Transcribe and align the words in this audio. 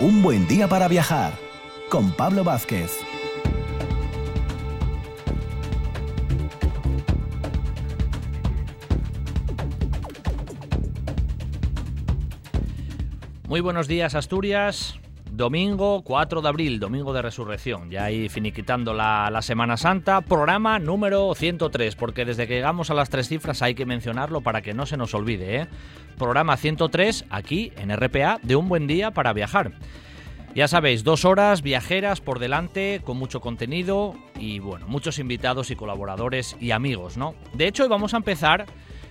Un 0.00 0.22
buen 0.22 0.48
día 0.48 0.66
para 0.66 0.88
viajar 0.88 1.34
con 1.90 2.10
Pablo 2.12 2.42
Vázquez. 2.42 3.00
Muy 13.46 13.60
buenos 13.60 13.88
días 13.88 14.14
Asturias. 14.14 14.99
Domingo 15.40 16.02
4 16.02 16.42
de 16.42 16.48
abril, 16.50 16.80
domingo 16.80 17.14
de 17.14 17.22
resurrección, 17.22 17.88
ya 17.88 18.04
ahí 18.04 18.28
finiquitando 18.28 18.92
la, 18.92 19.30
la, 19.32 19.40
Semana 19.40 19.78
Santa, 19.78 20.20
programa 20.20 20.78
número 20.78 21.34
103, 21.34 21.96
porque 21.96 22.26
desde 22.26 22.46
que 22.46 22.56
llegamos 22.56 22.90
a 22.90 22.94
las 22.94 23.08
tres 23.08 23.28
cifras 23.28 23.62
hay 23.62 23.74
que 23.74 23.86
mencionarlo 23.86 24.42
para 24.42 24.60
que 24.60 24.74
no 24.74 24.84
se 24.84 24.98
nos 24.98 25.14
olvide. 25.14 25.62
¿eh? 25.62 25.66
Programa 26.18 26.58
103 26.58 27.24
aquí 27.30 27.72
en 27.78 27.90
RPA 27.90 28.38
de 28.42 28.54
un 28.54 28.68
buen 28.68 28.86
día 28.86 29.12
para 29.12 29.32
viajar. 29.32 29.72
Ya 30.54 30.68
sabéis, 30.68 31.04
dos 31.04 31.24
horas 31.24 31.62
viajeras 31.62 32.20
por 32.20 32.38
delante, 32.38 33.00
con 33.02 33.16
mucho 33.16 33.40
contenido 33.40 34.16
y 34.38 34.58
bueno, 34.58 34.88
muchos 34.88 35.18
invitados 35.18 35.70
y 35.70 35.74
colaboradores 35.74 36.54
y 36.60 36.72
amigos, 36.72 37.16
¿no? 37.16 37.34
De 37.54 37.66
hecho, 37.66 37.84
hoy 37.84 37.88
vamos 37.88 38.12
a 38.12 38.18
empezar 38.18 38.66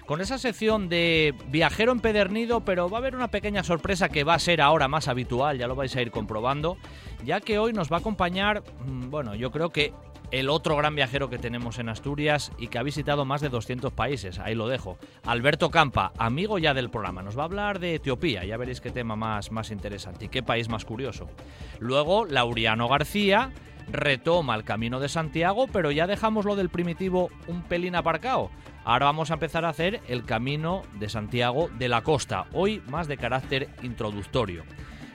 con 0.10 0.22
esa 0.22 0.40
sección 0.40 0.90
de 0.90 1.36
viajero 1.50 1.92
empedernido, 1.92 2.62
pero 2.62 2.90
va 2.90 2.98
a 2.98 3.00
haber 3.00 3.16
una 3.16 3.28
pequeña 3.28 3.64
sorpresa 3.64 4.10
que 4.10 4.24
va 4.24 4.34
a 4.34 4.40
ser 4.40 4.60
ahora 4.60 4.88
más 4.88 5.08
habitual, 5.08 5.60
ya 5.60 5.68
lo 5.68 5.76
vais 5.76 5.96
a 5.96 6.02
ir 6.02 6.10
comprobando, 6.10 6.78
ya 7.24 7.42
que 7.42 7.60
hoy 7.60 7.74
nos 7.74 7.92
va 7.92 7.98
a 7.98 8.00
acompañar, 8.00 8.64
mm, 8.88 9.12
bueno, 9.12 9.36
yo 9.36 9.52
creo 9.52 9.70
que 9.70 9.94
el 10.32 10.50
otro 10.50 10.76
gran 10.76 10.96
viajero 10.96 11.30
que 11.30 11.38
tenemos 11.38 11.78
en 11.78 11.90
Asturias 11.90 12.52
y 12.58 12.70
que 12.70 12.80
ha 12.80 12.84
visitado 12.84 13.24
más 13.24 13.42
de 13.42 13.50
200 13.50 13.94
países, 13.94 14.40
ahí 14.40 14.56
lo 14.56 14.68
dejo, 14.68 14.98
Alberto 15.26 15.70
Campa, 15.70 16.12
amigo 16.18 16.58
ya 16.58 16.74
del 16.74 16.90
programa, 16.90 17.22
nos 17.22 17.38
va 17.38 17.44
a 17.44 17.46
hablar 17.46 17.78
de 17.78 17.94
Etiopía, 17.94 18.44
ya 18.46 18.58
veréis 18.58 18.82
qué 18.82 18.90
tema 18.90 19.16
más, 19.16 19.52
más 19.52 19.70
interesante 19.70 20.26
y 20.26 20.30
qué 20.30 20.42
país 20.42 20.70
más 20.70 20.86
curioso. 20.86 21.30
Luego, 21.78 22.26
Lauriano 22.26 22.88
García 22.88 23.52
retoma 23.92 24.56
el 24.56 24.64
camino 24.64 25.00
de 25.00 25.10
Santiago, 25.10 25.68
pero 25.72 25.92
ya 25.92 26.08
dejamos 26.08 26.46
lo 26.46 26.56
del 26.56 26.70
primitivo 26.70 27.30
un 27.48 27.62
pelín 27.62 27.96
aparcado. 27.96 28.50
Ahora 28.84 29.08
vamos 29.08 29.30
a 29.30 29.36
empezar 29.36 29.66
a 29.66 29.70
hacer 29.70 30.02
el 30.08 30.26
camino 30.26 30.84
de 31.00 31.10
Santiago 31.10 31.70
de 31.78 31.90
la 31.90 32.02
costa, 32.02 32.46
hoy 32.54 32.82
más 32.88 33.08
de 33.08 33.18
carácter 33.18 33.70
introductorio. 33.84 34.64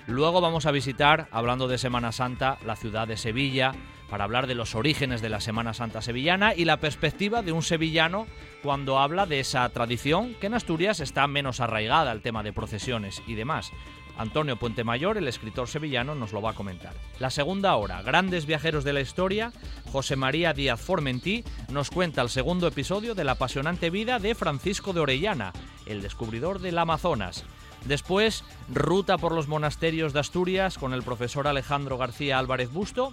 Luego 0.07 0.41
vamos 0.41 0.67
a 0.67 0.70
visitar, 0.70 1.29
hablando 1.31 1.67
de 1.67 1.79
Semana 1.79 2.12
Santa, 2.12 2.59
la 2.65 2.77
ciudad 2.77 3.09
de 3.09 3.17
Sevilla, 3.17 3.73
para 4.11 4.25
hablar 4.25 4.47
de 4.47 4.55
los 4.55 4.75
orígenes 4.75 5.23
de 5.23 5.31
la 5.31 5.41
Semana 5.41 5.73
Santa 5.73 6.03
sevillana 6.03 6.55
y 6.55 6.67
la 6.67 6.79
perspectiva 6.79 7.42
de 7.42 7.53
un 7.53 7.62
sevillano 7.62 8.27
cuando 8.62 8.98
habla 8.98 9.27
de 9.27 9.41
esa 9.41 9.69
tradición 9.70 10.35
que 10.35 10.47
en 10.47 10.55
Asturias 10.55 11.01
está 11.01 11.27
menos 11.27 11.61
arraigada, 11.61 12.12
el 12.12 12.20
tema 12.20 12.42
de 12.42 12.53
procesiones 12.53 13.23
y 13.27 13.35
demás. 13.35 13.73
Antonio 14.17 14.57
Puentemayor, 14.57 15.17
el 15.19 15.29
escritor 15.29 15.69
sevillano, 15.69 16.15
nos 16.15 16.33
lo 16.33 16.41
va 16.41 16.51
a 16.51 16.55
comentar. 16.55 16.93
La 17.19 17.31
segunda 17.31 17.75
hora, 17.77 18.03
Grandes 18.03 18.47
Viajeros 18.47 18.84
de 18.84 18.93
la 18.93 19.01
Historia, 19.01 19.53
José 19.93 20.17
María 20.17 20.53
Díaz 20.53 20.81
Formentí 20.81 21.45
nos 21.70 21.91
cuenta 21.91 22.23
el 22.23 22.29
segundo 22.29 22.67
episodio 22.67 23.15
de 23.15 23.25
la 23.25 23.33
apasionante 23.33 23.91
vida 23.91 24.19
de 24.19 24.35
Francisco 24.35 24.92
de 24.92 25.01
Orellana, 25.01 25.53
el 25.87 26.03
descubridor 26.03 26.61
del 26.61 26.79
Amazonas. 26.79 27.45
Después, 27.85 28.45
ruta 28.73 29.19
por 29.19 29.33
los 29.33 29.48
monasterios 29.48 30.12
de 30.12 30.20
Asturias 30.20 30.79
con 30.79 30.95
el 30.95 31.03
profesor 31.03 31.47
Alejandro 31.47 31.98
García 31.98 32.39
Álvarez 32.39 32.73
Busto, 32.73 33.12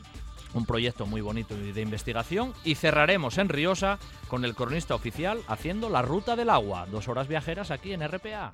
un 0.53 0.65
proyecto 0.65 1.05
muy 1.05 1.21
bonito 1.21 1.55
de 1.55 1.81
investigación, 1.81 2.53
y 2.63 2.75
cerraremos 2.75 3.37
en 3.37 3.49
Riosa 3.49 3.99
con 4.27 4.45
el 4.45 4.55
cronista 4.55 4.95
oficial 4.95 5.41
haciendo 5.47 5.89
la 5.89 6.01
ruta 6.01 6.35
del 6.35 6.49
agua, 6.49 6.87
dos 6.89 7.07
horas 7.07 7.27
viajeras 7.27 7.71
aquí 7.71 7.93
en 7.93 8.07
RPA. 8.07 8.53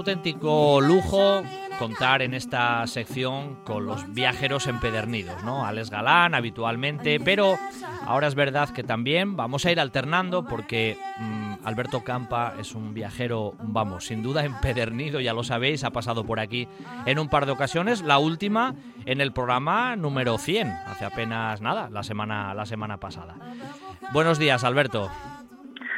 Auténtico 0.00 0.80
lujo 0.80 1.42
contar 1.78 2.22
en 2.22 2.32
esta 2.32 2.86
sección 2.86 3.56
con 3.64 3.84
los 3.84 4.12
viajeros 4.12 4.66
empedernidos, 4.66 5.44
¿no? 5.44 5.66
Alex 5.66 5.90
Galán 5.90 6.34
habitualmente, 6.34 7.20
pero 7.20 7.58
ahora 8.06 8.26
es 8.26 8.34
verdad 8.34 8.70
que 8.70 8.82
también 8.82 9.36
vamos 9.36 9.66
a 9.66 9.72
ir 9.72 9.78
alternando 9.78 10.44
porque 10.44 10.96
mmm, 11.18 11.54
Alberto 11.64 12.02
Campa 12.02 12.54
es 12.58 12.74
un 12.74 12.94
viajero, 12.94 13.54
vamos, 13.62 14.06
sin 14.06 14.22
duda 14.22 14.44
empedernido, 14.44 15.20
ya 15.20 15.34
lo 15.34 15.44
sabéis, 15.44 15.84
ha 15.84 15.90
pasado 15.90 16.24
por 16.24 16.40
aquí 16.40 16.66
en 17.04 17.18
un 17.18 17.28
par 17.28 17.44
de 17.44 17.52
ocasiones, 17.52 18.00
la 18.00 18.18
última 18.18 18.74
en 19.04 19.20
el 19.20 19.32
programa 19.32 19.96
número 19.96 20.38
100, 20.38 20.68
hace 20.86 21.04
apenas 21.04 21.60
nada, 21.60 21.90
la 21.90 22.02
semana 22.02 22.54
la 22.54 22.64
semana 22.64 22.98
pasada. 22.98 23.36
Buenos 24.12 24.38
días, 24.38 24.64
Alberto. 24.64 25.10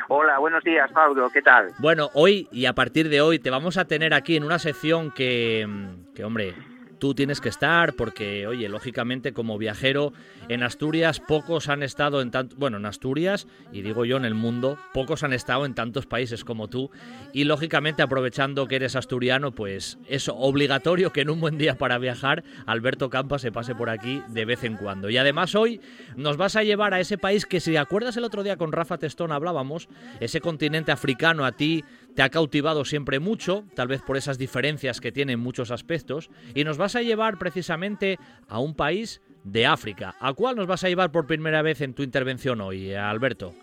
Hola, 0.08 0.38
buenos 0.38 0.62
días, 0.64 0.90
Pablo, 0.92 1.30
¿qué 1.32 1.42
tal? 1.42 1.72
Bueno, 1.78 2.10
hoy 2.14 2.48
y 2.50 2.66
a 2.66 2.72
partir 2.74 3.08
de 3.08 3.20
hoy 3.20 3.38
te 3.38 3.50
vamos 3.50 3.76
a 3.76 3.86
tener 3.86 4.14
aquí 4.14 4.36
en 4.36 4.44
una 4.44 4.58
sección 4.58 5.10
que, 5.10 5.66
que 6.14 6.24
hombre, 6.24 6.54
tú 7.02 7.14
tienes 7.14 7.40
que 7.40 7.48
estar 7.48 7.94
porque, 7.94 8.46
oye, 8.46 8.68
lógicamente 8.68 9.32
como 9.32 9.58
viajero 9.58 10.12
en 10.48 10.62
Asturias 10.62 11.18
pocos 11.18 11.68
han 11.68 11.82
estado 11.82 12.20
en 12.20 12.30
tanto, 12.30 12.54
bueno, 12.56 12.76
en 12.76 12.86
Asturias 12.86 13.48
y 13.72 13.82
digo 13.82 14.04
yo 14.04 14.18
en 14.18 14.24
el 14.24 14.36
mundo, 14.36 14.78
pocos 14.94 15.24
han 15.24 15.32
estado 15.32 15.66
en 15.66 15.74
tantos 15.74 16.06
países 16.06 16.44
como 16.44 16.68
tú 16.68 16.92
y 17.32 17.42
lógicamente 17.42 18.02
aprovechando 18.02 18.68
que 18.68 18.76
eres 18.76 18.94
asturiano, 18.94 19.50
pues 19.50 19.98
es 20.06 20.28
obligatorio 20.28 21.12
que 21.12 21.22
en 21.22 21.30
un 21.30 21.40
buen 21.40 21.58
día 21.58 21.76
para 21.76 21.98
viajar 21.98 22.44
Alberto 22.66 23.10
Campa 23.10 23.40
se 23.40 23.50
pase 23.50 23.74
por 23.74 23.90
aquí 23.90 24.22
de 24.28 24.44
vez 24.44 24.62
en 24.62 24.76
cuando. 24.76 25.10
Y 25.10 25.16
además 25.16 25.56
hoy 25.56 25.80
nos 26.14 26.36
vas 26.36 26.54
a 26.54 26.62
llevar 26.62 26.94
a 26.94 27.00
ese 27.00 27.18
país 27.18 27.46
que 27.46 27.58
si 27.58 27.76
acuerdas 27.76 28.16
el 28.16 28.22
otro 28.22 28.44
día 28.44 28.56
con 28.56 28.70
Rafa 28.70 28.98
Testón 28.98 29.32
hablábamos, 29.32 29.88
ese 30.20 30.40
continente 30.40 30.92
africano 30.92 31.44
a 31.44 31.50
ti 31.50 31.84
te 32.14 32.22
ha 32.22 32.30
cautivado 32.30 32.84
siempre 32.84 33.20
mucho, 33.20 33.64
tal 33.74 33.88
vez 33.88 34.02
por 34.02 34.16
esas 34.16 34.38
diferencias 34.38 35.00
que 35.00 35.12
tiene 35.12 35.32
en 35.32 35.40
muchos 35.40 35.70
aspectos, 35.70 36.30
y 36.54 36.64
nos 36.64 36.78
vas 36.78 36.96
a 36.96 37.02
llevar 37.02 37.38
precisamente 37.38 38.18
a 38.48 38.58
un 38.58 38.74
país 38.74 39.20
de 39.44 39.66
África. 39.66 40.14
¿A 40.20 40.32
cuál 40.34 40.56
nos 40.56 40.66
vas 40.66 40.84
a 40.84 40.88
llevar 40.88 41.10
por 41.10 41.26
primera 41.26 41.62
vez 41.62 41.80
en 41.80 41.94
tu 41.94 42.02
intervención 42.02 42.60
hoy, 42.60 42.94
Alberto? 42.94 43.54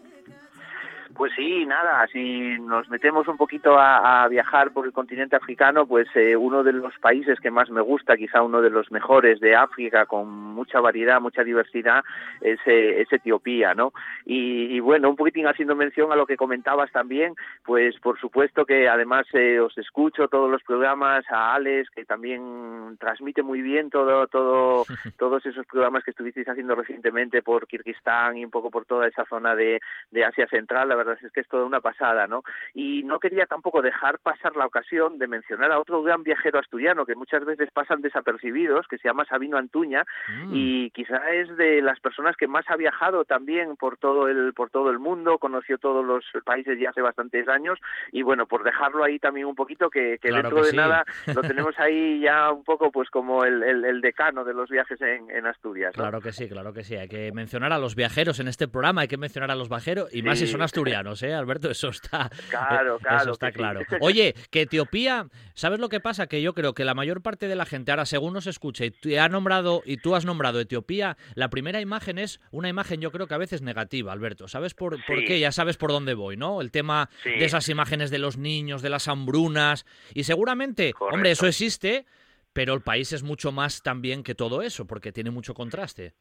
Pues 1.19 1.33
sí, 1.35 1.65
nada, 1.65 2.07
si 2.13 2.57
nos 2.61 2.87
metemos 2.87 3.27
un 3.27 3.35
poquito 3.35 3.77
a, 3.77 4.23
a 4.23 4.27
viajar 4.29 4.71
por 4.71 4.85
el 4.85 4.93
continente 4.93 5.35
africano, 5.35 5.85
pues 5.85 6.07
eh, 6.15 6.37
uno 6.37 6.63
de 6.63 6.71
los 6.71 6.97
países 6.99 7.41
que 7.41 7.51
más 7.51 7.69
me 7.69 7.81
gusta, 7.81 8.15
quizá 8.15 8.41
uno 8.41 8.61
de 8.61 8.69
los 8.69 8.89
mejores 8.89 9.41
de 9.41 9.53
África, 9.53 10.05
con 10.05 10.29
mucha 10.29 10.79
variedad, 10.79 11.19
mucha 11.19 11.43
diversidad, 11.43 12.05
es, 12.39 12.57
eh, 12.65 13.01
es 13.01 13.11
Etiopía, 13.11 13.73
¿no? 13.73 13.91
Y, 14.25 14.73
y, 14.73 14.79
bueno, 14.79 15.09
un 15.09 15.17
poquitín 15.17 15.45
haciendo 15.45 15.75
mención 15.75 16.09
a 16.13 16.15
lo 16.15 16.25
que 16.25 16.37
comentabas 16.37 16.89
también, 16.93 17.35
pues 17.65 17.99
por 17.99 18.17
supuesto 18.17 18.65
que 18.65 18.87
además 18.87 19.25
eh, 19.33 19.59
os 19.59 19.77
escucho 19.77 20.29
todos 20.29 20.49
los 20.49 20.63
programas, 20.63 21.25
a 21.29 21.53
Alex, 21.53 21.89
que 21.89 22.05
también 22.05 22.95
transmite 22.97 23.43
muy 23.43 23.61
bien 23.61 23.89
todo, 23.89 24.25
todo, 24.27 24.85
todos 25.19 25.45
esos 25.45 25.65
programas 25.65 26.05
que 26.05 26.11
estuvisteis 26.11 26.47
haciendo 26.47 26.75
recientemente 26.75 27.41
por 27.41 27.67
Kirguistán 27.67 28.37
y 28.37 28.45
un 28.45 28.51
poco 28.51 28.71
por 28.71 28.85
toda 28.85 29.05
esa 29.05 29.25
zona 29.25 29.53
de, 29.53 29.81
de 30.11 30.23
Asia 30.23 30.47
Central, 30.47 30.87
la 30.87 30.95
verdad 30.95 31.08
es 31.11 31.31
que 31.31 31.41
es 31.41 31.47
toda 31.47 31.65
una 31.65 31.81
pasada, 31.81 32.27
¿no? 32.27 32.43
Y 32.73 33.03
no 33.03 33.19
quería 33.19 33.45
tampoco 33.45 33.81
dejar 33.81 34.19
pasar 34.19 34.55
la 34.55 34.65
ocasión 34.65 35.17
de 35.17 35.27
mencionar 35.27 35.71
a 35.71 35.79
otro 35.79 36.01
gran 36.03 36.23
viajero 36.23 36.59
asturiano 36.59 37.05
que 37.05 37.15
muchas 37.15 37.45
veces 37.45 37.69
pasan 37.73 38.01
desapercibidos, 38.01 38.87
que 38.87 38.97
se 38.97 39.07
llama 39.07 39.25
Sabino 39.25 39.57
Antuña 39.57 40.03
mm. 40.27 40.51
y 40.53 40.91
quizá 40.91 41.17
es 41.31 41.55
de 41.57 41.81
las 41.81 41.99
personas 41.99 42.35
que 42.35 42.47
más 42.47 42.65
ha 42.69 42.75
viajado 42.75 43.25
también 43.25 43.75
por 43.75 43.97
todo 43.97 44.27
el 44.27 44.53
por 44.53 44.69
todo 44.69 44.89
el 44.89 44.99
mundo, 44.99 45.37
conoció 45.37 45.77
todos 45.77 46.05
los 46.05 46.25
países 46.43 46.79
ya 46.79 46.89
hace 46.89 47.01
bastantes 47.01 47.47
años 47.47 47.79
y 48.11 48.21
bueno, 48.21 48.45
por 48.45 48.63
dejarlo 48.63 49.03
ahí 49.03 49.19
también 49.19 49.47
un 49.47 49.55
poquito 49.55 49.89
que, 49.89 50.17
que 50.21 50.29
claro 50.29 50.43
dentro 50.43 50.57
que 50.57 50.65
de 50.65 50.71
sí. 50.71 50.77
nada 50.77 51.05
lo 51.35 51.41
tenemos 51.41 51.77
ahí 51.79 52.19
ya 52.21 52.51
un 52.51 52.63
poco 52.63 52.91
pues 52.91 53.09
como 53.09 53.43
el, 53.43 53.63
el, 53.63 53.85
el 53.85 54.01
decano 54.01 54.43
de 54.43 54.53
los 54.53 54.69
viajes 54.69 54.99
en, 55.01 55.29
en 55.29 55.45
Asturias. 55.45 55.93
¿no? 55.95 56.03
Claro 56.03 56.21
que 56.21 56.31
sí, 56.31 56.47
claro 56.47 56.73
que 56.73 56.83
sí. 56.83 56.95
Hay 56.95 57.07
que 57.07 57.31
mencionar 57.31 57.73
a 57.73 57.79
los 57.79 57.95
viajeros 57.95 58.39
en 58.39 58.47
este 58.47 58.67
programa, 58.67 59.01
hay 59.01 59.07
que 59.07 59.17
mencionar 59.17 59.51
a 59.51 59.55
los 59.55 59.69
viajeros 59.69 60.13
y 60.13 60.21
más 60.23 60.39
si 60.39 60.47
son 60.47 60.61
asturianos. 60.61 60.98
¿Eh, 61.23 61.33
Alberto? 61.33 61.69
Eso 61.69 61.89
está 61.89 62.29
claro, 62.49 62.99
claro, 62.99 63.21
eso 63.21 63.31
está 63.31 63.51
claro. 63.51 63.81
Oye, 64.01 64.35
que 64.49 64.61
Etiopía, 64.61 65.27
¿sabes 65.53 65.79
lo 65.79 65.89
que 65.89 65.99
pasa? 65.99 66.27
Que 66.27 66.41
yo 66.41 66.53
creo 66.53 66.73
que 66.73 66.85
la 66.85 66.93
mayor 66.93 67.21
parte 67.21 67.47
de 67.47 67.55
la 67.55 67.65
gente, 67.65 67.91
ahora 67.91 68.05
según 68.05 68.33
nos 68.33 68.47
escucha 68.47 68.85
y 68.85 68.91
te 68.91 69.19
ha 69.19 69.29
nombrado 69.29 69.81
y 69.85 69.97
tú 69.97 70.15
has 70.15 70.25
nombrado 70.25 70.59
Etiopía, 70.59 71.17
la 71.35 71.49
primera 71.49 71.81
imagen 71.81 72.17
es 72.17 72.39
una 72.51 72.69
imagen 72.69 73.01
yo 73.01 73.11
creo 73.11 73.27
que 73.27 73.33
a 73.33 73.39
veces 73.39 73.61
negativa, 73.61 74.11
Alberto. 74.11 74.47
¿Sabes 74.47 74.73
por, 74.73 74.97
por 75.05 75.23
qué? 75.25 75.39
Ya 75.39 75.51
sabes 75.51 75.77
por 75.77 75.91
dónde 75.91 76.13
voy, 76.13 76.37
¿no? 76.37 76.61
El 76.61 76.71
tema 76.71 77.09
de 77.23 77.45
esas 77.45 77.69
imágenes 77.69 78.11
de 78.11 78.19
los 78.19 78.37
niños, 78.37 78.81
de 78.81 78.89
las 78.89 79.07
hambrunas 79.07 79.85
y 80.13 80.23
seguramente, 80.23 80.93
hombre, 80.99 81.31
eso 81.31 81.47
existe, 81.47 82.05
pero 82.53 82.73
el 82.73 82.81
país 82.81 83.13
es 83.13 83.23
mucho 83.23 83.51
más 83.51 83.81
también 83.81 84.23
que 84.23 84.35
todo 84.35 84.61
eso, 84.61 84.85
porque 84.85 85.11
tiene 85.11 85.31
mucho 85.31 85.53
contraste. 85.53 86.13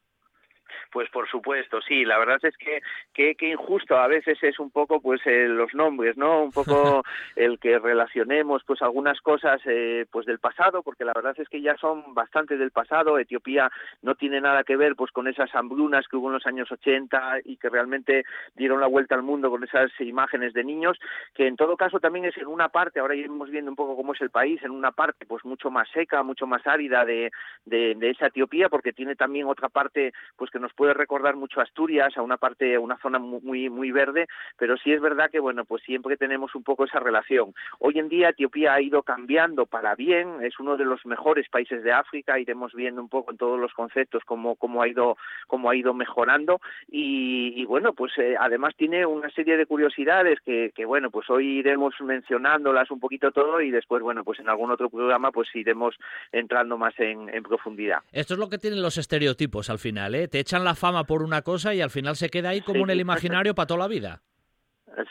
Pues 0.90 1.08
por 1.10 1.28
supuesto, 1.28 1.80
sí, 1.82 2.04
la 2.04 2.18
verdad 2.18 2.38
es 2.42 2.56
que 2.56 2.80
que, 3.12 3.36
injusto 3.50 3.96
a 3.96 4.06
veces 4.06 4.38
es 4.42 4.58
un 4.58 4.70
poco 4.70 5.00
pues 5.00 5.20
eh, 5.26 5.48
los 5.48 5.74
nombres, 5.74 6.16
¿no? 6.16 6.42
Un 6.44 6.52
poco 6.52 7.02
el 7.36 7.58
que 7.58 7.78
relacionemos 7.78 8.62
pues 8.64 8.80
algunas 8.82 9.20
cosas 9.20 9.60
eh, 9.66 10.06
pues 10.10 10.26
del 10.26 10.38
pasado, 10.38 10.82
porque 10.82 11.04
la 11.04 11.12
verdad 11.14 11.34
es 11.38 11.48
que 11.48 11.60
ya 11.60 11.76
son 11.76 12.14
bastante 12.14 12.56
del 12.56 12.70
pasado, 12.70 13.18
Etiopía 13.18 13.70
no 14.02 14.14
tiene 14.14 14.40
nada 14.40 14.64
que 14.64 14.76
ver 14.76 14.94
pues 14.96 15.10
con 15.10 15.28
esas 15.28 15.54
hambrunas 15.54 16.06
que 16.08 16.16
hubo 16.16 16.28
en 16.28 16.34
los 16.34 16.46
años 16.46 16.70
80 16.70 17.40
y 17.44 17.56
que 17.56 17.68
realmente 17.68 18.24
dieron 18.54 18.80
la 18.80 18.86
vuelta 18.86 19.14
al 19.14 19.22
mundo 19.22 19.50
con 19.50 19.64
esas 19.64 19.90
imágenes 20.00 20.52
de 20.52 20.64
niños, 20.64 20.98
que 21.34 21.46
en 21.46 21.56
todo 21.56 21.76
caso 21.76 22.00
también 22.00 22.24
es 22.24 22.36
en 22.36 22.46
una 22.46 22.68
parte, 22.68 23.00
ahora 23.00 23.14
iremos 23.14 23.50
viendo 23.50 23.70
un 23.70 23.76
poco 23.76 23.96
cómo 23.96 24.14
es 24.14 24.20
el 24.20 24.30
país, 24.30 24.62
en 24.62 24.70
una 24.70 24.92
parte 24.92 25.26
pues 25.26 25.44
mucho 25.44 25.70
más 25.70 25.88
seca, 25.90 26.22
mucho 26.22 26.46
más 26.46 26.66
árida 26.66 27.04
de, 27.04 27.30
de, 27.64 27.94
de 27.94 28.10
esa 28.10 28.26
Etiopía, 28.26 28.68
porque 28.68 28.92
tiene 28.92 29.16
también 29.16 29.46
otra 29.46 29.68
parte 29.68 30.12
pues 30.36 30.50
que 30.50 30.58
nos 30.58 30.72
puede 30.78 30.94
recordar 30.94 31.34
mucho 31.34 31.58
a 31.58 31.64
Asturias, 31.64 32.16
a 32.16 32.22
una 32.22 32.36
parte, 32.36 32.76
a 32.76 32.80
una 32.80 32.96
zona 32.98 33.18
muy 33.18 33.68
muy 33.68 33.90
verde, 33.90 34.28
pero 34.56 34.76
sí 34.76 34.92
es 34.92 35.00
verdad 35.00 35.28
que 35.28 35.40
bueno, 35.40 35.64
pues 35.64 35.82
siempre 35.82 36.16
tenemos 36.16 36.54
un 36.54 36.62
poco 36.62 36.84
esa 36.84 37.00
relación. 37.00 37.52
Hoy 37.80 37.98
en 37.98 38.08
día 38.08 38.28
Etiopía 38.28 38.74
ha 38.74 38.80
ido 38.80 39.02
cambiando 39.02 39.66
para 39.66 39.96
bien, 39.96 40.36
es 40.42 40.60
uno 40.60 40.76
de 40.76 40.84
los 40.84 41.04
mejores 41.04 41.48
países 41.48 41.82
de 41.82 41.90
África, 41.90 42.38
iremos 42.38 42.72
viendo 42.74 43.02
un 43.02 43.08
poco 43.08 43.32
en 43.32 43.38
todos 43.38 43.58
los 43.58 43.72
conceptos 43.74 44.22
cómo, 44.24 44.54
cómo 44.54 44.80
ha 44.80 44.86
ido 44.86 45.16
cómo 45.48 45.68
ha 45.68 45.74
ido 45.74 45.94
mejorando 45.94 46.60
y, 46.86 47.64
bueno, 47.64 47.92
pues 47.92 48.12
eh, 48.18 48.36
además 48.38 48.74
tiene 48.76 49.04
una 49.04 49.30
serie 49.30 49.56
de 49.56 49.66
curiosidades 49.66 50.38
que, 50.40 50.70
que 50.76 50.84
bueno, 50.84 51.10
pues 51.10 51.28
hoy 51.28 51.58
iremos 51.58 51.94
mencionándolas 52.00 52.90
un 52.92 53.00
poquito 53.00 53.32
todo 53.32 53.60
y 53.60 53.72
después 53.72 54.00
bueno, 54.00 54.22
pues 54.22 54.38
en 54.38 54.48
algún 54.48 54.70
otro 54.70 54.88
programa 54.88 55.32
pues 55.32 55.48
iremos 55.54 55.96
entrando 56.30 56.78
más 56.78 56.94
en, 57.00 57.28
en 57.34 57.42
profundidad. 57.42 57.98
Esto 58.12 58.34
es 58.34 58.40
lo 58.40 58.48
que 58.48 58.58
tienen 58.58 58.80
los 58.80 58.96
estereotipos 58.96 59.70
al 59.70 59.80
final, 59.80 60.14
¿eh? 60.14 60.28
Te 60.28 60.38
echan 60.38 60.62
la 60.62 60.67
fama 60.74 61.04
por 61.04 61.22
una 61.22 61.42
cosa 61.42 61.74
y 61.74 61.80
al 61.80 61.90
final 61.90 62.16
se 62.16 62.28
queda 62.28 62.50
ahí 62.50 62.60
como 62.60 62.84
en 62.84 62.90
el 62.90 63.00
imaginario 63.00 63.54
para 63.54 63.66
toda 63.66 63.80
la 63.80 63.88
vida. 63.88 64.22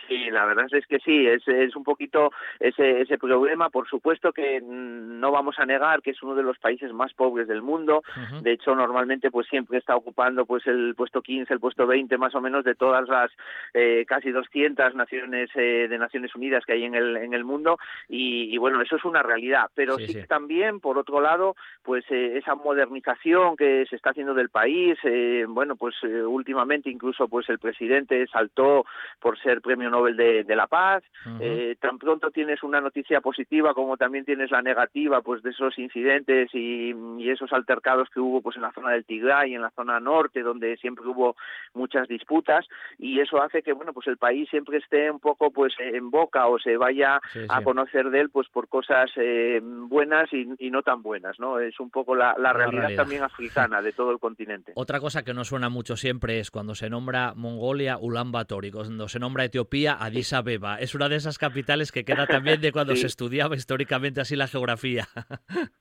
Sí, 0.07 0.29
la 0.31 0.45
verdad 0.45 0.67
es 0.71 0.85
que 0.87 0.99
sí, 0.99 1.27
es, 1.27 1.47
es 1.47 1.75
un 1.75 1.83
poquito 1.83 2.31
ese, 2.59 3.01
ese 3.01 3.17
problema. 3.17 3.69
Por 3.69 3.87
supuesto 3.87 4.31
que 4.31 4.61
no 4.61 5.31
vamos 5.31 5.59
a 5.59 5.65
negar 5.65 6.01
que 6.01 6.11
es 6.11 6.23
uno 6.23 6.35
de 6.35 6.43
los 6.43 6.57
países 6.57 6.91
más 6.93 7.13
pobres 7.13 7.47
del 7.47 7.61
mundo. 7.61 8.03
De 8.41 8.53
hecho, 8.53 8.75
normalmente 8.75 9.31
pues 9.31 9.47
siempre 9.47 9.77
está 9.77 9.95
ocupando 9.95 10.45
pues 10.45 10.65
el 10.67 10.93
puesto 10.95 11.21
15, 11.21 11.53
el 11.53 11.59
puesto 11.59 11.87
20 11.87 12.17
más 12.17 12.35
o 12.35 12.41
menos 12.41 12.63
de 12.63 12.75
todas 12.75 13.07
las 13.07 13.31
eh, 13.73 14.05
casi 14.07 14.31
200 14.31 14.95
naciones 14.95 15.49
eh, 15.55 15.87
de 15.89 15.97
Naciones 15.97 16.35
Unidas 16.35 16.65
que 16.65 16.73
hay 16.73 16.83
en 16.83 16.95
el, 16.95 17.17
en 17.17 17.33
el 17.33 17.43
mundo. 17.43 17.77
Y, 18.07 18.57
bueno, 18.57 18.81
eso 18.81 18.95
es 18.95 19.05
una 19.05 19.23
realidad. 19.23 19.69
Pero 19.75 19.97
sí, 19.97 20.23
también, 20.27 20.79
por 20.79 20.97
otro 20.97 21.21
lado, 21.21 21.55
pues 21.83 22.03
eh, 22.09 22.37
esa 22.37 22.55
modernización 22.55 23.55
que 23.55 23.85
se 23.89 23.95
está 23.95 24.11
haciendo 24.11 24.33
del 24.33 24.49
país, 24.49 24.97
bueno, 25.47 25.75
pues 25.75 25.95
últimamente 26.03 26.89
incluso 26.89 27.27
pues 27.27 27.47
el 27.49 27.59
presidente 27.59 28.25
saltó 28.27 28.85
por 29.19 29.39
ser 29.39 29.61
Premio 29.67 29.89
Nobel 29.89 30.15
de, 30.15 30.55
la 30.55 30.67
Paz. 30.67 31.03
eh, 31.41 31.75
tan 31.81 31.99
pronto 31.99 32.31
tienes 32.31 32.63
una 32.63 32.79
noticia 32.79 33.19
positiva 33.19 33.73
como 33.73 33.97
también 33.97 34.23
tienes 34.23 34.49
la 34.49 34.61
negativa, 34.61 35.21
pues 35.21 35.43
de 35.43 35.49
esos 35.49 35.77
incidentes 35.77 36.49
y, 36.53 36.95
esos 37.27 37.51
altercados 37.51 38.09
que 38.09 38.21
hubo, 38.21 38.41
pues 38.41 38.55
en 38.55 38.61
la 38.61 38.71
zona 38.71 38.91
del 38.91 39.03
Tigray, 39.03 39.53
en 39.53 39.61
la 39.61 39.69
zona 39.71 39.99
norte, 39.99 40.41
donde 40.41 40.77
siempre 40.77 41.05
hubo 41.05 41.35
muchas 41.73 42.07
disputas 42.07 42.65
y 42.97 43.19
eso 43.19 43.41
hace 43.41 43.61
que, 43.61 43.73
bueno, 43.73 43.91
pues 43.91 44.07
el 44.07 44.15
país 44.15 44.49
siempre 44.49 44.77
esté 44.77 45.11
un 45.11 45.19
poco, 45.19 45.51
pues 45.51 45.73
en 45.77 46.09
boca 46.09 46.47
o 46.47 46.57
se 46.57 46.77
vaya 46.77 47.19
a 47.49 47.61
conocer 47.63 48.09
de 48.09 48.21
él, 48.21 48.29
pues 48.29 48.47
por 48.47 48.69
cosas 48.69 49.11
eh, 49.17 49.59
buenas 49.61 50.31
y, 50.31 50.69
no 50.69 50.83
tan 50.83 51.01
buenas, 51.01 51.37
¿no? 51.37 51.59
Es 51.59 51.77
un 51.81 51.89
poco 51.89 52.15
la, 52.15 52.33
realidad, 52.53 52.95
también 52.95 53.23
africana 53.23 53.81
de 53.81 53.91
todo 53.91 54.11
el 54.11 54.19
continente. 54.19 54.71
Otra 54.75 55.01
cosa 55.01 55.23
que 55.23 55.33
no 55.33 55.43
suena 55.43 55.67
mucho 55.67 55.97
siempre 55.97 56.39
es 56.39 56.49
cuando 56.49 56.75
se 56.75 56.89
nombra 56.89 57.33
Mongolia, 57.35 57.97
Ulan 57.99 58.31
Bator, 58.31 58.71
cuando 58.71 59.07
se 59.07 59.19
nombra 59.19 59.43
Etiopía, 59.43 59.56
Addis 59.99 60.33
Abeba. 60.33 60.79
Es 60.79 60.95
una 60.95 61.09
de 61.09 61.15
esas 61.15 61.37
capitales 61.37 61.91
que 61.91 62.05
queda 62.05 62.27
también 62.27 62.61
de 62.61 62.71
cuando 62.71 62.95
se 62.95 63.07
estudiaba 63.07 63.55
históricamente 63.55 64.21
así 64.21 64.35
la 64.35 64.47
geografía. 64.47 65.07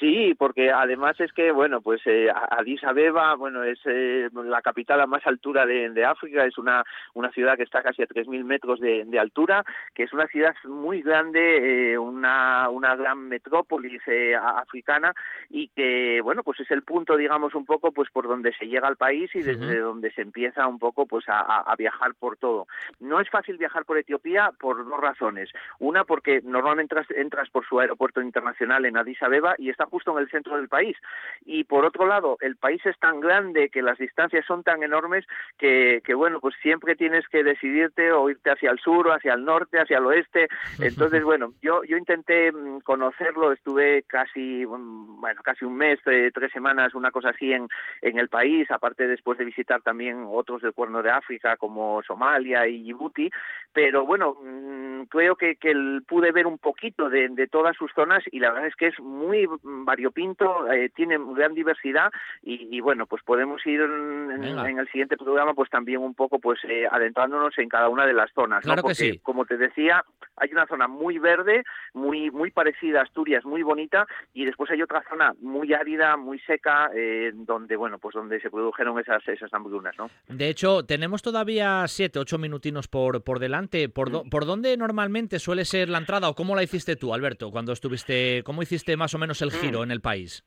Sí, 0.00 0.34
porque 0.38 0.70
además 0.70 1.18
es 1.20 1.32
que, 1.32 1.52
bueno, 1.52 1.80
pues 1.80 2.00
eh, 2.06 2.28
Addis 2.50 2.82
Abeba, 2.84 3.34
bueno, 3.34 3.62
es 3.62 3.78
eh, 3.84 4.28
la 4.32 4.62
capital 4.62 5.00
a 5.00 5.06
más 5.06 5.26
altura 5.26 5.66
de, 5.66 6.04
África, 6.04 6.44
es 6.44 6.58
una, 6.58 6.84
una 7.14 7.30
ciudad 7.30 7.56
que 7.56 7.62
está 7.62 7.82
casi 7.82 8.02
a 8.02 8.08
3.000 8.08 8.44
metros 8.44 8.80
de, 8.80 9.18
altura, 9.18 9.64
que 9.94 10.04
es 10.04 10.12
una 10.12 10.26
ciudad 10.28 10.54
muy 10.64 11.02
grande, 11.02 11.92
eh, 11.92 11.98
una, 11.98 12.68
una 12.68 12.94
gran 12.96 13.28
metrópolis 13.28 14.00
africana 14.40 15.12
y 15.50 15.68
que, 15.68 16.20
bueno, 16.22 16.42
pues 16.42 16.60
es 16.60 16.70
el 16.70 16.82
punto, 16.82 17.16
digamos, 17.16 17.54
un 17.54 17.66
poco, 17.66 17.92
pues 17.92 18.10
por 18.10 18.28
donde 18.28 18.52
se 18.54 18.66
llega 18.66 18.88
al 18.88 18.96
país 18.96 19.30
y 19.34 19.42
desde 19.42 19.78
donde 19.78 20.10
se 20.12 20.22
empieza 20.22 20.66
un 20.66 20.78
poco, 20.78 21.06
pues 21.06 21.28
a, 21.28 21.60
a 21.60 21.76
viajar 21.76 22.14
por 22.14 22.36
todo. 22.36 22.66
No 23.00 23.20
es 23.20 23.28
fácil 23.30 23.56
viajar 23.56 23.84
por 23.84 23.98
Etiopía 23.98 24.52
por 24.58 24.88
dos 24.88 25.00
razones. 25.00 25.50
Una, 25.78 26.04
porque 26.04 26.40
normalmente 26.44 26.88
entras, 26.88 27.06
entras 27.10 27.50
por 27.50 27.66
su 27.66 27.78
aeropuerto 27.78 28.22
internacional 28.22 28.84
en 28.86 28.96
Addis 28.96 29.22
Abeba 29.22 29.54
y 29.58 29.70
está 29.70 29.86
justo 29.86 30.12
en 30.12 30.22
el 30.22 30.30
centro 30.30 30.56
del 30.56 30.68
país. 30.68 30.96
Y 31.44 31.64
por 31.64 31.84
otro 31.84 32.06
lado, 32.06 32.38
el 32.40 32.56
país 32.56 32.84
es 32.86 32.98
tan 32.98 33.20
grande 33.20 33.68
que 33.68 33.82
las 33.82 33.98
distancias 33.98 34.44
son 34.46 34.62
tan 34.62 34.82
enormes 34.82 35.26
que, 35.58 36.00
que 36.04 36.14
bueno, 36.14 36.40
pues 36.40 36.54
siempre 36.62 36.96
tienes 36.96 37.26
que 37.28 37.42
decidirte 37.42 38.12
o 38.12 38.30
irte 38.30 38.50
hacia 38.50 38.70
el 38.70 38.78
sur 38.78 39.08
o 39.08 39.12
hacia 39.12 39.34
el 39.34 39.44
norte, 39.44 39.78
hacia 39.78 39.98
el 39.98 40.06
oeste. 40.06 40.48
Entonces, 40.80 41.22
bueno, 41.22 41.52
yo, 41.62 41.82
yo 41.84 41.96
intenté 41.96 42.52
mm, 42.52 42.80
conocerlo, 42.80 43.52
estuve 43.52 44.04
casi, 44.06 44.64
mm, 44.66 45.20
bueno, 45.20 45.42
casi 45.42 45.64
un 45.64 45.76
mes, 45.76 45.98
eh, 46.06 46.30
tres 46.32 46.52
semanas, 46.52 46.94
una 46.94 47.10
cosa 47.10 47.30
así 47.30 47.52
en, 47.52 47.68
en 48.02 48.18
el 48.18 48.28
país, 48.28 48.70
aparte 48.70 49.06
después 49.06 49.38
de 49.38 49.44
visitar 49.44 49.82
también 49.82 50.24
otros 50.28 50.62
del 50.62 50.72
Cuerno 50.72 51.02
de 51.02 51.10
África 51.10 51.56
como 51.56 52.02
Somalia 52.02 52.66
y 52.66 52.82
Djibouti, 52.82 53.30
pero 53.72 54.06
bueno, 54.06 54.36
mm, 54.42 55.02
creo 55.04 55.36
que, 55.36 55.56
que 55.56 55.74
pude 56.06 56.32
ver 56.32 56.46
un 56.46 56.58
poquito 56.58 57.08
de, 57.08 57.28
de 57.28 57.46
todas 57.46 57.76
sus 57.76 57.92
zonas 57.92 58.22
y 58.30 58.40
la 58.40 58.50
verdad 58.52 58.68
es 58.68 58.76
que 58.76 58.88
es 58.88 59.00
muy 59.00 59.47
variopinto, 59.62 60.70
eh, 60.70 60.90
tiene 60.94 61.18
gran 61.34 61.54
diversidad 61.54 62.10
y, 62.42 62.80
bueno, 62.80 63.06
pues 63.06 63.22
podemos 63.22 63.64
ir 63.66 63.80
en, 63.80 64.78
el 64.78 64.88
siguiente 64.88 65.16
programa 65.16 65.54
pues 65.54 65.70
también 65.70 66.00
un 66.00 66.14
poco 66.14 66.38
pues 66.38 66.60
eh, 66.64 66.86
adentrándonos 66.90 67.56
en 67.58 67.68
cada 67.68 67.88
una 67.88 68.06
de 68.06 68.12
las 68.12 68.30
zonas, 68.32 68.62
claro 68.62 68.82
Porque, 68.82 68.96
que 68.96 69.12
sí. 69.12 69.18
como 69.20 69.44
te 69.44 69.56
decía, 69.56 70.04
hay 70.36 70.50
una 70.52 70.66
zona 70.66 70.88
muy 70.88 71.18
verde, 71.18 71.64
muy 71.94 72.30
muy 72.30 72.50
parecida 72.50 73.00
a 73.00 73.02
Asturias, 73.02 73.44
muy 73.44 73.62
bonita 73.62 74.06
y 74.34 74.44
después 74.44 74.70
hay 74.70 74.82
otra 74.82 75.02
zona 75.08 75.34
muy 75.40 75.72
árida, 75.72 76.16
muy 76.16 76.38
seca, 76.40 76.90
eh, 76.94 77.32
donde 77.34 77.76
bueno, 77.76 77.98
pues 77.98 78.14
donde 78.14 78.40
se 78.40 78.50
produjeron 78.50 78.98
esas 78.98 79.26
esas 79.28 79.52
hambrunas, 79.52 79.96
¿no? 79.98 80.10
De 80.28 80.48
hecho, 80.48 80.84
tenemos 80.84 81.22
todavía 81.22 81.84
siete, 81.88 82.18
ocho 82.18 82.38
minutinos 82.38 82.88
por 82.88 83.22
por 83.22 83.38
delante. 83.38 83.88
¿Por, 83.88 84.10
mm. 84.10 84.30
¿Por 84.30 84.46
dónde 84.46 84.76
normalmente 84.76 85.38
suele 85.38 85.64
ser 85.64 85.88
la 85.88 85.98
entrada 85.98 86.28
o 86.28 86.34
cómo 86.34 86.54
la 86.54 86.62
hiciste 86.62 86.96
tú, 86.96 87.14
Alberto, 87.14 87.50
cuando 87.50 87.72
estuviste, 87.72 88.42
cómo 88.44 88.62
hiciste 88.62 88.96
más 88.96 89.14
o 89.14 89.18
menos 89.18 89.37
el 89.42 89.52
giro? 89.52 89.82
en 89.82 89.90
el 89.90 90.00
país. 90.00 90.44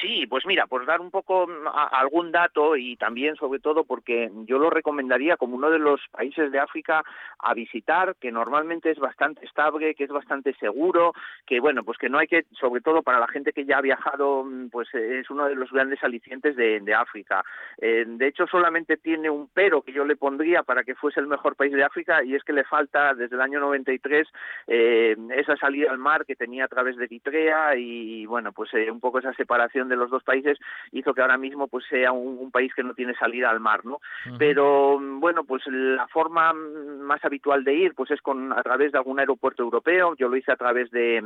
Sí, 0.00 0.26
pues 0.26 0.44
mira, 0.46 0.66
por 0.66 0.84
dar 0.84 1.00
un 1.00 1.12
poco 1.12 1.46
mm, 1.46 1.68
algún 1.92 2.32
dato 2.32 2.76
y 2.76 2.96
también 2.96 3.36
sobre 3.36 3.60
todo 3.60 3.84
porque 3.84 4.30
yo 4.44 4.58
lo 4.58 4.68
recomendaría 4.68 5.36
como 5.36 5.54
uno 5.54 5.70
de 5.70 5.78
los 5.78 6.00
países 6.10 6.50
de 6.50 6.58
África 6.58 7.04
a 7.38 7.54
visitar, 7.54 8.16
que 8.16 8.32
normalmente 8.32 8.90
es 8.90 8.98
bastante 8.98 9.44
estable, 9.46 9.94
que 9.94 10.02
es 10.02 10.10
bastante 10.10 10.54
seguro, 10.54 11.12
que 11.46 11.60
bueno, 11.60 11.84
pues 11.84 11.98
que 11.98 12.08
no 12.08 12.18
hay 12.18 12.26
que, 12.26 12.46
sobre 12.58 12.80
todo 12.80 13.02
para 13.02 13.20
la 13.20 13.28
gente 13.28 13.52
que 13.52 13.64
ya 13.64 13.78
ha 13.78 13.80
viajado, 13.80 14.42
mm, 14.42 14.70
pues 14.70 14.92
eh, 14.92 15.20
es 15.20 15.30
uno 15.30 15.46
de 15.46 15.54
los 15.54 15.70
grandes 15.70 16.02
alicientes 16.02 16.56
de, 16.56 16.94
África. 16.96 17.44
Eh, 17.78 18.04
de 18.06 18.26
hecho, 18.26 18.46
solamente 18.46 18.96
tiene 18.96 19.28
un 19.28 19.48
pero 19.52 19.82
que 19.82 19.92
yo 19.92 20.04
le 20.04 20.16
pondría 20.16 20.62
para 20.62 20.82
que 20.82 20.94
fuese 20.94 21.20
el 21.20 21.26
mejor 21.26 21.56
país 21.56 21.72
de 21.72 21.84
África 21.84 22.24
y 22.24 22.34
es 22.34 22.42
que 22.42 22.52
le 22.52 22.64
falta 22.64 23.14
desde 23.14 23.36
el 23.36 23.42
año 23.42 23.60
93 23.60 24.26
eh, 24.66 25.16
esa 25.36 25.56
salida 25.56 25.90
al 25.90 25.98
mar 25.98 26.24
que 26.24 26.36
tenía 26.36 26.64
a 26.64 26.68
través 26.68 26.96
de 26.96 27.04
Eritrea 27.04 27.76
y 27.76 28.24
bueno, 28.26 28.52
pues 28.52 28.72
un 28.90 29.00
poco 29.00 29.18
esa 29.18 29.34
separación 29.34 29.75
de 29.84 29.96
los 29.96 30.10
dos 30.10 30.22
países 30.22 30.58
hizo 30.92 31.14
que 31.14 31.20
ahora 31.20 31.36
mismo 31.36 31.68
pues 31.68 31.84
sea 31.88 32.12
un, 32.12 32.50
país 32.50 32.72
que 32.74 32.82
no 32.82 32.94
tiene 32.94 33.14
salida 33.14 33.50
al 33.50 33.60
mar, 33.60 33.84
¿no? 33.84 34.00
Pero 34.38 34.98
bueno, 35.00 35.44
pues 35.44 35.62
la 35.66 36.06
forma 36.08 36.52
más 36.52 37.24
habitual 37.24 37.64
de 37.64 37.74
ir 37.74 37.94
pues 37.94 38.10
es 38.10 38.20
con 38.22 38.52
a 38.52 38.62
través 38.62 38.92
de 38.92 38.98
algún 38.98 39.18
aeropuerto 39.18 39.62
europeo. 39.62 40.14
Yo 40.16 40.28
lo 40.28 40.36
hice 40.36 40.52
a 40.52 40.56
través 40.56 40.90
de, 40.90 41.20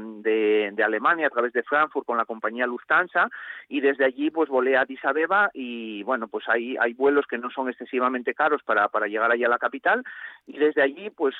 de, 0.74 0.82
Alemania, 0.82 1.26
a 1.26 1.30
través 1.30 1.52
de 1.52 1.62
Frankfurt 1.62 2.06
con 2.06 2.16
la 2.16 2.24
compañía 2.24 2.66
Lufthansa 2.66 3.28
y 3.68 3.80
desde 3.80 4.04
allí 4.04 4.30
pues 4.30 4.48
volé 4.48 4.76
a 4.76 4.80
Addis 4.80 5.04
Abeba 5.04 5.50
y 5.52 6.02
bueno, 6.04 6.26
pues 6.26 6.48
hay, 6.48 6.76
hay 6.78 6.94
vuelos 6.94 7.26
que 7.26 7.38
no 7.38 7.50
son 7.50 7.68
excesivamente 7.68 8.34
caros 8.34 8.62
para, 8.62 8.88
para 8.88 9.06
llegar 9.06 9.30
allá 9.30 9.46
a 9.46 9.50
la 9.50 9.58
capital 9.58 10.02
y 10.46 10.58
desde 10.58 10.82
allí 10.82 11.10
pues 11.10 11.34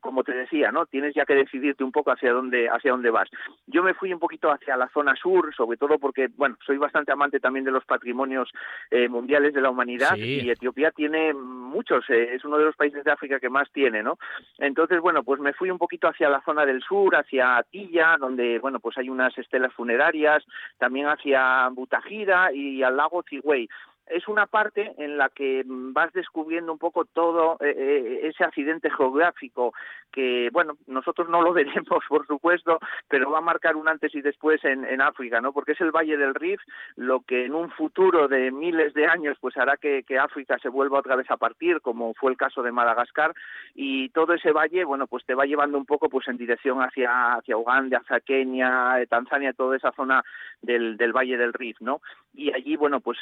como 0.00 0.24
te 0.24 0.32
decía, 0.32 0.72
¿no? 0.72 0.86
Tienes 0.86 1.14
ya 1.14 1.26
que 1.26 1.34
decidirte 1.34 1.84
un 1.84 1.92
poco 1.92 2.10
hacia 2.10 2.32
dónde 2.32 2.68
hacia 2.68 2.92
dónde 2.92 3.10
vas. 3.10 3.28
Yo 3.66 3.82
me 3.82 3.94
fui 3.94 4.12
un 4.12 4.18
poquito 4.18 4.50
hacia 4.50 4.76
la 4.76 4.88
zona 4.88 5.14
sur, 5.16 5.54
sobre 5.54 5.76
todo 5.76 5.98
porque 5.98 6.28
bueno, 6.40 6.56
soy 6.64 6.78
bastante 6.78 7.12
amante 7.12 7.38
también 7.38 7.66
de 7.66 7.70
los 7.70 7.84
patrimonios 7.84 8.50
eh, 8.90 9.10
mundiales 9.10 9.52
de 9.52 9.60
la 9.60 9.68
humanidad 9.68 10.16
y 10.16 10.48
Etiopía 10.48 10.90
tiene 10.90 11.34
muchos, 11.34 12.08
eh, 12.08 12.30
es 12.34 12.46
uno 12.46 12.56
de 12.56 12.64
los 12.64 12.76
países 12.76 13.04
de 13.04 13.12
África 13.12 13.38
que 13.38 13.50
más 13.50 13.70
tiene, 13.72 14.02
¿no? 14.02 14.18
Entonces, 14.56 15.02
bueno, 15.02 15.22
pues 15.22 15.38
me 15.38 15.52
fui 15.52 15.70
un 15.70 15.76
poquito 15.76 16.08
hacia 16.08 16.30
la 16.30 16.40
zona 16.40 16.64
del 16.64 16.80
sur, 16.80 17.14
hacia 17.14 17.62
Tilla, 17.70 18.16
donde, 18.18 18.58
bueno, 18.58 18.80
pues 18.80 18.96
hay 18.96 19.10
unas 19.10 19.36
estelas 19.36 19.74
funerarias, 19.74 20.42
también 20.78 21.08
hacia 21.08 21.68
Butagira 21.68 22.50
y 22.54 22.82
al 22.82 22.96
lago 22.96 23.22
Tigüey 23.22 23.68
es 24.10 24.28
una 24.28 24.46
parte 24.46 24.94
en 24.98 25.16
la 25.16 25.28
que 25.28 25.62
vas 25.66 26.12
descubriendo 26.12 26.72
un 26.72 26.78
poco 26.78 27.04
todo 27.04 27.56
eh, 27.60 27.74
eh, 27.76 28.20
ese 28.28 28.44
accidente 28.44 28.90
geográfico 28.90 29.72
que, 30.12 30.50
bueno, 30.52 30.76
nosotros 30.86 31.28
no 31.28 31.42
lo 31.42 31.52
veremos, 31.60 32.04
por 32.08 32.26
supuesto, 32.26 32.78
pero 33.08 33.30
va 33.30 33.38
a 33.38 33.42
marcar 33.42 33.76
un 33.76 33.88
antes 33.88 34.14
y 34.14 34.20
después 34.20 34.64
en, 34.64 34.84
en 34.84 35.00
África, 35.00 35.40
¿no? 35.40 35.52
Porque 35.52 35.72
es 35.72 35.80
el 35.80 35.92
Valle 35.92 36.16
del 36.16 36.34
Rif 36.34 36.60
lo 36.96 37.20
que 37.20 37.46
en 37.46 37.54
un 37.54 37.70
futuro 37.70 38.28
de 38.28 38.50
miles 38.50 38.94
de 38.94 39.06
años 39.06 39.36
pues 39.40 39.56
hará 39.56 39.76
que, 39.76 40.04
África 40.20 40.58
se 40.58 40.68
vuelva 40.68 40.98
otra 40.98 41.16
vez 41.16 41.30
a 41.30 41.36
partir, 41.36 41.80
como 41.80 42.12
fue 42.14 42.32
el 42.32 42.36
caso 42.36 42.62
de 42.62 42.72
Madagascar, 42.72 43.32
y 43.74 44.10
todo 44.10 44.34
ese 44.34 44.52
valle, 44.52 44.84
bueno, 44.84 45.06
pues 45.06 45.24
te 45.24 45.34
va 45.34 45.46
llevando 45.46 45.78
un 45.78 45.86
poco 45.86 46.08
pues 46.08 46.28
en 46.28 46.36
dirección 46.36 46.78
hacia, 46.80 47.34
hacia 47.34 47.56
Uganda, 47.56 47.98
hacia 47.98 48.20
Kenia, 48.20 48.98
Tanzania, 49.08 49.52
toda 49.52 49.76
esa 49.76 49.92
zona 49.92 50.22
del, 50.60 50.96
del 50.96 51.12
Valle 51.12 51.38
del 51.38 51.52
Rif, 51.52 51.80
¿no? 51.80 52.00
Y 52.32 52.52
allí, 52.52 52.76
bueno, 52.76 53.00
pues 53.00 53.18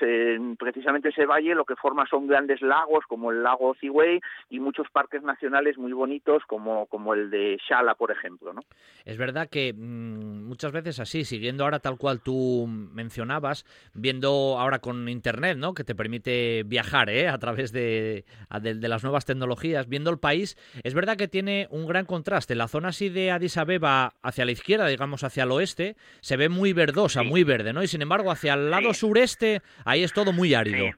precisamente 0.59 1.09
ese 1.09 1.25
valle 1.25 1.55
lo 1.55 1.65
que 1.65 1.77
forma 1.77 2.07
son 2.09 2.27
grandes 2.27 2.61
lagos 2.61 3.05
como 3.09 3.31
el 3.31 3.43
lago 3.43 3.75
Ziway 3.81 4.21
y 4.51 4.61
muchos 4.61 4.87
parques 4.93 5.23
nacionales 5.23 5.79
muy 5.79 5.93
bonitos 5.93 6.43
como, 6.47 6.87
como 6.87 7.15
el 7.15 7.31
de 7.31 7.59
Shala, 7.69 7.95
por 7.95 8.11
ejemplo, 8.11 8.53
¿no? 8.53 8.61
Es 9.05 9.17
verdad 9.17 9.49
que 9.49 9.73
mm, 9.73 10.47
muchas 10.47 10.73
veces 10.73 11.01
así, 11.01 11.25
siguiendo 11.25 11.65
ahora 11.65 11.79
tal 11.79 11.97
cual 11.97 12.21
tú 12.23 12.67
mencionabas, 12.69 13.65
viendo 13.95 14.59
ahora 14.59 14.81
con 14.81 15.09
internet, 15.09 15.57
¿no? 15.57 15.73
Que 15.73 15.85
te 15.85 15.95
permite 15.95 16.63
viajar, 16.65 17.09
¿eh? 17.09 17.29
A 17.29 17.39
través 17.39 17.73
de, 17.73 18.25
de, 18.61 18.89
las 18.89 19.03
nuevas 19.03 19.25
tecnologías, 19.25 19.89
viendo 19.89 20.11
el 20.11 20.19
país, 20.19 20.57
es 20.83 20.95
verdad 20.95 21.17
que 21.17 21.29
tiene 21.29 21.67
un 21.71 21.87
gran 21.87 22.05
contraste. 22.05 22.55
La 22.55 22.69
zona 22.69 22.89
así 22.89 23.09
de 23.09 23.31
Addis 23.31 23.57
Abeba 23.57 24.15
hacia 24.23 24.45
la 24.45 24.53
izquierda, 24.53 24.87
digamos 24.87 25.25
hacia 25.25 25.45
el 25.45 25.51
oeste, 25.51 25.97
se 26.21 26.37
ve 26.37 26.49
muy 26.49 26.73
verdosa, 26.75 27.23
muy 27.23 27.45
verde, 27.45 27.73
¿no? 27.73 27.83
Y 27.83 27.87
sin 27.87 28.03
embargo, 28.03 28.31
hacia 28.31 28.55
el 28.55 28.71
lado 28.71 28.93
sureste, 28.99 29.63
ahí 29.85 30.03
es 30.03 30.13
todo 30.13 30.33
muy 30.33 30.55
árido 30.55 30.91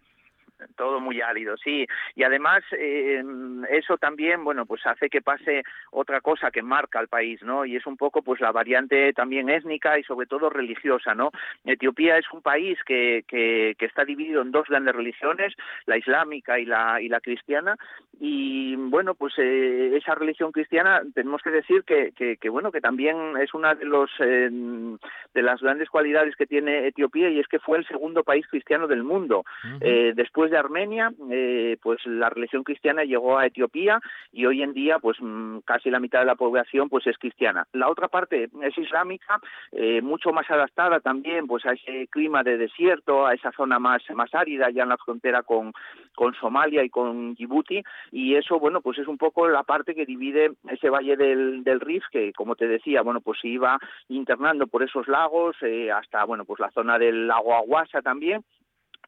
todo 0.77 1.01
muy 1.01 1.21
árido, 1.21 1.57
sí. 1.57 1.87
Y 2.15 2.23
además 2.23 2.63
eh, 2.73 3.23
eso 3.71 3.97
también, 3.99 4.45
bueno, 4.45 4.67
pues 4.67 4.87
hace 4.87 5.09
que 5.09 5.23
pase 5.23 5.63
otra 5.91 6.21
cosa 6.21 6.51
que 6.51 6.63
marca 6.63 6.99
al 6.99 7.09
país, 7.09 7.43
¿no? 7.43 7.65
Y 7.65 7.77
es 7.77 7.87
un 7.87 7.97
poco, 7.97 8.23
pues 8.23 8.41
la 8.41 8.53
variante 8.53 9.13
también 9.13 9.49
étnica 9.49 9.99
y 9.99 10.05
sobre 10.05 10.27
todo 10.27 10.51
religiosa, 10.51 11.15
¿no? 11.15 11.31
Etiopía 11.65 12.17
es 12.19 12.27
un 12.33 12.43
país 12.43 12.79
que, 12.85 13.25
que, 13.27 13.77
está 13.81 14.05
dividido 14.05 14.43
en 14.43 14.53
dos 14.53 14.69
grandes 14.69 14.95
religiones, 14.95 15.53
la 15.87 15.99
islámica 15.99 16.61
y 16.61 16.65
la, 16.65 17.01
y 17.01 17.09
la 17.09 17.21
cristiana. 17.21 17.77
Y 18.21 18.77
bueno, 18.77 19.15
pues 19.15 19.35
eh, 19.39 19.97
esa 19.97 20.15
religión 20.15 20.53
cristiana 20.53 21.03
tenemos 21.15 21.43
que 21.43 21.51
decir 21.51 21.83
que, 21.85 22.13
que, 22.13 22.49
bueno, 22.49 22.71
que 22.71 22.81
también 22.81 23.37
es 23.39 23.53
una 23.55 23.75
de 23.75 23.85
los 23.85 24.11
eh, 24.21 24.49
de 24.51 25.43
las 25.43 25.61
grandes 25.61 25.89
cualidades 25.89 26.37
que 26.37 26.47
tiene 26.47 26.87
Etiopía 26.87 27.31
y 27.31 27.41
es 27.41 27.49
que 27.49 27.59
fue 27.59 27.79
el 27.79 27.87
segundo 27.87 28.23
país 28.23 28.47
cristiano 28.47 28.87
del 28.87 29.03
mundo. 29.03 29.45
después 29.81 30.50
de 30.51 30.59
Armenia, 30.59 31.13
eh, 31.31 31.77
pues 31.83 32.05
la 32.07 32.31
religión 32.31 32.65
cristiana 32.65 33.05
llegó 33.05 33.39
a 33.39 33.47
Etiopía 33.47 34.01
y 34.33 34.47
hoy 34.47 34.63
en 34.63 34.73
día, 34.73 34.99
pues 34.99 35.17
mm, 35.21 35.59
casi 35.65 35.91
la 35.91 36.01
mitad 36.01 36.21
de 36.21 36.27
la 36.27 36.35
población, 36.35 36.89
pues 36.89 37.07
es 37.07 37.17
cristiana. 37.19 37.67
La 37.73 37.89
otra 37.89 38.09
parte 38.09 38.51
es 38.63 38.79
islámica, 38.79 39.41
eh, 39.73 40.03
mucho 40.03 40.33
más 40.33 40.51
adaptada 40.51 41.01
también, 41.01 41.47
pues 41.47 41.65
a 41.67 41.73
ese 41.73 42.07
clima 42.09 42.43
de 42.43 42.59
desierto, 42.59 43.27
a 43.27 43.35
esa 43.35 43.53
zona 43.53 43.79
más 43.79 44.03
más 44.15 44.35
árida, 44.35 44.71
ya 44.71 44.83
en 44.83 44.89
la 44.91 44.97
frontera 44.99 45.43
con 45.43 45.73
con 46.15 46.35
Somalia 46.35 46.85
y 46.85 46.91
con 46.91 47.35
Djibouti, 47.35 47.83
y 48.13 48.35
eso, 48.35 48.59
bueno, 48.59 48.81
pues 48.81 48.99
es 48.99 49.09
un 49.09 49.17
poco 49.17 49.49
la 49.49 49.63
parte 49.63 49.95
que 49.95 50.05
divide 50.05 50.53
ese 50.69 50.91
valle 50.91 51.17
del, 51.17 51.65
del 51.65 51.81
Rif, 51.81 52.05
que 52.11 52.33
como 52.33 52.57
te 52.57 52.67
decía, 52.67 53.03
bueno, 53.03 53.21
pues 53.21 53.39
se 53.41 53.49
iba 53.49 53.79
internando 54.09 54.67
por 54.67 54.83
esos 54.83 55.09
lagos 55.09 55.57
eh, 55.63 55.91
hasta, 55.91 56.25
bueno, 56.25 56.45
pues 56.45 56.61
la 56.61 56.71
zona 56.73 56.99
del 56.99 57.27
lago 57.27 57.55
Aguasa 57.55 58.03
también, 58.03 58.45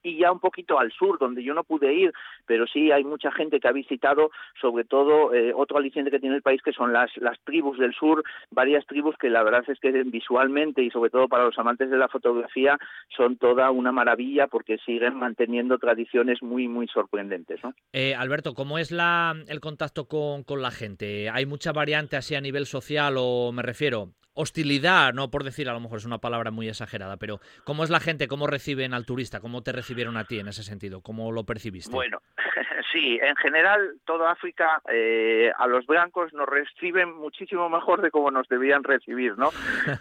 y 0.02 0.18
ya 0.18 0.32
un 0.32 0.40
poquito 0.40 0.78
al 0.78 0.92
sur, 0.92 1.18
donde 1.18 1.42
yo 1.42 1.54
no 1.54 1.64
pude 1.64 1.92
ir, 1.94 2.12
pero 2.46 2.66
sí 2.66 2.90
hay 2.90 3.04
mucha 3.04 3.30
gente 3.32 3.60
que 3.60 3.68
ha 3.68 3.72
visitado, 3.72 4.30
sobre 4.60 4.84
todo 4.84 5.32
eh, 5.34 5.52
otro 5.54 5.78
aliciente 5.78 6.10
que 6.10 6.20
tiene 6.20 6.36
el 6.36 6.42
país, 6.42 6.62
que 6.62 6.72
son 6.72 6.92
las, 6.92 7.10
las 7.16 7.38
tribus 7.40 7.78
del 7.78 7.94
sur, 7.94 8.22
varias 8.50 8.86
tribus 8.86 9.16
que 9.16 9.30
la 9.30 9.42
verdad 9.42 9.64
es 9.68 9.78
que 9.80 9.90
visualmente 10.04 10.82
y 10.82 10.90
sobre 10.90 11.10
todo 11.10 11.28
para 11.28 11.44
los 11.44 11.58
amantes 11.58 11.90
de 11.90 11.98
la 11.98 12.08
fotografía 12.08 12.78
son 13.16 13.36
toda 13.36 13.70
una 13.70 13.92
maravilla 13.92 14.46
porque 14.46 14.78
siguen 14.78 15.16
manteniendo 15.16 15.78
tradiciones 15.78 16.42
muy, 16.42 16.68
muy 16.68 16.88
sorprendentes. 16.88 17.62
¿no? 17.62 17.74
Eh, 17.92 18.14
Alberto, 18.14 18.54
¿cómo 18.54 18.78
es 18.78 18.90
la, 18.90 19.34
el 19.48 19.60
contacto 19.60 20.06
con, 20.06 20.44
con 20.44 20.62
la 20.62 20.70
gente? 20.70 21.30
¿Hay 21.30 21.46
mucha 21.46 21.72
variante 21.72 22.16
así 22.16 22.34
a 22.34 22.40
nivel 22.40 22.66
social 22.66 23.14
o 23.18 23.52
me 23.52 23.62
refiero? 23.62 24.08
Hostilidad, 24.34 25.12
no 25.12 25.30
por 25.30 25.44
decir 25.44 25.68
a 25.68 25.72
lo 25.72 25.80
mejor 25.80 25.98
es 25.98 26.04
una 26.04 26.18
palabra 26.18 26.50
muy 26.50 26.68
exagerada, 26.68 27.16
pero 27.16 27.40
¿cómo 27.64 27.84
es 27.84 27.90
la 27.90 28.00
gente? 28.00 28.28
¿Cómo 28.28 28.46
reciben 28.46 28.94
al 28.94 29.06
turista? 29.06 29.40
¿Cómo 29.40 29.62
te 29.62 29.72
recibieron 29.72 30.16
a 30.16 30.24
ti 30.24 30.38
en 30.38 30.48
ese 30.48 30.62
sentido? 30.62 31.02
¿Cómo 31.02 31.32
lo 31.32 31.44
percibiste? 31.44 31.92
Bueno, 31.92 32.20
sí, 32.92 33.18
en 33.22 33.36
general 33.36 33.94
toda 34.04 34.30
África 34.30 34.80
eh, 34.90 35.52
a 35.56 35.66
los 35.66 35.86
blancos 35.86 36.32
nos 36.32 36.48
reciben 36.48 37.14
muchísimo 37.14 37.68
mejor 37.68 38.02
de 38.02 38.10
cómo 38.10 38.30
nos 38.30 38.48
debían 38.48 38.84
recibir, 38.84 39.36
¿no? 39.36 39.50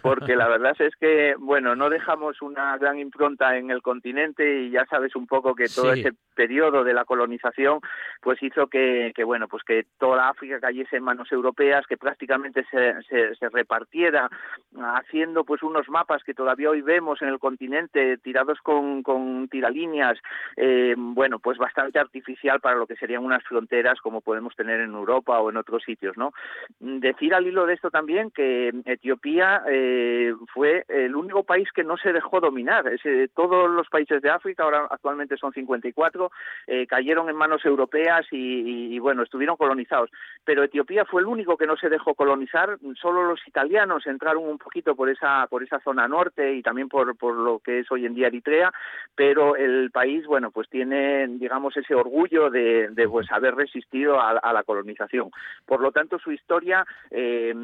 Porque 0.02 0.36
la 0.36 0.48
verdad 0.48 0.74
es 0.78 0.94
que, 0.96 1.34
bueno, 1.38 1.76
no 1.76 1.90
dejamos 1.90 2.40
una 2.42 2.76
gran 2.78 2.98
impronta 2.98 3.56
en 3.56 3.70
el 3.70 3.82
continente 3.82 4.62
y 4.62 4.70
ya 4.70 4.86
sabes 4.86 5.14
un 5.16 5.26
poco 5.26 5.54
que 5.54 5.66
todo 5.66 5.92
ese 5.92 6.12
periodo 6.34 6.84
de 6.84 6.94
la 6.94 7.04
colonización 7.04 7.80
pues 8.20 8.42
hizo 8.42 8.66
que, 8.68 9.12
que, 9.14 9.24
bueno, 9.24 9.48
pues 9.48 9.62
que 9.64 9.84
toda 9.98 10.28
África 10.28 10.60
cayese 10.60 10.96
en 10.96 11.04
manos 11.04 11.30
europeas, 11.32 11.86
que 11.86 11.96
prácticamente 11.96 12.64
se, 12.70 13.02
se, 13.04 13.34
se 13.34 13.48
repartiera 13.48 14.21
haciendo 14.80 15.44
pues 15.44 15.62
unos 15.62 15.88
mapas 15.88 16.22
que 16.24 16.34
todavía 16.34 16.70
hoy 16.70 16.80
vemos 16.80 17.20
en 17.22 17.28
el 17.28 17.38
continente 17.38 18.18
tirados 18.18 18.58
con, 18.62 19.02
con 19.02 19.48
tiralíneas, 19.48 20.18
eh, 20.56 20.94
bueno, 20.96 21.38
pues 21.38 21.58
bastante 21.58 21.98
artificial 21.98 22.60
para 22.60 22.76
lo 22.76 22.86
que 22.86 22.96
serían 22.96 23.24
unas 23.24 23.44
fronteras 23.44 24.00
como 24.00 24.20
podemos 24.20 24.54
tener 24.56 24.80
en 24.80 24.92
Europa 24.92 25.38
o 25.40 25.50
en 25.50 25.56
otros 25.56 25.82
sitios, 25.84 26.16
¿no? 26.16 26.32
Decir 26.80 27.34
al 27.34 27.46
hilo 27.46 27.66
de 27.66 27.74
esto 27.74 27.90
también 27.90 28.30
que 28.30 28.72
Etiopía 28.84 29.62
eh, 29.68 30.32
fue 30.52 30.84
el 30.88 31.14
único 31.14 31.42
país 31.44 31.68
que 31.72 31.84
no 31.84 31.96
se 31.96 32.12
dejó 32.12 32.40
dominar. 32.40 32.84
todos 33.34 33.70
los 33.70 33.88
países 33.88 34.22
de 34.22 34.30
África, 34.30 34.64
ahora 34.64 34.86
actualmente 34.90 35.36
son 35.36 35.52
54, 35.52 36.30
eh, 36.66 36.86
cayeron 36.86 37.28
en 37.28 37.36
manos 37.36 37.64
europeas 37.64 38.26
y, 38.30 38.94
y, 38.94 38.98
bueno, 38.98 39.22
estuvieron 39.22 39.56
colonizados. 39.56 40.10
Pero 40.44 40.62
Etiopía 40.62 41.04
fue 41.04 41.22
el 41.22 41.28
único 41.28 41.56
que 41.56 41.66
no 41.66 41.76
se 41.76 41.88
dejó 41.88 42.14
colonizar, 42.14 42.78
solo 43.00 43.24
los 43.24 43.46
italianos 43.46 44.06
entraron 44.12 44.44
un 44.44 44.58
poquito 44.58 44.94
por 44.94 45.10
esa 45.10 45.46
por 45.48 45.62
esa 45.62 45.80
zona 45.80 46.06
norte 46.06 46.54
y 46.54 46.62
también 46.62 46.88
por, 46.88 47.16
por 47.16 47.34
lo 47.34 47.58
que 47.58 47.80
es 47.80 47.90
hoy 47.90 48.06
en 48.06 48.14
día 48.14 48.28
Eritrea, 48.28 48.72
pero 49.14 49.56
el 49.56 49.90
país, 49.90 50.26
bueno, 50.26 50.50
pues 50.50 50.68
tiene, 50.68 51.26
digamos, 51.28 51.76
ese 51.76 51.94
orgullo 51.94 52.50
de, 52.50 52.88
de 52.90 53.08
pues 53.08 53.30
haber 53.32 53.54
resistido 53.54 54.20
a, 54.20 54.52
la 54.52 54.62
colonización. 54.64 55.30
Por 55.66 55.80
lo 55.80 55.92
tanto, 55.92 56.18
su 56.18 56.32
historia 56.32 56.84
eh, 57.10 57.54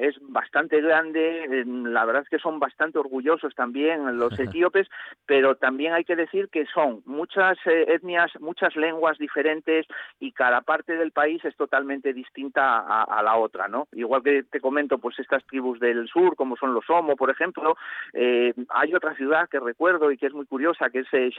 es 0.00 0.16
bastante 0.20 0.80
grande, 0.80 1.44
eh, 1.44 1.64
la 1.66 2.04
verdad 2.04 2.22
es 2.22 2.28
que 2.28 2.38
son 2.38 2.58
bastante 2.58 2.98
orgullosos 2.98 3.54
también 3.54 4.18
los 4.18 4.38
etíopes, 4.38 4.88
pero 5.26 5.56
también 5.56 5.92
hay 5.92 6.04
que 6.04 6.16
decir 6.16 6.48
que 6.48 6.66
son 6.66 7.02
muchas 7.04 7.58
eh, 7.66 7.86
etnias, 7.88 8.30
muchas 8.40 8.76
lenguas 8.76 9.18
diferentes 9.18 9.86
y 10.20 10.32
cada 10.32 10.60
parte 10.62 10.94
del 10.96 11.12
país 11.12 11.44
es 11.44 11.56
totalmente 11.56 12.12
distinta 12.12 12.78
a, 12.78 13.02
a 13.04 13.22
la 13.22 13.36
otra, 13.36 13.68
¿no? 13.68 13.88
Igual 13.92 14.22
que 14.22 14.42
te 14.44 14.60
comento, 14.60 14.98
pues 14.98 15.18
estas 15.18 15.44
tribus 15.46 15.80
del 15.80 15.97
sur, 16.06 16.36
como 16.36 16.56
son 16.56 16.74
los 16.74 16.88
Homo, 16.88 17.16
por 17.16 17.30
ejemplo. 17.30 17.76
Eh, 18.12 18.54
hay 18.68 18.94
otra 18.94 19.14
ciudad 19.16 19.48
que 19.48 19.58
recuerdo 19.58 20.12
y 20.12 20.18
que 20.18 20.26
es 20.26 20.34
muy 20.34 20.46
curiosa, 20.46 20.90
que 20.90 21.00
es 21.00 21.08
eh, 21.12 21.30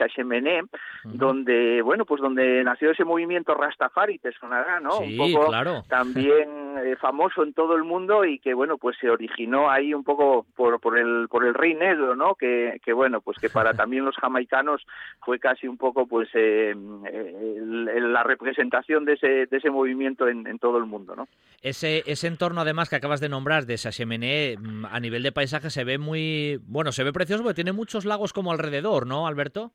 donde, 1.04 1.82
bueno, 1.82 2.04
pues 2.04 2.20
donde 2.20 2.62
nació 2.64 2.90
ese 2.90 3.04
movimiento 3.04 3.54
Rastafari, 3.54 4.18
te 4.18 4.32
sonará, 4.32 4.80
¿no? 4.80 4.98
Sí, 4.98 5.18
un 5.18 5.32
poco 5.32 5.48
claro. 5.48 5.84
también 5.88 6.76
eh, 6.78 6.96
famoso 6.96 7.42
en 7.42 7.52
todo 7.54 7.76
el 7.76 7.84
mundo 7.84 8.24
y 8.24 8.38
que, 8.38 8.54
bueno, 8.54 8.78
pues 8.78 8.96
se 9.00 9.08
originó 9.08 9.70
ahí 9.70 9.94
un 9.94 10.04
poco 10.04 10.46
por, 10.56 10.80
por, 10.80 10.98
el, 10.98 11.28
por 11.28 11.44
el 11.44 11.54
Rey 11.54 11.74
Negro, 11.74 12.16
¿no? 12.16 12.34
Que, 12.34 12.80
que, 12.84 12.92
bueno, 12.92 13.20
pues 13.20 13.38
que 13.38 13.48
para 13.48 13.74
también 13.74 14.04
los 14.04 14.16
jamaicanos 14.16 14.86
fue 15.24 15.38
casi 15.38 15.66
un 15.66 15.76
poco, 15.76 16.06
pues, 16.06 16.28
eh, 16.34 16.74
la 16.74 18.22
representación 18.22 19.04
de 19.04 19.14
ese, 19.14 19.46
de 19.46 19.56
ese 19.56 19.70
movimiento 19.70 20.28
en, 20.28 20.46
en, 20.46 20.58
todo 20.58 20.78
el 20.78 20.86
mundo, 20.86 21.14
¿no? 21.16 21.28
Ese, 21.62 22.02
ese 22.06 22.26
entorno, 22.26 22.62
además, 22.62 22.88
que 22.88 22.96
acabas 22.96 23.20
de 23.20 23.28
nombrar 23.28 23.66
de 23.66 23.78
Sachemene, 23.78 24.49
mm, 24.58 24.86
a 24.86 25.00
nivel 25.00 25.22
de 25.22 25.32
paisaje 25.32 25.70
se 25.70 25.84
ve 25.84 25.98
muy, 25.98 26.60
bueno, 26.66 26.92
se 26.92 27.04
ve 27.04 27.12
precioso 27.12 27.42
porque 27.42 27.54
tiene 27.54 27.72
muchos 27.72 28.04
lagos 28.04 28.32
como 28.32 28.52
alrededor, 28.52 29.06
¿no, 29.06 29.26
Alberto? 29.26 29.72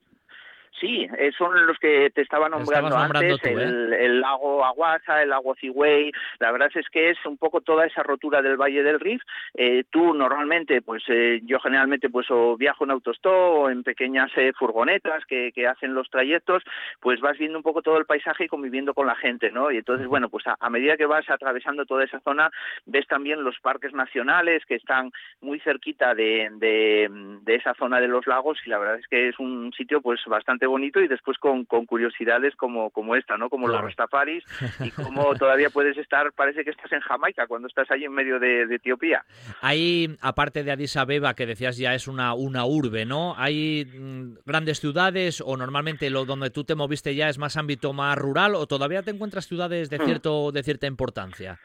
Sí, 0.80 1.08
eh, 1.18 1.32
son 1.38 1.66
los 1.66 1.78
que 1.80 2.10
te 2.10 2.22
estaba 2.22 2.50
nombrando, 2.50 2.98
antes, 2.98 3.38
¿eh? 3.46 3.54
el, 3.54 4.20
lago 4.20 4.66
Aguasa, 4.66 5.22
el 5.22 5.30
lago 5.30 5.56
Cigüey, 5.56 6.12
la 6.40 6.52
verdad 6.52 6.70
es 6.76 6.90
que 6.90 7.12
es 7.12 7.18
un 7.26 7.38
poco 7.38 7.62
toda 7.62 7.86
esa 7.86 8.04
rotura 8.04 8.42
del 8.42 8.58
Valle 8.58 8.84
del 8.84 9.00
Rif. 9.00 9.22
Eh, 9.54 9.86
tú 9.90 10.14
normalmente, 10.14 10.82
pues 10.82 11.04
yo 11.44 11.60
generalmente 11.60 12.10
pues 12.10 12.30
o 12.30 12.58
viajo 12.58 12.84
en 12.84 12.92
autostop 12.92 13.34
o 13.34 13.70
en 13.70 13.84
pequeñas 13.84 14.32
furgonetas 14.58 15.26
que, 15.26 15.52
que, 15.54 15.66
hacen 15.66 15.94
los 15.94 16.10
trayectos, 16.10 16.64
pues 17.00 17.22
vas 17.22 17.38
viendo 17.38 17.58
un 17.58 17.64
poco 17.64 17.82
todo 17.82 17.98
el 17.98 18.06
paisaje 18.06 18.46
y 18.46 18.48
conviviendo 18.50 18.94
con 18.94 19.08
la 19.08 19.16
gente, 19.16 19.52
¿no? 19.52 19.72
Y 19.72 19.78
entonces, 19.78 20.08
bueno, 20.08 20.30
pues 20.30 20.46
a, 20.48 20.70
medida 20.70 20.98
que 20.98 21.06
vas 21.06 21.30
atravesando 21.30 21.86
toda 21.86 22.04
esa 22.04 22.20
zona, 22.20 22.52
ves 22.86 23.08
también 23.08 23.44
los 23.44 23.60
parques 23.60 23.94
nacionales 23.94 24.66
que 24.66 24.76
están 24.76 25.12
muy 25.42 25.60
cerquita 25.62 26.14
de, 26.14 26.50
de, 26.54 27.10
de 27.42 27.56
esa 27.56 27.74
zona 27.76 28.02
de 28.02 28.08
los 28.08 28.28
lagos 28.28 28.60
y 28.66 28.70
la 28.70 28.78
verdad 28.78 29.00
es 29.00 29.08
que 29.08 29.30
es 29.30 29.40
un 29.40 29.72
sitio 29.74 30.02
pues 30.02 30.20
bastante 30.26 30.65
bonito 30.68 31.00
y 31.02 31.08
después 31.08 31.38
con, 31.38 31.66
con 31.66 31.86
curiosidades 31.86 32.56
como, 32.56 32.90
como 32.92 33.16
esta, 33.16 33.38
¿no? 33.38 33.50
Como 33.50 33.68
los 33.68 33.82
rastafaris 33.82 34.44
y 34.80 34.92
como 34.92 35.36
todavía 35.36 35.70
puedes 35.70 35.98
estar, 35.98 36.32
parece 36.34 36.64
que 36.64 36.72
estás 36.72 36.92
en 36.92 37.02
Jamaica 37.02 37.48
cuando 37.48 37.68
estás 37.68 37.90
ahí 37.92 38.04
en 38.06 38.14
medio 38.14 38.40
de, 38.40 38.64
Etiopía. 38.76 39.24
Hay, 39.62 40.18
aparte 40.22 40.64
de 40.64 40.72
Addis 40.72 40.98
Abeba, 40.98 41.34
que 41.34 41.46
decías 41.46 41.78
ya 41.78 41.94
es 41.94 42.08
una, 42.08 42.34
una 42.34 42.66
urbe, 42.66 43.06
¿no? 43.06 43.36
¿Hay 43.38 43.86
mm, 43.86 44.40
grandes 44.46 44.80
ciudades 44.80 45.42
o 45.46 45.56
normalmente 45.56 46.10
lo 46.10 46.26
donde 46.26 46.50
tú 46.50 46.64
te 46.64 46.76
moviste 46.76 47.16
ya 47.16 47.30
es 47.30 47.38
más 47.38 47.58
ámbito 47.58 47.94
más 47.94 48.18
rural 48.18 48.56
o 48.56 48.68
todavía 48.68 49.04
te 49.04 49.12
encuentras 49.12 49.48
ciudades 49.48 49.90
de, 49.90 49.98
hmm. 49.98 50.06
cierto, 50.06 50.52
de 50.52 50.64
cierta 50.64 50.88
importancia? 50.88 51.60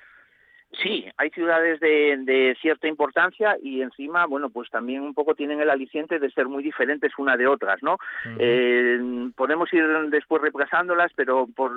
Sí, 0.72 1.04
hay 1.16 1.30
ciudades 1.30 1.80
de, 1.80 2.16
de, 2.20 2.56
cierta 2.60 2.86
importancia 2.86 3.56
y 3.60 3.82
encima, 3.82 4.26
bueno, 4.26 4.50
pues 4.50 4.70
también 4.70 5.02
un 5.02 5.14
poco 5.14 5.34
tienen 5.34 5.60
el 5.60 5.68
aliciente 5.68 6.20
de 6.20 6.30
ser 6.30 6.46
muy 6.46 6.62
diferentes 6.62 7.12
una 7.18 7.36
de 7.36 7.48
otras, 7.48 7.82
¿no? 7.82 7.98
eh, 8.38 9.30
podemos 9.34 9.72
ir 9.72 9.84
después 10.10 10.40
repasándolas, 10.40 11.10
pero 11.16 11.48
por 11.48 11.72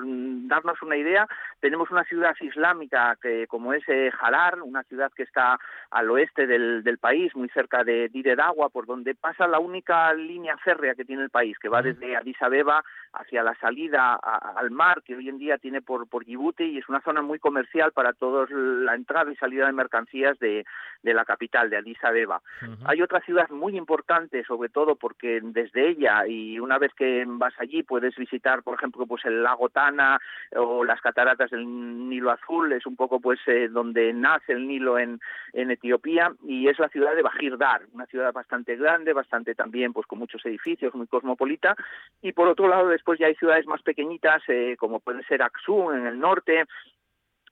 darnos 0.48 0.80
una 0.84 0.96
idea, 0.96 1.28
tenemos 1.60 1.90
una 1.90 2.04
ciudad 2.04 2.36
islámica 2.40 3.18
que, 3.20 3.48
como 3.48 3.74
es 3.74 3.84
eh, 3.88 4.12
Harar, 4.22 4.62
una 4.62 4.84
ciudad 4.84 5.12
que 5.12 5.24
está 5.24 5.58
al 5.90 6.12
oeste 6.12 6.46
del, 6.46 6.84
del 6.84 7.00
país, 7.00 7.36
muy 7.36 7.50
cerca 7.50 7.84
de 7.84 8.10
Dire 8.10 8.36
Dawa, 8.36 8.70
por 8.70 8.86
donde 8.86 9.16
pasa 9.16 9.48
la 9.48 9.60
única 9.60 10.14
línea 10.14 10.56
férrea 10.58 10.94
que 10.94 11.06
tiene 11.06 11.24
el 11.24 11.32
país, 11.32 11.58
que 11.58 11.70
va 11.70 11.82
desde 11.82 12.16
Addis 12.16 12.40
Abeba 12.42 12.84
hacia 13.14 13.44
la 13.44 13.56
salida 13.56 14.16
al 14.16 14.72
mar, 14.72 15.04
que 15.04 15.16
hoy 15.16 15.30
en 15.30 15.38
día 15.38 15.58
tiene 15.58 15.82
por, 15.82 16.08
por 16.08 16.26
Djibouti, 16.26 16.64
y 16.64 16.78
es 16.80 16.90
una 16.90 17.02
zona 17.02 17.22
muy 17.22 17.40
comercial 17.40 17.92
para 17.92 18.14
todos 18.14 18.50
la 18.52 18.96
entrada 18.96 19.32
y 19.32 19.36
salida 19.36 19.68
de 19.68 19.74
mercancías 19.74 20.38
de, 20.40 20.66
de 21.04 21.14
la 21.14 21.26
capital, 21.26 21.70
de 21.70 21.78
Addis 21.78 22.04
Abeba. 22.04 22.42
Hay 22.86 23.02
otra 23.02 23.20
ciudad 23.22 23.50
muy 23.50 23.78
importante, 23.78 24.44
sobre 24.46 24.70
todo 24.70 24.96
porque 24.96 25.40
desde 25.44 25.90
ella 25.90 26.26
y 26.28 26.60
una 26.60 26.78
vez 26.78 26.94
que 26.96 27.24
vas 27.28 27.54
allí 27.60 27.84
puedes 27.84 28.16
visitar, 28.16 28.64
por 28.64 28.76
ejemplo, 28.76 29.06
pues 29.06 29.24
el 29.26 29.44
lago 29.44 29.70
Tana 29.70 30.20
o 30.56 30.84
las 30.84 31.02
cataratas 31.02 31.52
del 31.52 31.66
Nilo 32.10 32.32
Azul, 32.32 32.72
es 32.74 32.86
un 32.86 32.96
poco 32.96 33.20
pues 33.20 33.40
eh, 33.48 33.68
donde 33.70 34.14
nace 34.14 34.54
el 34.54 34.68
Nilo 34.68 34.98
en, 34.98 35.20
en 35.52 35.72
Etiopía 35.72 36.32
y 36.48 36.68
es 36.68 36.80
la 36.80 36.90
ciudad 36.90 37.16
de 37.16 37.22
Bajir 37.22 37.58
Dar, 37.58 37.82
una 37.94 38.06
ciudad 38.06 38.32
bastante 38.34 38.76
grande, 38.76 39.14
bastante 39.14 39.56
también 39.56 39.94
pues 39.94 40.08
con 40.08 40.20
muchos 40.20 40.46
edificios, 40.46 40.96
muy 40.96 41.08
cosmopolita 41.08 41.76
y 42.22 42.32
por 42.32 42.48
otro 42.48 42.68
lado 42.68 42.92
después 43.04 43.20
ya 43.20 43.28
hay 43.28 43.36
ciudades 43.36 43.66
más 43.66 43.82
pequeñitas 43.82 44.42
eh, 44.48 44.78
como 44.80 45.02
puede 45.02 45.24
ser 45.26 45.42
Aksum 45.42 45.94
en 45.94 46.08
el 46.08 46.18
norte 46.18 46.64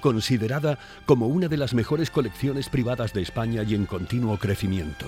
considerada 0.00 0.78
como 1.06 1.28
una 1.28 1.48
de 1.48 1.56
las 1.56 1.74
mejores 1.74 2.10
colecciones 2.10 2.68
privadas 2.68 3.12
de 3.12 3.22
España 3.22 3.62
y 3.62 3.74
en 3.74 3.86
continuo 3.86 4.38
crecimiento. 4.38 5.06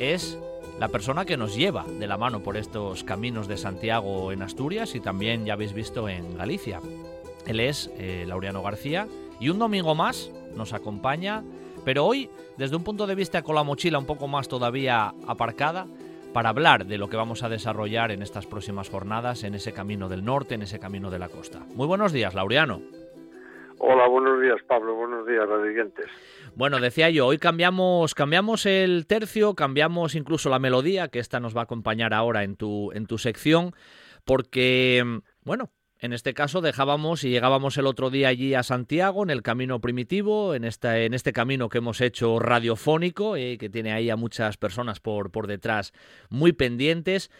Es 0.00 0.36
la 0.80 0.88
persona 0.88 1.24
que 1.24 1.36
nos 1.36 1.54
lleva 1.54 1.84
de 1.84 2.08
la 2.08 2.18
mano 2.18 2.40
por 2.40 2.56
estos 2.56 3.04
caminos 3.04 3.46
de 3.46 3.56
Santiago 3.56 4.32
en 4.32 4.42
Asturias 4.42 4.96
y 4.96 5.00
también 5.00 5.44
ya 5.44 5.52
habéis 5.52 5.72
visto 5.72 6.08
en 6.08 6.36
Galicia. 6.36 6.80
Él 7.46 7.60
es 7.60 7.92
eh, 7.96 8.24
Laureano 8.26 8.60
García 8.60 9.06
y 9.38 9.50
un 9.50 9.60
domingo 9.60 9.94
más 9.94 10.32
nos 10.56 10.72
acompaña, 10.72 11.44
pero 11.84 12.06
hoy 12.06 12.28
desde 12.56 12.74
un 12.74 12.82
punto 12.82 13.06
de 13.06 13.14
vista 13.14 13.42
con 13.42 13.54
la 13.54 13.62
mochila 13.62 14.00
un 14.00 14.06
poco 14.06 14.26
más 14.26 14.48
todavía 14.48 15.14
aparcada, 15.28 15.86
para 16.32 16.48
hablar 16.48 16.86
de 16.86 16.98
lo 16.98 17.08
que 17.08 17.16
vamos 17.16 17.44
a 17.44 17.48
desarrollar 17.48 18.10
en 18.10 18.22
estas 18.22 18.46
próximas 18.46 18.88
jornadas 18.88 19.44
en 19.44 19.54
ese 19.54 19.72
camino 19.72 20.08
del 20.08 20.24
norte, 20.24 20.56
en 20.56 20.62
ese 20.62 20.80
camino 20.80 21.08
de 21.08 21.20
la 21.20 21.28
costa. 21.28 21.60
Muy 21.76 21.86
buenos 21.86 22.10
días, 22.12 22.34
Laureano. 22.34 22.99
Hola, 23.82 24.08
buenos 24.08 24.42
días, 24.42 24.58
Pablo. 24.68 24.94
Buenos 24.94 25.26
días, 25.26 25.46
siguientes. 25.66 26.04
Bueno, 26.54 26.80
decía 26.80 27.08
yo, 27.08 27.26
hoy 27.26 27.38
cambiamos, 27.38 28.14
cambiamos 28.14 28.66
el 28.66 29.06
tercio, 29.06 29.54
cambiamos 29.54 30.14
incluso 30.14 30.50
la 30.50 30.58
melodía, 30.58 31.08
que 31.08 31.18
esta 31.18 31.40
nos 31.40 31.56
va 31.56 31.60
a 31.60 31.64
acompañar 31.64 32.12
ahora 32.12 32.44
en 32.44 32.56
tu, 32.56 32.92
en 32.92 33.06
tu 33.06 33.16
sección, 33.16 33.72
porque, 34.26 35.02
bueno, 35.44 35.70
en 35.98 36.12
este 36.12 36.34
caso 36.34 36.60
dejábamos 36.60 37.24
y 37.24 37.30
llegábamos 37.30 37.78
el 37.78 37.86
otro 37.86 38.10
día 38.10 38.28
allí 38.28 38.52
a 38.52 38.62
Santiago, 38.62 39.22
en 39.22 39.30
el 39.30 39.40
camino 39.40 39.80
primitivo, 39.80 40.54
en, 40.54 40.64
esta, 40.64 40.98
en 40.98 41.14
este 41.14 41.32
camino 41.32 41.70
que 41.70 41.78
hemos 41.78 42.02
hecho 42.02 42.38
radiofónico, 42.38 43.34
eh, 43.36 43.56
que 43.56 43.70
tiene 43.70 43.92
ahí 43.92 44.10
a 44.10 44.16
muchas 44.16 44.58
personas 44.58 45.00
por, 45.00 45.30
por 45.30 45.46
detrás 45.46 45.94
muy 46.28 46.52
pendientes 46.52 47.30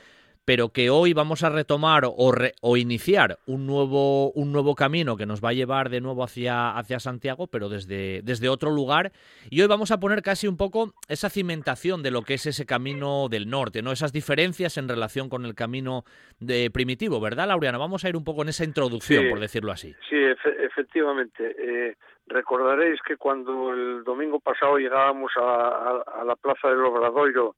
pero 0.51 0.71
que 0.71 0.91
hoy 0.91 1.13
vamos 1.13 1.45
a 1.45 1.49
retomar 1.49 2.05
o, 2.05 2.33
o, 2.61 2.77
iniciar 2.77 3.39
un 3.47 3.69
nuevo, 3.69 4.33
un 4.33 4.51
nuevo 4.51 4.75
camino 4.75 5.17
que 5.17 5.25
nos 5.25 5.41
va 5.41 5.51
a 5.51 5.53
llevar 5.53 5.91
de 5.91 6.01
nuevo 6.01 6.25
hacia, 6.25 6.77
hacia 6.77 6.99
Santiago, 6.99 7.47
pero 7.47 7.69
desde, 7.69 8.21
desde 8.23 8.49
otro 8.49 8.73
lugar. 8.73 9.13
Y 9.49 9.61
hoy 9.61 9.69
vamos 9.69 9.93
a 9.93 10.01
poner 10.01 10.23
casi 10.23 10.49
un 10.49 10.57
poco 10.57 10.93
esa 11.09 11.31
cimentación 11.31 12.03
de 12.03 12.11
lo 12.11 12.23
que 12.23 12.35
es 12.35 12.47
ese 12.47 12.67
camino 12.67 13.29
del 13.29 13.49
norte, 13.49 13.81
¿no? 13.81 13.93
Esas 13.93 14.13
diferencias 14.13 14.77
en 14.77 14.89
relación 14.89 15.29
con 15.29 15.47
el 15.47 15.55
camino 15.55 16.03
de 16.41 16.69
primitivo, 16.73 17.21
¿verdad, 17.21 17.47
Laureano? 17.47 17.79
Vamos 17.79 18.05
a 18.05 18.09
ir 18.09 18.17
un 18.17 18.25
poco 18.25 18.43
en 18.43 18.49
esa 18.49 18.65
introducción, 18.65 19.31
por 19.31 19.39
decirlo 19.39 19.71
así. 19.71 19.95
Sí, 20.09 20.17
efectivamente. 20.65 21.55
Eh, 21.61 21.95
recordaréis 22.27 23.01
que 23.03 23.17
cuando 23.17 23.73
el 23.73 24.03
domingo 24.03 24.41
pasado 24.41 24.79
llegábamos 24.79 25.31
a, 25.37 26.03
a 26.23 26.25
la 26.25 26.35
Plaza 26.35 26.71
del 26.71 26.85
Obradoiro 26.85 27.55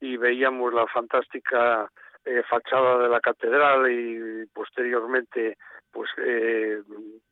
y 0.00 0.16
veíamos 0.16 0.74
la 0.74 0.88
fantástica 0.88 1.92
eh, 2.24 2.42
fachada 2.48 2.98
de 2.98 3.08
la 3.08 3.20
catedral 3.20 3.90
y 3.90 4.46
posteriormente 4.52 5.56
pues 5.90 6.10
eh, 6.18 6.82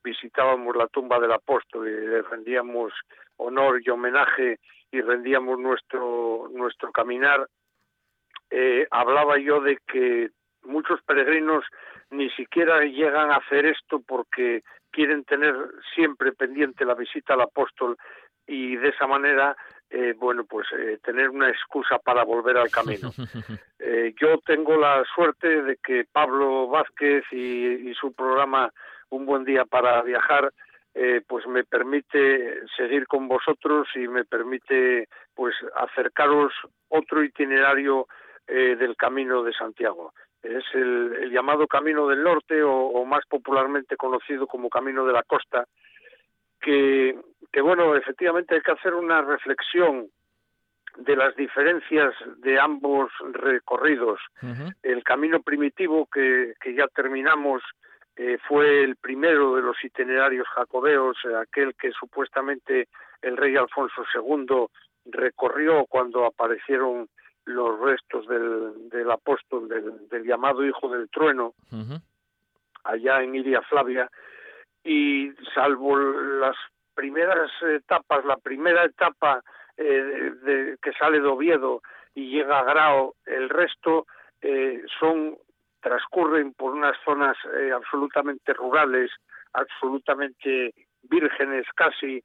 visitábamos 0.05 0.76
la 0.76 0.87
tumba 0.87 1.18
del 1.18 1.33
apóstol 1.33 1.88
y 1.88 2.07
le 2.07 2.22
rendíamos 2.22 2.92
honor 3.38 3.81
y 3.85 3.90
homenaje 3.90 4.59
y 4.90 5.00
rendíamos 5.00 5.59
nuestro 5.59 6.48
nuestro 6.52 6.92
caminar. 6.92 7.48
Eh, 8.50 8.87
hablaba 8.90 9.38
yo 9.38 9.61
de 9.61 9.78
que 9.87 10.31
muchos 10.64 11.02
peregrinos 11.02 11.64
ni 12.11 12.31
siquiera 12.31 12.85
llegan 12.85 13.31
a 13.31 13.37
hacer 13.37 13.66
esto 13.66 14.00
porque 14.07 14.62
quieren 14.90 15.24
tener 15.24 15.55
siempre 15.94 16.33
pendiente 16.33 16.85
la 16.85 16.94
visita 16.94 17.35
al 17.35 17.40
apóstol 17.40 17.96
y 18.46 18.76
de 18.76 18.90
esa 18.90 19.07
manera 19.07 19.57
eh, 19.94 20.14
bueno, 20.16 20.44
pues 20.44 20.66
eh, 20.72 20.98
tener 21.05 21.28
una 21.28 21.50
excusa 21.50 21.98
para 21.98 22.24
volver 22.24 22.57
al 22.57 22.70
camino. 22.70 23.12
Eh, 23.85 24.14
yo 24.20 24.38
tengo 24.46 24.76
la 24.76 25.02
suerte 25.12 25.61
de 25.61 25.76
que 25.76 26.07
Pablo 26.11 26.68
Vázquez 26.68 27.24
y, 27.33 27.92
su 27.94 28.12
programa 28.12 28.72
Un 29.11 29.26
buen 29.26 29.44
día 29.44 29.64
para 29.64 30.00
viajar, 30.02 30.52
pues 31.26 31.48
me 31.48 31.64
permite 31.64 32.61
seguir 32.76 33.09
con 33.09 33.26
vosotros 33.26 33.88
y 33.96 34.07
me 34.07 34.24
permite 34.24 35.09
pues 35.35 35.57
acercaros 35.74 36.52
otro 36.90 37.24
itinerario 37.24 38.07
del 38.46 38.94
Camino 38.96 39.42
de 39.42 39.52
Santiago. 39.52 40.14
Es 40.44 40.64
el, 40.74 41.31
llamado 41.33 41.66
Camino 41.66 42.07
del 42.07 42.22
Norte 42.22 42.62
o 42.62 43.05
más 43.05 43.26
popularmente 43.28 43.96
conocido 43.96 44.46
como 44.46 44.70
Camino 44.70 45.05
de 45.05 45.12
la 45.12 45.24
Costa, 45.24 45.66
que, 46.62 47.18
que 47.53 47.61
bueno, 47.61 47.94
efectivamente 47.96 48.55
hay 48.55 48.62
que 48.62 48.72
hacer 48.72 48.94
una 48.94 49.20
reflexión 49.22 50.09
de 50.96 51.16
las 51.16 51.35
diferencias 51.37 52.14
de 52.38 52.61
ambos 52.61 53.11
recorridos. 53.33 54.20
El 54.83 55.03
camino 55.05 55.40
primitivo 55.40 56.07
que, 56.07 56.55
que 56.61 56.75
ya 56.75 56.87
terminamos 56.88 57.62
eh, 58.16 58.38
fue 58.46 58.85
el 58.85 58.96
primero 58.96 59.57
de 59.57 59.62
los 59.62 59.77
itinerarios 59.83 60.46
jacobeos, 60.48 61.16
aquel 61.40 61.75
que 61.75 61.92
supuestamente 61.92 62.88
el 63.22 63.37
rey 63.37 63.57
Alfonso 63.57 64.05
II 64.14 64.66
recorrió 65.07 65.87
cuando 65.87 66.27
aparecieron 66.27 67.09
los 67.46 67.81
restos 67.81 68.27
del, 68.29 68.88
del 68.90 69.11
apóstol, 69.11 69.68
del, 69.68 70.25
llamado 70.25 70.64
Hijo 70.64 70.88
del 70.90 71.09
Trueno, 71.09 71.55
allá 72.85 73.22
en 73.22 73.35
Iria 73.35 73.62
Flavia, 73.62 74.11
y 74.85 75.31
salvo 75.55 75.97
las 75.97 76.57
primeras 76.95 77.51
etapas, 77.62 78.25
la 78.25 78.37
primera 78.37 78.85
etapa 78.85 79.42
eh, 79.77 80.33
de, 80.42 80.77
que 80.83 80.92
sale 80.92 81.21
de 81.21 81.27
Oviedo 81.27 81.83
y 82.14 82.31
llega 82.31 82.59
a 82.59 82.64
Grao, 82.64 83.14
el 83.25 83.49
resto 83.49 84.07
eh, 84.40 84.83
son 84.99 85.37
transcurren 85.81 86.53
por 86.55 86.73
unas 86.75 86.97
zonas 87.05 87.37
eh, 87.57 87.73
absolutamente 87.73 88.53
rurales, 88.53 89.11
absolutamente 89.53 90.73
vírgenes 91.03 91.66
casi, 91.75 92.23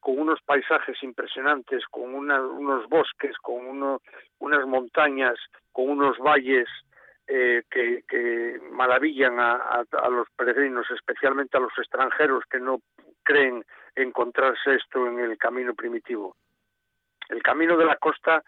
con 0.00 0.18
unos 0.18 0.42
paisajes 0.42 1.00
impresionantes, 1.02 1.86
con 1.86 2.12
unos 2.12 2.86
bosques, 2.88 3.34
con 3.38 4.00
unas 4.40 4.66
montañas, 4.66 5.38
con 5.72 5.88
unos 5.88 6.18
valles 6.18 6.68
eh, 7.30 7.62
que, 7.70 8.58
maravillan 8.70 9.38
a, 9.38 9.84
los 10.10 10.28
peregrinos, 10.30 10.90
especialmente 10.90 11.58
a 11.58 11.60
los 11.60 11.76
extranjeros 11.76 12.44
que 12.50 12.58
no 12.58 12.80
creen 13.22 13.62
encontrarse 13.94 14.76
esto 14.76 15.06
en 15.06 15.18
el 15.18 15.36
camino 15.36 15.74
primitivo. 15.74 16.36
El 17.28 17.42
camino 17.42 17.76
de 17.76 17.84
la 17.84 17.96
costa 17.96 18.42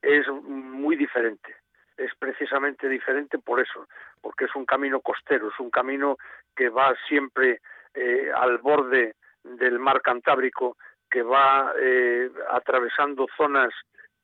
es 0.00 0.26
muy 0.28 0.96
diferente, 0.96 1.56
es 1.98 2.10
precisamente 2.18 2.88
diferente 2.88 3.38
por 3.38 3.60
eso, 3.60 3.86
porque 4.22 4.46
es 4.46 4.54
un 4.54 4.64
camino 4.64 5.00
costero, 5.00 5.48
es 5.48 5.60
un 5.60 5.70
camino 5.70 6.16
que 6.56 6.70
va 6.70 6.94
siempre 7.06 7.60
eh, 7.92 8.30
al 8.34 8.58
borde 8.58 9.14
del 9.44 9.78
mar 9.78 10.00
Cantábrico, 10.00 10.78
que 11.10 11.22
va 11.22 11.74
eh, 11.78 12.30
atravesando 12.50 13.26
zonas 13.36 13.74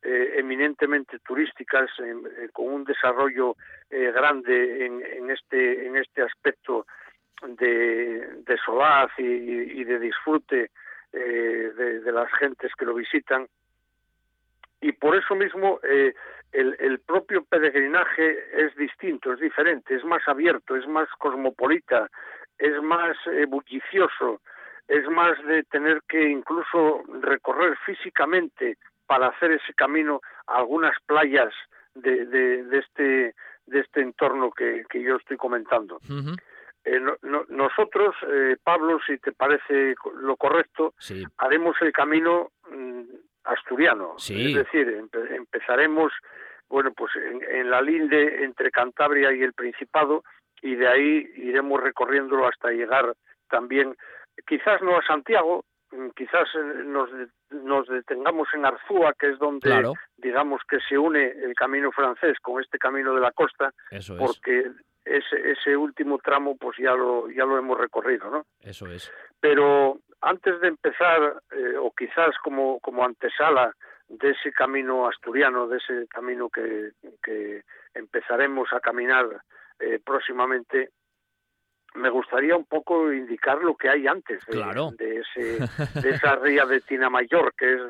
eh, 0.01 0.35
eminentemente 0.37 1.19
turísticas, 1.19 1.91
eh, 1.99 2.49
con 2.53 2.69
un 2.69 2.85
desarrollo 2.85 3.57
eh, 3.91 4.13
grande 4.13 4.87
en, 4.87 5.29
este 5.29 5.87
en 5.87 5.97
este 5.97 6.23
aspecto 6.23 6.87
de, 7.43 8.45
solaz 8.65 9.11
y, 9.19 9.83
de 9.83 9.99
disfrute 9.99 10.71
de, 11.11 12.13
las 12.13 12.31
gentes 12.35 12.73
que 12.77 12.85
lo 12.85 12.95
visitan. 12.95 13.49
Y 14.81 14.93
por 14.93 15.17
eso 15.17 15.35
mismo 15.35 15.81
el, 15.83 16.77
el 16.79 17.01
propio 17.01 17.43
peregrinaje 17.45 18.67
es 18.67 18.77
distinto, 18.77 19.33
es 19.33 19.41
diferente, 19.41 19.97
es 19.97 20.05
más 20.05 20.23
abierto, 20.29 20.77
es 20.77 20.87
más 20.87 21.09
cosmopolita, 21.19 22.09
es 22.57 22.81
más 22.83 23.17
bullicioso, 23.49 24.41
es 24.87 25.09
más 25.09 25.37
de 25.45 25.65
tener 25.65 26.03
que 26.09 26.23
incluso 26.29 27.03
recorrer 27.21 27.77
físicamente 27.85 28.79
para 29.09 29.29
hacer 29.29 29.53
ese 29.53 29.73
camino 29.75 30.21
a 30.47 30.59
algunas 30.59 30.95
playas 31.07 31.53
de, 31.95 32.27
de, 32.27 32.79
este 32.79 33.35
de 33.67 33.81
este 33.81 34.03
entorno 34.03 34.51
que, 34.51 34.85
que 34.89 35.03
yo 35.03 35.17
estoy 35.17 35.37
comentando. 35.37 35.99
Eh, 36.85 37.01
nosotros, 37.49 38.15
eh, 38.27 38.57
Pablo, 38.63 38.99
si 39.05 39.19
te 39.19 39.33
parece 39.33 39.95
lo 40.21 40.37
correcto, 40.37 40.95
haremos 41.39 41.77
el 41.81 41.93
camino 41.93 42.51
mm, 42.71 43.03
asturiano. 43.45 44.15
Es 44.17 44.55
decir, 44.55 45.03
empezaremos, 45.31 46.13
bueno, 46.69 46.93
pues 46.93 47.11
en, 47.17 47.43
en, 47.43 47.71
la 47.71 47.83
linde 47.83 48.45
entre 48.45 48.71
Cantabria 48.71 49.33
y 49.33 49.43
el 49.43 49.55
Principado 49.55 50.23
y 50.63 50.77
de 50.77 50.89
ahí 50.89 51.31
iremos 51.37 51.83
recorriéndolo 51.83 52.47
hasta 52.47 52.71
llegar 52.71 53.15
también 53.49 53.95
quizás 54.47 54.81
no 54.83 54.97
a 54.97 55.03
Santiago, 55.03 55.65
quizás 56.15 56.49
eh, 56.55 56.83
nos, 56.85 57.11
nos 57.51 57.89
detengamos 57.89 58.49
en 58.55 58.65
Arzúa, 58.65 59.15
que 59.19 59.31
es 59.31 59.39
donde 59.39 59.93
digamos 60.17 60.61
que 60.69 60.79
se 60.89 60.99
une 60.99 61.27
el 61.27 61.55
camino 61.55 61.91
francés 61.93 62.39
con 62.41 62.63
este 62.63 62.79
camino 62.79 63.15
de 63.15 63.21
la 63.21 63.33
costa, 63.33 63.73
porque 64.19 64.71
ese, 65.05 65.51
ese 65.53 65.77
último 65.77 66.19
tramo 66.19 66.57
pues 66.57 66.77
ya 66.79 66.93
lo 66.95 67.31
ya 67.31 67.45
lo 67.45 67.59
hemos 67.59 67.79
recorrido, 67.79 68.31
¿no? 68.31 68.47
Eso 68.61 68.87
es. 68.87 69.11
Pero 69.41 69.99
antes 70.21 70.61
de 70.61 70.69
empezar, 70.69 71.43
eh, 71.53 71.77
o 71.79 71.93
quizás 71.93 72.37
como, 72.43 72.81
como 72.81 73.05
antesala 73.05 73.73
de 74.09 74.31
ese 74.31 74.53
camino 74.53 75.07
asturiano, 75.07 75.69
de 75.69 75.79
ese 75.79 76.07
camino 76.09 76.49
que, 76.49 76.93
que 77.23 77.63
empezaremos 77.95 78.73
a 78.73 78.81
caminar 78.81 79.27
eh, 79.79 80.01
próximamente, 80.05 80.91
me 81.99 82.11
gustaría 82.11 82.57
un 82.57 82.65
poco 82.65 83.13
indicar 83.13 83.59
lo 83.63 83.77
que 83.77 83.89
hay 83.89 84.07
antes 84.07 84.45
de, 84.47 85.21
ese, 85.21 86.01
de 86.01 86.11
esa 86.11 86.37
ría 86.37 86.65
de 86.65 86.81
Tinamayor, 86.81 87.53
que 87.55 87.75
es 87.75 87.81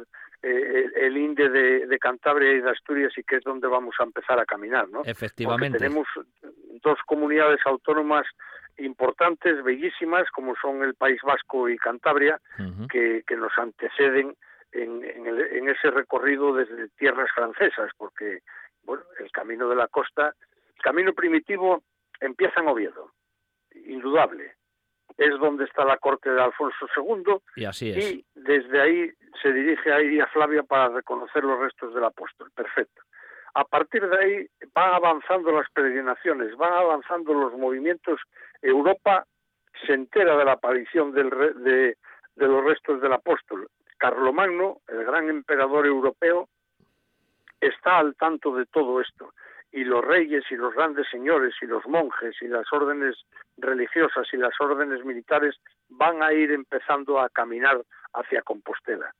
eh, 0.42 0.86
el, 0.96 1.16
INDE 1.16 1.48
de, 1.48 1.98
Cantabria 1.98 2.52
y 2.52 2.60
de 2.60 2.70
Asturias 2.70 3.12
y 3.16 3.22
que 3.22 3.36
es 3.36 3.44
donde 3.44 3.66
vamos 3.66 3.94
a 3.98 4.04
empezar 4.04 4.38
a 4.38 4.46
caminar, 4.46 4.88
¿no? 4.88 5.02
Efectivamente. 5.04 5.78
tenemos 5.78 6.06
dos 6.82 6.98
comunidades 7.06 7.60
autónomas 7.64 8.26
importantes, 8.78 9.62
bellísimas, 9.64 10.30
como 10.30 10.54
son 10.56 10.82
el 10.82 10.94
País 10.94 11.20
Vasco 11.22 11.68
y 11.68 11.76
Cantabria, 11.76 12.40
que, 12.90 13.24
que, 13.26 13.36
nos 13.36 13.56
anteceden 13.58 14.36
en, 14.70 15.04
en, 15.04 15.68
ese 15.68 15.90
recorrido 15.90 16.54
desde 16.54 16.88
tierras 16.90 17.28
francesas, 17.34 17.90
porque 17.96 18.40
bueno, 18.84 19.02
el 19.18 19.32
camino 19.32 19.68
de 19.68 19.74
la 19.76 19.88
costa, 19.88 20.34
el 20.76 20.82
camino 20.82 21.12
primitivo 21.12 21.82
empieza 22.20 22.60
en 22.60 22.68
Oviedo, 22.68 23.10
indudable. 23.86 24.54
Es 25.16 25.38
donde 25.40 25.64
está 25.64 25.84
la 25.84 25.96
corte 25.96 26.30
de 26.30 26.40
Alfonso 26.40 26.86
II 26.96 27.38
y, 27.56 27.64
así 27.64 27.90
es. 27.90 27.96
y 27.96 28.24
desde 28.34 28.80
ahí 28.80 29.10
se 29.42 29.52
dirige 29.52 29.92
ahí 29.92 30.20
a 30.20 30.26
Flavia 30.28 30.62
para 30.62 30.88
reconocer 30.88 31.42
los 31.42 31.58
restos 31.58 31.94
del 31.94 32.04
apóstol. 32.04 32.50
Perfecto. 32.54 33.02
A 33.54 33.64
partir 33.64 34.06
de 34.08 34.18
ahí 34.18 34.46
van 34.74 34.94
avanzando 34.94 35.50
las 35.50 35.68
peregrinaciones, 35.70 36.56
van 36.56 36.72
avanzando 36.72 37.34
los 37.34 37.52
movimientos. 37.54 38.20
Europa 38.62 39.26
se 39.86 39.94
entera 39.94 40.36
de 40.36 40.44
la 40.44 40.52
aparición 40.52 41.12
del 41.12 41.30
de, 41.30 41.96
de 42.36 42.46
los 42.46 42.64
restos 42.64 43.00
del 43.00 43.12
apóstol. 43.12 43.68
Carlomagno, 43.96 44.78
el 44.86 45.04
gran 45.04 45.28
emperador 45.28 45.86
europeo, 45.86 46.48
está 47.60 47.98
al 47.98 48.14
tanto 48.14 48.54
de 48.54 48.66
todo 48.66 49.00
esto 49.00 49.32
y 49.70 49.84
los 49.84 50.04
reyes 50.04 50.44
y 50.50 50.56
los 50.56 50.74
grandes 50.74 51.06
señores 51.10 51.54
y 51.60 51.66
los 51.66 51.86
monjes 51.86 52.34
y 52.40 52.48
las 52.48 52.66
órdenes 52.72 53.16
religiosas 53.56 54.26
y 54.32 54.36
las 54.36 54.52
órdenes 54.60 55.04
militares 55.04 55.56
van 55.88 56.22
a 56.22 56.32
ir 56.32 56.50
empezando 56.52 57.20
a 57.20 57.28
caminar 57.28 57.82
hacia 58.14 58.42
Compostela 58.42 59.14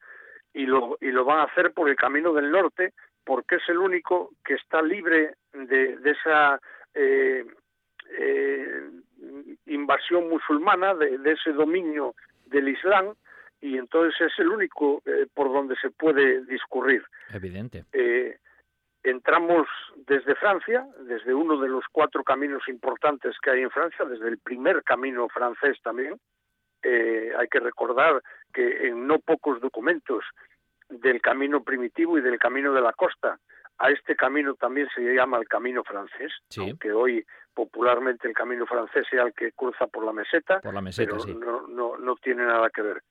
y 0.55 0.67
lo, 0.67 0.97
y 1.01 1.11
lo 1.11 1.25
van 1.25 1.41
a 1.41 1.45
hacer 1.45 1.73
por 1.73 1.89
el 1.89 1.97
camino 1.97 2.33
del 2.33 2.51
norte 2.51 2.95
porque 3.25 3.57
es 3.57 3.69
el 3.69 3.79
único 3.79 4.31
que 4.45 4.55
está 4.55 4.81
libre 4.81 5.35
de, 5.53 5.99
de 5.99 6.11
esa 6.11 6.59
eh, 6.95 7.45
eh, 8.17 8.91
invasión 9.67 10.31
musulmana, 10.31 10.95
de, 10.95 11.19
de, 11.19 11.33
ese 11.33 11.53
dominio 11.53 12.15
del 12.47 12.69
Islam, 12.69 13.15
y 13.61 13.77
entonces 13.77 14.19
es 14.21 14.39
el 14.39 14.49
único 14.49 15.03
eh, 15.05 15.27
por 15.35 15.53
donde 15.53 15.77
se 15.77 15.91
puede 15.91 16.45
discurrir. 16.47 17.03
Evidente. 17.33 17.85
Eh, 17.93 18.39
entramos 19.11 19.67
desde 20.07 20.35
Francia, 20.35 20.87
desde 21.01 21.35
uno 21.35 21.59
de 21.61 21.69
los 21.69 21.85
cuatro 21.91 22.23
caminos 22.25 22.63
importantes 22.69 23.37
que 23.43 23.51
hay 23.51 23.63
en 23.63 23.71
Francia, 23.71 24.05
desde 24.05 24.29
el 24.29 24.39
primer 24.39 24.83
camino 24.83 25.29
francés 25.29 25.79
también. 25.83 26.19
Eh, 26.83 27.33
hay 27.37 27.49
que 27.49 27.61
recordar 27.61 28.23
que 28.53 28.89
en 28.89 29.07
no 29.07 29.19
pocos 29.19 29.61
documentos 29.61 30.25
del 30.89 31.21
camino 31.21 31.63
primitivo 31.63 32.19
y 32.19 32.21
del 32.21 32.39
camino 32.39 32.73
de 32.73 32.81
la 32.81 32.93
costa, 32.93 33.39
a 33.79 33.91
este 33.91 34.17
camino 34.17 34.55
también 34.55 34.89
se 34.95 35.03
llama 35.03 35.39
el 35.39 35.49
camino 35.49 35.85
francés, 35.85 36.33
aunque 36.59 36.93
hoy 36.93 37.25
popularmente 37.55 38.27
el 38.27 38.35
camino 38.35 38.67
francés 38.67 39.07
sea 39.09 39.25
el 39.25 39.35
que 39.35 39.53
cruza 39.53 39.87
por 39.87 40.05
la 40.05 40.13
meseta, 40.13 40.61
por 40.61 40.75
la 40.75 40.81
meseta 40.81 41.17
pero 41.17 41.35
no, 41.35 41.67
no, 41.69 41.97
no 41.99 42.17
tiene 42.17 42.45
nada 42.45 42.71
que 42.71 42.83
ver 42.83 43.03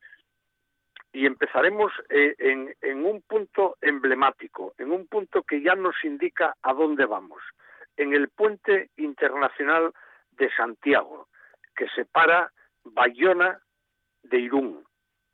y 1.17 1.25
empezaremos 1.25 1.91
eh, 2.09 2.35
en, 2.37 3.03
un 3.03 3.23
punto 3.23 3.75
emblemático, 3.81 4.75
en 4.77 4.91
un 4.91 5.07
punto 5.07 5.41
que 5.41 5.63
ya 5.63 5.73
nos 5.73 5.95
indica 6.03 6.55
a 6.61 6.73
dónde 6.73 7.07
vamos, 7.07 7.41
en 7.95 8.13
el 8.13 8.29
puente 8.29 8.91
internacional 8.97 9.93
de 10.33 10.51
Santiago, 10.55 11.27
que 11.75 11.87
separa 11.95 12.51
Bayona 12.83 13.59
de 14.21 14.37
Irún. 14.41 14.83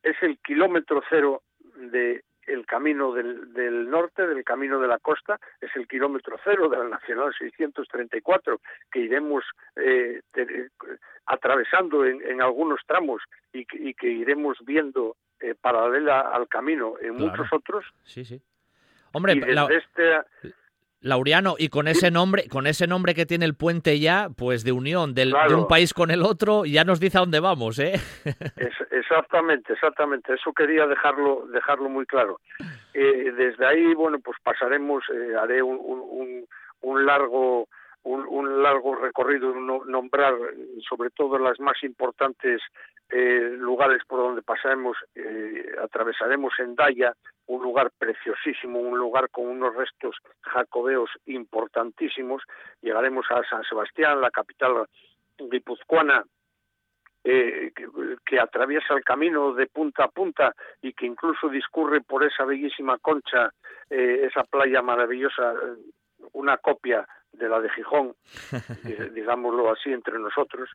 Es 0.02 0.15
el 0.22 0.38
kilómetro 0.38 1.04
cero 1.10 1.43
del 1.76 2.24
el 2.46 2.65
camino 2.65 3.12
del, 3.12 3.89
norte, 3.89 4.26
del 4.26 4.46
camino 4.46 4.80
de 4.80 4.88
la 4.88 5.00
costa, 5.00 5.38
es 5.60 5.76
el 5.76 5.86
kilómetro 5.86 6.38
cero 6.46 6.69
de 6.69 6.78
la 6.78 6.88
Nacional 6.88 7.34
634, 7.38 8.62
que 8.89 9.00
iremos 9.00 9.43
eh, 9.76 10.22
atravesando 11.26 12.06
en, 12.06 12.41
algunos 12.41 12.80
tramos 12.88 13.22
y 13.52 13.65
que 13.65 14.08
iremos 14.08 14.58
viendo 14.65 15.17
eh, 15.43 15.56
paralela 15.60 16.21
al 16.21 16.47
camino 16.47 16.95
en 17.01 17.15
muchos 17.15 17.47
otros. 17.51 17.86
Sí, 18.03 18.25
sí. 18.25 18.41
Hombre, 19.12 19.34
este... 19.69 20.53
Laureano, 21.03 21.56
y 21.58 21.67
con 21.67 21.89
ese 21.89 22.12
nombre, 22.12 22.47
con 22.47 22.65
ese 22.65 22.88
nombre 22.88 23.13
que 23.13 23.25
tiene 23.25 23.43
el 23.43 23.56
puente 23.56 23.99
ya, 23.99 24.29
pues 24.38 24.63
de 24.63 24.71
unión 24.71 25.13
del, 25.13 25.36
de 25.49 25.53
un 25.53 25.67
país 25.67 25.93
con 25.93 26.12
el 26.12 26.23
otro, 26.23 26.63
ya 26.63 26.86
nos 26.86 27.01
dice 27.01 27.17
a 27.17 27.21
dónde 27.21 27.41
vamos, 27.41 27.77
¿eh? 27.79 27.99
exactamente, 28.91 29.73
exactamente. 29.73 30.34
Eso 30.34 30.53
quería 30.53 30.88
dejarlo, 30.88 31.45
dejarlo 31.47 31.89
muy 31.89 32.06
claro. 32.06 32.39
Eh, 32.93 33.34
desde 33.36 33.65
ahí, 33.65 33.93
bueno, 33.93 34.19
pues 34.19 34.38
pasaremos, 34.41 35.03
eh, 35.13 35.36
haré 35.38 35.62
un, 35.62 35.77
un, 35.77 36.47
un 36.82 37.06
largo 37.06 37.67
un, 38.03 38.61
largo 38.61 38.95
recorrido, 38.95 39.53
nombrar 39.55 40.33
sobre 40.87 41.09
todo 41.09 41.37
las 41.37 41.59
más 41.59 41.81
importantes 41.83 42.61
eh, 43.09 43.55
lugares 43.57 44.01
por 44.07 44.19
donde 44.19 44.41
pasaremos, 44.41 44.97
eh, 45.15 45.65
atravesaremos 45.81 46.53
Daya, 46.75 47.13
un 47.47 47.61
lugar 47.61 47.91
preciosísimo, 47.97 48.79
un 48.79 48.97
lugar 48.97 49.29
con 49.29 49.47
unos 49.47 49.75
restos 49.75 50.15
jacobeos 50.41 51.09
importantísimos, 51.25 52.43
llegaremos 52.81 53.25
a 53.29 53.43
San 53.49 53.63
Sebastián, 53.63 54.21
la 54.21 54.31
capital 54.31 54.87
guipuzcoana, 55.37 56.23
eh, 57.25 57.71
que, 57.73 57.87
que, 58.25 58.39
atraviesa 58.39 58.93
el 58.95 59.03
camino 59.03 59.53
de 59.53 59.67
punta 59.67 60.03
a 60.03 60.07
punta 60.09 60.53
y 60.81 60.91
que 60.91 61.05
incluso 61.05 61.47
discurre 61.47 62.01
por 62.01 62.23
esa 62.25 62.43
bellísima 62.43 62.97
concha, 62.97 63.49
eh, 63.89 64.27
esa 64.29 64.43
playa 64.43 64.81
maravillosa, 64.81 65.53
una 66.33 66.57
copia 66.57 67.07
de 67.34 67.50
la 67.50 67.60
de 67.60 67.69
Gijón, 67.69 68.15
digámoslo 69.13 69.72
así 69.72 69.91
entre 69.91 70.19
nosotros, 70.19 70.69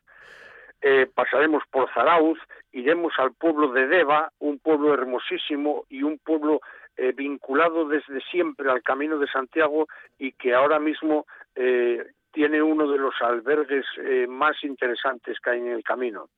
eh, 0.81 1.07
pasaremos 1.13 1.63
por 1.69 1.91
Zarauz, 1.93 2.39
iremos 2.71 3.13
al 3.17 3.33
pueblo 3.33 3.73
de 3.73 3.87
Deva, 3.87 4.31
un 4.39 4.59
pueblo 4.59 4.93
hermosísimo 4.93 5.83
y 5.89 6.03
un 6.03 6.17
pueblo 6.19 6.61
eh, 6.95 7.11
vinculado 7.11 7.85
desde 7.85 8.21
siempre 8.31 8.71
al 8.71 8.81
Camino 8.81 9.17
de 9.17 9.27
Santiago 9.27 9.87
y 10.17 10.31
que 10.31 10.53
ahora 10.53 10.79
mismo 10.79 11.25
eh, 11.55 12.05
tiene 12.31 12.61
uno 12.61 12.89
de 12.89 12.97
los 12.97 13.13
albergues 13.21 13.85
más 14.29 14.63
interesantes 14.63 15.37
que 15.39 15.49
hay 15.49 15.59
en 15.59 15.71
el 15.71 15.83
camino. 15.83 16.29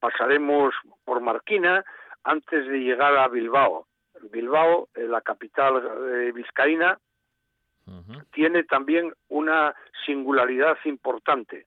pasaremos 0.00 0.74
por 1.04 1.20
Marquina 1.20 1.84
antes 2.24 2.66
de 2.66 2.80
llegar 2.80 3.16
a 3.16 3.28
Bilbao. 3.28 3.86
Bilbao, 4.32 4.88
la 4.96 5.20
capital 5.20 6.32
vizcaína, 6.34 6.98
tiene 8.32 8.64
también 8.64 9.12
una 9.28 9.74
singularidad 10.04 10.76
importante 10.84 11.66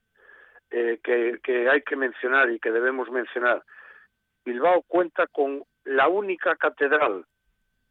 eh, 0.72 1.00
que, 1.04 1.70
hay 1.70 1.82
que 1.82 1.96
mencionar 1.96 2.52
y 2.52 2.60
que 2.60 2.72
debemos 2.72 3.10
mencionar. 3.10 3.64
Bilbao 4.46 4.84
cuenta 4.84 5.28
con 5.28 5.64
la 5.86 6.08
única 6.08 6.56
catedral, 6.56 7.26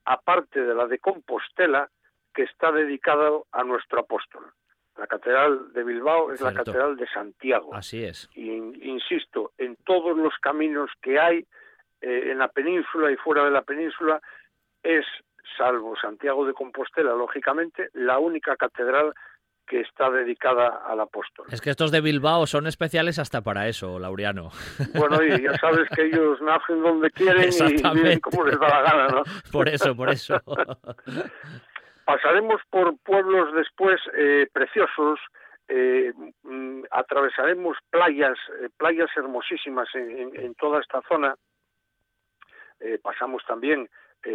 aparte 0.05 0.61
de 0.63 0.75
la 0.75 0.87
de 0.87 0.99
Compostela, 0.99 1.89
que 2.35 2.43
está 2.45 2.71
dedicada 2.71 3.31
a 3.53 3.65
nuestro 3.65 4.01
apóstol. 4.01 4.53
La 4.97 5.07
catedral 5.07 5.73
de 5.73 5.85
Bilbao 5.85 6.33
es 6.33 6.41
la 6.41 6.53
catedral 6.53 6.97
de 6.97 7.07
Santiago. 7.09 7.75
Así 7.75 8.05
es. 8.05 8.29
Y, 8.35 8.51
insisto, 8.89 9.53
en 9.59 9.77
todos 9.85 10.17
los 10.17 10.35
caminos 10.41 10.91
que 11.01 11.19
hay 11.19 11.47
eh, 12.01 12.31
en 12.31 12.39
la 12.39 12.49
península 12.49 13.11
y 13.11 13.17
fuera 13.17 13.45
de 13.45 13.51
la 13.51 13.63
península, 13.63 14.21
es 14.83 15.05
salvo 15.57 15.95
Santiago 15.97 16.47
de 16.47 16.55
Compostela, 16.55 17.15
lógicamente, 17.15 17.89
la 17.95 18.19
única 18.19 18.57
catedral 18.57 19.13
que 19.69 19.81
está 19.81 20.11
dedicada 20.11 20.83
al 20.87 21.01
apóstol. 21.01 21.47
Es 21.51 21.61
que 21.61 21.71
estos 21.71 21.93
de 21.93 22.01
Bilbao 22.01 22.47
son 22.47 22.67
especiales 22.67 23.19
hasta 23.19 23.43
para 23.43 23.69
eso, 23.69 23.99
Laureano. 23.99 24.51
Bueno, 24.95 25.23
y 25.23 25.43
ya 25.43 25.57
sabes 25.59 25.89
que 25.95 26.07
ellos 26.07 26.41
nacen 26.41 26.83
donde 26.83 27.11
quieren 27.11 27.51
y 27.53 27.95
viven 27.95 28.21
como 28.21 28.45
les 28.45 28.59
da 28.59 28.69
la 28.69 28.83
gana, 28.83 29.09
¿no? 29.09 29.23
Por 29.53 29.69
eso, 29.69 29.95
por 29.95 30.11
eso. 30.11 30.41
Pasaremos 32.05 32.63
por 32.71 32.97
pueblos 33.01 33.53
después 33.55 34.01
eh, 34.17 34.47
preciosos, 34.51 35.21
eh, 35.69 36.11
mm, 36.43 36.85
atravesaremos 36.91 37.77
playas, 37.91 38.39
eh, 38.63 38.71
playas 38.79 39.11
hermosísimas 39.15 39.89
en, 39.95 40.55
toda 40.55 40.81
esta 40.81 41.03
zona. 41.03 41.35
Pasamos 43.03 43.43
también 43.47 43.91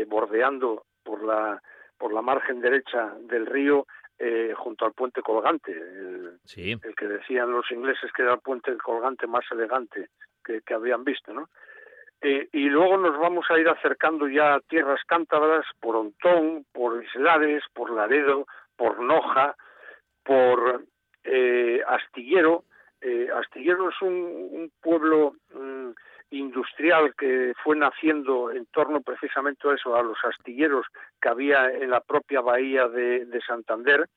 bordeando 0.07 0.83
por 1.03 1.23
la 1.23 1.61
por 1.97 2.13
la 2.13 2.21
margen 2.21 2.59
derecha 2.59 3.13
del 3.21 3.45
río 3.45 3.85
junto 4.55 4.85
al 4.85 4.93
puente 4.93 5.21
colgante, 5.21 5.71
el, 5.73 6.39
que 6.95 7.07
decían 7.07 7.51
los 7.51 7.69
ingleses 7.71 8.09
que 8.13 8.21
era 8.21 8.35
el 8.35 8.39
puente 8.39 8.75
colgante 8.77 9.27
más 9.27 9.43
elegante 9.51 10.07
que, 10.43 10.61
que 10.61 10.73
habían 10.73 11.03
visto, 11.03 11.33
¿no? 11.33 11.49
y 12.23 12.69
luego 12.69 12.97
nos 12.97 13.19
vamos 13.19 13.45
a 13.49 13.59
ir 13.59 13.67
acercando 13.67 14.29
ya 14.29 14.55
a 14.55 14.59
tierras 14.61 15.01
cántabras 15.05 15.65
por 15.81 15.97
Ontón, 15.97 16.65
por 16.71 17.03
Islares, 17.03 17.63
por 17.73 17.91
Laredo, 17.91 18.47
por 18.77 18.99
Noja, 18.99 19.55
por 20.23 20.85
eh, 21.23 21.81
Astillero. 21.85 22.63
Eh, 23.01 23.27
Astillero 23.33 23.89
es 23.89 24.01
un, 24.01 24.71
pueblo 24.81 25.35
mm, 25.53 25.89
industrial 26.31 27.13
que 27.15 27.53
fue 27.63 27.75
naciendo 27.75 28.51
en 28.51 28.65
torno 28.67 29.01
precisamente 29.01 29.69
a 29.69 29.73
eso, 29.73 29.95
a 29.95 30.03
los 30.03 30.17
astilleros 30.23 30.85
que 31.21 31.29
había 31.29 31.69
en 31.69 31.89
la 31.89 32.01
propia 32.01 32.41
bahía 32.41 32.87
de, 32.87 33.41
Santander 33.45 34.07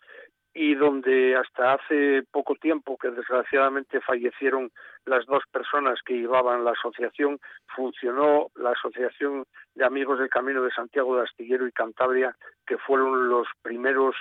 y 0.55 0.75
donde 0.75 1.37
hasta 1.37 1.75
hace 1.75 2.23
poco 2.31 2.55
tiempo, 2.55 2.97
que 2.97 3.11
desgraciadamente 3.11 4.01
fallecieron 4.01 4.71
las 5.05 5.27
dos 5.27 5.43
personas 5.53 6.01
que 6.05 6.15
llevaban 6.15 6.65
la 6.65 6.71
asociación, 6.71 7.39
funcionó 7.75 8.49
la 8.55 8.71
Asociación 8.71 9.45
de 9.75 9.85
Amigos 9.85 10.19
del 10.19 10.31
Camino 10.31 10.63
de 10.63 10.71
Santiago 10.71 11.17
de 11.17 11.25
Astillero 11.25 11.67
y 11.67 11.73
Cantabria, 11.73 12.35
que 12.67 12.79
fueron 12.79 13.29
los 13.29 13.47
primeros 13.63 14.17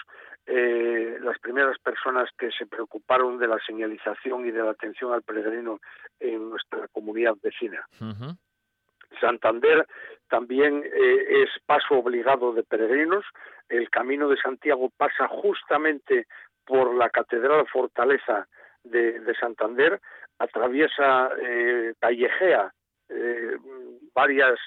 eh, 0.47 1.17
las 1.21 1.39
primeras 1.39 1.77
personas 1.79 2.29
que 2.37 2.51
se 2.51 2.65
preocuparon 2.65 3.37
de 3.39 3.47
la 3.47 3.57
señalización 3.65 4.45
y 4.45 4.51
de 4.51 4.63
la 4.63 4.71
atención 4.71 5.11
al 5.11 5.23
peregrino 5.23 5.79
en 6.19 6.49
nuestra 6.49 6.87
comunidad 6.89 7.35
vecina. 7.41 7.85
Santander 9.19 9.87
también 10.29 10.83
eh, 10.83 11.43
es 11.43 11.49
paso 11.65 11.95
obligado 11.95 12.53
de 12.53 12.63
peregrinos. 12.63 13.25
El 13.69 13.89
camino 13.89 14.27
de 14.27 14.37
Santiago 14.37 14.91
pasa 14.97 15.27
justamente 15.27 16.27
por 16.65 16.95
la 16.95 17.09
Catedral 17.09 17.67
Fortaleza 17.67 18.47
de, 18.83 19.33
Santander, 19.39 19.99
atraviesa, 20.37 21.29
eh, 21.41 21.93
callejea 21.99 22.71
eh, 23.09 23.57
varias, 24.13 24.59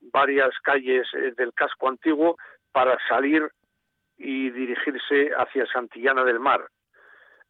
varias 0.00 0.50
calles 0.62 1.06
del 1.36 1.52
casco 1.54 1.88
antiguo 1.88 2.36
para 2.72 2.98
salir 3.08 3.48
y 4.20 4.50
dirigirse 4.50 5.30
hacia 5.34 5.64
Santillana 5.66 6.22
del 6.24 6.38
Mar. 6.38 6.68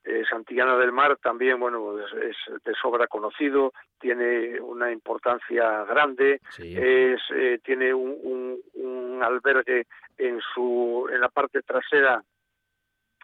Eh, 0.04 0.22
Santillana 0.30 0.76
del 0.76 0.92
Mar 0.92 1.18
también, 1.20 1.58
bueno, 1.58 1.98
es, 1.98 2.36
de 2.64 2.74
sobra 2.80 3.08
conocido, 3.08 3.72
tiene 3.98 4.60
una 4.60 4.90
importancia 4.92 5.84
grande, 5.84 6.40
es, 6.58 7.20
eh, 7.34 7.58
tiene 7.62 7.92
un, 7.92 8.58
un, 8.74 9.20
albergue 9.22 9.86
en 10.16 10.40
su, 10.54 11.06
en 11.12 11.20
la 11.20 11.28
parte 11.28 11.60
trasera 11.62 12.22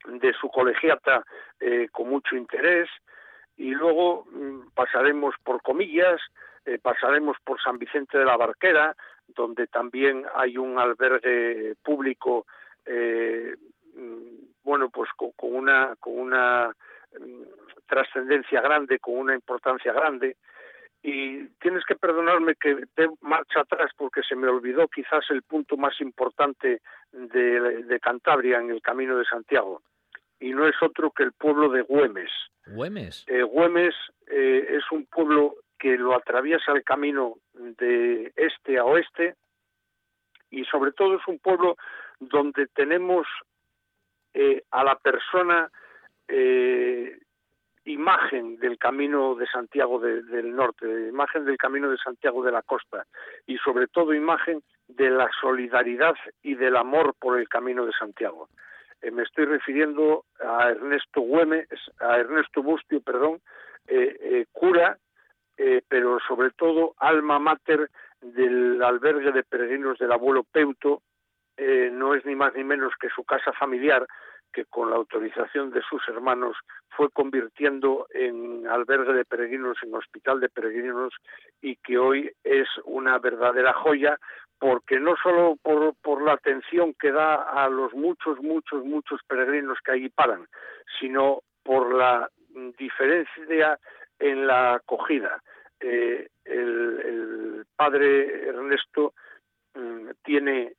de 0.06 0.32
su 0.35 0.50
colegiata 0.50 1.24
eh, 1.59 1.88
con 1.90 2.11
mucho 2.11 2.37
interés 2.37 2.90
y 3.56 3.70
luego 3.70 4.26
mm, 4.30 4.72
pasaremos 4.74 5.35
por 5.42 5.62
Comillas, 5.62 6.20
pasaremos 6.82 7.37
por 7.44 7.62
San 7.62 7.78
Vicente 7.78 8.18
de 8.18 8.24
la 8.24 8.37
Barquera, 8.37 8.96
donde 9.28 9.68
también 9.68 10.26
hay 10.35 10.59
un 10.59 10.80
albergue 10.80 11.76
público 11.80 12.44
eh, 12.87 13.55
bueno, 14.62 14.90
pues 14.90 15.11
con, 15.16 15.31
una, 15.55 15.94
con 16.01 16.18
una 16.18 16.70
mm, 17.18 17.42
trascendencia 17.87 18.61
grande, 18.61 18.99
con 18.99 19.16
una 19.16 19.35
importancia 19.35 19.92
grande. 19.92 20.37
Y 21.03 21.46
tienes 21.61 21.85
que 21.85 21.94
perdonarme 21.94 22.57
que 22.57 22.75
dé 22.96 23.09
marcha 23.20 23.61
atrás 23.61 23.92
porque 23.96 24.22
se 24.22 24.35
me 24.35 24.49
olvidó 24.49 24.88
quizás 24.88 25.25
el 25.31 25.42
punto 25.42 25.77
más 25.77 26.01
importante 26.01 26.81
de, 27.12 28.01
Cantabria 28.03 28.59
en 28.59 28.70
el 28.70 28.83
Camino 28.83 29.16
de 29.16 29.25
Santiago. 29.25 29.83
Y 30.40 30.51
no 30.53 30.66
es 30.66 30.75
otro 30.83 31.12
que 31.12 31.22
el 31.22 31.33
pueblo 31.33 31.68
de 31.68 31.83
Güemes. 31.83 32.31
Güemes. 32.66 33.25
Eh, 33.29 33.42
Güemes 33.42 33.94
eh, 34.27 34.66
es 34.70 34.85
un 34.90 35.07
pueblo 35.07 35.55
que 35.79 35.96
lo 35.96 36.14
atraviesa 36.14 36.72
el 36.72 36.83
camino 36.83 37.37
de 37.55 38.33
este 38.35 38.79
a 38.79 38.85
oeste 38.85 39.35
y 40.51 40.64
sobre 40.64 40.92
todo 40.92 41.16
es 41.16 41.29
un 41.29 41.38
pueblo 41.38 41.77
donde 42.20 42.66
tenemos 42.68 43.26
eh, 44.35 44.62
a 44.70 44.85
la 44.85 44.96
persona 44.96 45.70
eh, 46.29 47.18
imagen 47.85 48.59
del 48.59 48.79
camino 48.79 49.35
de 49.35 49.46
Santiago 49.46 50.00
del 50.00 50.55
norte, 50.55 50.87
imagen 51.09 51.44
del 51.44 51.57
camino 51.57 51.90
de 51.90 51.96
Santiago 51.98 52.42
de 52.42 52.52
la 52.52 52.62
costa 52.62 53.07
y 53.46 53.57
sobre 53.59 53.87
todo 53.87 54.12
imagen 54.12 54.62
de 54.88 55.11
la 55.11 55.29
solidaridad 55.40 56.14
y 56.42 56.55
del 56.55 56.76
amor 56.76 57.14
por 57.18 57.38
el 57.38 57.48
camino 57.48 57.87
de 57.87 57.92
Santiago. 57.92 58.48
Eh, 59.02 59.11
me 59.11 59.22
estoy 59.22 59.44
refiriendo 59.44 60.24
a 60.40 60.70
Ernesto 60.70 61.20
Güemes, 61.20 61.68
a 62.00 62.18
Ernesto 62.18 62.62
Bustio, 62.62 63.00
perdón, 63.00 63.40
cura, 64.52 64.98
pero 65.88 66.18
sobre 66.26 66.50
todo 66.50 66.94
alma 66.98 67.38
mater 67.38 67.88
del 68.20 68.83
albergue 68.83 69.31
de 69.31 69.44
peregrinos 69.44 69.98
del 69.98 70.11
abuelo 70.11 70.42
Peuto, 70.42 71.02
eh, 71.56 71.90
no 71.92 72.14
es 72.14 72.24
ni 72.24 72.34
más 72.34 72.54
ni 72.54 72.64
menos 72.64 72.92
que 73.00 73.08
su 73.08 73.24
casa 73.24 73.52
familiar, 73.52 74.06
que 74.52 74.64
con 74.64 74.90
la 74.90 74.96
autorización 74.96 75.70
de 75.70 75.82
sus 75.82 76.06
hermanos 76.08 76.56
fue 76.90 77.10
convirtiendo 77.10 78.06
en 78.10 78.66
albergue 78.66 79.12
de 79.12 79.24
peregrinos, 79.24 79.76
en 79.82 79.94
hospital 79.94 80.40
de 80.40 80.48
peregrinos, 80.48 81.12
y 81.60 81.76
que 81.76 81.98
hoy 81.98 82.32
es 82.42 82.68
una 82.84 83.18
verdadera 83.18 83.74
joya, 83.74 84.18
porque 84.58 84.98
no 84.98 85.14
solo 85.22 85.56
por, 85.62 85.94
por 85.96 86.22
la 86.22 86.32
atención 86.32 86.94
que 86.94 87.12
da 87.12 87.34
a 87.34 87.68
los 87.68 87.92
muchos, 87.92 88.40
muchos, 88.40 88.84
muchos 88.84 89.20
peregrinos 89.28 89.78
que 89.84 89.92
allí 89.92 90.08
paran, 90.08 90.46
sino 90.98 91.42
por 91.62 91.94
la 91.94 92.30
diferencia 92.78 93.78
en 94.18 94.46
la 94.46 94.74
acogida. 94.74 95.42
Eh, 95.80 96.28
el, 96.44 97.00
el, 97.04 97.66
padre 97.76 98.48
Ernesto 98.48 99.12
mm, 99.74 100.08
tiene 100.24 100.72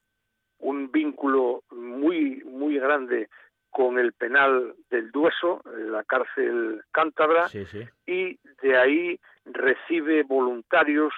un 0.59 0.91
vínculo 0.91 1.63
muy, 1.71 2.43
muy 2.45 2.79
grande 2.79 3.29
con 3.69 3.99
el 3.99 4.13
penal 4.13 4.73
del 4.89 5.11
Dueso, 5.11 5.61
la 5.65 6.03
cárcel 6.03 6.81
cántabra, 6.91 7.47
y 8.05 8.39
de 8.61 8.77
ahí 8.77 9.19
recibe 9.45 10.23
voluntarios 10.23 11.13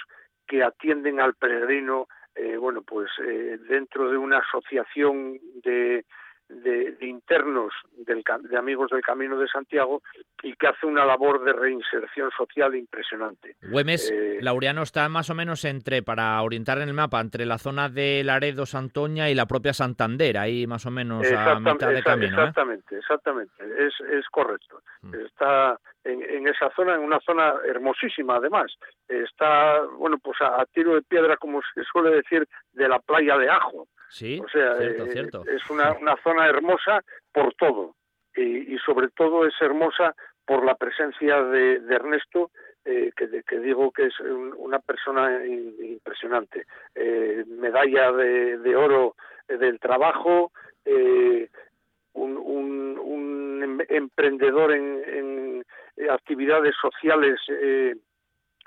que 0.48 0.64
atienden 0.64 1.20
al 1.22 1.36
peregrino, 1.36 2.08
eh, 2.36 2.58
bueno, 2.58 2.82
pues 2.82 3.10
eh, 3.24 3.58
dentro 3.70 4.10
de 4.10 4.18
una 4.18 4.40
asociación 4.40 5.40
de 5.64 6.06
de, 6.50 6.98
internos 7.02 7.72
del, 7.94 8.24
de 8.50 8.58
Amigos 8.58 8.90
del 8.92 9.02
Camino 9.02 9.38
de 9.38 9.48
Santiago 9.48 10.02
y 10.42 10.54
que 10.54 10.68
hace 10.68 10.86
una 10.86 11.06
labor 11.06 11.44
de 11.44 11.54
reinserción 11.54 12.32
social 12.36 12.76
impresionante. 12.76 13.56
Güemes, 13.62 14.12
eh, 14.12 14.40
Laureano 14.42 14.82
está 14.82 15.08
más 15.10 15.30
o 15.30 15.36
menos 15.36 15.64
entre, 15.66 16.02
para 16.02 16.42
orientar 16.42 16.80
en 16.80 16.90
el 16.90 16.94
mapa, 16.94 17.22
entre 17.22 17.46
la 17.46 17.58
zona 17.58 17.90
de 17.90 18.24
Laredo, 18.24 18.66
Santoña 18.66 19.30
y 19.30 19.36
la 19.36 19.46
propia 19.46 19.74
Santander, 19.74 20.38
ahí 20.38 20.66
más 20.66 20.86
o 20.86 20.92
menos 20.92 21.26
a 21.32 21.60
mitad 21.60 21.90
de 21.90 22.04
camino. 22.04 22.38
¿eh? 22.38 22.40
Exactamente, 22.40 22.98
exactamente, 22.98 23.64
es, 23.78 23.94
es 24.12 24.28
correcto. 24.30 24.82
Mm. 25.02 25.14
Está 25.26 25.80
en, 26.04 26.24
en, 26.24 26.48
esa 26.48 26.72
zona, 26.76 26.96
en 26.96 27.02
una 27.02 27.20
zona 27.20 27.54
hermosísima 27.66 28.38
además. 28.38 28.72
Está, 29.08 29.82
bueno, 29.98 30.18
pues 30.18 30.38
a 30.42 30.66
tiro 30.74 30.96
de 30.96 31.02
piedra, 31.04 31.38
como 31.38 31.62
se 31.74 31.84
suele 31.84 32.12
decir, 32.12 32.48
de 32.74 32.88
la 32.88 33.00
playa 33.00 33.38
de 33.38 33.50
Ajo. 33.50 33.88
Sí, 34.10 34.42
o 34.44 34.50
sea, 34.50 34.76
cierto, 34.78 35.06
eh, 35.06 35.10
cierto. 35.12 35.44
es 35.46 35.70
una, 35.70 35.94
una 35.94 36.16
zona 36.24 36.48
hermosa 36.48 37.04
por 37.32 37.54
todo 37.54 37.96
y, 38.36 38.74
y, 38.74 38.78
sobre 38.80 39.10
todo 39.10 39.46
es 39.46 39.54
hermosa 39.62 40.16
por 40.46 40.66
la 40.66 40.76
presencia 40.76 41.44
de, 41.44 41.76
Ernesto, 41.90 42.50
eh, 42.86 43.12
que, 43.16 43.44
que, 43.44 43.60
digo 43.60 43.92
que 43.92 44.08
es 44.08 44.20
una 44.20 44.80
persona 44.80 45.46
impresionante. 45.46 46.66
Eh, 46.96 47.44
medalla 47.48 48.12
de, 48.12 48.58
de, 48.58 48.76
oro 48.76 49.16
del 49.48 49.80
trabajo, 49.80 50.52
un, 50.86 52.38
un, 52.38 53.00
un, 53.00 53.64
em, 53.64 53.80
emprendedor 53.90 54.74
en, 54.74 55.04
en 55.06 56.10
actividades 56.10 56.74
sociales 56.82 57.40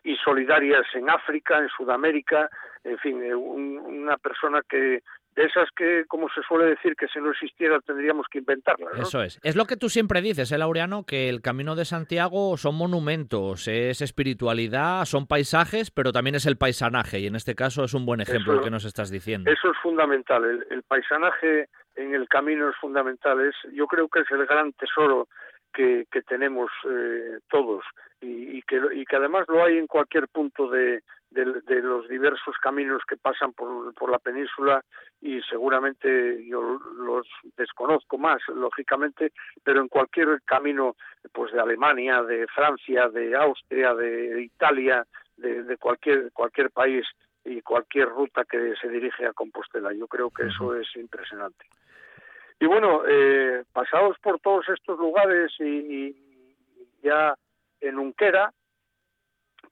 y 0.04 0.16
solidarias 0.16 0.86
en 0.94 1.10
África, 1.10 1.58
en 1.58 1.68
Sudamérica, 1.68 2.48
en 2.84 2.98
fin, 2.98 3.22
una 3.34 4.18
persona 4.18 4.60
que 4.68 5.02
de 5.34 5.44
esas 5.44 5.68
que, 5.76 6.04
como 6.08 6.28
se 6.28 6.42
suele 6.42 6.66
decir, 6.66 6.94
que 6.94 7.08
si 7.08 7.18
no 7.18 7.30
existiera 7.30 7.80
tendríamos 7.80 8.26
que 8.30 8.38
inventarlas. 8.38 8.98
Eso 8.98 9.22
es. 9.22 9.40
Es 9.42 9.56
lo 9.56 9.64
que 9.64 9.76
tú 9.76 9.88
siempre 9.88 10.20
dices, 10.20 10.52
¿eh, 10.52 10.58
Laureano? 10.58 11.04
Que 11.04 11.28
el 11.28 11.40
Camino 11.40 11.74
de 11.74 11.84
Santiago 11.84 12.56
son 12.56 12.74
monumentos, 12.74 13.66
es 13.68 14.02
espiritualidad, 14.02 15.04
son 15.06 15.26
paisajes, 15.26 15.90
pero 15.90 16.12
también 16.12 16.34
es 16.34 16.46
el 16.46 16.56
paisanaje, 16.56 17.20
y 17.20 17.26
en 17.26 17.36
este 17.36 17.54
caso 17.54 17.84
es 17.84 17.94
un 17.94 18.04
buen 18.04 18.20
ejemplo 18.20 18.54
el 18.54 18.60
que 18.60 18.70
nos 18.70 18.84
estás 18.84 19.10
diciendo. 19.10 19.50
Eso 19.50 19.70
es 19.70 19.78
fundamental. 19.82 20.44
El, 20.44 20.66
el, 20.70 20.82
paisanaje 20.82 21.68
en 21.96 22.14
el 22.14 22.28
camino 22.28 22.68
es 22.68 22.76
fundamental. 22.76 23.40
Es, 23.40 23.54
yo 23.72 23.86
creo 23.86 24.08
que 24.08 24.20
es 24.20 24.30
el 24.30 24.46
gran 24.46 24.72
tesoro 24.72 25.28
que, 25.72 26.06
tenemos 26.28 26.70
eh, 26.88 27.38
todos 27.48 27.84
y, 28.20 28.62
que, 28.62 28.80
y 28.94 29.04
que 29.04 29.16
además 29.16 29.46
lo 29.48 29.64
hay 29.64 29.78
en 29.78 29.86
cualquier 29.86 30.28
punto 30.28 30.68
de, 30.68 31.02
de, 31.32 31.82
los 31.82 32.08
diversos 32.08 32.56
caminos 32.58 33.02
que 33.08 33.16
pasan 33.16 33.52
por, 33.52 33.94
por, 33.94 34.10
la 34.10 34.18
península 34.18 34.82
y 35.20 35.40
seguramente 35.42 36.44
yo 36.46 36.78
los 36.96 37.26
desconozco 37.56 38.18
más, 38.18 38.40
lógicamente, 38.48 39.32
pero 39.62 39.80
en 39.80 39.88
cualquier 39.88 40.42
camino 40.44 40.96
pues 41.32 41.52
de 41.52 41.60
Alemania, 41.60 42.22
de 42.22 42.46
Francia, 42.48 43.08
de 43.08 43.36
Austria, 43.36 43.94
de 43.94 44.42
Italia, 44.42 45.06
de, 45.36 45.62
de 45.62 45.76
cualquier, 45.76 46.32
cualquier 46.32 46.70
país 46.70 47.06
y 47.44 47.60
cualquier 47.62 48.08
ruta 48.08 48.44
que 48.44 48.74
se 48.80 48.88
dirige 48.88 49.26
a 49.26 49.32
Compostela. 49.32 49.92
Yo 49.92 50.06
creo 50.06 50.30
que 50.30 50.46
eso 50.46 50.74
es 50.76 50.86
impresionante. 50.96 51.64
Y 52.60 52.66
bueno, 52.66 53.02
eh, 53.08 53.64
pasados 53.72 54.16
por 54.22 54.38
todos 54.38 54.68
estos 54.68 54.98
lugares 54.98 55.52
y, 55.58 56.14
ya 57.02 57.34
en 57.80 57.98
Unquera, 57.98 58.52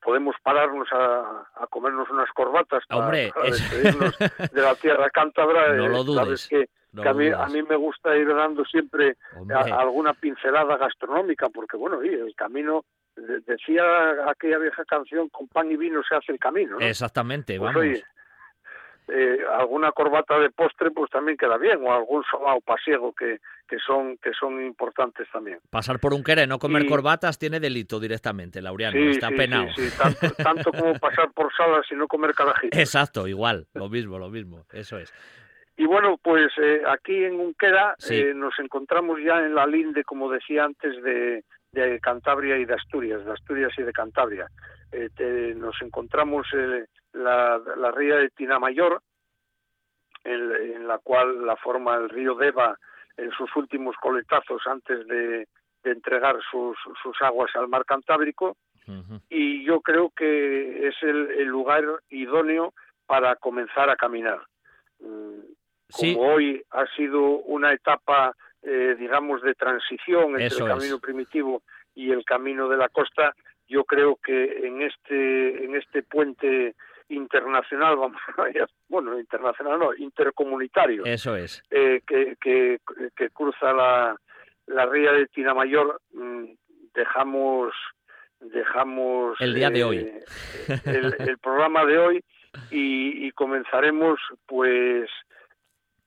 podemos 0.01 0.35
pararnos 0.43 0.87
a, 0.91 1.67
comernos 1.69 2.09
unas 2.09 2.29
corbatas 2.31 2.83
para, 2.87 3.05
Hombre, 3.05 3.31
despedirnos 3.43 4.17
de 4.53 4.61
la 4.61 4.75
tierra 4.75 5.09
cántabra. 5.09 5.73
No 5.73 5.87
lo 5.87 6.03
dudes. 6.03 6.47
que, 6.47 6.67
a, 7.07 7.13
mí, 7.13 7.29
a, 7.29 7.45
mí, 7.47 7.63
me 7.63 7.75
gusta 7.75 8.15
ir 8.15 8.27
dando 8.27 8.65
siempre 8.65 9.17
alguna 9.53 10.13
pincelada 10.13 10.77
gastronómica, 10.77 11.49
porque 11.49 11.77
bueno, 11.77 12.01
el 12.01 12.33
camino 12.35 12.83
decía 13.15 13.83
aquella 14.27 14.57
vieja 14.57 14.83
canción, 14.85 15.29
con 15.29 15.47
pan 15.47 15.71
y 15.71 15.77
vino 15.77 16.01
se 16.07 16.15
hace 16.15 16.31
el 16.31 16.39
camino. 16.39 16.79
Exactamente, 16.79 17.57
pues, 17.57 17.73
vamos. 17.73 18.03
Eh, 19.13 19.39
alguna 19.59 19.91
corbata 19.91 20.39
de 20.39 20.49
postre 20.51 20.89
pues 20.91 21.11
también 21.11 21.37
queda 21.37 21.57
bien 21.57 21.79
o 21.83 21.91
algún 21.91 22.23
sobao 22.31 22.61
pasiego 22.61 23.11
que, 23.13 23.39
que 23.67 23.77
son 23.85 24.15
que 24.17 24.31
son 24.31 24.63
importantes 24.65 25.27
también. 25.33 25.59
Pasar 25.69 25.99
por 25.99 26.13
un 26.13 26.23
querer 26.23 26.47
no 26.47 26.59
comer 26.59 26.85
corbatas 26.85 27.37
tiene 27.37 27.59
delito 27.59 27.99
directamente 27.99 28.61
Laureano 28.61 28.97
está 29.09 29.29
penado 29.29 29.67
sí, 29.75 29.89
tanto, 30.41 30.71
como 30.71 30.93
pasar 30.99 31.29
por 31.33 31.53
salas 31.53 31.85
y 31.91 31.95
no 31.95 32.07
comer 32.07 32.33
carajitos 32.33 32.79
exacto 32.79 33.27
igual 33.27 33.67
lo 33.73 33.89
mismo 33.89 34.17
lo 34.17 34.29
mismo 34.29 34.65
eso 34.71 34.97
es. 34.97 35.13
Y 35.77 35.85
bueno, 35.85 36.17
pues 36.21 36.51
eh, 36.61 36.81
aquí 36.87 37.23
en 37.23 37.39
Unquera 37.39 37.95
eh, 38.09 38.33
nos 38.35 38.53
encontramos 38.59 39.19
ya 39.25 39.39
en 39.39 39.55
la 39.55 39.65
linde, 39.65 40.03
como 40.03 40.29
decía 40.29 40.65
antes, 40.65 41.01
de, 41.01 41.43
de 41.71 41.99
Cantabria 41.99 42.57
y 42.57 42.65
de 42.65 42.75
Asturias, 42.75 43.25
de 43.25 43.31
Asturias 43.31 43.71
y 43.77 43.81
de 43.81 43.91
Cantabria. 43.91 44.47
Eh, 44.91 45.53
nos 45.55 45.81
encontramos 45.81 46.45
eh, 46.53 46.85
la, 47.13 47.61
la, 47.77 47.91
ría 47.91 48.15
de 48.17 48.29
Tinamayor, 48.29 49.01
en, 50.23 50.51
en, 50.51 50.87
la 50.87 50.97
cual 50.99 51.45
la 51.45 51.55
forma 51.55 51.95
el 51.95 52.09
río 52.09 52.35
Deva 52.35 52.77
en 53.17 53.31
sus 53.31 53.53
últimos 53.55 53.95
coletazos 53.97 54.61
antes 54.67 55.05
de, 55.07 55.47
de 55.83 55.91
entregar 55.91 56.37
sus, 56.49 56.77
sus, 57.01 57.21
aguas 57.21 57.51
al 57.55 57.67
mar 57.67 57.85
Cantábrico. 57.85 58.57
Y 59.29 59.63
yo 59.63 59.79
creo 59.79 60.09
que 60.09 60.87
es 60.87 60.95
el, 61.01 61.31
el, 61.31 61.47
lugar 61.47 61.83
idóneo 62.09 62.73
para 63.05 63.37
comenzar 63.37 63.89
a 63.89 63.95
caminar. 63.95 64.41
Mm, 64.99 65.39
como 65.91 66.33
hoy 66.33 66.61
ha 66.71 66.85
sido 66.87 67.21
una 67.21 67.71
etapa 67.71 68.35
eh, 68.63 68.95
digamos, 68.99 69.41
de 69.41 69.55
transición 69.55 70.39
entre 70.39 70.59
el 70.59 70.67
camino 70.67 70.99
primitivo 70.99 71.63
y 71.95 72.11
el 72.11 72.23
camino 72.23 72.69
de 72.69 72.77
la 72.77 72.89
costa, 72.89 73.33
yo 73.67 73.85
creo 73.85 74.17
que 74.23 74.67
en 74.67 74.83
este, 74.83 75.65
en 75.65 75.75
este 75.75 76.03
puente 76.03 76.75
internacional, 77.11 77.97
vamos 77.97 78.21
a 78.27 78.41
bueno, 78.89 79.19
internacional 79.19 79.79
no, 79.79 79.93
intercomunitario, 79.95 81.05
eso 81.05 81.35
es, 81.35 81.63
eh, 81.69 82.01
que, 82.05 82.35
que, 82.41 82.79
que, 83.15 83.29
cruza 83.29 83.73
la, 83.73 84.15
la 84.67 84.85
ría 84.85 85.11
de 85.11 85.27
Tinamayor, 85.27 86.01
mm, 86.13 86.45
dejamos 86.93 87.73
dejamos 88.39 89.39
el 89.39 89.53
día 89.53 89.69
de 89.69 89.83
hoy. 89.83 89.97
eh, 89.97 90.23
el, 90.85 91.15
el, 91.19 91.37
programa 91.37 91.85
de 91.85 91.97
hoy 91.99 92.23
y, 92.71 93.27
y 93.27 93.31
comenzaremos 93.31 94.19
pues 94.47 95.09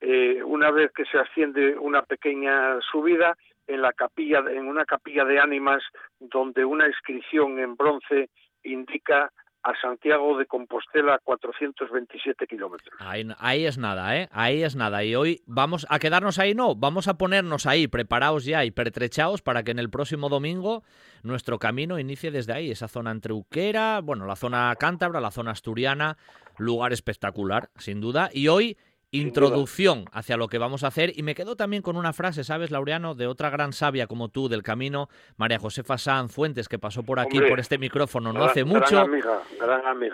eh, 0.00 0.42
una 0.42 0.70
vez 0.70 0.90
que 0.92 1.04
se 1.04 1.18
asciende 1.18 1.78
una 1.78 2.02
pequeña 2.02 2.80
subida 2.90 3.36
en 3.66 3.80
la 3.80 3.92
capilla 3.92 4.40
en 4.50 4.66
una 4.66 4.84
capilla 4.84 5.24
de 5.24 5.38
ánimas 5.38 5.82
donde 6.18 6.64
una 6.64 6.88
inscripción 6.88 7.58
en 7.58 7.76
bronce 7.76 8.28
indica 8.64 9.30
a 9.64 9.72
Santiago 9.80 10.36
de 10.36 10.44
Compostela 10.44 11.18
427 11.24 12.46
kilómetros. 12.46 12.94
Ahí, 13.00 13.64
es 13.64 13.78
nada, 13.78 14.14
¿eh? 14.16 14.28
Ahí 14.30 14.62
es 14.62 14.76
nada. 14.76 15.02
Y 15.04 15.14
hoy 15.14 15.42
vamos 15.46 15.86
a 15.88 15.98
quedarnos 15.98 16.38
ahí, 16.38 16.54
no, 16.54 16.74
vamos 16.74 17.08
a 17.08 17.16
ponernos 17.16 17.64
ahí, 17.64 17.88
preparados 17.88 18.44
ya 18.44 18.64
y 18.66 18.70
pertrechados 18.70 19.40
para 19.40 19.62
que 19.62 19.70
en 19.70 19.78
el 19.78 19.88
próximo 19.88 20.28
domingo 20.28 20.84
nuestro 21.22 21.58
camino 21.58 21.98
inicie 21.98 22.30
desde 22.30 22.52
ahí, 22.52 22.70
esa 22.70 22.88
zona 22.88 23.10
entre 23.10 23.32
Uquera, 23.32 24.02
bueno, 24.02 24.26
la 24.26 24.36
zona 24.36 24.76
cántabra, 24.78 25.20
la 25.20 25.30
zona 25.30 25.52
asturiana, 25.52 26.18
lugar 26.58 26.92
espectacular, 26.92 27.70
sin 27.78 28.02
duda. 28.02 28.28
Y 28.34 28.48
hoy 28.48 28.76
introducción 29.18 30.06
hacia 30.12 30.36
lo 30.36 30.48
que 30.48 30.58
vamos 30.58 30.82
a 30.82 30.88
hacer 30.88 31.12
y 31.16 31.22
me 31.22 31.34
quedo 31.34 31.56
también 31.56 31.82
con 31.82 31.96
una 31.96 32.12
frase, 32.12 32.42
¿sabes, 32.42 32.70
Laureano? 32.70 33.14
De 33.14 33.26
otra 33.26 33.50
gran 33.50 33.72
sabia 33.72 34.06
como 34.06 34.28
tú 34.28 34.48
del 34.48 34.62
camino, 34.62 35.08
María 35.36 35.58
Josefa 35.58 35.98
Sanz 35.98 36.32
Fuentes, 36.32 36.68
que 36.68 36.78
pasó 36.78 37.02
por 37.02 37.20
aquí, 37.20 37.40
por 37.40 37.60
este 37.60 37.78
micrófono 37.78 38.32
no 38.32 38.44
hace 38.44 38.64
mucho 38.64 39.06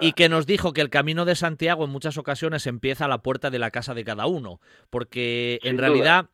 y 0.00 0.12
que 0.12 0.28
nos 0.28 0.46
dijo 0.46 0.72
que 0.72 0.82
el 0.82 0.90
camino 0.90 1.24
de 1.24 1.34
Santiago 1.34 1.84
en 1.84 1.90
muchas 1.90 2.18
ocasiones 2.18 2.66
empieza 2.66 3.06
a 3.06 3.08
la 3.08 3.22
puerta 3.22 3.50
de 3.50 3.58
la 3.58 3.70
casa 3.70 3.94
de 3.94 4.04
cada 4.04 4.26
uno, 4.26 4.60
porque 4.90 5.58
en 5.62 5.78
realidad 5.78 6.28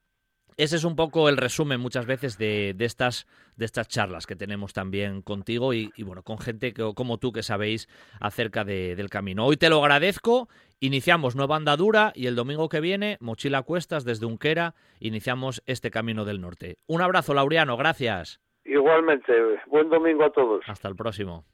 ese 0.56 0.76
es 0.76 0.84
un 0.84 0.96
poco 0.96 1.28
el 1.28 1.36
resumen 1.36 1.80
muchas 1.80 2.06
veces 2.06 2.38
de, 2.38 2.74
estas, 2.78 3.26
de 3.56 3.66
estas 3.66 3.88
charlas 3.88 4.26
que 4.26 4.36
tenemos 4.36 4.72
también 4.72 5.20
contigo 5.20 5.74
y, 5.74 5.90
bueno, 5.98 6.22
con 6.22 6.38
gente 6.38 6.72
que, 6.72 6.94
como 6.94 7.18
tú 7.18 7.30
que 7.30 7.42
sabéis 7.42 7.88
acerca 8.20 8.64
del 8.64 9.10
camino. 9.10 9.44
Hoy 9.44 9.58
te 9.58 9.68
lo 9.68 9.80
agradezco, 9.80 10.48
iniciamos 10.80 11.36
nueva 11.36 11.56
andadura 11.56 12.12
y 12.14 12.26
el 12.26 12.36
domingo 12.36 12.68
que 12.68 12.80
viene, 12.80 13.16
mochila 13.20 13.62
cuestas 13.62 14.04
desde 14.04 14.26
Unquera, 14.26 14.74
iniciamos 15.00 15.62
este 15.66 15.90
camino 15.90 16.24
del 16.24 16.40
norte. 16.40 16.78
Un 16.86 17.02
abrazo, 17.02 17.34
Laureano, 17.34 17.76
gracias. 17.76 18.40
Igualmente, 18.64 19.32
buen 19.68 19.88
domingo 19.88 20.24
a 20.24 20.32
todos. 20.32 20.64
Hasta 20.66 20.88
el 20.88 20.96
próximo. 20.96 21.44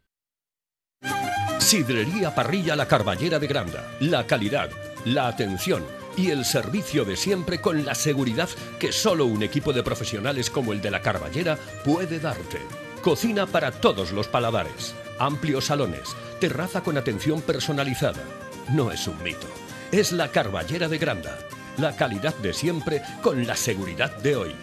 Sidrería 1.58 2.34
Parrilla 2.34 2.76
La 2.76 2.86
Carballera 2.86 3.38
de 3.38 3.46
Granda. 3.46 3.84
La 4.00 4.26
calidad, 4.26 4.70
la 5.04 5.28
atención 5.28 5.82
y 6.16 6.30
el 6.30 6.44
servicio 6.44 7.04
de 7.04 7.16
siempre 7.16 7.60
con 7.60 7.84
la 7.84 7.94
seguridad 7.94 8.48
que 8.78 8.92
solo 8.92 9.26
un 9.26 9.42
equipo 9.42 9.72
de 9.72 9.82
profesionales 9.82 10.50
como 10.50 10.72
el 10.72 10.82
de 10.82 10.90
la 10.90 11.00
Carballera 11.00 11.56
puede 11.84 12.18
darte. 12.18 12.58
Cocina 13.02 13.46
para 13.46 13.70
todos 13.70 14.12
los 14.12 14.28
paladares, 14.28 14.94
amplios 15.18 15.66
salones, 15.66 16.16
terraza 16.40 16.82
con 16.82 16.98
atención 16.98 17.40
personalizada. 17.40 18.22
No 18.70 18.90
es 18.90 19.06
un 19.06 19.22
mito, 19.22 19.46
es 19.90 20.12
la 20.12 20.28
Carballera 20.28 20.88
de 20.88 20.98
Granda. 20.98 21.38
La 21.78 21.96
calidad 21.96 22.34
de 22.36 22.52
siempre 22.52 23.02
con 23.22 23.46
la 23.46 23.56
seguridad 23.56 24.16
de 24.18 24.36
hoy. 24.36 24.54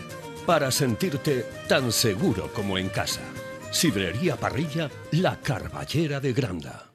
Para 0.46 0.72
sentirte 0.72 1.46
tan 1.68 1.92
seguro 1.92 2.52
como 2.54 2.78
en 2.78 2.90
casa. 2.90 3.22
Sidrería 3.72 4.36
Parrilla, 4.36 4.90
la 5.12 5.40
Carballera 5.40 6.20
de 6.20 6.34
Granda. 6.34 6.89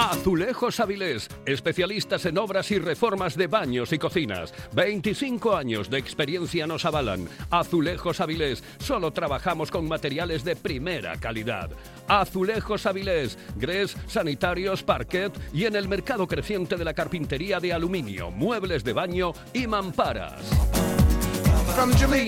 Azulejos 0.00 0.78
Avilés, 0.78 1.28
especialistas 1.44 2.24
en 2.26 2.38
obras 2.38 2.70
y 2.70 2.78
reformas 2.78 3.36
de 3.36 3.48
baños 3.48 3.92
y 3.92 3.98
cocinas. 3.98 4.54
25 4.72 5.56
años 5.56 5.90
de 5.90 5.98
experiencia 5.98 6.68
nos 6.68 6.84
avalan. 6.84 7.28
Azulejos 7.50 8.20
Avilés, 8.20 8.62
solo 8.78 9.10
trabajamos 9.10 9.72
con 9.72 9.88
materiales 9.88 10.44
de 10.44 10.54
primera 10.54 11.16
calidad. 11.16 11.70
Azulejos 12.06 12.86
Avilés, 12.86 13.36
grés, 13.56 13.96
sanitarios, 14.06 14.84
parquet 14.84 15.32
y 15.52 15.64
en 15.64 15.74
el 15.74 15.88
mercado 15.88 16.28
creciente 16.28 16.76
de 16.76 16.84
la 16.84 16.94
carpintería 16.94 17.58
de 17.58 17.72
aluminio, 17.72 18.30
muebles 18.30 18.84
de 18.84 18.92
baño 18.92 19.32
y 19.52 19.66
mamparas. 19.66 20.97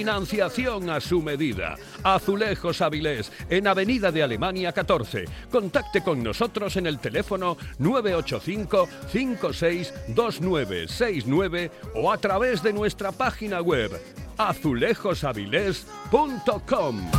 Financiación 0.01 0.91
a 0.91 1.01
su 1.01 1.22
medida. 1.22 1.76
Azulejos 2.03 2.80
Avilés, 2.80 3.30
en 3.49 3.66
Avenida 3.66 4.11
de 4.11 4.22
Alemania 4.22 4.72
14. 4.72 5.26
Contacte 5.51 6.03
con 6.03 6.22
nosotros 6.22 6.76
en 6.76 6.86
el 6.86 6.99
teléfono 6.99 7.59
985 7.78 8.88
562969 9.12 11.70
o 11.95 12.11
a 12.11 12.16
través 12.18 12.62
de 12.62 12.72
nuestra 12.72 13.12
página 13.12 13.61
web 13.61 13.91
azulejosavilés.com. 14.38 17.11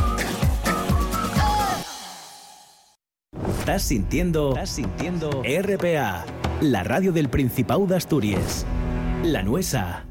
Estás 3.58 3.82
sintiendo, 3.82 4.48
estás 4.50 4.70
sintiendo 4.70 5.42
RPA, 5.44 6.24
la 6.60 6.82
radio 6.82 7.12
del 7.12 7.28
Principado 7.28 7.86
de 7.86 7.96
Asturias. 7.96 8.66
La 9.22 9.42
Nuesa. 9.42 10.04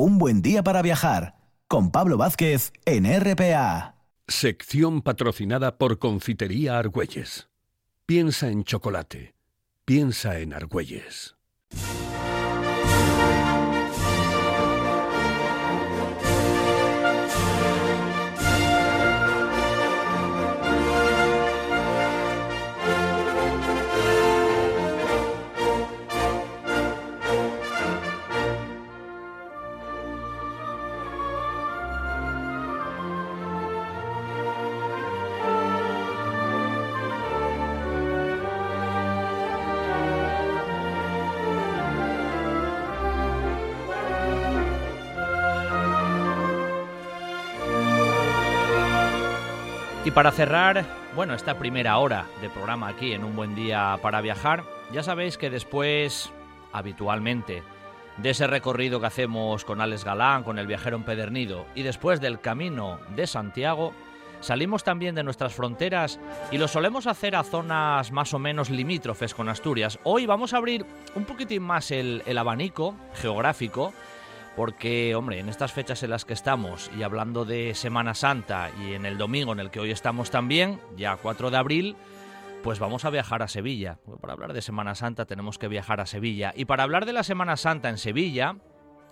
Un 0.00 0.16
buen 0.16 0.42
día 0.42 0.62
para 0.62 0.80
viajar 0.80 1.34
con 1.66 1.90
Pablo 1.90 2.16
Vázquez 2.16 2.72
en 2.84 3.04
RPA. 3.04 3.96
Sección 4.28 5.02
patrocinada 5.02 5.76
por 5.76 5.98
Confitería 5.98 6.78
Argüelles. 6.78 7.48
Piensa 8.06 8.48
en 8.48 8.62
chocolate. 8.62 9.34
Piensa 9.84 10.38
en 10.38 10.54
Argüelles. 10.54 11.34
Y 50.08 50.10
para 50.10 50.32
cerrar, 50.32 50.86
bueno, 51.14 51.34
esta 51.34 51.58
primera 51.58 51.98
hora 51.98 52.24
de 52.40 52.48
programa 52.48 52.88
aquí 52.88 53.12
en 53.12 53.24
Un 53.24 53.36
Buen 53.36 53.54
Día 53.54 53.98
para 54.00 54.22
Viajar, 54.22 54.64
ya 54.90 55.02
sabéis 55.02 55.36
que 55.36 55.50
después, 55.50 56.32
habitualmente, 56.72 57.62
de 58.16 58.30
ese 58.30 58.46
recorrido 58.46 59.00
que 59.00 59.06
hacemos 59.06 59.66
con 59.66 59.82
Alex 59.82 60.06
Galán, 60.06 60.44
con 60.44 60.58
el 60.58 60.66
viajero 60.66 60.96
empedernido, 60.96 61.66
y 61.74 61.82
después 61.82 62.22
del 62.22 62.40
camino 62.40 63.00
de 63.14 63.26
Santiago, 63.26 63.92
salimos 64.40 64.82
también 64.82 65.14
de 65.14 65.24
nuestras 65.24 65.52
fronteras 65.52 66.18
y 66.50 66.56
lo 66.56 66.68
solemos 66.68 67.06
hacer 67.06 67.36
a 67.36 67.44
zonas 67.44 68.10
más 68.10 68.32
o 68.32 68.38
menos 68.38 68.70
limítrofes 68.70 69.34
con 69.34 69.50
Asturias. 69.50 69.98
Hoy 70.04 70.24
vamos 70.24 70.54
a 70.54 70.56
abrir 70.56 70.86
un 71.16 71.26
poquitín 71.26 71.64
más 71.64 71.90
el, 71.90 72.22
el 72.24 72.38
abanico 72.38 72.94
geográfico 73.12 73.92
porque, 74.58 75.14
hombre, 75.14 75.38
en 75.38 75.48
estas 75.48 75.72
fechas 75.72 76.02
en 76.02 76.10
las 76.10 76.24
que 76.24 76.32
estamos 76.32 76.90
y 76.98 77.04
hablando 77.04 77.44
de 77.44 77.76
Semana 77.76 78.12
Santa 78.14 78.72
y 78.82 78.94
en 78.94 79.06
el 79.06 79.16
domingo 79.16 79.52
en 79.52 79.60
el 79.60 79.70
que 79.70 79.78
hoy 79.78 79.92
estamos 79.92 80.32
también, 80.32 80.80
ya 80.96 81.16
4 81.16 81.52
de 81.52 81.56
abril, 81.56 81.96
pues 82.64 82.80
vamos 82.80 83.04
a 83.04 83.10
viajar 83.10 83.40
a 83.40 83.46
Sevilla. 83.46 84.00
para 84.20 84.32
hablar 84.32 84.52
de 84.54 84.60
Semana 84.60 84.96
Santa 84.96 85.26
tenemos 85.26 85.58
que 85.58 85.68
viajar 85.68 86.00
a 86.00 86.06
Sevilla. 86.06 86.52
Y 86.56 86.64
para 86.64 86.82
hablar 86.82 87.06
de 87.06 87.12
la 87.12 87.22
Semana 87.22 87.56
Santa 87.56 87.88
en 87.88 87.98
Sevilla, 87.98 88.56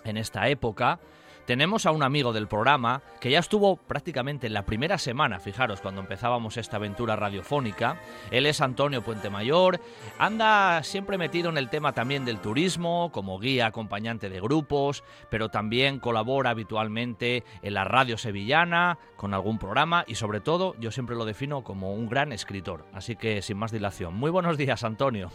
en 0.02 0.16
esta 0.16 0.48
época, 0.48 0.98
tenemos 1.46 1.86
a 1.86 1.92
un 1.92 2.02
amigo 2.02 2.32
del 2.32 2.48
programa 2.48 3.02
que 3.20 3.30
ya 3.30 3.38
estuvo 3.38 3.76
prácticamente 3.76 4.48
en 4.48 4.52
la 4.52 4.66
primera 4.66 4.98
semana, 4.98 5.38
fijaros, 5.38 5.80
cuando 5.80 6.00
empezábamos 6.00 6.56
esta 6.56 6.76
aventura 6.76 7.16
radiofónica. 7.16 8.00
Él 8.30 8.46
es 8.46 8.60
Antonio 8.60 9.02
Puente 9.02 9.30
Mayor, 9.30 9.80
anda 10.18 10.82
siempre 10.82 11.18
metido 11.18 11.48
en 11.48 11.56
el 11.56 11.70
tema 11.70 11.92
también 11.92 12.24
del 12.24 12.40
turismo, 12.40 13.10
como 13.12 13.38
guía 13.38 13.66
acompañante 13.66 14.28
de 14.28 14.40
grupos, 14.40 15.04
pero 15.30 15.48
también 15.48 16.00
colabora 16.00 16.50
habitualmente 16.50 17.44
en 17.62 17.74
la 17.74 17.84
radio 17.84 18.18
sevillana, 18.18 18.98
con 19.16 19.32
algún 19.32 19.58
programa 19.58 20.04
y 20.06 20.16
sobre 20.16 20.40
todo 20.40 20.74
yo 20.80 20.90
siempre 20.90 21.16
lo 21.16 21.24
defino 21.24 21.62
como 21.62 21.94
un 21.94 22.08
gran 22.08 22.32
escritor. 22.32 22.86
Así 22.92 23.14
que 23.14 23.40
sin 23.40 23.56
más 23.56 23.70
dilación, 23.70 24.14
muy 24.14 24.30
buenos 24.30 24.58
días 24.58 24.82
Antonio. 24.82 25.30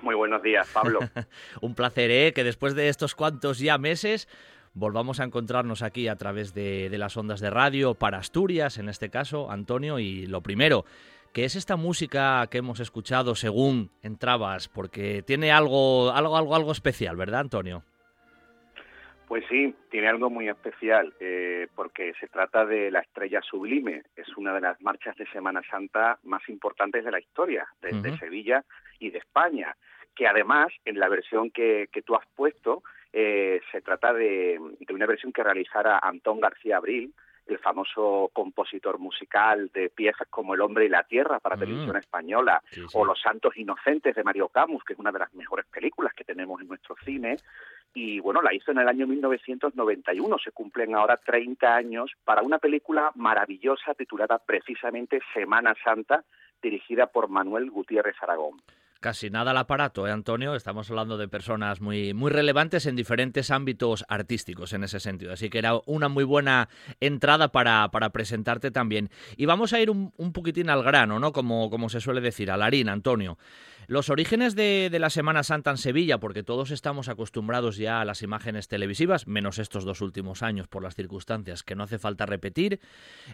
Muy 0.00 0.16
buenos 0.16 0.42
días, 0.42 0.68
Pablo. 0.72 0.98
un 1.60 1.76
placer, 1.76 2.10
¿eh? 2.10 2.32
Que 2.32 2.42
después 2.42 2.74
de 2.74 2.88
estos 2.88 3.14
cuantos 3.14 3.60
ya 3.60 3.78
meses 3.78 4.26
volvamos 4.74 5.20
a 5.20 5.24
encontrarnos 5.24 5.82
aquí 5.82 6.08
a 6.08 6.16
través 6.16 6.54
de, 6.54 6.88
las 6.98 7.16
ondas 7.16 7.40
de 7.40 7.50
radio 7.50 7.94
para 7.94 8.18
Asturias, 8.18 8.78
en 8.78 8.88
este 8.88 9.10
caso, 9.10 9.50
Antonio. 9.50 9.98
Y 9.98 10.26
lo 10.26 10.40
primero, 10.40 10.84
¿qué 11.32 11.44
es 11.44 11.56
esta 11.56 11.76
música 11.76 12.46
que 12.50 12.58
hemos 12.58 12.80
escuchado 12.80 13.34
según 13.34 13.90
entrabas? 14.02 14.68
Porque 14.68 15.22
tiene 15.22 15.52
algo, 15.52 16.10
algo, 16.12 16.36
algo, 16.36 16.54
algo 16.54 16.72
especial, 16.72 17.16
¿verdad, 17.16 17.40
Antonio? 17.40 17.82
Pues 19.32 19.44
sí, 19.48 19.74
tiene 19.90 20.08
algo 20.08 20.28
muy 20.28 20.48
especial, 20.48 21.14
eh, 21.18 21.66
porque 21.74 22.12
se 22.20 22.26
trata 22.26 22.66
de 22.66 22.90
La 22.90 23.00
Estrella 23.00 23.40
Sublime. 23.40 24.02
Es 24.14 24.28
una 24.36 24.52
de 24.52 24.60
las 24.60 24.78
marchas 24.82 25.16
de 25.16 25.26
Semana 25.28 25.62
Santa 25.70 26.18
más 26.24 26.46
importantes 26.50 27.02
de 27.02 27.10
la 27.10 27.18
historia, 27.18 27.66
de, 27.80 28.14
Sevilla 28.18 28.62
y 28.98 29.08
de 29.08 29.18
España, 29.18 29.74
que 30.14 30.26
además, 30.26 30.68
en 30.84 30.98
la 30.98 31.08
versión 31.08 31.50
que, 31.50 31.88
que 31.90 32.02
tú 32.02 32.14
has 32.14 32.26
puesto, 32.36 32.82
eh, 33.12 33.60
se 33.70 33.82
trata 33.82 34.12
de, 34.12 34.58
una 34.90 35.06
versión 35.06 35.32
que 35.32 35.42
realizara 35.42 35.98
Antón 35.98 36.40
García 36.40 36.78
Abril, 36.78 37.12
el 37.46 37.58
famoso 37.58 38.30
compositor 38.32 38.98
musical 38.98 39.70
de 39.74 39.90
piezas 39.90 40.28
como 40.30 40.54
El 40.54 40.60
hombre 40.60 40.86
y 40.86 40.88
la 40.88 41.02
tierra 41.02 41.40
para 41.40 41.56
mm. 41.56 41.58
televisión 41.58 41.96
española, 41.96 42.62
o 42.94 43.04
Los 43.04 43.20
santos 43.20 43.56
inocentes 43.56 44.14
de 44.14 44.24
Mario 44.24 44.48
Camus, 44.48 44.84
que 44.84 44.94
es 44.94 44.98
una 44.98 45.12
de 45.12 45.18
las 45.18 45.34
mejores 45.34 45.66
películas 45.66 46.14
que 46.14 46.24
tenemos 46.24 46.60
en 46.60 46.68
nuestro 46.68 46.94
cine. 47.04 47.36
Y 47.94 48.20
bueno, 48.20 48.40
la 48.40 48.54
hizo 48.54 48.70
en 48.70 48.78
el 48.78 48.88
año 48.88 49.06
1991, 49.06 50.38
se 50.38 50.52
cumplen 50.52 50.94
ahora 50.94 51.18
30 51.18 51.74
años 51.74 52.10
para 52.24 52.42
una 52.42 52.58
película 52.58 53.12
maravillosa 53.16 53.92
titulada 53.94 54.38
precisamente 54.38 55.20
Semana 55.34 55.74
Santa, 55.84 56.24
dirigida 56.62 57.08
por 57.08 57.28
Manuel 57.28 57.70
Gutiérrez 57.70 58.16
Aragón 58.22 58.62
casi 59.02 59.28
nada 59.28 59.50
al 59.50 59.58
aparato, 59.58 60.06
¿eh, 60.06 60.10
Antonio? 60.10 60.54
Estamos 60.54 60.88
hablando 60.88 61.18
de 61.18 61.28
personas 61.28 61.82
muy, 61.82 62.14
muy 62.14 62.30
relevantes 62.30 62.86
en 62.86 62.96
diferentes 62.96 63.50
ámbitos 63.50 64.06
artísticos 64.08 64.72
en 64.72 64.84
ese 64.84 65.00
sentido. 65.00 65.34
Así 65.34 65.50
que 65.50 65.58
era 65.58 65.72
una 65.84 66.08
muy 66.08 66.24
buena 66.24 66.70
entrada 67.00 67.48
para, 67.48 67.90
para 67.90 68.10
presentarte 68.10 68.70
también. 68.70 69.10
Y 69.36 69.44
vamos 69.44 69.74
a 69.74 69.80
ir 69.80 69.90
un, 69.90 70.14
un, 70.16 70.32
poquitín 70.32 70.70
al 70.70 70.82
grano, 70.82 71.18
¿no? 71.18 71.32
Como, 71.32 71.68
como 71.68 71.90
se 71.90 72.00
suele 72.00 72.22
decir, 72.22 72.50
a 72.50 72.56
la 72.56 72.66
harina, 72.66 72.92
Antonio. 72.92 73.36
Los 73.86 74.10
orígenes 74.10 74.54
de, 74.54 74.90
la 74.98 75.10
Semana 75.10 75.42
Santa 75.42 75.70
en 75.70 75.76
Sevilla, 75.76 76.18
porque 76.18 76.42
todos 76.42 76.70
estamos 76.70 77.08
acostumbrados 77.08 77.76
ya 77.76 78.00
a 78.00 78.04
las 78.04 78.22
imágenes 78.22 78.68
televisivas, 78.68 79.26
menos 79.26 79.58
estos 79.58 79.84
dos 79.84 80.00
últimos 80.00 80.42
años 80.42 80.68
por 80.68 80.82
las 80.82 80.94
circunstancias 80.94 81.62
que 81.62 81.74
no 81.74 81.84
hace 81.84 81.98
falta 81.98 82.26
repetir. 82.26 82.80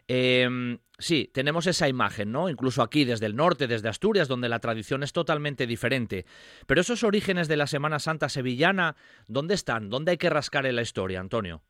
Em, 0.06 0.78
sí, 0.98 1.30
tenemos 1.32 1.66
esa 1.66 1.88
imagen, 1.88 2.32
¿no? 2.32 2.48
Incluso 2.48 2.82
aquí 2.82 3.04
desde 3.04 3.26
el 3.26 3.36
norte, 3.36 3.66
desde 3.66 3.88
Asturias, 3.88 4.28
donde 4.28 4.48
la 4.48 4.60
tradición 4.60 5.02
es 5.02 5.12
totalmente 5.12 5.66
diferente. 5.66 6.24
Pero 6.66 6.80
esos 6.80 7.04
orígenes 7.04 7.48
de 7.48 7.56
la 7.56 7.66
Semana 7.66 7.98
Santa 7.98 8.28
sevillana, 8.28 8.96
¿dónde 9.26 9.54
están? 9.54 9.90
¿Dónde 9.90 10.12
hay 10.12 10.18
que 10.18 10.30
rascar 10.30 10.66
en 10.66 10.76
la 10.76 10.82
historia, 10.82 11.20
Antonio? 11.20 11.62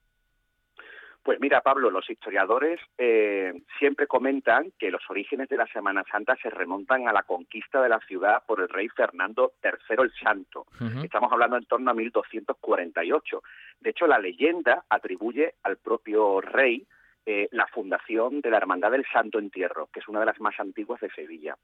Pues 1.23 1.41
mira, 1.41 1.61
Pablo, 1.61 1.91
los 1.91 2.09
historiadores 2.09 2.81
eh, 2.97 3.53
siempre 3.79 4.07
comentan 4.07 4.73
que 4.79 4.91
los 4.91 5.03
orígenes 5.11 5.49
de 5.49 5.57
la 5.57 5.67
Semana 5.67 6.05
Santa 6.11 6.37
se 6.37 6.49
remontan 6.49 7.07
a 7.09 7.13
la 7.13 7.23
conquista 7.23 7.83
de 7.83 7.89
la 7.89 8.01
ciudad 8.01 8.43
por 8.47 8.61
el 8.61 8.69
rey 8.69 8.89
Fernando 8.89 9.53
III 9.63 9.97
el 10.05 10.13
Santo. 10.13 10.67
Estamos 11.03 11.31
hablando 11.33 11.57
en 11.57 11.67
torno 11.67 11.91
a 11.91 11.95
1248. 11.95 13.43
De 13.81 13.91
hecho, 13.91 14.07
la 14.07 14.19
leyenda 14.19 14.85
atribuye 14.89 15.55
al 15.63 15.77
propio 15.77 16.41
rey 16.41 16.87
eh, 17.31 17.47
la 17.53 17.67
fundación 17.67 18.41
de 18.41 18.51
la 18.51 18.57
Hermandad 18.57 18.91
del 18.91 19.05
Santo 19.13 19.39
Entierro, 19.39 19.91
que 19.93 20.01
es 20.01 20.09
una 20.09 20.21
de 20.21 20.25
las 20.25 20.41
más 20.41 20.59
antiguas 20.59 20.99
de 21.03 21.11
Sevilla. 21.11 21.59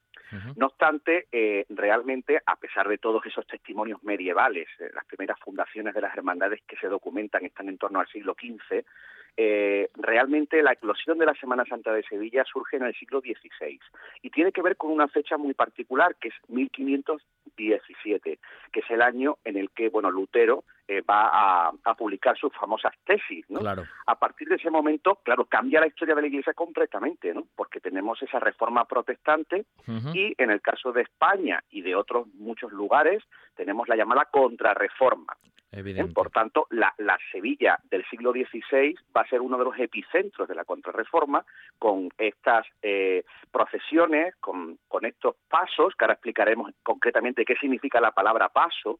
No 0.56 0.66
obstante, 0.66 1.26
eh, 1.32 1.64
realmente, 1.70 2.38
a 2.44 2.56
pesar 2.56 2.86
de 2.86 2.98
todos 2.98 3.24
esos 3.24 3.46
testimonios 3.46 4.02
medievales, 4.02 4.68
las 4.92 5.06
primeras 5.06 5.38
fundaciones 5.40 5.94
de 5.94 6.02
las 6.02 6.14
hermandades 6.14 6.60
que 6.68 6.76
se 6.76 6.88
documentan 6.88 7.46
están 7.46 7.70
en 7.70 7.78
torno 7.78 8.00
al 8.00 8.08
siglo 8.08 8.36
XV, 8.38 8.84
eh, 9.36 9.90
realmente 9.94 10.62
la 10.62 10.72
eclosión 10.72 11.18
de 11.18 11.26
la 11.26 11.34
Semana 11.34 11.64
Santa 11.64 11.92
de 11.92 12.04
Sevilla 12.04 12.44
surge 12.44 12.76
en 12.76 12.84
el 12.84 12.94
siglo 12.94 13.20
XVI 13.20 13.80
y 14.22 14.30
tiene 14.30 14.52
que 14.52 14.62
ver 14.62 14.76
con 14.76 14.92
una 14.92 15.08
fecha 15.08 15.36
muy 15.36 15.54
particular 15.54 16.14
que 16.20 16.28
es 16.28 16.34
1517, 16.48 18.38
que 18.72 18.80
es 18.80 18.90
el 18.90 19.02
año 19.02 19.38
en 19.44 19.56
el 19.56 19.70
que 19.70 19.88
bueno 19.88 20.10
Lutero 20.10 20.62
eh, 20.86 21.00
va 21.00 21.30
a, 21.32 21.94
publicar 21.96 22.36
sus 22.36 22.52
famosas 22.52 22.92
tesis. 23.04 23.44
¿no? 23.48 23.60
A 24.06 24.18
partir 24.18 24.48
de 24.48 24.56
ese 24.56 24.70
momento, 24.70 25.18
claro, 25.24 25.46
cambia 25.46 25.80
la 25.80 25.86
historia 25.86 26.14
de 26.14 26.20
la 26.20 26.26
Iglesia 26.26 26.52
completamente, 26.52 27.32
¿no? 27.32 27.46
porque 27.56 27.80
tenemos 27.80 28.22
esa 28.22 28.38
reforma 28.38 28.84
protestante 28.84 29.64
y 30.12 30.34
en 30.36 30.50
el 30.50 30.60
caso 30.60 30.92
de 30.92 31.02
España 31.02 31.62
y 31.70 31.82
de 31.82 31.96
otros 31.96 32.26
muchos 32.34 32.70
lugares 32.72 33.22
tenemos 33.56 33.88
la 33.88 33.96
llamada 33.96 34.26
contrarreforma. 34.26 35.34
Por 36.12 36.30
tanto, 36.30 36.66
la, 36.70 36.94
Sevilla 37.32 37.78
del 37.90 38.04
siglo 38.08 38.32
XVI 38.32 38.94
va 39.16 39.22
a 39.22 39.28
ser 39.28 39.40
uno 39.40 39.58
de 39.58 39.64
los 39.64 39.78
epicentros 39.78 40.48
de 40.48 40.54
la 40.54 40.64
contrarreforma, 40.64 41.44
con 41.78 42.08
estas 42.18 42.66
eh, 42.82 43.24
procesiones, 43.50 44.34
con, 44.36 44.78
estos 45.02 45.36
pasos, 45.48 45.94
que 45.96 46.04
ahora 46.04 46.14
explicaremos 46.14 46.72
concretamente 46.82 47.44
qué 47.44 47.56
significa 47.56 48.00
la 48.00 48.12
palabra 48.12 48.48
paso, 48.48 48.98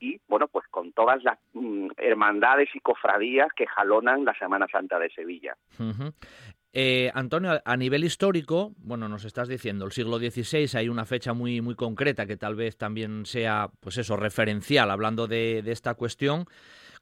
y 0.00 0.20
bueno, 0.28 0.48
pues 0.48 0.66
con 0.68 0.92
todas 0.92 1.22
las 1.22 1.38
mm, 1.52 1.90
hermandades 1.96 2.68
y 2.74 2.80
cofradías 2.80 3.48
que 3.54 3.66
jalonan 3.66 4.24
la 4.24 4.34
Semana 4.34 4.66
Santa 4.68 4.98
de 4.98 5.10
Sevilla. 5.10 5.56
Eh, 6.76 7.08
Antonio, 7.14 7.60
a 7.64 7.76
nivel 7.76 8.02
histórico, 8.02 8.72
bueno, 8.78 9.08
nos 9.08 9.24
estás 9.24 9.46
diciendo, 9.46 9.84
el 9.84 9.92
siglo 9.92 10.18
XVI 10.18 10.76
hay 10.76 10.88
una 10.88 11.04
fecha 11.04 11.32
muy, 11.32 11.60
muy 11.60 11.76
concreta 11.76 12.26
que 12.26 12.36
tal 12.36 12.56
vez 12.56 12.76
también 12.76 13.26
sea, 13.26 13.68
pues 13.78 13.96
eso, 13.96 14.16
referencial, 14.16 14.90
hablando 14.90 15.28
de, 15.28 15.60
esta 15.66 15.94
cuestión. 15.94 16.46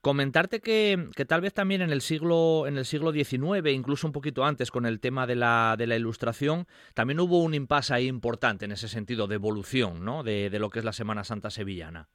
Comentarte 0.02 0.60
que, 0.60 1.08
tal 1.26 1.40
vez 1.40 1.54
también 1.54 1.80
en 1.80 1.88
el 1.88 2.02
siglo 2.02 2.66
en 2.66 2.76
el 2.76 2.84
siglo 2.84 3.12
XIX, 3.12 3.66
incluso 3.72 4.06
un 4.06 4.12
poquito 4.12 4.44
antes, 4.44 4.70
con 4.70 4.84
el 4.84 5.00
tema 5.00 5.26
de 5.26 5.36
la, 5.36 5.76
de 5.78 5.86
la 5.86 5.96
ilustración, 5.96 6.66
también 6.92 7.20
hubo 7.20 7.42
un 7.42 7.54
impasse 7.54 7.94
ahí 7.94 8.08
importante 8.08 8.66
en 8.66 8.72
ese 8.72 8.88
sentido 8.88 9.26
de 9.26 9.36
evolución, 9.36 10.04
¿no? 10.04 10.22
De, 10.22 10.50
de 10.50 10.58
lo 10.58 10.68
que 10.68 10.80
es 10.80 10.84
la 10.84 10.92
Semana 10.92 11.24
Santa 11.24 11.48
sevillana. 11.48 12.08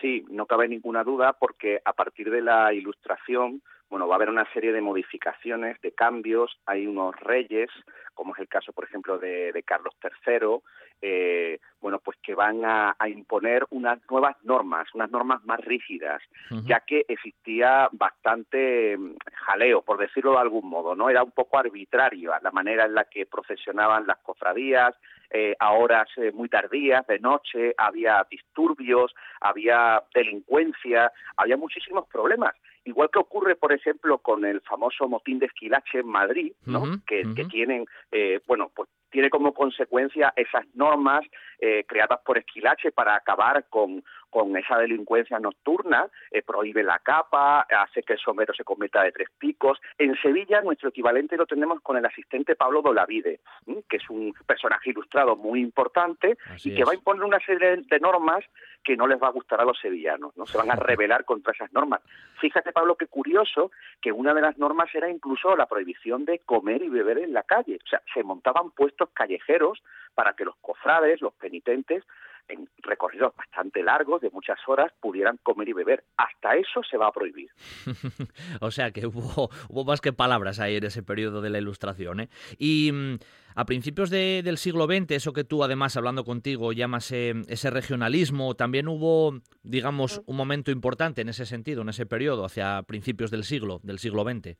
Sí, 0.00 0.24
no 0.30 0.46
cabe 0.46 0.68
ninguna 0.68 1.04
duda 1.04 1.34
porque 1.38 1.82
a 1.84 1.92
partir 1.92 2.30
de 2.30 2.40
la 2.40 2.72
ilustración 2.72 3.60
bueno, 3.90 4.06
va 4.06 4.14
a 4.14 4.16
haber 4.16 4.30
una 4.30 4.50
serie 4.52 4.72
de 4.72 4.80
modificaciones, 4.80 5.80
de 5.80 5.92
cambios. 5.92 6.56
Hay 6.64 6.86
unos 6.86 7.14
reyes, 7.16 7.68
como 8.14 8.34
es 8.34 8.40
el 8.40 8.48
caso, 8.48 8.72
por 8.72 8.84
ejemplo, 8.84 9.18
de, 9.18 9.62
Carlos 9.66 9.94
III, 10.02 10.60
eh, 11.02 11.58
bueno, 11.80 11.98
pues 11.98 12.16
que 12.22 12.34
van 12.34 12.64
a, 12.64 12.94
imponer 13.08 13.66
unas 13.70 13.98
nuevas 14.08 14.36
normas, 14.44 14.86
unas 14.94 15.10
normas 15.10 15.44
más 15.44 15.60
rígidas, 15.60 16.22
ya 16.64 16.80
que 16.80 17.04
existía 17.08 17.88
bastante 17.92 18.96
mm, 18.96 19.16
jaleo, 19.32 19.82
por 19.82 19.98
decirlo 19.98 20.32
de 20.32 20.38
algún 20.38 20.68
modo, 20.68 20.94
¿no? 20.94 21.10
Era 21.10 21.24
un 21.24 21.32
poco 21.32 21.58
arbitrario 21.58 22.32
la 22.42 22.50
manera 22.52 22.84
en 22.84 22.94
la 22.94 23.04
que 23.04 23.26
procesionaban 23.26 24.06
las 24.06 24.18
cofradías, 24.18 24.94
eh, 25.30 25.54
a 25.58 25.72
horas 25.72 26.08
eh, 26.16 26.30
muy 26.32 26.48
tardías, 26.48 27.06
de 27.06 27.18
noche, 27.18 27.74
había 27.76 28.24
disturbios, 28.30 29.14
había 29.40 30.02
delincuencia, 30.14 31.12
había 31.36 31.56
muchísimos 31.56 32.06
problemas 32.08 32.54
igual 32.84 33.10
que 33.12 33.18
ocurre, 33.18 33.56
por 33.56 33.72
ejemplo, 33.72 34.18
con 34.18 34.44
el 34.44 34.60
famoso 34.62 35.08
motín 35.08 35.38
de 35.38 35.46
Esquilache 35.46 36.00
en 36.00 36.08
Madrid, 36.08 36.52
¿no? 36.66 36.82
que, 37.06 37.22
que, 37.34 37.44
tienen, 37.44 37.86
eh, 38.10 38.40
bueno, 38.46 38.70
pues 38.74 38.88
tiene 39.10 39.28
como 39.28 39.52
consecuencia 39.52 40.32
esas 40.36 40.64
normas 40.74 41.22
eh, 41.58 41.84
creadas 41.86 42.20
por 42.24 42.38
Esquilache 42.38 42.92
para 42.92 43.14
acabar 43.14 43.66
con, 43.68 44.02
con 44.30 44.56
esa 44.56 44.78
delincuencia 44.78 45.38
nocturna, 45.38 46.08
eh, 46.30 46.42
prohíbe 46.42 46.82
la 46.82 46.98
capa, 47.00 47.62
hace 47.62 48.02
que 48.02 48.14
el 48.14 48.18
sombrero 48.18 48.54
se 48.54 48.64
cometa 48.64 49.02
de 49.02 49.12
tres 49.12 49.28
picos. 49.38 49.78
En 49.98 50.14
Sevilla 50.22 50.60
nuestro 50.62 50.88
equivalente 50.88 51.36
lo 51.36 51.46
tenemos 51.46 51.80
con 51.80 51.96
el 51.96 52.06
asistente 52.06 52.56
Pablo 52.56 52.82
Dolavide, 52.82 53.40
que 53.88 53.96
es 53.96 54.08
un 54.08 54.32
personaje 54.46 54.90
ilustrado 54.90 55.36
muy 55.36 55.60
importante 55.60 56.38
y 56.64 56.74
que 56.74 56.84
va 56.84 56.92
a 56.92 56.94
imponer 56.94 57.24
una 57.24 57.40
serie 57.40 57.76
de 57.76 58.00
normas 58.00 58.44
que 58.82 58.96
no 58.96 59.06
les 59.06 59.20
va 59.22 59.28
a 59.28 59.32
gustar 59.32 59.60
a 59.60 59.64
los 59.64 59.78
sevillanos, 59.78 60.36
no 60.36 60.46
se 60.46 60.56
van 60.56 60.70
a 60.70 60.76
rebelar 60.76 61.24
contra 61.24 61.52
esas 61.52 61.72
normas. 61.72 62.00
Fíjate, 62.40 62.72
Pablo, 62.72 62.96
qué 62.96 63.06
curioso 63.06 63.70
que 64.00 64.12
una 64.12 64.32
de 64.32 64.40
las 64.40 64.56
normas 64.58 64.94
era 64.94 65.10
incluso 65.10 65.54
la 65.56 65.66
prohibición 65.66 66.24
de 66.24 66.38
comer 66.40 66.82
y 66.82 66.88
beber 66.88 67.18
en 67.18 67.32
la 67.32 67.42
calle. 67.42 67.78
O 67.84 67.88
sea, 67.88 68.00
se 68.14 68.22
montaban 68.22 68.70
puestos 68.70 69.10
callejeros 69.10 69.82
para 70.14 70.34
que 70.34 70.44
los 70.44 70.56
cofrades, 70.56 71.20
los 71.20 71.34
penitentes, 71.34 72.04
en 72.48 72.68
recorridos 72.82 73.34
bastante 73.36 73.82
largos, 73.82 74.20
de 74.20 74.30
muchas 74.30 74.58
horas, 74.66 74.92
pudieran 75.00 75.38
comer 75.42 75.68
y 75.68 75.72
beber. 75.72 76.04
Hasta 76.16 76.56
eso 76.56 76.82
se 76.88 76.96
va 76.96 77.08
a 77.08 77.12
prohibir. 77.12 77.50
o 78.60 78.70
sea 78.70 78.90
que 78.90 79.06
hubo, 79.06 79.50
hubo 79.68 79.84
más 79.84 80.00
que 80.00 80.12
palabras 80.12 80.60
ahí 80.60 80.76
en 80.76 80.84
ese 80.84 81.02
periodo 81.02 81.40
de 81.40 81.50
la 81.50 81.58
Ilustración. 81.58 82.20
¿eh? 82.20 82.28
Y 82.58 82.90
mm, 82.92 83.18
a 83.54 83.64
principios 83.64 84.10
del 84.10 84.58
siglo 84.58 84.86
XX, 84.86 85.10
eso 85.12 85.32
que 85.32 85.44
tú 85.44 85.64
además 85.64 85.96
hablando 85.96 86.24
contigo 86.24 86.72
llamas 86.72 87.10
eh, 87.12 87.34
ese 87.48 87.70
regionalismo, 87.70 88.54
también 88.54 88.88
hubo, 88.88 89.40
digamos, 89.62 90.22
un 90.26 90.36
momento 90.36 90.70
importante 90.70 91.20
en 91.20 91.28
ese 91.28 91.46
sentido, 91.46 91.82
en 91.82 91.88
ese 91.88 92.06
periodo, 92.06 92.44
hacia 92.44 92.82
principios 92.84 93.30
del 93.30 93.44
siglo, 93.44 93.80
del 93.82 93.98
siglo 93.98 94.24
XX. 94.24 94.56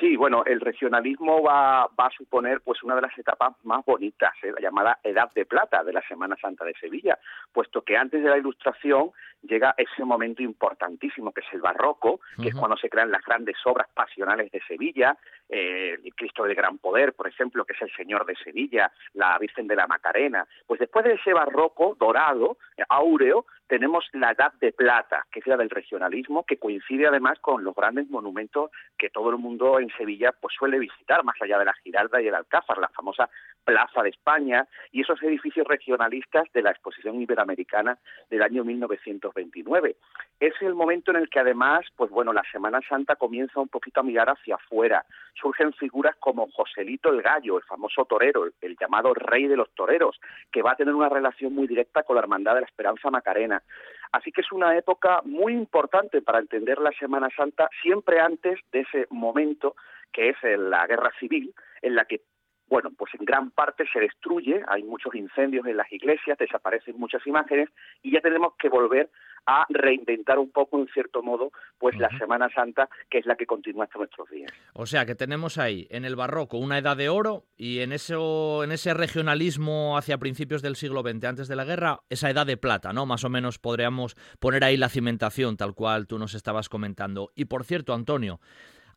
Sí, 0.00 0.16
bueno, 0.16 0.42
el 0.46 0.60
regionalismo 0.60 1.42
va, 1.42 1.86
va, 1.88 2.06
a 2.06 2.16
suponer 2.16 2.62
pues 2.62 2.82
una 2.82 2.94
de 2.94 3.02
las 3.02 3.16
etapas 3.18 3.52
más 3.64 3.84
bonitas, 3.84 4.32
¿eh? 4.42 4.50
la 4.52 4.60
llamada 4.60 4.98
Edad 5.02 5.30
de 5.34 5.44
Plata 5.44 5.84
de 5.84 5.92
la 5.92 6.02
Semana 6.08 6.36
Santa 6.40 6.64
de 6.64 6.72
Sevilla, 6.74 7.18
puesto 7.52 7.82
que 7.82 7.96
antes 7.96 8.22
de 8.22 8.30
la 8.30 8.38
Ilustración 8.38 9.10
llega 9.42 9.74
ese 9.76 10.04
momento 10.04 10.42
importantísimo 10.42 11.32
que 11.32 11.40
es 11.40 11.52
el 11.52 11.60
barroco, 11.60 12.20
que 12.40 12.48
es 12.48 12.54
cuando 12.54 12.76
se 12.76 12.88
crean 12.88 13.10
las 13.10 13.24
grandes 13.24 13.56
obras 13.64 13.88
pasionales 13.92 14.50
de 14.50 14.60
Sevilla, 14.66 15.16
eh, 15.48 15.98
el 16.02 16.14
Cristo 16.14 16.44
del 16.44 16.54
Gran 16.54 16.78
Poder, 16.78 17.12
por 17.12 17.26
ejemplo, 17.26 17.64
que 17.64 17.72
es 17.72 17.82
el 17.82 17.92
Señor 17.94 18.24
de 18.24 18.36
Sevilla, 18.36 18.90
la 19.14 19.36
Virgen 19.38 19.66
de 19.66 19.76
la 19.76 19.86
Macarena. 19.86 20.46
Pues 20.66 20.80
después 20.80 21.04
de 21.04 21.14
ese 21.14 21.32
barroco 21.32 21.96
dorado, 21.98 22.56
eh, 22.76 22.84
áureo, 22.88 23.46
tenemos 23.66 24.04
la 24.12 24.32
Edad 24.32 24.52
de 24.60 24.72
Plata, 24.72 25.26
que 25.32 25.40
es 25.40 25.46
la 25.46 25.56
del 25.56 25.70
regionalismo, 25.70 26.44
que 26.44 26.58
coincide 26.58 27.06
además 27.06 27.38
con 27.40 27.64
los 27.64 27.74
grandes 27.74 28.08
monumentos 28.10 28.70
que 28.98 29.10
todo 29.10 29.30
el 29.30 29.38
mundo 29.38 29.80
en 29.82 29.90
Sevilla 29.96 30.32
pues 30.32 30.54
suele 30.56 30.78
visitar, 30.78 31.24
más 31.24 31.36
allá 31.40 31.58
de 31.58 31.64
la 31.64 31.74
Giralda 31.74 32.20
y 32.20 32.28
el 32.28 32.34
Alcázar, 32.34 32.78
la 32.78 32.88
famosa 32.88 33.28
Plaza 33.64 34.02
de 34.02 34.10
España 34.10 34.66
y 34.90 35.02
esos 35.02 35.22
edificios 35.22 35.66
regionalistas 35.66 36.44
de 36.52 36.62
la 36.62 36.70
Exposición 36.70 37.20
Iberoamericana 37.20 37.98
del 38.30 38.42
año 38.42 38.64
1929. 38.64 39.96
Es 40.40 40.54
el 40.60 40.74
momento 40.74 41.10
en 41.10 41.18
el 41.18 41.30
que 41.30 41.40
además, 41.40 41.86
pues 41.96 42.10
bueno, 42.10 42.32
la 42.32 42.42
Semana 42.50 42.80
Santa 42.88 43.16
comienza 43.16 43.60
un 43.60 43.68
poquito 43.68 44.00
a 44.00 44.02
mirar 44.02 44.28
hacia 44.28 44.56
afuera. 44.56 45.04
Surgen 45.34 45.72
figuras 45.72 46.16
como 46.16 46.48
Joselito 46.50 47.10
el 47.10 47.22
Gallo, 47.22 47.58
el 47.58 47.64
famoso 47.64 48.04
torero, 48.04 48.46
el, 48.60 48.76
llamado 48.76 49.14
rey 49.14 49.46
de 49.46 49.56
los 49.56 49.70
toreros, 49.74 50.20
que 50.50 50.62
va 50.62 50.72
a 50.72 50.76
tener 50.76 50.94
una 50.94 51.08
relación 51.08 51.54
muy 51.54 51.66
directa 51.66 52.02
con 52.02 52.16
la 52.16 52.22
Hermandad 52.22 52.54
de 52.54 52.62
la 52.62 52.66
Esperanza 52.66 53.10
Macarena. 53.10 53.62
Así 54.10 54.32
que 54.32 54.42
es 54.42 54.52
una 54.52 54.76
época 54.76 55.20
muy 55.24 55.52
importante 55.52 56.20
para 56.20 56.40
entender 56.40 56.78
la 56.78 56.92
Semana 56.92 57.28
Santa, 57.34 57.68
siempre 57.80 58.20
antes 58.20 58.58
de 58.72 58.80
ese 58.80 59.06
momento 59.10 59.74
que 60.12 60.30
es 60.30 60.36
la 60.42 60.86
guerra 60.86 61.10
civil, 61.18 61.54
en 61.80 61.94
la 61.94 62.04
que 62.04 62.20
bueno, 62.68 62.90
pues 62.96 63.12
en 63.18 63.24
gran 63.24 63.50
parte 63.50 63.84
se 63.92 64.00
destruye, 64.00 64.62
hay 64.68 64.82
muchos 64.82 65.14
incendios 65.14 65.66
en 65.66 65.76
las 65.76 65.92
iglesias, 65.92 66.38
desaparecen 66.38 66.98
muchas 66.98 67.26
imágenes 67.26 67.68
y 68.02 68.12
ya 68.12 68.20
tenemos 68.20 68.54
que 68.58 68.68
volver 68.68 69.10
a 69.46 69.66
reinventar 69.68 70.38
un 70.38 70.50
poco, 70.50 70.78
en 70.78 70.86
cierto 70.88 71.22
modo, 71.22 71.50
pues 71.78 71.96
la 71.98 72.08
Semana 72.18 72.48
Santa, 72.54 72.88
que 73.10 73.18
es 73.18 73.26
la 73.26 73.36
que 73.36 73.46
continúa 73.46 73.84
hasta 73.84 73.98
nuestros 73.98 74.30
días. 74.30 74.52
O 74.72 74.86
sea, 74.86 75.04
que 75.04 75.14
tenemos 75.14 75.58
ahí, 75.58 75.86
en 75.90 76.04
el 76.04 76.16
barroco, 76.16 76.58
una 76.58 76.78
edad 76.78 76.96
de 76.96 77.08
oro 77.08 77.44
y 77.56 77.80
en, 77.80 77.92
eso, 77.92 78.62
en 78.62 78.72
ese 78.72 78.94
regionalismo 78.94 79.98
hacia 79.98 80.18
principios 80.18 80.62
del 80.62 80.76
siglo 80.76 81.02
XX, 81.02 81.24
antes 81.24 81.48
de 81.48 81.56
la 81.56 81.64
guerra, 81.64 82.00
esa 82.08 82.30
edad 82.30 82.46
de 82.46 82.56
plata, 82.56 82.92
¿no? 82.92 83.04
Más 83.06 83.24
o 83.24 83.28
menos 83.28 83.58
podríamos 83.58 84.14
poner 84.38 84.64
ahí 84.64 84.76
la 84.76 84.88
cimentación, 84.88 85.56
tal 85.56 85.74
cual 85.74 86.06
tú 86.06 86.18
nos 86.18 86.34
estabas 86.34 86.68
comentando. 86.68 87.32
Y 87.34 87.46
por 87.46 87.64
cierto, 87.64 87.94
Antonio, 87.94 88.40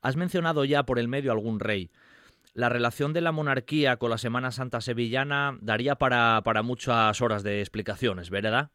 has 0.02 0.16
mencionado 0.16 0.66
ya 0.66 0.84
por 0.84 1.00
el 1.00 1.08
medio 1.08 1.32
algún 1.32 1.60
rey 1.60 1.90
la 2.56 2.70
relación 2.70 3.12
de 3.14 3.20
la 3.20 3.34
monarquía 3.34 3.98
con 3.98 4.10
la 4.10 4.18
Semana 4.18 4.50
Santa 4.50 4.80
sevillana 4.80 5.58
daría 5.62 5.96
para, 5.96 6.42
para 6.44 6.64
muchas 6.64 7.22
horas 7.22 7.44
de 7.44 7.60
explicaciones, 7.60 8.30
¿verdad? 8.30 8.70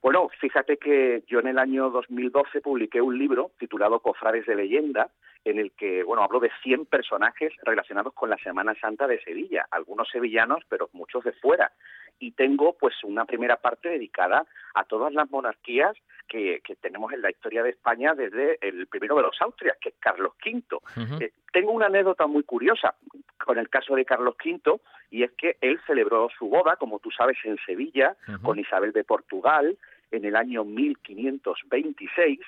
Bueno, 0.00 0.28
fíjate 0.40 0.78
que 0.78 1.24
yo 1.26 1.40
en 1.40 1.48
el 1.48 1.58
año 1.58 1.90
2012 1.90 2.60
publiqué 2.60 3.00
un 3.00 3.18
libro 3.18 3.50
titulado 3.58 4.00
Cofrades 4.00 4.46
de 4.46 4.54
leyenda, 4.54 5.10
en 5.44 5.58
el 5.58 5.72
que, 5.72 6.02
bueno, 6.04 6.22
hablo 6.22 6.40
de 6.40 6.50
100 6.62 6.86
personajes 6.86 7.52
relacionados 7.62 8.12
con 8.14 8.30
la 8.30 8.36
Semana 8.38 8.74
Santa 8.80 9.06
de 9.06 9.22
Sevilla, 9.22 9.66
algunos 9.70 10.08
sevillanos, 10.08 10.62
pero 10.68 10.88
muchos 10.92 11.24
de 11.24 11.32
fuera. 11.32 11.72
Y 12.18 12.32
tengo, 12.32 12.76
pues, 12.78 12.94
una 13.02 13.24
primera 13.24 13.56
parte 13.56 13.88
dedicada 13.88 14.46
a 14.74 14.84
todas 14.84 15.12
las 15.12 15.28
monarquías 15.30 15.96
que, 16.28 16.62
tenemos 16.80 17.12
en 17.12 17.22
la 17.22 17.30
historia 17.30 17.62
de 17.62 17.70
España 17.70 18.14
desde 18.14 18.58
el 18.66 18.86
primero 18.86 19.16
de 19.16 19.22
los 19.22 19.40
Austrias, 19.40 19.76
que 19.80 19.90
es 19.90 19.94
Carlos 19.98 20.32
V. 20.44 20.78
Eh, 21.20 21.32
tengo 21.52 21.72
una 21.72 21.86
anécdota 21.86 22.26
muy 22.26 22.42
curiosa 22.44 22.94
con 23.38 23.58
el 23.58 23.68
caso 23.68 23.94
de 23.94 24.04
Carlos 24.04 24.36
V, 24.42 24.80
y 25.10 25.24
es 25.24 25.32
que 25.32 25.58
él 25.60 25.80
celebró 25.86 26.28
su 26.38 26.48
boda, 26.48 26.76
como 26.76 27.00
tú 27.00 27.10
sabes, 27.10 27.36
en 27.44 27.58
Sevilla, 27.66 28.16
con 28.42 28.58
Isabel 28.58 28.92
de 28.92 29.04
Portugal, 29.04 29.76
en 30.10 30.24
el 30.24 30.36
año 30.36 30.64
1526, 30.64 32.40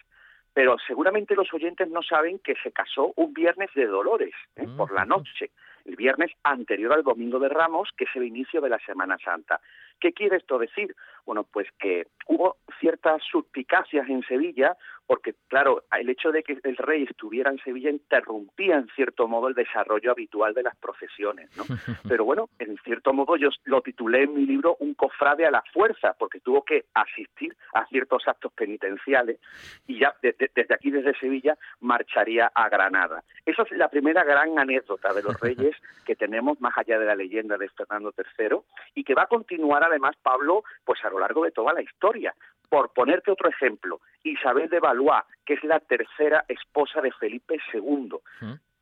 pero 0.55 0.76
seguramente 0.86 1.34
los 1.34 1.52
oyentes 1.52 1.88
no 1.90 2.02
saben 2.02 2.38
que 2.38 2.55
se 2.62 2.70
casó 2.70 3.12
un 3.16 3.34
viernes 3.34 3.70
de 3.74 3.86
Dolores, 3.86 4.34
¿eh? 4.57 4.66
por 4.76 4.92
la 4.92 5.05
noche, 5.05 5.50
el 5.84 5.96
viernes 5.96 6.30
anterior 6.44 6.92
al 6.92 7.02
Domingo 7.02 7.40
de 7.40 7.48
Ramos, 7.48 7.90
que 7.96 8.05
es 8.05 8.11
el 8.14 8.24
inicio 8.24 8.61
de 8.61 8.70
la 8.70 8.78
Semana 8.78 9.18
Santa. 9.18 9.61
¿Qué 10.01 10.12
quiere 10.12 10.36
esto 10.36 10.59
decir? 10.59 10.95
Bueno, 11.24 11.45
pues 11.45 11.66
que 11.78 12.07
hubo 12.26 12.57
ciertas 12.80 13.22
suspicacias 13.30 14.09
en 14.09 14.22
Sevilla, 14.24 14.76
porque 15.07 15.34
claro, 15.49 15.84
el 15.99 16.09
hecho 16.09 16.32
de 16.32 16.42
que 16.42 16.59
el 16.62 16.76
rey 16.76 17.05
estuviera 17.05 17.51
en 17.51 17.59
Sevilla 17.59 17.90
interrumpía 17.90 18.76
en 18.76 18.88
cierto 18.95 19.28
modo 19.28 19.49
el 19.49 19.55
desarrollo 19.55 20.11
habitual 20.11 20.55
de 20.55 20.62
las 20.62 20.76
procesiones, 20.76 21.51
¿no? 21.57 21.64
Pero 22.09 22.24
bueno, 22.24 22.49
en 22.59 22.76
cierto 22.84 23.12
modo 23.12 23.36
yo 23.36 23.49
lo 23.64 23.80
titulé 23.82 24.24
en 24.24 24.34
mi 24.34 24.47
libro 24.47 24.76
Un 24.80 24.95
cofrade 24.95 25.47
a 25.47 25.51
la 25.51 25.62
fuerza, 25.72 26.14
porque 26.18 26.40
tuvo 26.40 26.62
que 26.62 26.86
asistir 26.95 27.57
a 27.74 27.86
ciertos 27.86 28.26
actos 28.26 28.53
penitenciales 28.53 29.38
y 29.86 29.99
ya 30.01 30.14
desde 30.22 30.74
aquí, 30.74 30.90
desde 30.90 31.18
Sevilla, 31.18 31.57
marcharía 31.80 32.51
a 32.55 32.68
Granada. 32.68 33.22
Esa 33.47 33.62
es 33.62 33.72
la 33.72 33.88
primera 33.88 34.24
gran 34.24 34.59
anécdota 34.59 35.12
de 35.12 35.22
los 35.22 35.38
reyes 35.40 35.76
que 36.05 36.16
tenemos 36.16 36.61
más 36.61 36.76
allá 36.76 36.99
de 36.99 37.07
la 37.07 37.14
leyenda 37.14 37.57
de 37.57 37.68
Fernando 37.70 38.12
III 38.16 38.59
y 38.95 39.05
que 39.05 39.14
va 39.14 39.22
a 39.22 39.26
continuar 39.26 39.84
además, 39.87 40.16
Pablo, 40.22 40.64
pues 40.85 41.05
a 41.05 41.11
lo 41.11 41.18
largo 41.18 41.45
de 41.45 41.51
toda 41.51 41.72
la 41.72 41.82
historia. 41.82 42.35
Por 42.68 42.93
ponerte 42.93 43.30
otro 43.30 43.49
ejemplo, 43.49 44.01
Isabel 44.22 44.68
de 44.68 44.80
Valois, 44.80 45.22
que 45.45 45.55
es 45.55 45.64
la 45.64 45.80
tercera 45.80 46.45
esposa 46.49 47.01
de 47.01 47.12
Felipe 47.12 47.59
II. 47.72 48.16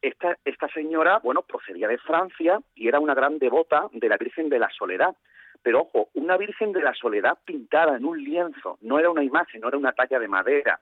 Esta, 0.00 0.36
esta 0.44 0.68
señora, 0.68 1.18
bueno, 1.18 1.42
procedía 1.42 1.88
de 1.88 1.98
Francia 1.98 2.60
y 2.74 2.88
era 2.88 3.00
una 3.00 3.14
gran 3.14 3.38
devota 3.38 3.88
de 3.92 4.08
la 4.08 4.16
Virgen 4.16 4.48
de 4.48 4.58
la 4.58 4.70
Soledad. 4.70 5.14
Pero 5.62 5.82
ojo, 5.82 6.08
una 6.14 6.36
Virgen 6.36 6.72
de 6.72 6.82
la 6.82 6.94
Soledad 6.94 7.38
pintada 7.44 7.96
en 7.96 8.04
un 8.04 8.22
lienzo, 8.22 8.78
no 8.80 8.98
era 8.98 9.10
una 9.10 9.22
imagen, 9.22 9.60
no 9.60 9.68
era 9.68 9.78
una 9.78 9.92
talla 9.92 10.18
de 10.18 10.26
madera, 10.26 10.80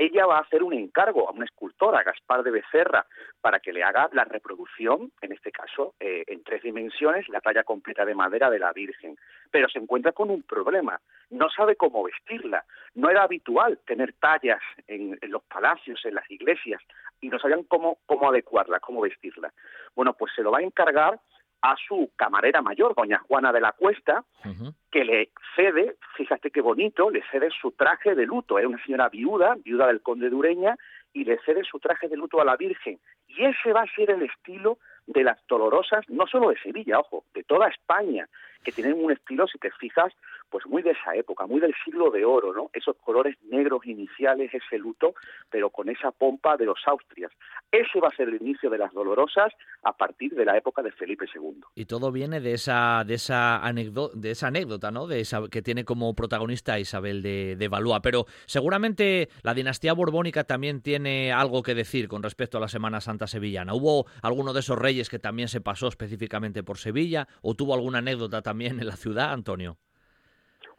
ella 0.00 0.24
va 0.24 0.38
a 0.38 0.40
hacer 0.40 0.62
un 0.62 0.72
encargo 0.72 1.28
a 1.28 1.32
una 1.32 1.44
escultora, 1.44 2.02
Gaspar 2.02 2.42
de 2.42 2.50
Becerra, 2.50 3.04
para 3.42 3.60
que 3.60 3.70
le 3.70 3.84
haga 3.84 4.08
la 4.12 4.24
reproducción, 4.24 5.12
en 5.20 5.32
este 5.32 5.52
caso 5.52 5.92
eh, 6.00 6.24
en 6.26 6.42
tres 6.42 6.62
dimensiones, 6.62 7.28
la 7.28 7.42
talla 7.42 7.64
completa 7.64 8.06
de 8.06 8.14
madera 8.14 8.48
de 8.48 8.58
la 8.58 8.72
Virgen. 8.72 9.18
Pero 9.50 9.68
se 9.68 9.78
encuentra 9.78 10.12
con 10.12 10.30
un 10.30 10.42
problema, 10.42 10.98
no 11.28 11.50
sabe 11.50 11.76
cómo 11.76 12.02
vestirla. 12.02 12.64
No 12.94 13.10
era 13.10 13.24
habitual 13.24 13.78
tener 13.86 14.14
tallas 14.14 14.62
en, 14.86 15.18
los 15.28 15.42
palacios, 15.42 16.02
en 16.06 16.14
las 16.14 16.30
iglesias, 16.30 16.80
y 17.20 17.28
no 17.28 17.38
sabían 17.38 17.64
cómo, 17.64 17.98
cómo 18.06 18.30
adecuarla, 18.30 18.80
cómo 18.80 19.02
vestirla. 19.02 19.52
Bueno, 19.94 20.14
pues 20.14 20.32
se 20.34 20.42
lo 20.42 20.50
va 20.50 20.60
a 20.60 20.62
encargar 20.62 21.20
a 21.62 21.76
su 21.76 22.10
camarera 22.16 22.62
mayor, 22.62 22.94
doña 22.94 23.18
Juana 23.18 23.52
de 23.52 23.60
la 23.60 23.72
Cuesta, 23.72 24.24
que 24.90 25.04
le 25.04 25.30
cede, 25.54 25.96
fíjate 26.16 26.50
qué 26.50 26.60
bonito, 26.60 27.10
le 27.10 27.22
cede 27.30 27.50
su 27.50 27.72
traje 27.72 28.14
de 28.14 28.26
luto. 28.26 28.58
Era 28.58 28.68
una 28.68 28.82
señora 28.84 29.08
viuda, 29.08 29.56
viuda 29.62 29.86
del 29.86 30.00
conde 30.00 30.30
de 30.30 30.36
Ureña, 30.36 30.76
y 31.12 31.24
le 31.24 31.38
cede 31.44 31.64
su 31.64 31.78
traje 31.78 32.08
de 32.08 32.16
luto 32.16 32.40
a 32.40 32.44
la 32.44 32.56
Virgen. 32.56 32.98
Y 33.28 33.44
ese 33.44 33.72
va 33.72 33.82
a 33.82 33.94
ser 33.94 34.10
el 34.10 34.22
estilo 34.22 34.78
de 35.06 35.24
las 35.24 35.38
dolorosas, 35.48 36.08
no 36.08 36.26
solo 36.26 36.50
de 36.50 36.58
Sevilla, 36.60 36.98
ojo, 36.98 37.24
de 37.34 37.42
toda 37.44 37.68
España. 37.68 38.28
que 38.62 38.72
tienen 38.72 39.02
un 39.02 39.10
estilo, 39.10 39.46
si 39.46 39.58
te 39.58 39.70
fijas, 39.70 40.12
pues 40.50 40.66
muy 40.66 40.82
de 40.82 40.90
esa 40.90 41.14
época, 41.14 41.46
muy 41.46 41.60
del 41.60 41.74
siglo 41.84 42.10
de 42.10 42.24
oro, 42.24 42.52
¿no? 42.52 42.70
Esos 42.72 42.96
colores 42.96 43.36
negros 43.50 43.86
iniciales, 43.86 44.52
ese 44.52 44.78
luto, 44.78 45.14
pero 45.48 45.70
con 45.70 45.88
esa 45.88 46.10
pompa 46.10 46.56
de 46.56 46.66
los 46.66 46.78
Austrias. 46.86 47.32
Ese 47.70 48.00
va 48.00 48.08
a 48.08 48.16
ser 48.16 48.28
el 48.28 48.40
inicio 48.40 48.68
de 48.68 48.78
las 48.78 48.92
dolorosas 48.92 49.52
a 49.82 49.96
partir 49.96 50.34
de 50.34 50.44
la 50.44 50.56
época 50.56 50.82
de 50.82 50.92
Felipe 50.92 51.26
II. 51.32 51.60
Y 51.74 51.86
todo 51.86 52.10
viene 52.10 52.40
de 52.40 52.54
esa 52.54 53.04
de 53.06 53.14
esa 53.14 53.64
anécdota, 53.64 54.18
de 54.18 54.30
esa 54.32 54.48
anécdota, 54.48 54.90
¿no? 54.90 55.06
De 55.06 55.20
esa, 55.20 55.48
que 55.48 55.62
tiene 55.62 55.84
como 55.84 56.14
protagonista 56.14 56.78
Isabel 56.78 57.22
de, 57.22 57.56
de 57.56 57.68
Valois. 57.68 58.00
Pero 58.02 58.26
seguramente 58.46 59.28
la 59.42 59.54
dinastía 59.54 59.92
borbónica 59.92 60.44
también 60.44 60.82
tiene 60.82 61.32
algo 61.32 61.62
que 61.62 61.74
decir 61.74 62.08
con 62.08 62.22
respecto 62.22 62.58
a 62.58 62.60
la 62.60 62.68
Semana 62.68 63.00
Santa 63.00 63.26
sevillana. 63.26 63.74
¿Hubo 63.74 64.06
alguno 64.22 64.52
de 64.52 64.60
esos 64.60 64.78
reyes 64.78 65.08
que 65.08 65.18
también 65.18 65.48
se 65.48 65.60
pasó 65.60 65.88
específicamente 65.88 66.62
por 66.62 66.78
Sevilla 66.78 67.28
o 67.42 67.54
tuvo 67.54 67.74
alguna 67.74 67.98
anécdota 67.98 68.42
también 68.42 68.80
en 68.80 68.86
la 68.86 68.96
ciudad, 68.96 69.32
Antonio? 69.32 69.78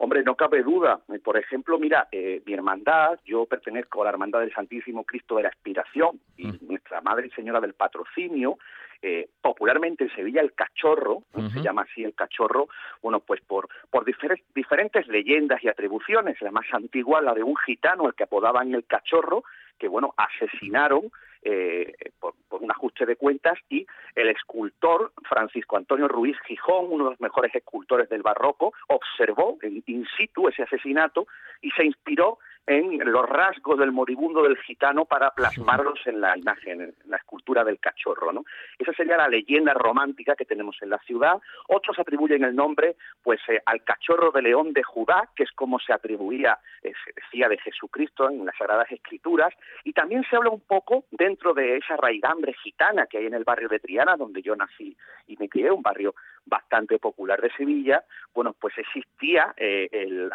Hombre, 0.02 0.24
no 0.24 0.34
cabe 0.34 0.64
duda. 0.64 0.98
Por 1.22 1.36
ejemplo, 1.36 1.78
mira, 1.78 2.08
eh, 2.10 2.42
mi 2.44 2.54
hermandad, 2.54 3.20
yo 3.24 3.46
pertenezco 3.46 4.02
a 4.02 4.06
la 4.06 4.10
Hermandad 4.10 4.40
del 4.40 4.52
Santísimo 4.52 5.04
Cristo 5.04 5.36
de 5.36 5.44
la 5.44 5.50
Aspiración 5.50 6.18
y 6.36 6.48
mm. 6.48 6.58
nuestra 6.62 7.00
Madre 7.02 7.28
y 7.28 7.30
Señora 7.30 7.60
del 7.60 7.74
Patrocinio, 7.74 8.58
eh, 9.00 9.28
popularmente 9.40 10.02
en 10.02 10.12
Sevilla 10.12 10.40
el 10.40 10.54
cachorro, 10.54 11.22
se 11.54 11.60
llama 11.60 11.82
así 11.82 12.02
el 12.02 12.14
cachorro, 12.14 12.66
bueno, 13.00 13.20
pues 13.20 13.42
por, 13.42 13.68
por 13.90 14.04
diferentes 14.04 15.06
leyendas 15.06 15.62
y 15.62 15.68
atribuciones, 15.68 16.42
la 16.42 16.50
más 16.50 16.66
antigua, 16.72 17.22
la 17.22 17.32
de 17.32 17.44
un 17.44 17.56
gitano, 17.58 18.08
el 18.08 18.14
que 18.14 18.24
apodaban 18.24 18.74
el 18.74 18.84
cachorro, 18.84 19.44
que 19.78 19.86
bueno, 19.86 20.14
asesinaron 20.16 21.12
eh, 21.42 21.92
por, 22.20 22.34
un 22.50 22.70
ajuste 22.70 23.06
de 23.06 23.16
cuentas 23.16 23.58
y 23.68 23.86
el 24.14 24.28
escultor 24.28 25.12
Francisco 25.28 25.76
Antonio 25.76 26.06
Ruiz 26.06 26.36
Gijón, 26.46 26.86
uno 26.90 27.04
de 27.04 27.10
los 27.10 27.20
mejores 27.20 27.54
escultores 27.54 28.08
del 28.08 28.22
barroco, 28.22 28.72
observó 28.88 29.58
in 29.62 30.06
situ 30.16 30.48
ese 30.48 30.62
asesinato 30.62 31.26
y 31.60 31.70
se 31.72 31.84
inspiró 31.84 32.38
en 32.66 32.98
los 33.10 33.28
rasgos 33.28 33.78
del 33.78 33.92
moribundo 33.92 34.42
del 34.42 34.56
gitano 34.58 35.04
para 35.04 35.30
plasmarlos 35.30 35.98
en 36.06 36.20
la 36.20 36.36
imagen, 36.36 36.80
en 36.80 36.94
la 37.06 37.16
escultura 37.16 37.64
del 37.64 37.80
cachorro, 37.80 38.32
¿no? 38.32 38.44
Esa 38.78 38.92
sería 38.92 39.16
la 39.16 39.28
leyenda 39.28 39.74
romántica 39.74 40.36
que 40.36 40.44
tenemos 40.44 40.76
en 40.80 40.90
la 40.90 40.98
ciudad. 40.98 41.40
Otros 41.68 41.98
atribuyen 41.98 42.44
el 42.44 42.54
nombre, 42.54 42.96
pues, 43.22 43.40
eh, 43.48 43.60
al 43.66 43.82
cachorro 43.82 44.30
de 44.30 44.42
león 44.42 44.72
de 44.72 44.82
Judá, 44.82 45.28
que 45.34 45.42
es 45.42 45.50
como 45.52 45.80
se 45.80 45.92
atribuía, 45.92 46.58
eh, 46.82 46.92
se 47.04 47.12
decía 47.20 47.48
de 47.48 47.58
Jesucristo 47.58 48.30
en 48.30 48.46
las 48.46 48.56
Sagradas 48.56 48.90
Escrituras, 48.92 49.52
y 49.84 49.92
también 49.92 50.24
se 50.30 50.36
habla 50.36 50.50
un 50.50 50.60
poco 50.60 51.04
dentro 51.10 51.54
de 51.54 51.78
esa 51.78 51.96
raigambre 51.96 52.54
gitana 52.62 53.06
que 53.06 53.18
hay 53.18 53.26
en 53.26 53.34
el 53.34 53.44
barrio 53.44 53.68
de 53.68 53.80
Triana, 53.80 54.16
donde 54.16 54.42
yo 54.42 54.54
nací 54.54 54.96
y 55.26 55.36
me 55.36 55.48
crié, 55.48 55.70
un 55.70 55.82
barrio 55.82 56.14
bastante 56.46 56.98
popular 56.98 57.40
de 57.40 57.50
Sevilla, 57.52 58.04
bueno, 58.34 58.54
pues 58.58 58.76
existía 58.78 59.54
eh, 59.56 59.88
el, 59.92 60.30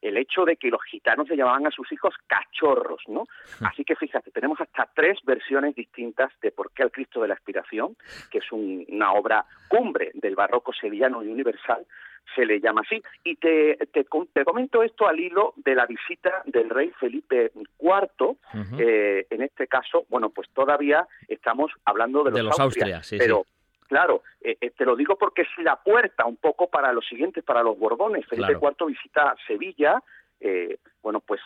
el 0.00 0.16
hecho 0.16 0.44
de 0.44 0.56
que 0.56 0.68
los 0.68 0.82
gitanos 0.84 1.28
se 1.28 1.36
llamaban 1.36 1.66
a 1.66 1.70
sus 1.70 1.90
hijos 1.92 2.14
cachorros, 2.26 3.02
¿no? 3.08 3.26
Así 3.62 3.84
que 3.84 3.96
fíjate, 3.96 4.30
tenemos 4.30 4.60
hasta 4.60 4.88
tres 4.94 5.18
versiones 5.24 5.74
distintas 5.74 6.32
de 6.40 6.52
por 6.52 6.72
qué 6.72 6.82
el 6.82 6.90
Cristo 6.90 7.22
de 7.22 7.28
la 7.28 7.34
Aspiración, 7.34 7.96
que 8.30 8.38
es 8.38 8.52
una 8.52 9.12
obra 9.12 9.44
cumbre 9.68 10.10
del 10.14 10.34
barroco 10.34 10.72
sevillano 10.72 11.22
y 11.22 11.28
universal, 11.28 11.86
se 12.34 12.46
le 12.46 12.60
llama 12.60 12.82
así. 12.84 13.02
Y 13.24 13.36
te, 13.36 13.78
te, 13.92 14.04
comento 14.04 14.82
esto 14.82 15.06
al 15.06 15.18
hilo 15.18 15.54
de 15.56 15.74
la 15.74 15.86
visita 15.86 16.42
del 16.46 16.70
rey 16.70 16.92
Felipe 16.98 17.52
IV. 17.80 18.36
eh, 18.78 19.26
en 19.30 19.42
este 19.42 19.66
caso, 19.66 20.06
bueno, 20.08 20.30
pues 20.30 20.48
todavía 20.50 21.06
estamos 21.28 21.70
hablando 21.84 22.24
de 22.24 22.30
los, 22.30 22.38
de 22.38 22.42
los 22.44 22.60
Austrias, 22.60 23.10
pero 23.18 23.44
claro, 23.92 24.22
eh, 24.40 24.56
eh, 24.58 24.70
te 24.70 24.86
lo 24.86 24.96
digo 24.96 25.16
porque 25.16 25.42
es 25.42 25.48
la 25.58 25.76
puerta 25.76 26.24
un 26.24 26.38
poco 26.38 26.68
para 26.68 26.94
los 26.94 27.06
siguientes, 27.06 27.44
para 27.44 27.62
los 27.62 27.78
Borbones. 27.78 28.26
Felipe 28.26 28.52
IV 28.54 28.86
visita 28.86 29.34
Sevilla, 29.46 30.02
eh, 30.40 30.78
bueno, 31.02 31.20
pues 31.20 31.42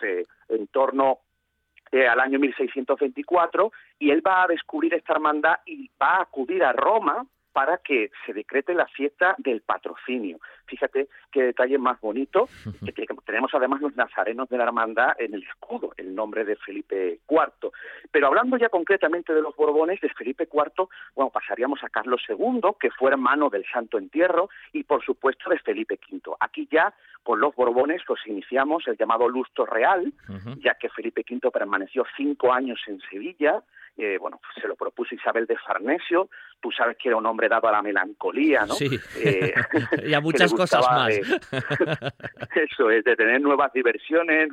en 0.48 0.68
torno 0.68 1.18
al 1.92 2.20
año 2.20 2.38
1624, 2.38 3.72
y 3.98 4.10
él 4.10 4.22
va 4.24 4.44
a 4.44 4.46
descubrir 4.46 4.94
esta 4.94 5.14
hermandad 5.14 5.56
y 5.66 5.90
va 6.00 6.18
a 6.18 6.22
acudir 6.22 6.62
a 6.62 6.72
Roma 6.72 7.26
para 7.56 7.78
que 7.78 8.10
se 8.26 8.34
decrete 8.34 8.74
la 8.74 8.84
fiesta 8.84 9.34
del 9.38 9.62
patrocinio. 9.62 10.38
Fíjate 10.66 11.08
qué 11.32 11.42
detalle 11.42 11.78
más 11.78 11.98
bonito, 12.02 12.50
que 12.84 13.06
tenemos 13.24 13.50
además 13.54 13.80
los 13.80 13.96
nazarenos 13.96 14.50
de 14.50 14.58
la 14.58 14.64
hermandad 14.64 15.18
en 15.18 15.32
el 15.32 15.42
escudo, 15.42 15.94
el 15.96 16.14
nombre 16.14 16.44
de 16.44 16.56
Felipe 16.56 17.18
IV. 17.26 17.70
Pero 18.10 18.26
hablando 18.26 18.58
ya 18.58 18.68
concretamente 18.68 19.32
de 19.32 19.40
los 19.40 19.56
Borbones, 19.56 20.02
de 20.02 20.10
Felipe 20.10 20.46
IV, 20.52 20.86
bueno, 21.14 21.30
pasaríamos 21.30 21.82
a 21.82 21.88
Carlos 21.88 22.20
II, 22.28 22.60
que 22.78 22.90
fue 22.90 23.12
hermano 23.12 23.48
del 23.48 23.64
Santo 23.72 23.96
Entierro, 23.96 24.50
y 24.74 24.82
por 24.82 25.02
supuesto 25.02 25.48
de 25.48 25.58
Felipe 25.58 25.98
V. 26.12 26.36
Aquí 26.40 26.68
ya 26.70 26.92
con 27.22 27.40
los 27.40 27.54
Borbones 27.54 28.02
los 28.06 28.18
iniciamos 28.26 28.86
el 28.86 28.98
llamado 28.98 29.30
lustro 29.30 29.64
real, 29.64 30.12
ya 30.58 30.74
que 30.74 30.90
Felipe 30.90 31.24
V 31.26 31.50
permaneció 31.50 32.04
cinco 32.18 32.52
años 32.52 32.78
en 32.86 33.00
Sevilla, 33.08 33.62
eh, 33.98 34.18
bueno, 34.18 34.40
se 34.60 34.68
lo 34.68 34.76
propuso 34.76 35.14
Isabel 35.14 35.46
de 35.46 35.56
Farnesio, 35.56 36.28
tú 36.60 36.70
sabes 36.72 36.96
que 36.96 37.08
era 37.08 37.16
un 37.16 37.26
hombre 37.26 37.48
dado 37.48 37.68
a 37.68 37.72
la 37.72 37.82
melancolía, 37.82 38.66
¿no? 38.66 38.74
Sí, 38.74 38.88
eh, 39.18 39.54
y 40.06 40.14
a 40.14 40.20
muchas 40.20 40.52
cosas 40.52 40.84
más. 40.90 41.14
eso 42.54 42.90
es, 42.90 43.04
de 43.04 43.16
tener 43.16 43.40
nuevas 43.40 43.72
diversiones, 43.72 44.48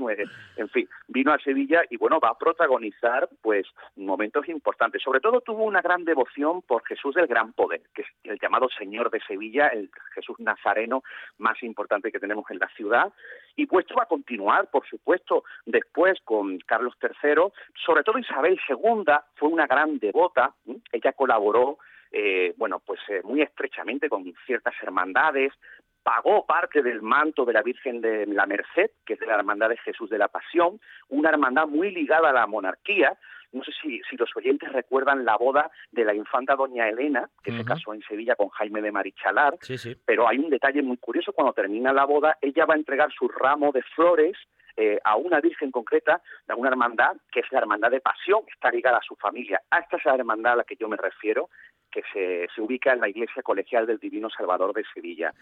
en 0.55 0.69
fin, 0.69 0.87
vino 1.07 1.33
a 1.33 1.39
Sevilla 1.39 1.81
y 1.89 1.97
bueno, 1.97 2.19
va 2.19 2.29
a 2.29 2.37
protagonizar 2.37 3.29
pues 3.41 3.67
momentos 3.95 4.47
importantes. 4.49 5.01
Sobre 5.01 5.19
todo 5.19 5.41
tuvo 5.41 5.63
una 5.63 5.81
gran 5.81 6.03
devoción 6.03 6.61
por 6.61 6.85
Jesús 6.85 7.15
del 7.15 7.27
Gran 7.27 7.53
Poder, 7.53 7.81
que 7.93 8.03
es 8.03 8.07
el 8.23 8.39
llamado 8.39 8.67
Señor 8.77 9.09
de 9.09 9.19
Sevilla, 9.21 9.67
el 9.67 9.89
Jesús 10.13 10.39
nazareno 10.39 11.03
más 11.37 11.61
importante 11.63 12.11
que 12.11 12.19
tenemos 12.19 12.45
en 12.49 12.59
la 12.59 12.67
ciudad, 12.75 13.11
y 13.55 13.65
pues 13.65 13.85
esto 13.85 13.95
va 13.95 14.03
a 14.03 14.07
continuar, 14.07 14.69
por 14.71 14.87
supuesto, 14.87 15.43
después 15.65 16.19
con 16.23 16.57
Carlos 16.59 16.95
III, 17.01 17.51
sobre 17.85 18.03
todo 18.03 18.17
Isabel 18.17 18.59
II 18.67 19.03
fue 19.35 19.49
una 19.49 19.67
gran 19.67 19.99
devota, 19.99 20.53
ella 20.91 21.13
colaboró, 21.13 21.77
eh, 22.13 22.53
bueno, 22.57 22.79
pues 22.79 22.99
eh, 23.09 23.21
muy 23.23 23.41
estrechamente 23.41 24.07
con 24.07 24.23
ciertas 24.45 24.75
hermandades, 24.83 25.51
pagó 26.03 26.45
parte 26.45 26.83
del 26.83 27.01
manto 27.01 27.43
de 27.43 27.53
la 27.53 27.63
Virgen 27.63 28.01
de 28.01 28.27
la 28.27 28.45
Merced, 28.45 28.91
que 29.05 29.13
es 29.13 29.19
de 29.19 29.25
la 29.25 29.35
Hermandad 29.35 29.69
de 29.69 29.77
Jesús 29.77 30.09
de 30.09 30.19
la 30.19 30.27
Pasión, 30.27 30.79
una 31.09 31.29
hermandad 31.29 31.67
muy 31.67 31.91
ligada 31.91 32.29
a 32.29 32.33
la 32.33 32.45
monarquía. 32.45 33.17
No 33.51 33.63
sé 33.63 33.71
si, 33.81 34.01
si 34.09 34.15
los 34.17 34.29
oyentes 34.35 34.71
recuerdan 34.71 35.25
la 35.25 35.37
boda 35.37 35.71
de 35.91 36.05
la 36.05 36.13
infanta 36.13 36.55
doña 36.55 36.89
Elena, 36.89 37.29
que 37.43 37.55
se 37.55 37.63
casó 37.63 37.93
en 37.93 38.01
Sevilla 38.01 38.35
con 38.35 38.49
Jaime 38.49 38.81
de 38.81 38.91
Marichalar, 38.91 39.57
pero 40.05 40.27
hay 40.27 40.39
un 40.39 40.49
detalle 40.49 40.81
muy 40.81 40.97
curioso, 40.97 41.33
cuando 41.33 41.53
termina 41.53 41.93
la 41.93 42.05
boda, 42.05 42.37
ella 42.41 42.65
va 42.65 42.73
a 42.73 42.77
entregar 42.77 43.11
su 43.11 43.27
ramo 43.27 43.71
de 43.71 43.83
flores 43.95 44.35
eh, 44.75 44.99
a 45.03 45.15
una 45.17 45.39
virgen 45.39 45.69
concreta 45.69 46.19
de 46.47 46.55
una 46.55 46.69
hermandad 46.69 47.15
que 47.31 47.41
es 47.41 47.45
la 47.51 47.59
hermandad 47.59 47.91
de 47.91 48.01
pasión, 48.01 48.41
está 48.51 48.71
ligada 48.71 48.97
a 48.97 49.03
su 49.03 49.15
familia. 49.15 49.61
A 49.69 49.79
esta 49.79 49.97
es 49.97 50.05
la 50.05 50.15
hermandad 50.15 50.53
a 50.53 50.55
la 50.57 50.63
que 50.63 50.75
yo 50.75 50.89
me 50.89 50.97
refiero, 50.97 51.49
que 51.93 52.01
se, 52.11 52.47
se 52.53 52.61
ubica 52.61 52.93
en 52.93 53.01
la 53.01 53.09
iglesia 53.09 53.43
colegial 53.43 53.85
del 53.85 53.99
Divino 53.99 54.29
Salvador 54.29 54.73
de 54.73 54.83
Sevilla. 54.93 55.33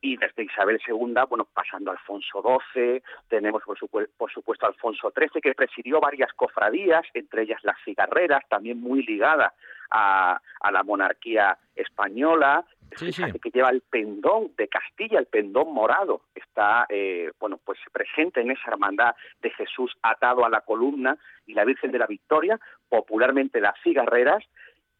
Y 0.00 0.16
desde 0.16 0.44
Isabel 0.44 0.78
II, 0.86 1.14
bueno, 1.28 1.48
pasando 1.52 1.90
a 1.90 1.94
Alfonso 1.94 2.42
XII, 2.42 3.02
tenemos 3.28 3.62
por, 3.62 3.78
por 4.16 4.30
supuesto 4.30 4.66
a 4.66 4.68
Alfonso 4.68 5.12
XIII, 5.16 5.40
que 5.40 5.54
presidió 5.54 6.00
varias 6.00 6.32
cofradías, 6.34 7.06
entre 7.14 7.42
ellas 7.42 7.60
las 7.62 7.76
cigarreras, 7.84 8.42
también 8.48 8.80
muy 8.80 9.02
ligada 9.02 9.54
a, 9.90 10.40
a 10.60 10.70
la 10.70 10.82
monarquía 10.82 11.56
española, 11.74 12.66
que 12.90 13.50
lleva 13.50 13.70
el 13.70 13.80
pendón 13.80 14.52
de 14.56 14.68
Castilla, 14.68 15.18
el 15.18 15.26
pendón 15.26 15.72
morado, 15.72 16.22
está 16.34 16.86
eh, 16.88 17.32
bueno 17.40 17.58
pues 17.64 17.78
presente 17.92 18.40
en 18.40 18.50
esa 18.50 18.70
hermandad 18.70 19.14
de 19.42 19.50
Jesús 19.50 19.96
atado 20.02 20.44
a 20.44 20.50
la 20.50 20.60
columna 20.60 21.16
y 21.46 21.54
la 21.54 21.64
Virgen 21.64 21.90
de 21.90 21.98
la 21.98 22.06
Victoria, 22.06 22.60
popularmente 22.88 23.60
las 23.60 23.74
cigarreras, 23.82 24.44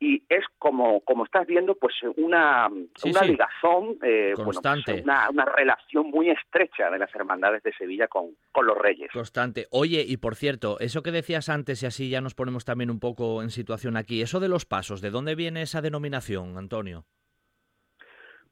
y 0.05 0.23
es 0.29 0.45
como 0.59 1.01
como 1.01 1.25
estás 1.25 1.47
viendo 1.47 1.75
pues 1.77 1.95
una 2.17 2.69
una 2.69 3.23
ligazón 3.23 3.97
eh, 4.03 4.33
pues, 4.35 4.45
constante. 4.45 5.01
una, 5.03 5.31
una, 5.31 5.47
relación 5.47 6.11
muy 6.11 6.29
estrecha 6.29 6.91
de 6.91 6.99
las 6.99 7.15
hermandades 7.15 7.63
de 7.63 7.73
Sevilla 7.73 8.07
con, 8.07 8.37
con 8.53 8.67
los 8.67 8.77
reyes. 8.77 9.11
Constante. 9.13 9.67
Oye 9.71 10.05
y 10.07 10.19
por 10.19 10.37
cierto 10.37 10.79
eso 10.79 11.03
que 11.03 11.11
decías 11.11 11.49
antes 11.49 11.83
y 11.83 11.87
así 11.87 12.11
ya 12.11 12.21
nos 12.21 12.35
ponemos 12.35 12.67
también 12.67 12.91
un 12.91 13.01
poco 13.01 13.43
en 13.43 13.49
situación 13.49 13.97
aquí 13.97 14.21
eso 14.21 14.41
de 14.41 14.49
los 14.49 14.67
pasos 14.67 15.01
de 15.01 15.11
dónde 15.11 15.35
viene 15.35 15.63
esa 15.63 15.81
denominación 15.81 16.59
Antonio 16.59 17.05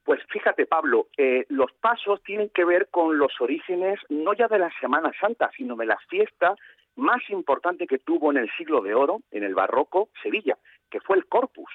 pues 0.05 0.20
fíjate, 0.30 0.66
Pablo, 0.66 1.07
eh, 1.16 1.46
los 1.48 1.70
pasos 1.74 2.20
tienen 2.24 2.50
que 2.53 2.64
ver 2.64 2.88
con 2.90 3.18
los 3.18 3.40
orígenes 3.40 4.00
no 4.09 4.34
ya 4.34 4.48
de 4.48 4.59
la 4.59 4.68
Semana 4.80 5.12
Santa, 5.20 5.48
sino 5.57 5.76
de 5.76 5.86
la 5.86 5.96
fiesta 6.09 6.57
más 6.96 7.22
importante 7.30 7.86
que 7.86 7.98
tuvo 7.98 8.32
en 8.32 8.38
el 8.38 8.50
siglo 8.57 8.80
de 8.80 8.94
oro, 8.94 9.20
en 9.30 9.44
el 9.44 9.55
barroco, 9.55 10.09
Sevilla, 10.22 10.59
que 10.93 11.01
fue 11.01 11.16
el 11.16 11.26
Corpus. 11.26 11.70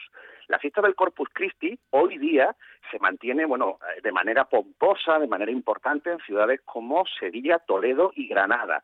La 0.47 0.59
fiesta 0.59 0.82
del 0.82 0.95
Corpus 0.95 1.28
Christi 1.34 1.78
hoy 1.89 2.18
día 2.20 2.55
se 2.89 2.99
mantiene, 2.99 3.45
bueno, 3.45 3.80
de 4.01 4.11
manera 4.13 4.45
pomposa, 4.45 5.20
de 5.20 5.28
manera 5.28 5.51
importante 5.51 6.11
en 6.11 6.20
ciudades 6.20 6.61
como 6.63 7.03
Sevilla, 7.20 7.59
Toledo 7.59 8.13
y 8.15 8.28
Granada. 8.28 8.84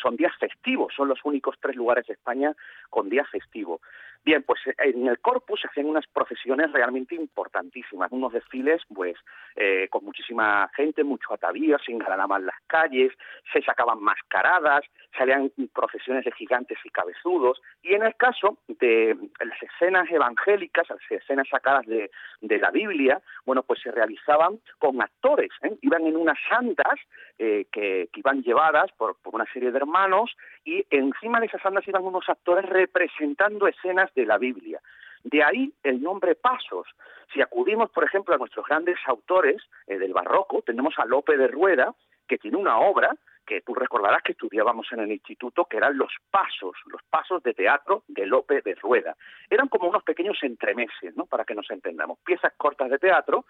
Son 0.00 0.16
días 0.16 0.32
festivos, 0.38 0.94
son 0.96 1.08
los 1.08 1.18
únicos 1.24 1.56
tres 1.60 1.76
lugares 1.76 2.06
de 2.06 2.14
España 2.14 2.54
con 2.88 3.10
días 3.10 3.28
festivos. 3.28 3.80
Bien, 4.24 4.44
pues 4.44 4.60
eh, 4.66 4.74
en 4.78 5.08
el 5.08 5.18
Corpus 5.18 5.60
se 5.60 5.68
hacían 5.68 5.86
unas 5.86 6.06
procesiones 6.06 6.70
realmente 6.72 7.16
importantísimas, 7.16 8.12
unos 8.12 8.32
desfiles 8.32 8.80
pues 8.94 9.16
eh, 9.56 9.88
con 9.90 10.04
muchísima 10.04 10.70
gente, 10.76 11.02
mucho 11.02 11.34
atavío, 11.34 11.76
se 11.84 11.90
engalanaban 11.90 12.46
las 12.46 12.56
calles, 12.68 13.12
se 13.52 13.62
sacaban 13.62 14.00
mascaradas, 14.00 14.84
salían 15.18 15.50
procesiones 15.74 16.24
de 16.24 16.32
gigantes 16.32 16.78
y 16.84 16.90
cabezudos, 16.90 17.60
y 17.82 17.94
en 17.94 18.04
el 18.04 18.14
caso 18.14 18.58
de 18.68 19.16
las 19.44 19.62
escenas 19.62 20.08
evangélicas, 20.08 20.88
las 20.88 20.98
escenas 21.10 21.48
sacadas 21.48 21.84
de, 21.86 22.10
la 22.40 22.70
Biblia, 22.70 23.20
bueno, 23.44 23.62
pues 23.62 23.80
se 23.82 23.90
realizaban 23.90 24.60
con 24.78 25.00
actores, 25.02 25.50
¿eh? 25.62 25.76
iban 25.80 26.06
en 26.06 26.16
unas 26.16 26.38
santas 26.48 27.00
que, 27.38 28.08
iban 28.14 28.42
llevadas 28.42 28.92
por, 28.92 29.16
por 29.20 29.34
una 29.34 29.46
serie 29.52 29.72
de 29.72 29.78
hermanos, 29.78 30.30
y 30.64 30.86
encima 30.90 31.40
de 31.40 31.46
esas 31.46 31.64
andas 31.66 31.88
iban 31.88 32.04
unos 32.04 32.28
actores 32.28 32.68
representando 32.68 33.66
escenas 33.66 34.11
de 34.14 34.26
la 34.26 34.38
Biblia. 34.38 34.80
De 35.24 35.42
ahí 35.42 35.72
el 35.82 36.02
nombre 36.02 36.34
Pasos. 36.34 36.88
Si 37.32 37.40
acudimos, 37.40 37.90
por 37.90 38.04
ejemplo, 38.04 38.34
a 38.34 38.38
nuestros 38.38 38.66
grandes 38.66 38.98
autores 39.06 39.62
eh, 39.86 39.98
del 39.98 40.12
barroco, 40.12 40.62
tenemos 40.62 40.98
a 40.98 41.06
Lope 41.06 41.36
de 41.36 41.48
Rueda, 41.48 41.94
que 42.28 42.38
tiene 42.38 42.56
una 42.56 42.78
obra 42.78 43.16
que 43.46 43.60
tú 43.62 43.74
recordarás 43.74 44.22
que 44.22 44.32
estudiábamos 44.32 44.86
en 44.92 45.00
el 45.00 45.12
instituto, 45.12 45.64
que 45.64 45.76
eran 45.76 45.96
los 45.96 46.12
pasos, 46.30 46.74
los 46.86 47.02
pasos 47.10 47.42
de 47.42 47.54
teatro 47.54 48.04
de 48.08 48.26
Lope 48.26 48.62
de 48.62 48.74
Rueda. 48.76 49.16
Eran 49.50 49.68
como 49.68 49.88
unos 49.88 50.04
pequeños 50.04 50.38
entremeses, 50.42 51.16
¿no? 51.16 51.26
Para 51.26 51.44
que 51.44 51.54
nos 51.54 51.70
entendamos, 51.70 52.18
piezas 52.20 52.52
cortas 52.56 52.90
de 52.90 52.98
teatro 52.98 53.44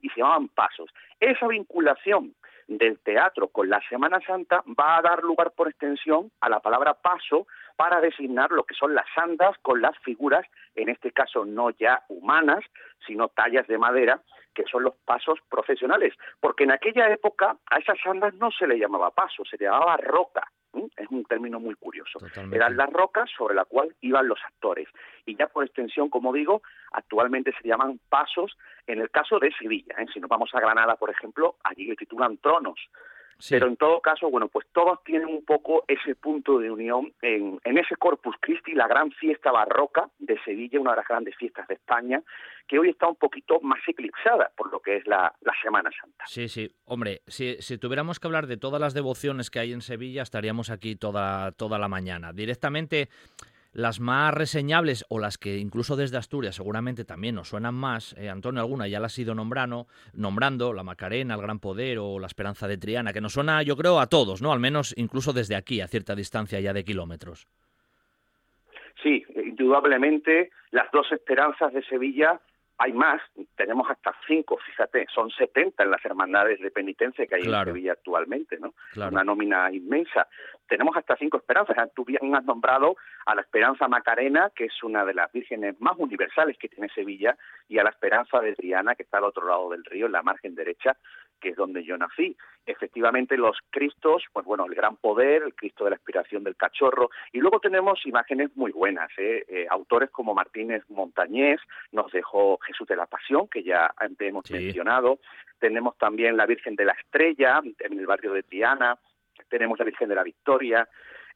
y 0.00 0.08
se 0.10 0.20
llamaban 0.20 0.48
pasos. 0.48 0.90
Esa 1.18 1.48
vinculación 1.48 2.34
del 2.68 2.98
teatro 2.98 3.48
con 3.48 3.68
la 3.68 3.80
Semana 3.88 4.20
Santa 4.20 4.62
va 4.78 4.98
a 4.98 5.02
dar 5.02 5.22
lugar 5.24 5.52
por 5.52 5.68
extensión 5.68 6.30
a 6.40 6.48
la 6.48 6.60
palabra 6.60 6.94
paso 6.94 7.46
para 7.76 8.00
designar 8.00 8.50
lo 8.50 8.64
que 8.64 8.74
son 8.74 8.94
las 8.94 9.06
andas 9.16 9.56
con 9.62 9.80
las 9.80 9.98
figuras, 10.00 10.46
en 10.74 10.88
este 10.88 11.10
caso 11.10 11.44
no 11.44 11.70
ya 11.70 12.02
humanas, 12.08 12.64
sino 13.06 13.28
tallas 13.28 13.66
de 13.66 13.78
madera, 13.78 14.20
que 14.54 14.64
son 14.64 14.82
los 14.82 14.94
pasos 15.04 15.38
profesionales, 15.48 16.14
porque 16.40 16.64
en 16.64 16.72
aquella 16.72 17.10
época 17.10 17.56
a 17.70 17.78
esas 17.78 17.98
andas 18.06 18.34
no 18.34 18.50
se 18.50 18.66
le 18.66 18.78
llamaba 18.78 19.10
paso, 19.10 19.44
se 19.44 19.56
le 19.56 19.66
llamaba 19.66 19.96
roca. 19.96 20.50
Es 20.96 21.08
un 21.10 21.24
término 21.24 21.58
muy 21.58 21.74
curioso. 21.74 22.18
Eran 22.52 22.76
las 22.76 22.92
rocas 22.92 23.28
sobre 23.36 23.54
la 23.54 23.64
cual 23.64 23.94
iban 24.00 24.28
los 24.28 24.38
actores. 24.44 24.86
Y 25.24 25.36
ya 25.36 25.46
por 25.48 25.64
extensión, 25.64 26.10
como 26.10 26.32
digo, 26.32 26.62
actualmente 26.92 27.52
se 27.60 27.66
llaman 27.66 27.98
pasos 28.08 28.56
en 28.86 29.00
el 29.00 29.10
caso 29.10 29.38
de 29.38 29.50
Sevilla. 29.52 29.94
¿eh? 29.98 30.06
Si 30.12 30.20
nos 30.20 30.28
vamos 30.28 30.50
a 30.54 30.60
Granada, 30.60 30.96
por 30.96 31.10
ejemplo, 31.10 31.56
allí 31.64 31.86
le 31.86 31.96
titulan 31.96 32.36
tronos. 32.38 32.78
Pero 33.48 33.68
en 33.68 33.76
todo 33.76 34.00
caso, 34.00 34.28
bueno, 34.30 34.48
pues 34.48 34.66
todos 34.72 35.02
tienen 35.04 35.28
un 35.28 35.44
poco 35.44 35.84
ese 35.86 36.16
punto 36.16 36.58
de 36.58 36.70
unión 36.70 37.12
en, 37.22 37.60
ese 37.64 37.94
Corpus 37.96 38.34
Christi, 38.40 38.72
la 38.72 38.88
gran 38.88 39.12
fiesta 39.12 39.52
barroca 39.52 40.10
de 40.18 40.38
Sevilla, 40.42 40.80
una 40.80 40.90
de 40.90 40.96
las 40.96 41.08
grandes 41.08 41.36
fiestas 41.36 41.68
de 41.68 41.74
España, 41.74 42.20
que 42.66 42.78
hoy 42.78 42.90
está 42.90 43.06
un 43.06 43.14
poquito 43.14 43.60
más 43.60 43.80
eclipsada 43.86 44.50
por 44.56 44.72
lo 44.72 44.80
que 44.80 44.96
es 44.96 45.06
la, 45.06 45.32
Semana 45.62 45.90
Santa. 46.00 46.24
Sí, 46.26 46.48
sí. 46.48 46.70
Hombre, 46.84 47.22
si, 47.26 47.56
si, 47.60 47.78
tuviéramos 47.78 48.20
que 48.20 48.28
hablar 48.28 48.46
de 48.46 48.56
todas 48.56 48.80
las 48.80 48.94
devociones 48.94 49.50
que 49.50 49.58
hay 49.58 49.72
en 49.72 49.80
Sevilla, 49.80 50.22
estaríamos 50.22 50.70
aquí 50.70 50.94
toda, 50.94 51.50
toda 51.52 51.78
la 51.78 51.88
mañana. 51.88 52.32
Directamente 52.32 53.08
las 53.78 54.00
más 54.00 54.34
reseñables 54.34 55.04
o 55.08 55.20
las 55.20 55.38
que 55.38 55.58
incluso 55.58 55.94
desde 55.94 56.16
Asturias 56.16 56.56
seguramente 56.56 57.04
también 57.04 57.36
nos 57.36 57.50
suenan 57.50 57.76
más, 57.76 58.12
eh, 58.18 58.28
Antonio, 58.28 58.60
alguna 58.60 58.88
ya 58.88 58.98
las 58.98 59.12
has 59.12 59.18
ido 59.20 59.36
nombrando, 59.36 59.86
nombrando, 60.14 60.72
la 60.72 60.82
Macarena, 60.82 61.34
el 61.34 61.40
Gran 61.40 61.60
Poder 61.60 61.98
o 62.00 62.18
la 62.18 62.26
Esperanza 62.26 62.66
de 62.66 62.76
Triana, 62.76 63.12
que 63.12 63.20
nos 63.20 63.34
suena 63.34 63.62
yo 63.62 63.76
creo 63.76 64.00
a 64.00 64.08
todos, 64.08 64.42
¿no? 64.42 64.52
Al 64.52 64.58
menos 64.58 64.92
incluso 64.96 65.32
desde 65.32 65.54
aquí, 65.54 65.80
a 65.80 65.86
cierta 65.86 66.16
distancia 66.16 66.58
ya 66.58 66.72
de 66.72 66.84
kilómetros. 66.84 67.46
Sí, 69.00 69.24
indudablemente 69.36 70.50
las 70.72 70.90
dos 70.90 71.12
esperanzas 71.12 71.72
de 71.72 71.84
Sevilla 71.84 72.40
hay 72.80 72.92
más, 72.92 73.20
tenemos 73.56 73.90
hasta 73.90 74.14
cinco, 74.26 74.56
fíjate, 74.64 75.06
son 75.12 75.30
70 75.30 75.82
en 75.82 75.90
las 75.90 76.04
hermandades 76.04 76.60
de 76.60 76.70
penitencia 76.70 77.26
que 77.26 77.34
hay 77.34 77.42
en 77.42 77.64
Sevilla 77.64 77.92
actualmente, 77.92 78.56
¿no? 78.58 78.72
Una 78.94 79.24
nómina 79.24 79.70
inmensa. 79.72 80.28
Tenemos 80.68 80.96
hasta 80.96 81.16
cinco 81.16 81.38
esperanzas. 81.38 81.76
Tú 81.94 82.04
bien 82.04 82.36
has 82.36 82.44
nombrado 82.44 82.96
a 83.26 83.34
la 83.34 83.40
Esperanza 83.40 83.88
Macarena, 83.88 84.52
que 84.54 84.66
es 84.66 84.82
una 84.84 85.04
de 85.04 85.14
las 85.14 85.32
vírgenes 85.32 85.80
más 85.80 85.94
universales 85.98 86.56
que 86.56 86.68
tiene 86.68 86.88
Sevilla, 86.90 87.36
y 87.68 87.78
a 87.78 87.82
la 87.82 87.90
Esperanza 87.90 88.38
de 88.40 88.54
Triana, 88.54 88.94
que 88.94 89.02
está 89.02 89.18
al 89.18 89.24
otro 89.24 89.48
lado 89.48 89.70
del 89.70 89.84
río, 89.84 90.06
en 90.06 90.12
la 90.12 90.22
margen 90.22 90.54
derecha, 90.54 90.96
que 91.40 91.50
es 91.50 91.56
donde 91.56 91.84
yo 91.84 91.96
nací. 91.96 92.36
Efectivamente, 92.66 93.36
los 93.36 93.56
Cristos, 93.70 94.24
pues 94.32 94.44
bueno, 94.44 94.66
el 94.66 94.74
gran 94.74 94.96
poder, 94.96 95.42
el 95.42 95.54
Cristo 95.54 95.84
de 95.84 95.90
la 95.90 95.96
inspiración 95.96 96.44
del 96.44 96.56
cachorro, 96.56 97.10
y 97.32 97.38
luego 97.38 97.60
tenemos 97.60 98.04
imágenes 98.04 98.54
muy 98.56 98.72
buenas. 98.72 99.10
¿eh? 99.16 99.44
Eh, 99.48 99.66
autores 99.70 100.10
como 100.10 100.34
Martínez 100.34 100.84
Montañés 100.88 101.60
nos 101.92 102.12
dejó 102.12 102.58
Jesús 102.58 102.86
de 102.86 102.96
la 102.96 103.06
Pasión, 103.06 103.48
que 103.48 103.62
ya 103.62 103.92
antes 103.96 104.28
hemos 104.28 104.50
mencionado. 104.50 105.18
Tenemos 105.58 105.96
también 105.96 106.36
la 106.36 106.46
Virgen 106.46 106.76
de 106.76 106.84
la 106.84 106.92
Estrella, 106.92 107.60
en 107.78 107.98
el 107.98 108.06
barrio 108.06 108.32
de 108.32 108.42
Triana. 108.42 108.98
Tenemos 109.48 109.78
la 109.78 109.84
Virgen 109.84 110.08
de 110.08 110.14
la 110.14 110.22
Victoria. 110.22 110.88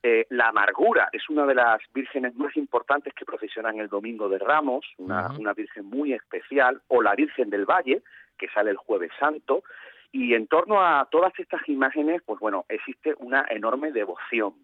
Eh, 0.05 0.27
la 0.31 0.49
amargura 0.49 1.09
es 1.13 1.31
una 1.31 1.47
de 1.47 1.55
las 1.55 1.81
vírgenes 1.95 2.35
más 2.35 2.57
importantes 2.57 3.15
que 3.15 3.25
procesionan 3.25 3.79
el 3.79 3.89
Domingo 3.89 4.29
de 4.29 4.39
Ramos, 4.39 4.85
una, 4.99 5.31
una 5.39 5.53
virgen 5.53 5.87
muy 5.87 6.13
especial, 6.13 6.83
o 6.89 7.03
la 7.03 7.15
Virgen 7.15 7.51
del 7.51 7.65
Valle, 7.65 8.03
que 8.37 8.49
sale 8.49 8.71
el 8.71 8.77
Jueves 8.77 9.13
Santo, 9.21 9.63
y 10.13 10.35
en 10.35 10.47
torno 10.47 10.81
a 10.81 11.09
todas 11.11 11.33
estas 11.39 11.67
imágenes, 11.69 12.23
pues 12.25 12.39
bueno, 12.39 12.67
existe 12.69 13.15
una 13.19 13.47
enorme 13.49 13.93
devoción. 13.93 14.55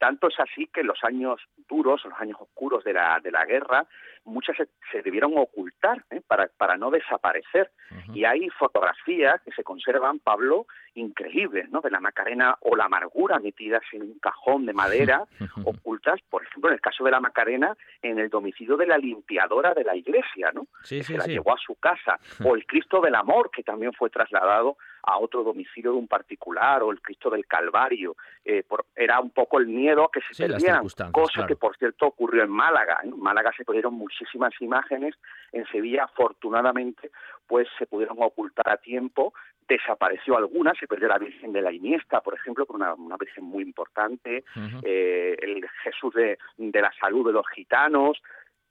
Tanto 0.00 0.28
es 0.28 0.40
así 0.40 0.66
que 0.72 0.80
en 0.80 0.86
los 0.86 1.04
años 1.04 1.42
duros, 1.68 2.02
los 2.06 2.18
años 2.18 2.38
oscuros 2.40 2.82
de 2.84 2.94
la, 2.94 3.20
de 3.22 3.30
la 3.30 3.44
guerra, 3.44 3.86
muchas 4.24 4.56
se, 4.56 5.02
debieron 5.02 5.34
ocultar 5.36 6.02
¿eh? 6.10 6.22
para, 6.26 6.48
para 6.56 6.78
no 6.78 6.90
desaparecer. 6.90 7.70
Y 8.14 8.24
hay 8.24 8.48
fotografías 8.48 9.42
que 9.42 9.52
se 9.52 9.62
conservan, 9.62 10.18
Pablo, 10.20 10.66
increíbles, 10.94 11.68
¿no? 11.70 11.82
De 11.82 11.90
la 11.90 12.00
Macarena 12.00 12.56
o 12.60 12.76
la 12.76 12.86
amargura 12.86 13.38
metidas 13.40 13.82
en 13.92 14.02
un 14.02 14.18
cajón 14.20 14.64
de 14.64 14.72
madera, 14.72 15.24
ocultas, 15.66 16.18
por 16.30 16.44
ejemplo, 16.44 16.70
en 16.70 16.74
el 16.74 16.80
caso 16.80 17.04
de 17.04 17.10
la 17.10 17.20
Macarena, 17.20 17.76
en 18.00 18.18
el 18.18 18.30
domicilio 18.30 18.78
de 18.78 18.86
la 18.86 18.96
limpiadora 18.96 19.74
de 19.74 19.84
la 19.84 19.94
iglesia, 19.94 20.50
¿no? 20.54 20.66
que 20.88 21.02
se 21.02 21.18
la 21.18 21.26
llevó 21.26 21.52
a 21.52 21.58
su 21.58 21.74
casa. 21.74 22.18
O 22.42 22.54
el 22.54 22.64
Cristo 22.64 23.02
del 23.02 23.16
Amor, 23.16 23.50
que 23.50 23.62
también 23.62 23.92
fue 23.92 24.08
trasladado 24.08 24.78
a 25.02 25.18
otro 25.18 25.42
domicilio 25.42 25.92
de 25.92 25.98
un 25.98 26.08
particular, 26.08 26.82
o 26.82 26.90
el 26.90 27.00
Cristo 27.00 27.30
del 27.30 27.46
Calvario. 27.46 28.16
Eh, 28.44 28.64
era 28.94 29.20
un 29.20 29.30
poco 29.30 29.58
el 29.58 29.66
miedo 29.66 30.04
a 30.04 30.10
que 30.10 30.20
se 30.30 30.46
perdieran, 30.46 30.86
cosa 31.12 31.46
que, 31.46 31.56
por 31.56 31.76
cierto, 31.76 32.06
ocurrió 32.06 32.42
en 32.42 32.50
Málaga. 32.50 33.00
En 33.02 33.18
Málaga 33.18 33.52
se 33.56 33.64
perdieron 33.64 33.94
muchísimas 33.94 34.52
imágenes, 34.60 35.14
en 35.52 35.66
Sevilla, 35.66 36.04
afortunadamente, 36.04 37.10
pues 37.46 37.68
se 37.78 37.86
pudieron 37.86 38.16
ocultar 38.20 38.68
a 38.70 38.76
tiempo 38.76 39.32
desapareció 39.70 40.36
alguna, 40.36 40.72
se 40.74 40.88
perdió 40.88 41.06
la 41.06 41.18
Virgen 41.18 41.52
de 41.52 41.62
la 41.62 41.72
Iniesta, 41.72 42.20
por 42.20 42.34
ejemplo, 42.34 42.66
con 42.66 42.82
una, 42.82 42.94
una 42.94 43.16
Virgen 43.16 43.44
muy 43.44 43.62
importante, 43.62 44.44
eh, 44.82 45.36
el 45.40 45.64
Jesús 45.84 46.12
de, 46.12 46.38
de, 46.58 46.80
la 46.80 46.92
Salud 47.00 47.24
de 47.24 47.32
los 47.32 47.46
Gitanos, 47.54 48.20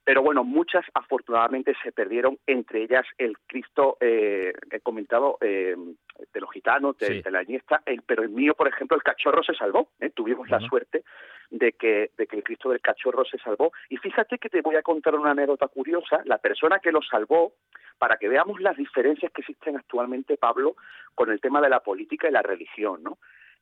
pero 0.04 0.22
bueno, 0.22 0.44
muchas 0.44 0.84
afortunadamente 0.94 1.74
se 1.82 1.92
perdieron, 1.92 2.38
entre 2.46 2.82
ellas 2.82 3.06
el 3.18 3.36
Cristo, 3.46 3.96
eh, 4.00 4.52
he 4.70 4.80
comentado, 4.80 5.38
eh, 5.40 5.76
de 6.32 6.40
los 6.40 6.50
gitanos, 6.50 6.98
de, 6.98 7.22
la 7.30 7.42
Iniesta, 7.42 7.82
el, 7.86 8.02
pero 8.02 8.22
el 8.22 8.30
mío, 8.30 8.54
por 8.54 8.68
ejemplo, 8.68 8.96
el 8.96 9.02
cachorro 9.02 9.42
se 9.42 9.54
salvó, 9.54 9.90
¿eh? 10.00 10.10
tuvimos 10.10 10.48
la 10.50 10.60
suerte 10.60 11.04
de 11.50 11.72
que, 11.72 12.10
de 12.16 12.26
que 12.26 12.36
el 12.36 12.42
Cristo 12.42 12.70
del 12.70 12.80
cachorro 12.80 13.24
se 13.24 13.38
salvó. 13.38 13.72
Y 13.88 13.96
fíjate 13.96 14.38
que 14.38 14.48
te 14.48 14.60
voy 14.60 14.76
a 14.76 14.82
contar 14.82 15.14
una 15.14 15.30
anécdota 15.30 15.68
curiosa, 15.68 16.20
la 16.24 16.38
persona 16.38 16.78
que 16.78 16.92
lo 16.92 17.00
salvó, 17.02 17.54
para 17.98 18.16
que 18.16 18.28
veamos 18.28 18.60
las 18.60 18.76
diferencias 18.76 19.30
que 19.32 19.42
existen 19.42 19.76
actualmente, 19.76 20.36
Pablo, 20.36 20.76
con 21.14 21.30
el 21.30 21.40
tema 21.40 21.60
de 21.60 21.68
la 21.68 21.80
política 21.80 22.28
y 22.28 22.32
la 22.32 22.42
religión, 22.42 23.02
¿no? 23.02 23.18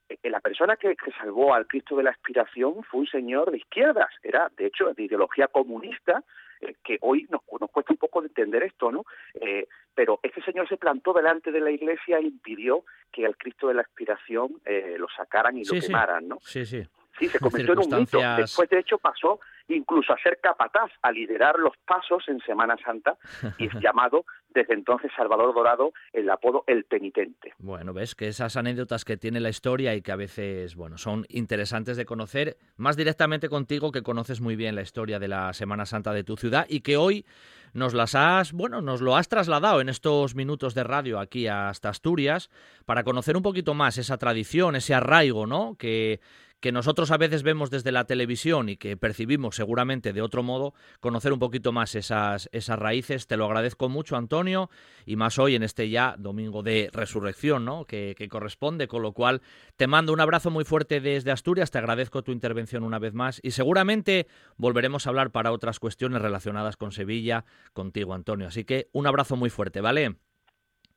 Eh, 0.09 0.30
la 0.30 0.40
persona 0.40 0.76
que, 0.76 0.96
salvó 1.18 1.54
al 1.54 1.66
Cristo 1.66 1.96
de 1.96 2.04
la 2.04 2.11
Aspiración 2.11 2.82
fue 2.84 3.00
un 3.00 3.06
señor 3.06 3.50
de 3.50 3.59
izquierdas, 3.59 4.09
era 4.22 4.50
de 4.56 4.66
hecho 4.66 4.92
de 4.94 5.02
ideología 5.02 5.48
comunista, 5.48 6.24
eh, 6.61 6.74
que 6.82 6.98
hoy 7.02 7.26
nos, 7.30 7.42
nos, 7.61 7.70
cuesta 7.70 7.92
un 7.92 7.98
poco 7.98 8.22
entender 8.22 8.62
esto, 8.62 8.90
¿no? 8.90 9.04
Eh, 9.34 9.68
pero 9.94 10.20
este 10.22 10.42
señor 10.42 10.68
se 10.68 10.76
plantó 10.76 11.12
delante 11.12 11.52
de 11.52 11.61
la 11.61 11.70
iglesia 11.70 12.18
e 12.18 12.22
impidió 12.22 12.84
que 13.12 13.26
al 13.26 13.36
Cristo 13.36 13.68
de 13.68 13.74
la 13.74 13.82
Aspiración 13.82 14.61
lo 14.96 15.09
sacaran 15.09 15.56
y 15.59 15.64
lo 15.64 15.80
quemaran, 15.80 16.28
¿no? 16.28 16.38
Sí, 16.40 16.64
sí. 16.64 16.86
Sí, 17.18 17.28
se 17.28 17.38
convirtió 17.38 17.74
en 17.74 17.78
un 17.80 18.00
mito. 18.00 18.20
Después, 18.36 18.68
de 18.68 18.80
hecho, 18.80 18.98
pasó 18.98 19.40
incluso 19.68 20.12
a 20.12 20.18
ser 20.18 20.38
capataz, 20.40 20.90
a 21.02 21.12
liderar 21.12 21.58
los 21.58 21.74
pasos 21.86 22.24
en 22.28 22.40
Semana 22.40 22.76
Santa 22.82 23.16
y 23.58 23.66
es 23.66 23.72
llamado 23.80 24.24
desde 24.50 24.74
entonces 24.74 25.10
Salvador 25.14 25.54
Dorado 25.54 25.92
el 26.12 26.28
apodo 26.30 26.64
El 26.66 26.84
Penitente. 26.84 27.52
Bueno, 27.58 27.92
ves 27.92 28.14
que 28.14 28.28
esas 28.28 28.56
anécdotas 28.56 29.04
que 29.04 29.16
tiene 29.16 29.40
la 29.40 29.50
historia 29.50 29.94
y 29.94 30.00
que 30.00 30.12
a 30.12 30.16
veces, 30.16 30.74
bueno, 30.74 30.96
son 30.96 31.26
interesantes 31.28 31.96
de 31.96 32.06
conocer, 32.06 32.56
más 32.76 32.96
directamente 32.96 33.48
contigo 33.48 33.92
que 33.92 34.02
conoces 34.02 34.40
muy 34.40 34.56
bien 34.56 34.74
la 34.74 34.82
historia 34.82 35.18
de 35.18 35.28
la 35.28 35.52
Semana 35.52 35.84
Santa 35.84 36.12
de 36.12 36.24
tu 36.24 36.36
ciudad 36.36 36.66
y 36.68 36.80
que 36.80 36.96
hoy 36.96 37.26
nos 37.74 37.92
las 37.92 38.14
has, 38.14 38.52
bueno, 38.52 38.80
nos 38.80 39.02
lo 39.02 39.16
has 39.16 39.28
trasladado 39.28 39.82
en 39.82 39.90
estos 39.90 40.34
minutos 40.34 40.74
de 40.74 40.84
radio 40.84 41.20
aquí 41.20 41.46
hasta 41.46 41.90
Asturias 41.90 42.48
para 42.86 43.04
conocer 43.04 43.36
un 43.36 43.42
poquito 43.42 43.74
más 43.74 43.98
esa 43.98 44.16
tradición, 44.16 44.76
ese 44.76 44.94
arraigo, 44.94 45.46
¿no? 45.46 45.76
Que, 45.78 46.20
que 46.61 46.72
nosotros 46.72 47.11
a 47.11 47.16
veces 47.16 47.42
vemos 47.42 47.70
desde 47.70 47.92
la 47.92 48.04
televisión 48.04 48.68
y 48.68 48.76
que 48.76 48.96
percibimos 48.96 49.56
seguramente 49.56 50.12
de 50.12 50.22
otro 50.22 50.42
modo, 50.42 50.74
conocer 51.00 51.32
un 51.32 51.38
poquito 51.38 51.72
más 51.72 51.94
esas, 51.94 52.48
esas 52.52 52.78
raíces. 52.78 53.26
Te 53.26 53.36
lo 53.36 53.44
agradezco 53.46 53.88
mucho, 53.88 54.16
Antonio, 54.16 54.70
y 55.06 55.16
más 55.16 55.38
hoy 55.38 55.54
en 55.54 55.62
este 55.62 55.88
ya 55.88 56.16
domingo 56.18 56.62
de 56.62 56.90
resurrección, 56.92 57.64
¿no? 57.64 57.84
Que, 57.84 58.14
que 58.16 58.28
corresponde, 58.28 58.88
con 58.88 59.02
lo 59.02 59.12
cual 59.12 59.42
te 59.76 59.86
mando 59.86 60.12
un 60.12 60.20
abrazo 60.20 60.50
muy 60.50 60.64
fuerte 60.64 61.00
desde 61.00 61.30
Asturias, 61.30 61.70
te 61.70 61.78
agradezco 61.78 62.22
tu 62.22 62.32
intervención 62.32 62.82
una 62.82 62.98
vez 62.98 63.14
más 63.14 63.40
y 63.42 63.52
seguramente 63.52 64.26
volveremos 64.56 65.06
a 65.06 65.11
hablar 65.11 65.30
para 65.30 65.52
otras 65.52 65.78
cuestiones 65.78 66.22
relacionadas 66.22 66.76
con 66.76 66.92
Sevilla 66.92 67.44
contigo, 67.72 68.14
Antonio. 68.14 68.48
Así 68.48 68.64
que 68.64 68.88
un 68.92 69.06
abrazo 69.06 69.36
muy 69.36 69.50
fuerte, 69.50 69.80
¿vale? 69.80 70.16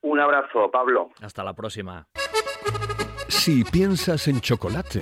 Un 0.02 0.20
abrazo, 0.20 0.70
Pablo. 0.72 1.12
Hasta 1.22 1.44
la 1.44 1.54
próxima. 1.54 2.08
Si 3.28 3.64
piensas 3.64 4.28
en 4.28 4.42
chocolate, 4.42 5.02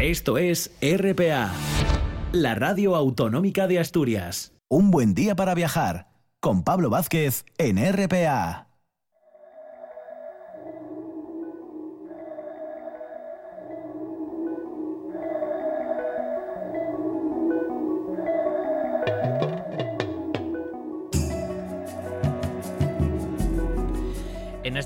Esto 0.00 0.38
es 0.38 0.70
RPA, 0.80 1.52
la 2.32 2.54
radio 2.54 2.94
autonómica 2.94 3.66
de 3.66 3.78
Asturias. 3.80 4.52
Un 4.68 4.90
buen 4.90 5.14
día 5.14 5.34
para 5.34 5.54
viajar 5.54 6.08
con 6.40 6.62
Pablo 6.62 6.90
Vázquez 6.90 7.44
en 7.58 7.78
RPA. 7.78 8.67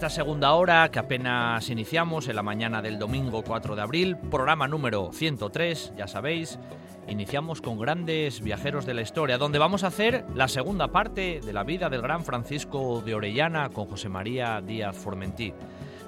Esta 0.02 0.16
segunda 0.16 0.52
hora 0.54 0.90
que 0.90 0.98
apenas 0.98 1.70
iniciamos, 1.70 2.26
en 2.26 2.34
la 2.34 2.42
mañana 2.42 2.82
del 2.82 2.98
domingo 2.98 3.44
4 3.44 3.76
de 3.76 3.82
abril, 3.82 4.16
programa 4.16 4.66
número 4.66 5.12
103, 5.12 5.92
ya 5.96 6.08
sabéis, 6.08 6.58
iniciamos 7.06 7.60
con 7.60 7.78
grandes 7.78 8.40
viajeros 8.40 8.84
de 8.84 8.94
la 8.94 9.02
historia, 9.02 9.38
donde 9.38 9.60
vamos 9.60 9.84
a 9.84 9.86
hacer 9.86 10.24
la 10.34 10.48
segunda 10.48 10.88
parte 10.88 11.40
de 11.40 11.52
la 11.52 11.62
vida 11.62 11.88
del 11.88 12.02
gran 12.02 12.24
Francisco 12.24 13.00
de 13.00 13.14
Orellana 13.14 13.68
con 13.68 13.86
José 13.86 14.08
María 14.08 14.60
Díaz 14.60 14.96
Formentí. 14.96 15.54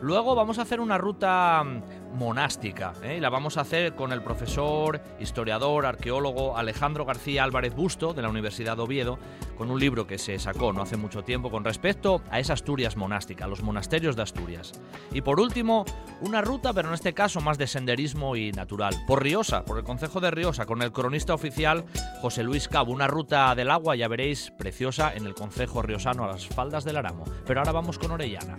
Luego 0.00 0.34
vamos 0.34 0.58
a 0.58 0.62
hacer 0.62 0.80
una 0.80 0.98
ruta 0.98 1.62
mm, 1.64 2.16
monástica 2.16 2.92
¿eh? 3.02 3.20
la 3.20 3.30
vamos 3.30 3.56
a 3.56 3.62
hacer 3.62 3.94
con 3.94 4.12
el 4.12 4.22
profesor, 4.22 5.00
historiador, 5.20 5.86
arqueólogo 5.86 6.56
Alejandro 6.56 7.04
García 7.04 7.44
Álvarez 7.44 7.74
Busto 7.74 8.14
de 8.14 8.22
la 8.22 8.28
Universidad 8.28 8.76
de 8.76 8.82
Oviedo, 8.82 9.18
con 9.56 9.70
un 9.70 9.80
libro 9.80 10.06
que 10.06 10.18
se 10.18 10.38
sacó 10.38 10.72
no 10.72 10.82
hace 10.82 10.96
mucho 10.96 11.22
tiempo 11.22 11.50
con 11.50 11.64
respecto 11.64 12.22
a 12.30 12.40
esa 12.40 12.54
Asturias 12.54 12.96
monástica, 12.96 13.46
los 13.46 13.62
monasterios 13.62 14.16
de 14.16 14.22
Asturias. 14.22 14.72
Y 15.12 15.20
por 15.20 15.40
último, 15.40 15.84
una 16.20 16.40
ruta, 16.40 16.72
pero 16.72 16.88
en 16.88 16.94
este 16.94 17.12
caso 17.12 17.40
más 17.40 17.58
de 17.58 17.66
senderismo 17.66 18.36
y 18.36 18.52
natural, 18.52 18.94
por 19.06 19.22
Riosa, 19.22 19.64
por 19.64 19.78
el 19.78 19.84
Concejo 19.84 20.20
de 20.20 20.30
Riosa, 20.30 20.66
con 20.66 20.82
el 20.82 20.92
cronista 20.92 21.34
oficial 21.34 21.84
José 22.22 22.44
Luis 22.44 22.68
Cabo, 22.68 22.92
una 22.92 23.08
ruta 23.08 23.54
del 23.54 23.70
agua, 23.70 23.96
ya 23.96 24.08
veréis, 24.08 24.52
preciosa 24.52 25.12
en 25.14 25.26
el 25.26 25.34
Concejo 25.34 25.82
Riosano 25.82 26.24
a 26.24 26.28
las 26.28 26.46
faldas 26.46 26.84
del 26.84 26.96
Aramo. 26.96 27.24
Pero 27.44 27.60
ahora 27.60 27.72
vamos 27.72 27.98
con 27.98 28.12
Orellana. 28.12 28.56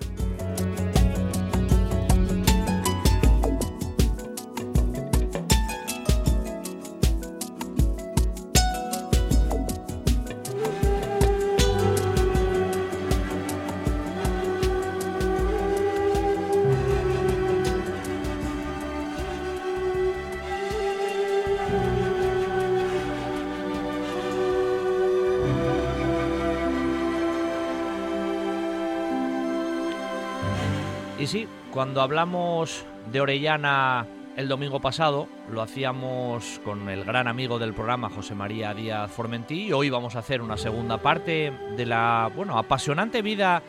Cuando 31.76 32.02
hablamos 32.02 32.86
de 33.12 33.20
Orellana 33.20 34.08
el 34.38 34.48
domingo 34.48 34.80
pasado, 34.80 35.28
lo 35.52 35.62
hacíamos 35.62 36.62
con 36.64 36.88
el 36.88 37.04
gran 37.04 37.28
amigo 37.28 37.60
del 37.60 37.74
programa 37.74 38.10
José 38.10 38.34
María 38.34 38.74
Díaz 38.74 39.12
Formentí 39.12 39.64
y 39.64 39.74
hoy 39.74 39.90
vamos 39.90 40.16
a 40.16 40.20
hacer 40.20 40.42
una 40.42 40.56
segunda 40.56 41.00
parte 41.00 41.52
de 41.76 41.86
la, 41.86 42.32
bueno, 42.34 42.58
apasionante 42.58 43.22
vida 43.22 43.62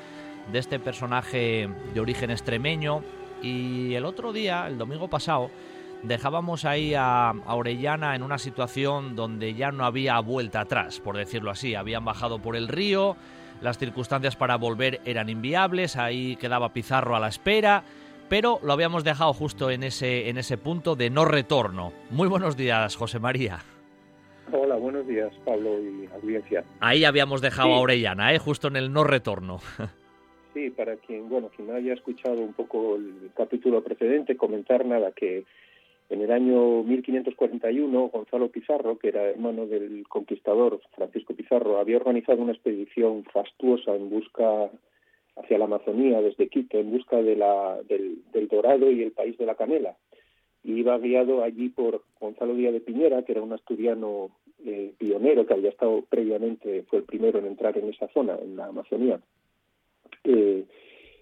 de 0.52 0.58
este 0.60 0.78
personaje 0.78 1.68
de 1.92 2.00
origen 2.00 2.30
extremeño 2.30 3.02
y 3.42 3.94
el 3.94 4.04
otro 4.04 4.32
día, 4.32 4.68
el 4.68 4.78
domingo 4.78 5.08
pasado, 5.08 5.50
dejábamos 6.04 6.64
ahí 6.64 6.94
a, 6.94 7.30
a, 7.30 7.54
Orellana 7.56 8.14
en 8.14 8.22
una 8.22 8.38
situación 8.38 9.16
donde 9.16 9.54
ya 9.54 9.72
no 9.72 9.84
había 9.84 10.20
vuelta 10.20 10.60
atrás, 10.60 11.00
por 11.00 11.16
decirlo 11.16 11.50
así. 11.50 11.74
Habían 11.74 12.04
bajado 12.04 12.38
por 12.38 12.54
el 12.54 12.68
río, 12.68 13.16
las 13.60 13.78
circunstancias 13.78 14.36
para 14.36 14.56
volver 14.56 15.00
eran 15.04 15.28
inviables, 15.28 15.96
ahí 15.96 16.36
quedaba 16.36 16.72
Pizarro 16.72 17.16
a 17.16 17.20
la 17.20 17.28
espera, 17.28 17.82
pero 18.28 18.58
lo 18.62 18.72
habíamos 18.72 19.04
dejado 19.04 19.32
justo 19.32 19.70
en 19.70 19.82
ese, 19.82 20.28
en 20.28 20.38
ese 20.38 20.58
punto 20.58 20.96
de 20.96 21.10
no 21.10 21.24
retorno. 21.24 21.92
Muy 22.10 22.28
buenos 22.28 22.56
días, 22.56 22.96
José 22.96 23.18
María. 23.18 23.58
Hola, 24.52 24.76
buenos 24.76 25.06
días, 25.08 25.32
Pablo 25.44 25.80
y 25.80 26.08
audiencia. 26.14 26.64
Ahí 26.80 27.04
habíamos 27.04 27.40
dejado 27.40 27.68
Sí. 27.68 27.74
a 27.74 27.78
Orellana, 27.78 28.32
¿eh? 28.32 28.38
justo 28.38 28.68
en 28.68 28.76
el 28.76 28.92
no 28.92 29.04
retorno. 29.04 29.60
Sí, 30.54 30.70
para 30.70 30.96
quien, 30.96 31.28
bueno, 31.28 31.50
quien 31.54 31.70
haya 31.70 31.92
escuchado 31.92 32.40
un 32.40 32.54
poco 32.54 32.96
el 32.96 33.30
capítulo 33.36 33.84
precedente, 33.84 34.38
comentar 34.38 34.86
nada 34.86 35.12
que 35.14 35.44
en 36.08 36.22
el 36.22 36.30
año 36.30 36.82
1541 36.84 38.08
Gonzalo 38.08 38.48
Pizarro, 38.48 38.98
que 38.98 39.08
era 39.08 39.30
hermano 39.30 39.66
del 39.66 40.06
conquistador 40.08 40.80
Francisco 40.94 41.34
Pizarro, 41.34 41.78
había 41.78 41.96
organizado 41.96 42.40
una 42.42 42.52
expedición 42.52 43.24
fastuosa 43.24 43.94
en 43.94 44.08
busca 44.10 44.70
hacia 45.36 45.58
la 45.58 45.64
Amazonía 45.66 46.20
desde 46.22 46.48
Quito, 46.48 46.78
en 46.78 46.90
busca 46.90 47.20
de 47.20 47.36
la, 47.36 47.78
del, 47.88 48.48
dorado 48.48 48.90
y 48.90 49.02
el 49.02 49.12
país 49.12 49.36
de 49.36 49.46
la 49.46 49.54
canela. 49.54 49.96
Y 50.64 50.74
iba 50.74 50.98
guiado 50.98 51.42
allí 51.42 51.68
por 51.68 52.02
Gonzalo 52.20 52.54
Díaz 52.54 52.72
de 52.72 52.80
Piñera, 52.80 53.22
que 53.22 53.32
era 53.32 53.42
un 53.42 53.52
asturiano 53.52 54.30
eh, 54.64 54.92
pionero 54.98 55.46
que 55.46 55.54
había 55.54 55.70
estado 55.70 56.02
previamente, 56.08 56.84
fue 56.88 57.00
el 57.00 57.04
primero 57.04 57.38
en 57.38 57.46
entrar 57.46 57.76
en 57.76 57.88
esa 57.88 58.08
zona, 58.08 58.36
en 58.42 58.56
la 58.56 58.66
Amazonía. 58.66 59.20
Eh, 60.24 60.64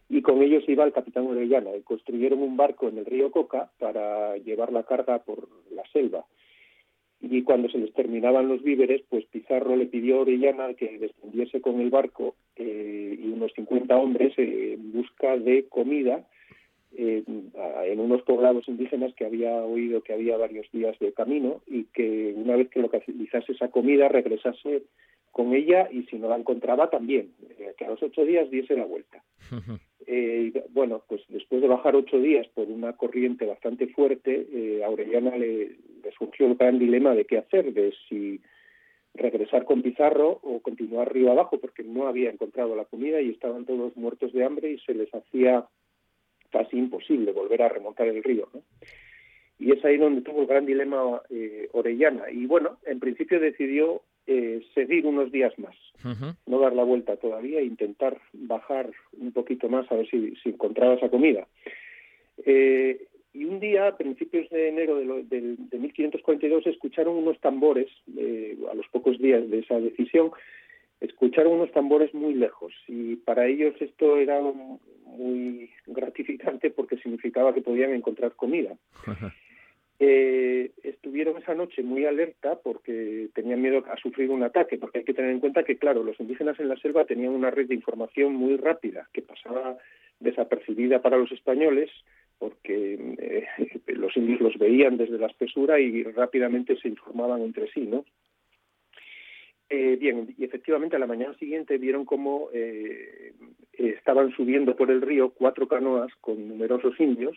y 0.08 0.22
con 0.22 0.42
ellos 0.42 0.64
iba 0.68 0.84
el 0.84 0.92
capitán 0.92 1.26
Orellana 1.26 1.74
y 1.76 1.82
construyeron 1.82 2.42
un 2.42 2.56
barco 2.56 2.88
en 2.88 2.98
el 2.98 3.06
río 3.06 3.30
Coca 3.30 3.70
para 3.78 4.36
llevar 4.36 4.72
la 4.72 4.84
carga 4.84 5.18
por 5.20 5.48
la 5.70 5.82
selva. 5.92 6.24
Y 7.20 7.42
cuando 7.42 7.70
se 7.70 7.78
les 7.78 7.92
terminaban 7.94 8.48
los 8.48 8.62
víveres, 8.62 9.02
pues 9.08 9.24
Pizarro 9.26 9.76
le 9.76 9.86
pidió 9.86 10.16
a 10.18 10.20
Orellana 10.20 10.74
que 10.74 10.98
descendiese 10.98 11.62
con 11.62 11.80
el 11.80 11.88
barco 11.88 12.36
eh, 12.56 13.18
y 13.18 13.28
unos 13.28 13.52
50 13.54 13.96
hombres 13.96 14.34
eh, 14.36 14.74
en 14.74 14.92
busca 14.92 15.36
de 15.38 15.66
comida 15.68 16.26
eh, 16.96 17.24
en 17.26 17.98
unos 17.98 18.22
poblados 18.22 18.68
indígenas 18.68 19.12
que 19.14 19.24
había 19.24 19.52
oído 19.64 20.02
que 20.02 20.12
había 20.12 20.36
varios 20.36 20.70
días 20.70 20.96
de 21.00 21.12
camino 21.12 21.60
y 21.66 21.84
que 21.84 22.32
una 22.36 22.54
vez 22.54 22.68
que 22.68 22.80
localizase 22.80 23.52
esa 23.52 23.68
comida 23.68 24.08
regresase 24.08 24.84
con 25.32 25.54
ella 25.54 25.88
y 25.90 26.04
si 26.04 26.16
no 26.16 26.28
la 26.28 26.36
encontraba 26.36 26.90
también, 26.90 27.32
eh, 27.58 27.74
que 27.76 27.84
a 27.84 27.90
los 27.90 28.00
ocho 28.00 28.24
días 28.24 28.48
diese 28.48 28.76
la 28.76 28.84
vuelta. 28.84 29.24
Eh, 30.06 30.52
bueno, 30.70 31.02
pues 31.08 31.22
después 31.28 31.62
de 31.62 31.68
bajar 31.68 31.96
ocho 31.96 32.18
días 32.18 32.46
por 32.48 32.68
una 32.68 32.94
corriente 32.94 33.46
bastante 33.46 33.86
fuerte, 33.88 34.46
eh, 34.52 34.82
a 34.82 34.86
Aureliana 34.86 35.36
le, 35.36 35.76
surgió 36.18 36.46
el 36.46 36.56
gran 36.56 36.78
dilema 36.78 37.14
de 37.14 37.24
qué 37.24 37.38
hacer, 37.38 37.72
de 37.72 37.92
si 38.08 38.40
regresar 39.14 39.64
con 39.64 39.82
Pizarro 39.82 40.40
o 40.42 40.60
continuar 40.60 41.12
río 41.12 41.30
abajo, 41.30 41.58
porque 41.58 41.82
no 41.82 42.06
había 42.06 42.30
encontrado 42.30 42.74
la 42.74 42.84
comida 42.84 43.20
y 43.20 43.30
estaban 43.30 43.64
todos 43.64 43.96
muertos 43.96 44.32
de 44.32 44.44
hambre 44.44 44.72
y 44.72 44.78
se 44.80 44.94
les 44.94 45.12
hacía 45.14 45.66
casi 46.50 46.76
imposible 46.76 47.32
volver 47.32 47.62
a 47.62 47.68
remontar 47.68 48.08
el 48.08 48.22
río. 48.22 48.48
¿no? 48.52 48.62
Y 49.58 49.72
es 49.72 49.84
ahí 49.84 49.96
donde 49.96 50.22
tuvo 50.22 50.42
el 50.42 50.46
gran 50.46 50.66
dilema 50.66 51.22
eh, 51.30 51.68
Orellana. 51.72 52.30
Y 52.30 52.46
bueno, 52.46 52.78
en 52.86 53.00
principio 53.00 53.40
decidió 53.40 54.02
eh, 54.26 54.62
seguir 54.74 55.06
unos 55.06 55.30
días 55.32 55.52
más, 55.58 55.76
no 56.46 56.58
dar 56.58 56.74
la 56.74 56.84
vuelta 56.84 57.16
todavía 57.16 57.60
e 57.60 57.64
intentar 57.64 58.20
bajar 58.32 58.90
un 59.18 59.32
poquito 59.32 59.68
más 59.68 59.90
a 59.90 59.96
ver 59.96 60.08
si, 60.08 60.34
si 60.42 60.50
encontraba 60.50 60.94
esa 60.94 61.10
comida. 61.10 61.46
Eh, 62.44 63.06
y 63.32 63.44
un 63.44 63.58
día, 63.58 63.88
a 63.88 63.96
principios 63.96 64.48
de 64.50 64.68
enero 64.68 64.96
de, 64.96 65.04
lo, 65.04 65.22
de, 65.22 65.56
de 65.58 65.78
1542, 65.78 66.66
escucharon 66.68 67.16
unos 67.16 67.38
tambores, 67.40 67.88
eh, 68.16 68.56
a 68.70 68.74
los 68.74 68.86
pocos 68.88 69.18
días 69.18 69.50
de 69.50 69.58
esa 69.58 69.80
decisión, 69.80 70.30
escucharon 71.00 71.54
unos 71.54 71.72
tambores 71.72 72.14
muy 72.14 72.34
lejos 72.34 72.72
y 72.86 73.16
para 73.16 73.46
ellos 73.46 73.74
esto 73.80 74.16
era 74.16 74.40
muy 75.04 75.70
gratificante 75.86 76.70
porque 76.70 76.96
significaba 76.98 77.52
que 77.54 77.60
podían 77.60 77.92
encontrar 77.92 78.32
comida. 78.36 78.76
Eh, 80.00 80.72
estuvieron 80.82 81.36
esa 81.38 81.54
noche 81.54 81.82
muy 81.82 82.04
alerta 82.04 82.58
porque 82.62 83.28
tenían 83.32 83.62
miedo 83.62 83.84
a 83.86 83.96
sufrir 83.96 84.30
un 84.30 84.42
ataque, 84.42 84.76
porque 84.76 84.98
hay 84.98 85.04
que 85.04 85.14
tener 85.14 85.30
en 85.30 85.40
cuenta 85.40 85.62
que, 85.62 85.78
claro, 85.78 86.02
los 86.02 86.18
indígenas 86.18 86.58
en 86.58 86.68
la 86.68 86.76
selva 86.76 87.04
tenían 87.04 87.32
una 87.32 87.50
red 87.50 87.68
de 87.68 87.74
información 87.74 88.34
muy 88.34 88.56
rápida 88.56 89.08
que 89.12 89.22
pasaba 89.22 89.78
desapercibida 90.20 91.00
para 91.02 91.16
los 91.16 91.30
españoles 91.32 91.90
porque 92.38 92.98
eh, 93.18 93.46
los 93.94 94.16
indios 94.16 94.40
los 94.40 94.58
veían 94.58 94.96
desde 94.96 95.18
la 95.18 95.26
espesura 95.26 95.78
y 95.80 96.02
rápidamente 96.02 96.76
se 96.76 96.88
informaban 96.88 97.42
entre 97.42 97.70
sí, 97.70 97.82
¿no? 97.82 98.04
Eh, 99.70 99.96
bien, 99.96 100.34
y 100.36 100.44
efectivamente 100.44 100.96
a 100.96 100.98
la 100.98 101.06
mañana 101.06 101.34
siguiente 101.34 101.78
vieron 101.78 102.04
cómo 102.04 102.48
eh, 102.52 103.32
estaban 103.72 104.30
subiendo 104.32 104.76
por 104.76 104.90
el 104.90 105.00
río 105.00 105.30
cuatro 105.30 105.66
canoas 105.66 106.12
con 106.20 106.48
numerosos 106.48 106.98
indios 107.00 107.36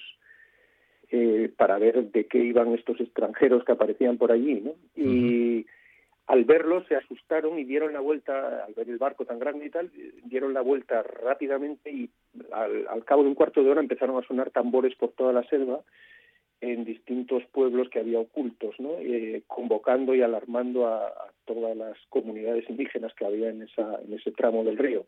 eh, 1.10 1.50
para 1.56 1.78
ver 1.78 2.12
de 2.12 2.26
qué 2.26 2.40
iban 2.40 2.74
estos 2.74 3.00
extranjeros 3.00 3.64
que 3.64 3.72
aparecían 3.72 4.18
por 4.18 4.32
allí, 4.32 4.62
¿no? 4.62 4.74
Y 4.96 5.66
al 6.28 6.44
verlos 6.44 6.86
se 6.88 6.96
asustaron 6.96 7.58
y 7.58 7.64
dieron 7.64 7.94
la 7.94 8.02
vuelta, 8.02 8.66
al 8.66 8.74
ver 8.74 8.90
el 8.90 8.98
barco 8.98 9.26
tan 9.26 9.40
grande 9.40 9.66
y 9.66 9.70
tal, 9.70 9.90
dieron 10.26 10.54
la 10.54 10.62
vuelta 10.62 11.02
rápidamente 11.02 11.90
y 11.90 12.10
al, 12.52 12.88
al 12.90 13.06
cabo 13.06 13.24
de 13.24 13.30
un 13.30 13.36
cuarto 13.36 13.64
de 13.64 13.72
hora 13.72 13.80
empezaron 13.80 14.22
a 14.22 14.28
sonar 14.28 14.52
tambores 14.52 14.94
por 14.96 15.12
toda 15.12 15.32
la 15.32 15.44
selva 15.46 15.82
en 16.60 16.86
distintos 16.86 17.44
pueblos 17.52 17.90
que 17.90 18.00
había 18.00 18.20
ocultos, 18.20 18.76
¿no? 18.80 18.98
Eh, 19.00 19.44
convocando 19.48 20.16
y 20.16 20.22
alarmando 20.22 20.88
a, 20.88 21.08
a, 21.08 21.32
todas 21.46 21.78
las 21.78 21.98
comunidades 22.10 22.70
indígenas 22.70 23.14
que 23.14 23.26
había 23.26 23.50
en, 23.50 23.62
esa, 23.62 24.00
en 24.06 24.14
ese 24.14 24.32
tramo 24.32 24.64
del 24.64 24.78
río. 24.78 25.06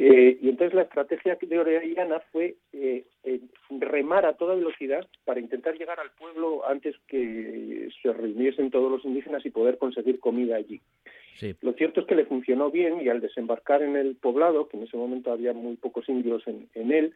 Eh, 0.00 0.38
y 0.40 0.48
entonces 0.48 0.74
la 0.74 0.82
estrategia 0.82 1.36
de 1.40 1.58
Orellana 1.58 2.20
fue 2.30 2.54
eh, 2.72 3.04
eh, 3.24 3.40
remar 3.80 4.26
a 4.26 4.34
toda 4.34 4.54
velocidad 4.54 5.04
para 5.24 5.40
intentar 5.40 5.76
llegar 5.76 5.98
al 5.98 6.12
pueblo 6.12 6.68
antes 6.68 6.94
que 7.08 7.88
se 8.00 8.12
reuniesen 8.12 8.70
todos 8.70 8.92
los 8.92 9.04
indígenas 9.04 9.44
y 9.44 9.50
poder 9.50 9.76
conseguir 9.76 10.20
comida 10.20 10.54
allí. 10.54 10.80
Sí. 11.34 11.56
Lo 11.62 11.72
cierto 11.72 12.00
es 12.00 12.06
que 12.06 12.14
le 12.14 12.26
funcionó 12.26 12.70
bien 12.70 13.00
y 13.00 13.08
al 13.08 13.20
desembarcar 13.20 13.82
en 13.82 13.96
el 13.96 14.14
poblado, 14.14 14.68
que 14.68 14.76
en 14.76 14.84
ese 14.84 14.96
momento 14.96 15.32
había 15.32 15.52
muy 15.52 15.74
pocos 15.76 16.08
indios 16.08 16.46
en, 16.46 16.68
en 16.74 16.92
él, 16.92 17.14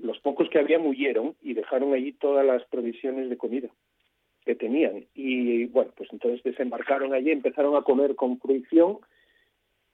los 0.00 0.20
pocos 0.20 0.48
que 0.50 0.60
había 0.60 0.78
murieron 0.78 1.34
y 1.42 1.54
dejaron 1.54 1.92
allí 1.92 2.12
todas 2.12 2.46
las 2.46 2.64
provisiones 2.66 3.28
de 3.28 3.36
comida 3.36 3.68
que 4.44 4.54
tenían. 4.54 5.06
Y 5.14 5.64
bueno, 5.66 5.92
pues 5.96 6.08
entonces 6.12 6.42
desembarcaron 6.44 7.14
allí, 7.14 7.32
empezaron 7.32 7.74
a 7.76 7.82
comer 7.82 8.14
con 8.14 8.38
fruición 8.38 8.98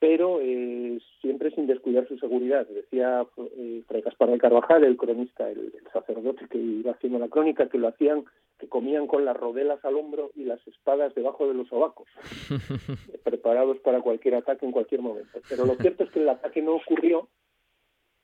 pero 0.01 0.41
eh, 0.41 0.99
siempre 1.21 1.51
sin 1.51 1.67
descuidar 1.67 2.09
su 2.09 2.19
seguridad. 2.19 2.67
Decía 2.67 3.25
eh, 3.57 3.83
Fray 3.87 4.01
Gaspar 4.01 4.31
de 4.31 4.39
Carvajal, 4.39 4.83
el 4.83 4.97
cronista, 4.97 5.49
el, 5.49 5.59
el, 5.59 5.93
sacerdote 5.93 6.49
que 6.49 6.59
iba 6.59 6.93
haciendo 6.93 7.19
la 7.19 7.29
crónica, 7.29 7.69
que 7.69 7.79
lo 7.79 7.89
hacían, 7.89 8.25
que 8.59 8.67
comían 8.67 9.07
con 9.07 9.27
las 9.27 9.37
rodelas 9.37 9.85
al 9.85 9.97
hombro 9.97 10.31
y 10.35 10.45
las 10.45 10.67
espadas 10.67 11.15
debajo 11.15 11.47
de 11.47 11.55
los 11.55 11.69
sobacos, 11.69 12.09
preparados 13.25 13.79
para 13.81 14.01
cualquier 14.01 14.37
ataque 14.37 14.65
en 14.65 14.73
cualquier 14.73 15.03
momento. 15.03 15.39
Pero 15.49 15.67
lo 15.67 15.75
cierto 15.75 16.05
es 16.05 16.11
que 16.11 16.21
el 16.21 16.29
ataque 16.31 16.63
no 16.63 16.77
ocurrió 16.77 17.29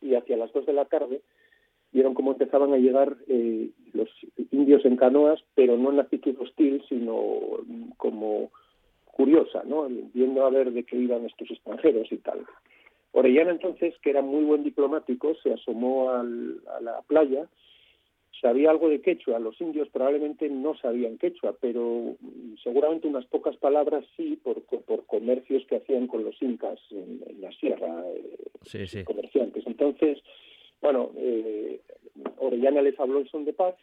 y 0.01 0.15
hacia 0.15 0.39
las 0.39 0.53
dos 0.55 0.65
de 0.65 0.73
la 0.73 0.87
tarde 0.87 1.21
vieron 1.93 2.15
cómo 2.15 2.33
empezaban 2.33 2.73
a 2.73 2.79
llegar 2.79 3.17
eh, 3.29 3.71
los 3.93 4.09
indios 4.51 4.85
en 4.87 4.97
canoas, 4.97 5.41
pero 5.55 5.77
no 5.77 5.93
en 5.93 6.01
actitud 6.01 6.37
hostil, 6.41 6.83
sino 6.89 7.41
como 7.99 8.51
curiosa, 9.17 9.63
¿no? 9.65 9.89
Viendo 10.13 10.45
a 10.45 10.51
ver 10.51 10.71
de 10.73 10.85
qué 10.85 10.95
iban 10.95 11.25
estos 11.25 11.51
extranjeros 11.51 12.13
y 12.13 12.19
tal. 12.19 12.45
Orellana 13.13 13.53
entonces, 13.53 13.95
que 14.03 14.11
era 14.11 14.21
muy 14.21 14.45
buen 14.45 14.63
diplomático, 14.63 15.35
se 15.43 15.55
asomó 15.55 16.11
al, 16.11 16.61
a 16.77 16.83
la 16.83 17.01
playa, 17.01 17.49
sabía 18.43 18.69
algo 18.69 18.91
de 18.91 19.01
quechua, 19.01 19.39
los 19.39 19.59
indios 19.59 19.89
probablemente 19.89 20.51
no 20.51 20.77
sabían 20.77 21.17
quechua, 21.17 21.57
pero 21.59 22.17
seguramente 22.63 23.09
unas 23.09 23.25
pocas 23.25 23.57
palabras 23.57 24.05
sí, 24.19 24.39
por, 24.45 24.61
por 24.65 25.07
comercios 25.07 25.65
que 25.67 25.77
hacían 25.77 26.09
con 26.09 26.23
los 26.23 26.37
incas 26.43 26.79
en, 26.91 27.23
en 27.27 27.41
la 27.41 27.51
sierra, 27.53 28.05
sí, 28.65 28.87
sí. 28.87 29.03
comerciantes. 29.03 29.67
Entonces, 29.67 30.19
bueno, 30.83 31.13
eh, 31.17 31.81
Orellana 32.37 32.83
les 32.83 33.01
habló 33.01 33.21
en 33.21 33.29
son 33.29 33.47
de 33.47 33.55
paz, 33.55 33.77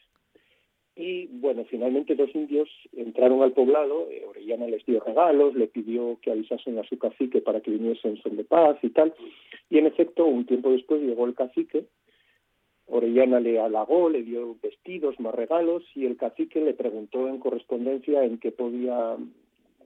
y 0.96 1.28
bueno, 1.28 1.66
finalmente 1.66 2.16
dos 2.16 2.30
indios 2.36 2.70
entraron 2.96 3.42
al 3.42 3.54
poblado, 3.54 4.08
eh, 4.12 4.24
Orellana 4.28 4.68
les 4.68 4.86
dio 4.86 5.00
regalos, 5.00 5.56
le 5.56 5.68
pidió 5.68 6.20
que 6.22 6.32
avisasen 6.32 6.78
a 6.78 6.84
su 6.84 6.98
cacique 6.98 7.42
para 7.42 7.62
que 7.62 7.72
viniesen 7.72 8.18
son 8.18 8.38
de 8.38 8.44
paz 8.44 8.78
y 8.84 8.90
tal, 8.90 9.14
y 9.70 9.80
en 9.80 9.88
efecto, 9.88 10.26
un 10.26 10.46
tiempo 10.46 10.72
después 10.72 11.02
llegó 11.02 11.26
el 11.26 11.34
cacique, 11.34 11.86
Orellana 12.86 13.40
le 13.40 13.60
halagó, 13.60 14.10
le 14.10 14.24
dio 14.24 14.56
vestidos, 14.62 15.20
más 15.20 15.34
regalos, 15.34 15.84
y 15.96 16.06
el 16.06 16.18
cacique 16.18 16.62
le 16.62 16.74
preguntó 16.74 17.28
en 17.28 17.40
correspondencia 17.40 18.24
en 18.24 18.38
qué 18.38 18.52
podía 18.52 19.18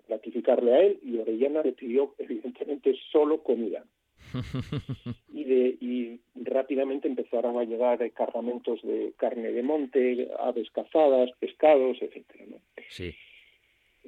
gratificarle 0.09 0.73
a 0.73 0.81
él, 0.81 0.99
y 1.03 1.17
Orellana 1.19 1.61
le 1.61 1.71
pidió 1.71 2.13
evidentemente 2.17 2.95
solo 3.11 3.43
comida. 3.43 3.85
y, 5.33 5.43
de, 5.43 5.77
y 5.79 6.19
rápidamente 6.35 7.07
empezaron 7.07 7.57
a 7.57 7.63
llegar 7.63 7.99
cargamentos 8.11 8.81
de 8.83 9.13
carne 9.17 9.51
de 9.51 9.63
monte, 9.63 10.29
aves 10.39 10.69
cazadas, 10.71 11.31
pescados, 11.39 11.97
etcétera. 12.01 12.45
¿no? 12.49 12.57
Sí. 12.89 13.13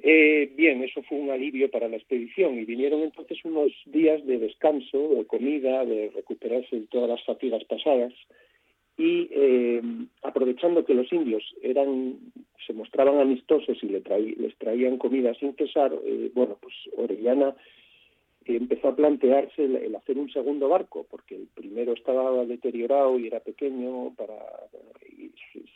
Eh, 0.02 0.50
bien, 0.56 0.82
eso 0.82 1.02
fue 1.02 1.18
un 1.18 1.30
alivio 1.30 1.70
para 1.70 1.88
la 1.88 1.96
expedición 1.96 2.58
y 2.58 2.64
vinieron 2.64 3.02
entonces 3.02 3.38
unos 3.44 3.70
días 3.84 4.24
de 4.24 4.38
descanso, 4.38 5.08
de 5.16 5.26
comida, 5.26 5.84
de 5.84 6.10
recuperarse 6.14 6.80
de 6.80 6.86
todas 6.86 7.10
las 7.10 7.24
fatigas 7.24 7.64
pasadas 7.64 8.14
y 8.96 9.28
eh, 9.30 9.82
aprovechando 10.22 10.84
que 10.84 10.94
los 10.94 11.12
indios 11.12 11.42
eran 11.62 12.18
se 12.66 12.72
mostraban 12.72 13.18
amistosos 13.18 13.78
y 13.82 13.86
le 13.86 14.00
traí, 14.00 14.34
les 14.36 14.56
traían 14.56 14.98
comida 14.98 15.34
sin 15.34 15.54
cesar, 15.54 15.92
eh, 16.04 16.30
bueno, 16.34 16.58
pues 16.60 16.74
Orellana 16.96 17.54
empezó 18.56 18.88
a 18.88 18.96
plantearse 18.96 19.64
el, 19.64 19.94
hacer 19.94 20.18
un 20.18 20.30
segundo 20.30 20.68
barco, 20.68 21.06
porque 21.10 21.36
el 21.36 21.46
primero 21.46 21.92
estaba 21.92 22.44
deteriorado 22.44 23.18
y 23.18 23.26
era 23.26 23.40
pequeño, 23.40 24.14
para, 24.16 24.36
y 25.08 25.30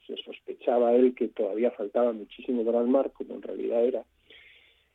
se 0.07 0.17
sospechaba 0.17 0.95
él 0.95 1.15
que 1.15 1.29
todavía 1.29 1.71
faltaba 1.73 2.13
muchísimo 2.13 2.65
para 2.65 2.81
el 2.81 2.89
mar, 2.89 3.11
como 3.13 3.35
en 3.35 3.43
realidad 3.43 3.85
era. 3.85 4.05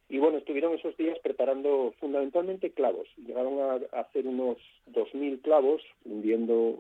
Y 0.10 0.18
bueno, 0.18 0.39
estuvieron 0.39 0.73
esos 0.73 0.97
días 0.97 1.19
preparando 1.19 1.93
fundamentalmente 1.99 2.72
clavos. 2.72 3.07
Llegaron 3.18 3.60
a, 3.60 3.99
hacer 3.99 4.26
unos 4.26 4.57
2.000 4.91 5.41
clavos, 5.41 5.84
fundiendo 6.03 6.80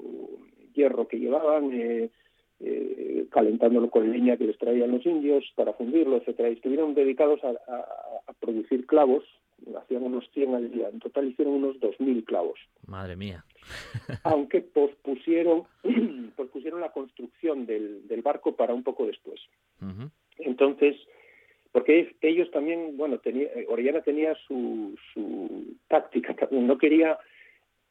hierro 0.73 1.07
que 1.07 1.19
llevaban, 1.19 1.71
eh, 1.73 2.09
eh, 2.59 3.27
calentándolo 3.29 3.89
con 3.91 4.11
leña 4.11 4.37
que 4.37 4.45
les 4.45 4.57
traían 4.57 4.91
los 4.91 5.05
indios 5.05 5.45
para 5.55 5.73
fundirlo, 5.73 6.17
etcétera. 6.17 6.49
Y 6.49 6.53
estuvieron 6.53 6.95
dedicados 6.95 7.39
a 7.43 8.33
producir 8.39 8.87
clavos 8.87 9.23
hacían 9.77 10.03
unos 10.03 10.29
100 10.33 10.55
al 10.55 10.71
día. 10.71 10.89
En 10.89 10.99
total 10.99 11.27
hicieron 11.27 11.55
unos 11.55 11.79
2.000 11.79 12.25
clavos. 12.25 12.59
Madre 12.85 13.15
mía. 13.15 13.45
Aunque 14.23 14.61
pospusieron, 14.61 15.63
pospusieron 16.35 16.81
la 16.81 16.91
construcción 16.91 17.65
del, 17.65 18.07
del, 18.07 18.21
barco 18.21 18.55
para 18.55 18.73
un 18.73 18.83
poco 18.83 19.05
después. 19.05 19.39
Uh 19.81 19.85
-huh. 19.85 20.11
Entonces, 20.37 20.95
porque 21.71 22.15
ellos 22.21 22.49
también, 22.51 22.97
bueno, 22.97 23.19
tenía, 23.19 23.49
Orellana 23.67 24.01
tenía 24.01 24.35
su, 24.47 24.97
su 25.13 25.77
táctica 25.87 26.33
también, 26.35 26.67
no 26.67 26.77
quería 26.77 27.17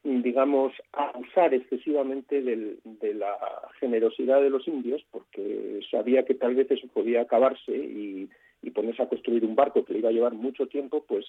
digamos, 0.04 0.72
abusar 0.92 1.52
excesivamente 1.54 2.40
del, 2.40 2.78
de 2.84 3.14
la 3.14 3.36
generosidad 3.80 4.40
de 4.40 4.50
los 4.50 4.66
indios, 4.68 5.04
porque 5.10 5.80
sabía 5.90 6.24
que 6.24 6.34
tal 6.34 6.54
vez 6.54 6.70
eso 6.70 6.86
podía 6.88 7.22
acabarse 7.22 7.76
y, 7.76 8.28
y 8.62 8.70
ponerse 8.70 9.02
a 9.02 9.08
construir 9.08 9.44
un 9.44 9.54
barco 9.54 9.84
que 9.84 9.92
le 9.92 10.00
iba 10.00 10.08
a 10.08 10.12
llevar 10.12 10.34
mucho 10.34 10.66
tiempo, 10.66 11.04
pues 11.06 11.26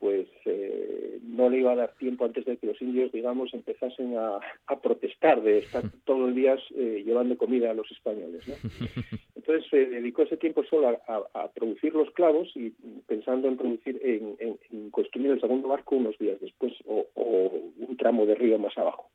pues 0.00 0.26
eh, 0.46 1.18
no 1.22 1.50
le 1.50 1.58
iba 1.58 1.72
a 1.72 1.76
dar 1.76 1.94
tiempo 1.98 2.24
antes 2.24 2.46
de 2.46 2.56
que 2.56 2.66
los 2.66 2.80
indios, 2.80 3.12
digamos, 3.12 3.52
empezasen 3.52 4.16
a, 4.16 4.40
protestar 4.82 5.42
de 5.42 5.58
estar 5.58 5.82
todo 6.06 6.26
el 6.26 6.34
día 6.34 6.56
eh, 6.74 7.02
llevando 7.04 7.36
comida 7.36 7.70
a 7.70 7.74
los 7.74 7.88
españoles. 7.92 8.48
¿no? 8.48 8.54
Entonces 9.36 9.68
se 9.70 9.86
dedicó 9.86 10.22
ese 10.22 10.38
tiempo 10.38 10.64
solo 10.64 10.98
a, 11.06 11.48
producir 11.52 11.94
los 11.94 12.10
clavos 12.12 12.48
y 12.54 12.70
pensando 13.06 13.48
en 13.48 13.58
producir, 13.58 14.00
en, 14.02 14.90
construir 14.90 15.32
el 15.32 15.40
segundo 15.40 15.68
barco 15.68 15.96
unos 15.96 16.16
días 16.18 16.40
después 16.40 16.72
o, 16.86 17.06
un 17.14 17.96
tramo 17.98 18.24
de 18.24 18.34
río 18.34 18.58
más 18.58 18.76
abajo. 18.78 19.10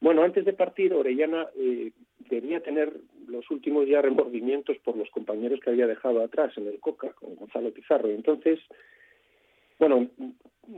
Bueno, 0.00 0.22
antes 0.22 0.44
de 0.44 0.52
partir, 0.52 0.92
Orellana 0.92 1.48
eh, 1.56 1.92
debía 2.30 2.60
tener 2.60 2.92
los 3.26 3.50
últimos 3.50 3.88
ya 3.88 4.02
remordimientos 4.02 4.76
por 4.78 4.96
los 4.96 5.10
compañeros 5.10 5.60
que 5.60 5.70
había 5.70 5.86
dejado 5.86 6.22
atrás 6.22 6.56
en 6.56 6.66
el 6.66 6.78
Coca 6.80 7.12
con 7.12 7.34
Gonzalo 7.34 7.72
Pizarro. 7.72 8.08
Entonces, 8.08 8.60
bueno, 9.78 10.08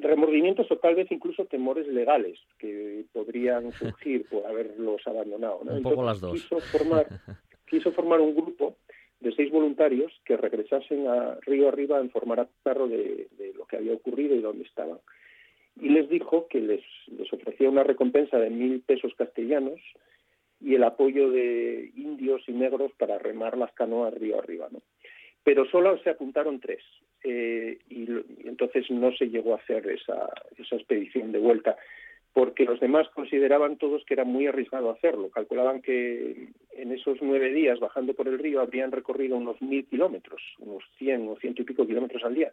remordimientos 0.01 0.71
o 0.71 0.77
tal 0.77 0.95
vez 0.95 1.11
incluso 1.11 1.47
temores 1.47 1.87
legales 1.89 2.39
que 2.59 3.05
podrían 3.13 3.73
surgir 3.73 4.27
por 4.29 4.47
haberlos 4.47 5.07
abandonado. 5.07 5.61
Un 5.61 5.83
poco 5.83 6.05
las 6.05 6.21
dos. 6.21 6.33
Quiso 6.33 6.61
formar, 6.61 7.07
quiso 7.69 7.93
formar 7.93 8.21
un 8.21 8.35
grupo 8.35 8.77
de 9.21 9.35
seis 9.35 9.51
voluntarios 9.51 10.13
que 10.25 10.37
regresasen 10.37 11.09
a 11.09 11.39
Río 11.43 11.69
Arriba 11.69 11.99
a 11.99 12.05
informar 12.05 12.41
a 12.41 12.45
Pizarro 12.47 12.87
de, 12.87 13.29
de 13.37 13.53
lo 13.55 13.67
que 13.67 13.77
había 13.77 13.95
ocurrido 13.95 14.37
y 14.37 14.41
dónde 14.41 14.65
estaban 14.65 14.99
y 15.81 15.89
les 15.89 16.09
dijo 16.09 16.47
que 16.49 16.61
les, 16.61 16.83
les 17.07 17.33
ofrecía 17.33 17.69
una 17.69 17.85
recompensa 17.85 18.39
de 18.39 18.51
mil 18.51 18.81
pesos 18.81 19.13
castellanos 19.17 19.81
y 20.61 20.75
el 20.75 20.85
apoyo 20.85 21.31
de 21.31 21.93
indios 21.95 22.43
y 22.49 22.53
negros 22.53 22.93
para 22.99 23.19
remar 23.19 23.57
las 23.57 23.73
canoas 23.73 24.15
río 24.15 24.39
arriba. 24.39 24.69
¿no? 24.71 24.81
Pero 25.45 25.67
solo 25.67 25.99
se 26.03 26.11
apuntaron 26.11 26.61
tres 26.61 26.83
eh, 27.25 27.79
y, 27.89 28.09
entonces 28.47 28.91
no 28.91 29.13
se 29.13 29.29
llegó 29.31 29.55
a 29.55 29.59
hacer 29.59 29.89
esa, 29.89 30.29
esa 30.57 30.77
expedición 30.77 31.33
de 31.33 31.39
vuelta 31.39 31.77
porque 32.33 32.65
los 32.65 32.79
demás 32.79 33.09
consideraban 33.15 33.79
todos 33.79 34.05
que 34.05 34.15
era 34.15 34.25
muy 34.25 34.47
arriesgado 34.47 34.91
hacerlo. 34.91 35.31
Calculaban 35.31 35.83
que 35.83 36.51
en 36.73 36.93
esos 36.93 37.19
nueve 37.21 37.53
días 37.53 37.81
bajando 37.81 38.15
por 38.15 38.29
el 38.29 38.39
río 38.39 38.61
habrían 38.61 38.93
recorrido 38.93 39.37
unos 39.37 39.61
mil 39.61 39.85
kilómetros, 39.87 40.41
unos 40.61 40.85
cien 40.99 41.27
o 41.29 41.37
ciento 41.37 41.63
y 41.63 41.65
pico 41.65 41.87
kilómetros 41.87 42.23
al 42.23 42.35
día, 42.35 42.53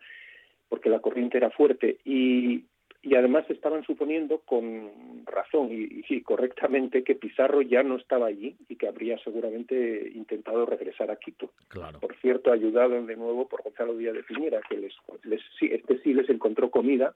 porque 0.69 0.89
la 0.89 0.99
corriente 0.99 1.37
era 1.37 1.51
fuerte. 1.51 1.97
Y 2.03 2.63
y 3.05 3.15
además 3.15 3.45
estaban 3.49 3.85
suponiendo 3.85 4.39
con 4.39 5.23
razón 5.27 5.69
y, 5.71 6.21
correctamente 6.21 7.03
que 7.03 7.13
Pizarro 7.13 7.61
ya 7.61 7.83
no 7.83 7.97
estaba 7.97 8.25
allí 8.25 8.55
y 8.67 8.77
que 8.77 8.87
habría 8.87 9.19
seguramente 9.19 10.11
intentado 10.15 10.65
regresar 10.65 11.11
a 11.11 11.17
Quito. 11.17 11.51
Claro. 11.67 11.99
Por 11.99 12.15
cierto, 12.19 12.51
ayudado 12.51 13.05
de 13.05 13.15
nuevo 13.15 13.47
por 13.47 13.61
Gonzalo 13.61 13.95
Díaz 13.95 14.15
de 14.15 14.23
Piñera, 14.23 14.59
que 14.67 14.77
les, 14.77 14.93
les 15.23 15.39
sí, 15.59 15.69
este 15.71 15.99
sí 15.99 16.15
les 16.15 16.27
encontró 16.31 16.71
comida 16.71 17.13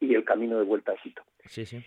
y 0.00 0.14
el 0.14 0.24
camino 0.24 0.58
de 0.58 0.64
vuelta 0.64 0.92
a 0.92 0.96
Quito. 0.96 1.22
Sí, 1.44 1.66
sí. 1.66 1.84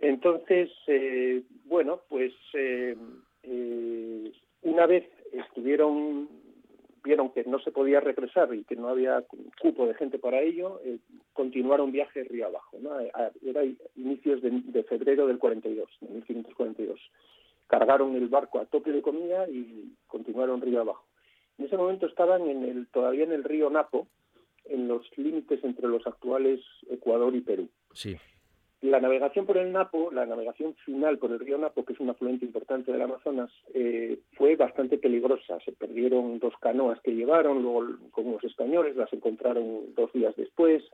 Entonces, 0.00 0.70
eh, 0.86 1.42
bueno, 1.64 2.02
pues 2.10 2.34
eh, 2.52 2.94
eh, 3.42 4.32
una 4.62 4.86
vez 4.86 5.08
estuvieron 5.32 6.28
vieron 7.08 7.30
que 7.30 7.42
no 7.44 7.58
se 7.60 7.72
podía 7.72 8.00
regresar 8.00 8.54
y 8.54 8.64
que 8.64 8.76
no 8.76 8.88
había 8.88 9.24
cupo 9.62 9.86
de 9.86 9.94
gente 9.94 10.18
para 10.18 10.42
ello, 10.42 10.78
eh, 10.84 10.98
continuaron 11.32 11.90
viaje 11.90 12.22
río 12.24 12.46
abajo. 12.46 12.76
¿no? 12.82 13.00
Era 13.00 13.64
inicios 13.96 14.42
de, 14.42 14.84
febrero 14.84 15.26
del 15.26 15.38
42, 15.38 15.88
de 16.02 16.08
1542. 16.08 17.00
Cargaron 17.66 18.14
el 18.14 18.28
barco 18.28 18.60
a 18.60 18.66
tope 18.66 18.92
de 18.92 19.00
comida 19.00 19.48
y 19.48 19.94
continuaron 20.06 20.60
río 20.60 20.82
abajo. 20.82 21.04
En 21.56 21.64
ese 21.64 21.78
momento 21.78 22.06
estaban 22.06 22.42
en 22.46 22.64
el, 22.64 22.86
todavía 22.88 23.24
en 23.24 23.32
el 23.32 23.42
río 23.42 23.70
Napo, 23.70 24.06
en 24.66 24.86
los 24.86 25.02
límites 25.16 25.64
entre 25.64 25.88
los 25.88 26.06
actuales 26.06 26.60
Ecuador 26.90 27.34
y 27.34 27.40
Perú. 27.40 27.70
Sí. 27.94 28.16
La 28.80 29.00
navegación 29.00 29.44
por 29.44 29.58
el 29.58 29.72
Napo, 29.72 30.10
la 30.12 30.24
navegación 30.24 30.74
final 30.84 31.18
por 31.18 31.32
el 31.32 31.40
río 31.40 31.58
Napo, 31.58 31.84
que 31.84 31.94
es 31.94 32.00
un 32.00 32.10
afluente 32.10 32.44
importante 32.44 32.92
del 32.92 33.02
Amazonas, 33.02 33.50
eh, 33.74 34.20
fue 34.34 34.54
bastante 34.54 34.98
peligrosa. 34.98 35.58
Se 35.64 35.72
perdieron 35.72 36.38
dos 36.38 36.54
canoas 36.60 37.00
que 37.00 37.10
llevaron, 37.10 37.60
luego 37.60 37.98
con 38.12 38.30
los 38.30 38.44
españoles 38.44 38.94
las 38.94 39.12
encontraron 39.12 39.94
dos 39.96 40.12
días 40.12 40.36
después. 40.36 40.84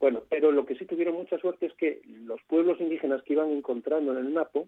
Bueno, 0.00 0.22
pero 0.28 0.50
lo 0.50 0.66
que 0.66 0.74
sí 0.74 0.86
tuvieron 0.86 1.14
mucha 1.14 1.38
suerte 1.38 1.66
es 1.66 1.74
que 1.74 2.02
los 2.26 2.42
pueblos 2.48 2.80
indígenas 2.80 3.22
que 3.22 3.34
iban 3.34 3.52
encontrando 3.52 4.10
en 4.10 4.18
el 4.18 4.34
Napo 4.34 4.66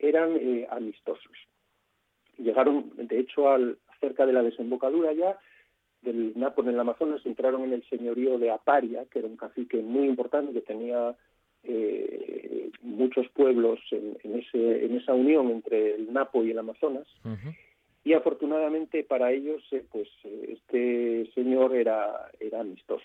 eran 0.00 0.36
eh, 0.36 0.66
amistosos. 0.70 1.36
Llegaron, 2.36 2.90
de 2.96 3.20
hecho, 3.20 3.48
al, 3.48 3.78
cerca 4.00 4.26
de 4.26 4.32
la 4.32 4.42
desembocadura 4.42 5.12
ya 5.12 5.38
del 6.02 6.32
Napo 6.36 6.62
en 6.62 6.70
el 6.70 6.80
Amazonas, 6.80 7.24
entraron 7.24 7.62
en 7.62 7.74
el 7.74 7.84
señorío 7.88 8.38
de 8.38 8.50
Aparia, 8.50 9.04
que 9.04 9.20
era 9.20 9.28
un 9.28 9.36
cacique 9.36 9.76
muy 9.82 10.06
importante 10.08 10.52
que 10.52 10.62
tenía 10.62 11.14
eh, 11.64 12.70
muchos 12.82 13.28
pueblos 13.30 13.78
en, 13.90 14.38
ese, 14.38 14.84
en 14.84 14.96
esa 14.96 15.14
unión 15.14 15.50
entre 15.50 15.94
el 15.94 16.12
Napo 16.12 16.44
y 16.44 16.50
el 16.50 16.58
Amazonas. 16.58 17.06
Y 18.02 18.14
afortunadamente 18.14 19.04
para 19.04 19.30
ellos, 19.32 19.62
eh, 19.72 19.84
pues 19.90 20.08
este 20.24 21.30
señor 21.34 21.76
era, 21.76 22.30
era 22.40 22.60
amistoso. 22.60 23.04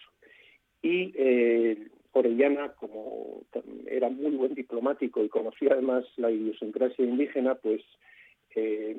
Y 0.82 1.12
eh, 1.16 1.88
Orellana, 2.14 2.70
como 2.74 3.44
era 3.88 4.10
muy 4.10 4.32
buen 4.32 4.54
diplomático 4.54 5.24
y 5.24 5.30
conocía 5.30 5.74
además 5.74 6.06
la 6.16 6.32
idiosincrasia 6.32 7.04
indígena, 7.04 7.56
pues 7.56 7.82
eh, 8.56 8.96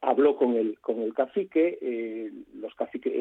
habló 0.00 0.36
con 0.36 0.54
el 0.56 0.78
con 0.80 1.00
el 1.00 1.12
cacique 1.12 1.78
eh, 1.80 2.32
los 2.54 2.74
caciques 2.74 3.12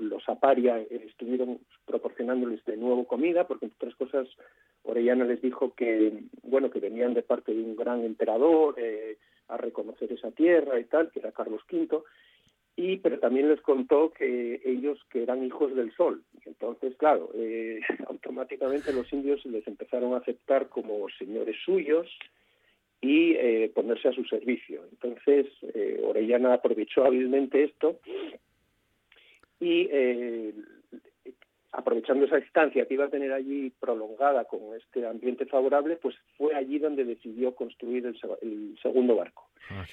los 0.00 0.28
aparia 0.28 0.78
estuvieron 0.78 1.58
proporcionándoles 1.84 2.64
de 2.64 2.76
nuevo 2.76 3.06
comida 3.06 3.46
porque 3.46 3.66
entre 3.66 3.76
otras 3.76 3.94
cosas 3.96 4.28
Orellana 4.82 5.24
les 5.24 5.42
dijo 5.42 5.74
que 5.74 6.24
bueno 6.42 6.70
que 6.70 6.80
venían 6.80 7.14
de 7.14 7.22
parte 7.22 7.52
de 7.52 7.62
un 7.62 7.76
gran 7.76 8.02
emperador 8.02 8.76
eh, 8.78 9.18
a 9.48 9.56
reconocer 9.58 10.10
esa 10.12 10.30
tierra 10.30 10.80
y 10.80 10.84
tal 10.84 11.10
que 11.10 11.20
era 11.20 11.32
Carlos 11.32 11.60
V 11.70 12.02
y 12.76 12.96
pero 12.98 13.18
también 13.18 13.50
les 13.50 13.60
contó 13.60 14.10
que 14.10 14.62
ellos 14.64 14.98
que 15.10 15.22
eran 15.22 15.44
hijos 15.44 15.74
del 15.74 15.94
sol. 15.94 16.22
Entonces 16.46 16.96
claro 16.96 17.30
eh, 17.34 17.80
automáticamente 18.08 18.92
los 18.92 19.12
indios 19.12 19.44
les 19.44 19.66
empezaron 19.66 20.14
a 20.14 20.18
aceptar 20.18 20.70
como 20.70 21.08
señores 21.18 21.56
suyos 21.62 22.08
y 23.02 23.32
eh, 23.32 23.70
ponerse 23.74 24.08
a 24.08 24.12
su 24.12 24.24
servicio. 24.24 24.84
Entonces, 24.92 25.46
eh, 25.74 26.00
Orellana 26.04 26.54
aprovechó 26.54 27.04
hábilmente 27.04 27.64
esto 27.64 27.98
y, 29.58 29.88
eh, 29.90 30.54
aprovechando 31.72 32.26
esa 32.26 32.36
distancia 32.36 32.86
que 32.86 32.94
iba 32.94 33.06
a 33.06 33.10
tener 33.10 33.32
allí 33.32 33.70
prolongada 33.80 34.44
con 34.44 34.60
este 34.76 35.04
ambiente 35.06 35.46
favorable, 35.46 35.96
pues 35.96 36.14
fue 36.38 36.54
allí 36.54 36.78
donde 36.78 37.04
decidió 37.04 37.54
construir 37.54 38.06
el, 38.06 38.78
segundo 38.80 39.16
barco. 39.16 39.48
Ah, 39.68 39.84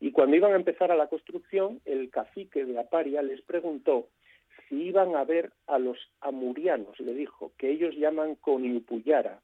y 0.00 0.12
cuando 0.12 0.36
iban 0.36 0.52
a 0.52 0.56
empezar 0.56 0.92
a 0.92 0.96
la 0.96 1.06
construcción, 1.06 1.80
el 1.86 2.10
cacique 2.10 2.64
de 2.64 2.78
Aparia 2.78 3.22
les 3.22 3.40
preguntó 3.42 4.08
si 4.68 4.82
iban 4.82 5.16
a 5.16 5.24
ver 5.24 5.52
a 5.66 5.78
los 5.78 5.96
amurianos, 6.20 7.00
le 7.00 7.14
dijo, 7.14 7.52
que 7.56 7.70
ellos 7.70 7.94
llaman 7.96 8.34
Coniupuyara, 8.34 9.40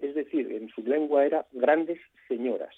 es 0.00 0.14
decir, 0.14 0.50
en 0.52 0.68
su 0.70 0.82
lengua 0.82 1.24
era 1.24 1.46
grandes 1.52 2.00
señoras. 2.28 2.74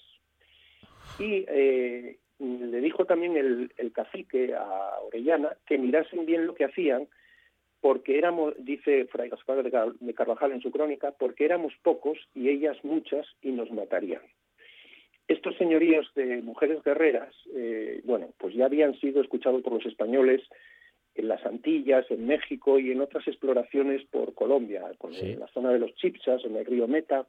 Y 1.19 1.45
eh, 1.47 2.17
le 2.39 2.81
dijo 2.81 3.05
también 3.05 3.37
el, 3.37 3.91
cacique 3.93 4.53
a 4.55 4.99
Orellana 5.01 5.55
que 5.65 5.77
mirasen 5.77 6.25
bien 6.25 6.47
lo 6.47 6.55
que 6.55 6.65
hacían, 6.65 7.07
porque 7.81 8.17
éramos, 8.17 8.53
dice 8.57 9.05
Fray 9.05 9.29
Gaspar 9.29 9.63
de 9.63 10.13
Carvajal 10.13 10.51
en 10.53 10.61
su 10.61 10.71
crónica, 10.71 11.11
porque 11.11 11.45
éramos 11.45 11.73
pocos 11.83 12.17
y 12.33 12.49
ellas 12.49 12.77
muchas 12.83 13.27
y 13.41 13.51
nos 13.51 13.69
matarían. 13.71 14.21
Estos 15.27 15.55
señoríos 15.57 16.09
de 16.15 16.41
mujeres 16.41 16.83
guerreras, 16.83 17.33
eh, 17.55 18.01
bueno, 18.03 18.33
pues 18.37 18.53
ya 18.55 18.65
habían 18.65 18.99
sido 18.99 19.21
escuchados 19.21 19.61
por 19.61 19.73
los 19.73 19.85
españoles 19.85 20.41
en 21.15 21.27
las 21.27 21.45
Antillas, 21.45 22.09
en 22.09 22.25
México 22.25 22.79
y 22.79 22.91
en 22.91 23.01
otras 23.01 23.27
exploraciones 23.27 24.03
por 24.05 24.33
Colombia, 24.33 24.91
en 25.11 25.39
la 25.39 25.47
zona 25.47 25.71
de 25.71 25.79
los 25.79 25.93
Chipsas, 25.95 26.43
en 26.45 26.55
el 26.55 26.65
río 26.65 26.87
Meta, 26.87 27.27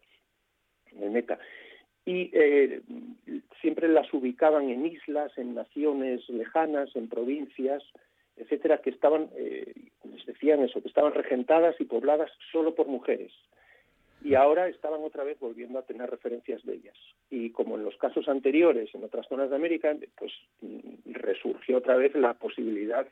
en 0.93 1.03
el 1.03 1.11
Meta. 1.11 1.39
Y 2.07 2.31
eh, 2.33 2.83
siempre 3.61 3.89
las 3.89 4.13
ubicaban 4.13 4.69
en 4.69 4.87
islas, 4.87 5.37
en 5.39 5.55
naciones 5.55 6.29
lejanas, 6.29 6.95
en 6.97 7.09
provincias, 7.09 7.83
etcétera, 8.37 8.79
que 8.79 8.91
estaban, 8.91 9.31
eh, 9.37 9.73
les 10.05 10.27
decían 10.27 10.61
eso, 10.63 10.83
que 10.83 10.89
estaban 10.89 11.15
regentadas 11.15 11.77
y 11.81 11.85
pobladas 11.85 12.31
solo 12.53 12.75
por 12.75 12.89
mujeres. 12.89 13.33
Y 14.23 14.35
ahora 14.35 14.69
estaban 14.69 15.03
otra 15.03 15.23
vez 15.23 15.39
volviendo 15.39 15.79
a 15.79 15.83
tener 15.83 16.09
referencias 16.09 16.65
de 16.65 16.75
ellas. 16.75 16.97
Y 17.29 17.51
como 17.51 17.77
en 17.77 17.85
los 17.85 17.97
casos 17.99 18.27
anteriores, 18.29 18.95
en 18.95 19.05
otras 19.05 19.27
zonas 19.29 19.51
de 19.51 19.57
América, 19.57 19.95
pues 20.17 20.33
mm, 20.63 21.13
resurgió 21.13 21.79
otra 21.79 21.97
vez 21.97 22.15
la 22.15 22.33
posibilidad 22.35 23.07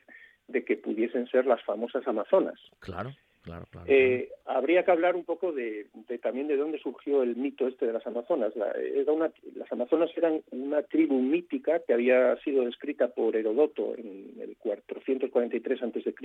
de 0.47 0.63
que 0.63 0.77
pudiesen 0.77 1.27
ser 1.27 1.45
las 1.45 1.63
famosas 1.63 2.07
Amazonas. 2.07 2.59
Claro, 2.79 3.11
claro, 3.41 3.65
claro. 3.71 3.87
Eh, 3.89 4.29
habría 4.45 4.83
que 4.83 4.91
hablar 4.91 5.15
un 5.15 5.23
poco 5.23 5.51
de, 5.51 5.87
también 6.21 6.47
de 6.47 6.57
dónde 6.57 6.79
surgió 6.79 7.23
el 7.23 7.35
mito 7.35 7.67
este 7.67 7.85
de 7.87 7.93
las 7.93 8.05
Amazonas. 8.05 8.53
las 8.55 9.71
Amazonas 9.71 10.11
eran 10.15 10.41
una 10.51 10.83
tribu 10.83 11.19
mítica 11.19 11.79
que 11.79 11.93
había 11.93 12.35
sido 12.37 12.65
descrita 12.65 13.09
por 13.09 13.35
Herodoto 13.35 13.95
en 13.97 14.33
el 14.39 14.57
443 14.57 15.83
a.C. 15.83 16.15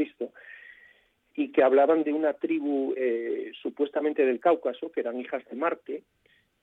y 1.34 1.52
que 1.52 1.62
hablaban 1.62 2.02
de 2.02 2.12
una 2.12 2.34
tribu 2.34 2.94
eh, 2.96 3.52
supuestamente 3.62 4.26
del 4.26 4.40
Cáucaso, 4.40 4.90
que 4.90 5.00
eran 5.00 5.20
hijas 5.20 5.44
de 5.48 5.56
Marte, 5.56 6.02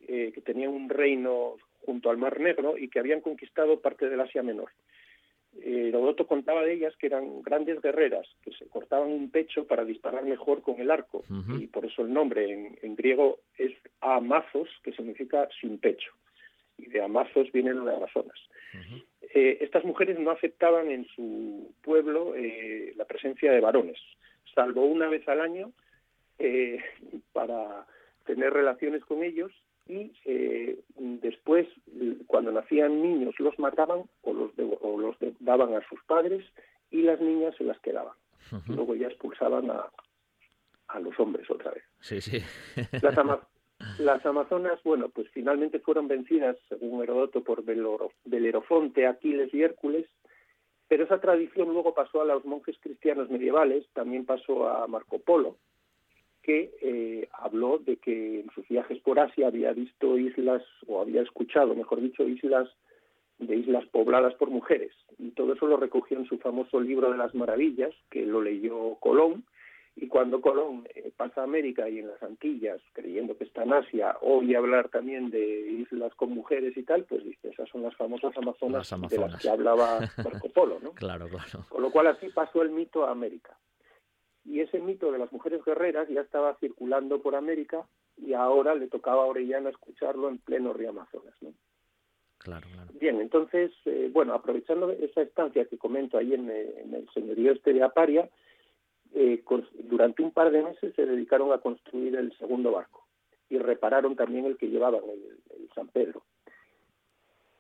eh, 0.08 0.32
que 0.34 0.42
tenían 0.42 0.70
un 0.70 0.90
reino 0.90 1.56
junto 1.86 2.10
al 2.10 2.18
Mar 2.18 2.40
Negro 2.40 2.78
y 2.78 2.90
que 2.90 3.00
habían 3.00 3.22
conquistado 3.22 3.80
parte 3.80 4.10
del 4.10 4.20
Asia 4.20 4.44
Menor. 4.44 4.72
Eh, 5.62 5.90
Herodoto 5.90 6.28
contaba 6.28 6.64
de 6.64 6.74
ellas 6.74 6.96
que 6.98 7.08
eran 7.08 7.42
grandes 7.42 7.82
guerreras, 7.82 8.28
que 8.44 8.52
se 8.52 8.68
cortaban 8.68 9.10
un 9.10 9.30
pecho 9.30 9.66
para 9.66 9.86
disparar 9.86 10.26
mejor 10.26 10.62
con 10.62 10.80
el 10.80 10.92
arco, 10.92 11.24
y 11.60 11.68
por 11.68 11.86
eso 11.86 12.02
el 12.02 12.14
nombre 12.14 12.78
en, 12.82 12.96
griego 12.96 13.40
es 13.58 13.74
Amazos, 14.02 14.70
que 14.84 14.92
significa 14.92 15.48
sin 15.60 15.78
pecho, 15.80 16.12
y 16.78 16.88
de 16.88 17.02
Amazos 17.02 17.52
viene 17.52 17.74
lo 17.74 17.86
de 17.86 17.96
Amazonas. 17.96 18.38
Eh, 19.34 19.58
estas 19.62 19.84
mujeres 19.84 20.20
no 20.20 20.32
aceptaban 20.32 20.92
en 20.92 21.06
su 21.08 21.74
pueblo 21.82 22.36
eh, 22.36 22.94
la 22.96 23.06
presencia 23.06 23.52
de 23.52 23.60
varones, 23.60 23.98
salvo 24.54 24.86
una 24.86 25.08
vez 25.08 25.28
al 25.28 25.42
año 25.42 25.72
eh, 26.40 26.80
para 27.34 27.86
tener 28.26 28.54
relaciones 28.54 29.04
con 29.06 29.24
ellos 29.24 29.52
y 29.88 30.12
después, 30.96 31.68
cuando 32.28 32.52
nacían 32.52 33.02
niños, 33.02 33.36
los 33.40 33.58
mataban 33.60 34.04
o 34.22 34.34
los, 34.34 34.52
o 34.82 35.00
los 35.00 35.16
daban 35.40 35.76
a 35.76 35.88
sus 35.88 36.04
padres 36.06 36.44
y 36.92 37.02
las 37.02 37.20
niñas 37.22 37.56
se 37.58 37.64
las 37.64 37.80
quedaban. 37.80 38.14
Luego 38.68 38.96
ya 38.96 39.08
expulsaban 39.08 39.70
a, 39.72 39.90
a 40.88 41.00
los 41.00 41.20
hombres 41.20 41.50
otra 41.50 41.72
vez. 41.72 41.84
Sí, 42.00 42.22
sí. 42.22 42.40
Las, 43.02 43.16
las 44.00 44.26
Amazonas, 44.26 44.80
bueno, 44.84 45.10
pues 45.10 45.30
finalmente 45.32 45.80
fueron 45.80 46.08
vencidas, 46.08 46.58
según 46.70 47.04
Herodoto, 47.04 47.44
por 47.44 47.64
Belerofonte, 47.64 49.08
Aquiles 49.08 49.54
y 49.54 49.64
Hércules, 49.64 50.08
pero 50.88 51.04
esa 51.04 51.20
tradición 51.20 51.74
luego 51.74 51.94
pasó 51.94 52.22
a 52.22 52.26
los 52.26 52.46
monjes 52.46 52.78
cristianos 52.80 53.30
medievales, 53.30 53.88
también 53.94 54.26
pasó 54.26 54.70
a 54.70 54.88
Marco 54.88 55.20
Polo, 55.20 55.58
que 56.46 56.72
eh, 56.82 57.28
habló 57.34 57.80
de 57.80 57.98
que 57.98 58.42
en 58.42 58.52
sus 58.52 58.68
viajes 58.68 59.00
por 59.00 59.20
Asia 59.20 59.48
había 59.48 59.74
visto 59.74 60.18
islas, 60.18 60.62
o 60.86 61.02
había 61.02 61.24
escuchado, 61.24 61.74
mejor 61.74 62.02
dicho, 62.02 62.28
islas 62.28 62.70
de 63.40 63.56
islas 63.56 63.86
pobladas 63.88 64.36
por 64.36 64.52
mujeres. 64.52 64.92
Y 65.18 65.32
todo 65.32 65.54
eso 65.54 65.66
lo 65.66 65.78
recogió 65.78 66.20
en 66.20 66.28
su 66.28 66.38
famoso 66.38 66.80
libro 66.80 67.12
de 67.12 67.18
las 67.18 67.34
maravillas, 67.34 67.94
que 68.12 68.26
lo 68.28 68.44
leyó 68.44 68.96
Colón, 69.00 69.44
y 69.96 70.08
cuando 70.08 70.40
Colón 70.40 70.86
eh, 70.94 71.12
pasa 71.18 71.42
a 71.42 71.46
América 71.46 71.90
y 71.90 72.00
en 72.00 72.10
las 72.10 72.22
Antillas, 72.22 72.80
creyendo 72.94 73.36
que 73.38 73.46
está 73.46 73.64
en 73.64 73.74
Asia, 73.74 74.16
oye 74.22 74.56
hablar 74.56 74.90
también 74.90 75.32
de 75.32 75.72
islas 75.72 76.14
con 76.16 76.32
mujeres 76.32 76.78
y 76.78 76.84
tal, 76.84 77.06
pues 77.06 77.24
dice, 77.24 77.50
esas 77.50 77.68
son 77.70 77.82
las 77.82 77.96
famosas 77.96 78.38
Amazonas, 78.38 78.94
de 79.10 79.18
las 79.18 79.42
que 79.42 79.50
hablaba 79.50 80.00
Marco 80.24 80.50
Polo, 80.50 80.80
¿no? 80.84 80.92
claro, 80.92 81.28
claro. 81.28 81.66
Con 81.70 81.82
lo 81.82 81.92
cual 81.92 82.08
así 82.08 82.28
pasó 82.30 82.62
el 82.62 82.70
mito 82.70 83.06
a 83.06 83.12
América. 83.12 83.58
Y 84.46 84.60
ese 84.60 84.80
mito 84.80 85.12
de 85.12 85.20
las 85.20 85.32
mujeres 85.32 85.64
guerreras 85.66 86.08
ya 86.10 86.22
estaba 86.22 86.56
circulando 86.60 87.22
por 87.22 87.36
América 87.36 87.86
y 88.18 88.34
ahora 88.34 88.76
le 88.76 88.88
tocaba 88.88 89.24
a 89.24 89.28
Orellana 89.28 89.70
escucharlo 89.70 90.30
en 90.30 90.38
pleno 90.38 90.74
río 90.74 90.90
Amazonas, 90.90 91.36
¿no? 91.42 91.54
Claro, 92.38 92.68
claro. 92.72 92.92
Bien, 93.00 93.20
entonces, 93.22 93.72
eh, 93.86 94.10
bueno, 94.14 94.34
aprovechando 94.34 94.92
esa 94.92 95.24
estancia 95.24 95.66
que 95.66 95.80
comento 95.80 96.18
ahí 96.18 96.36
en, 96.36 96.50
eh, 96.52 96.82
en 96.84 96.94
el 96.94 97.10
señorío 97.10 97.54
este 97.54 97.74
de 97.74 97.82
Aparia, 97.82 98.30
eh, 99.18 99.42
durante 99.86 100.22
un 100.22 100.32
par 100.32 100.52
de 100.52 100.62
meses 100.62 100.94
se 100.94 101.06
dedicaron 101.06 101.54
a 101.54 101.60
construir 101.60 102.18
el 102.18 102.38
segundo 102.38 102.72
barco 102.72 103.08
y 103.50 103.58
repararon 103.58 104.18
también 104.18 104.44
el 104.44 104.58
que 104.58 104.68
llevaban, 104.68 105.02
el, 105.06 105.70
San 105.74 105.88
Pedro. 105.88 106.24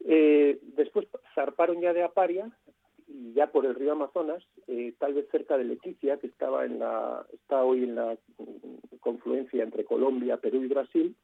Eh, 0.02 0.60
después 0.62 1.08
zarparon 1.34 1.80
ya 1.80 1.94
de 1.94 2.04
Aparia 2.04 2.52
y 3.08 3.34
ya 3.34 3.48
por 3.48 3.66
el 3.66 3.76
río 3.76 3.94
Amazonas, 3.94 4.44
eh, 4.68 4.94
tal 4.98 5.14
vez 5.14 5.28
cerca 5.32 5.58
de 5.58 5.66
Leticia, 5.66 6.18
que 6.18 6.28
estaba 6.28 6.66
en 6.66 6.80
la, 6.80 7.26
está 7.34 7.64
hoy 7.64 7.84
en 7.84 7.96
la 7.96 8.18
confluencia 9.00 9.64
entre 9.64 9.86
Colombia, 9.86 10.38
Perú 10.38 10.64
y 10.64 10.68
Brasil. 10.68 11.16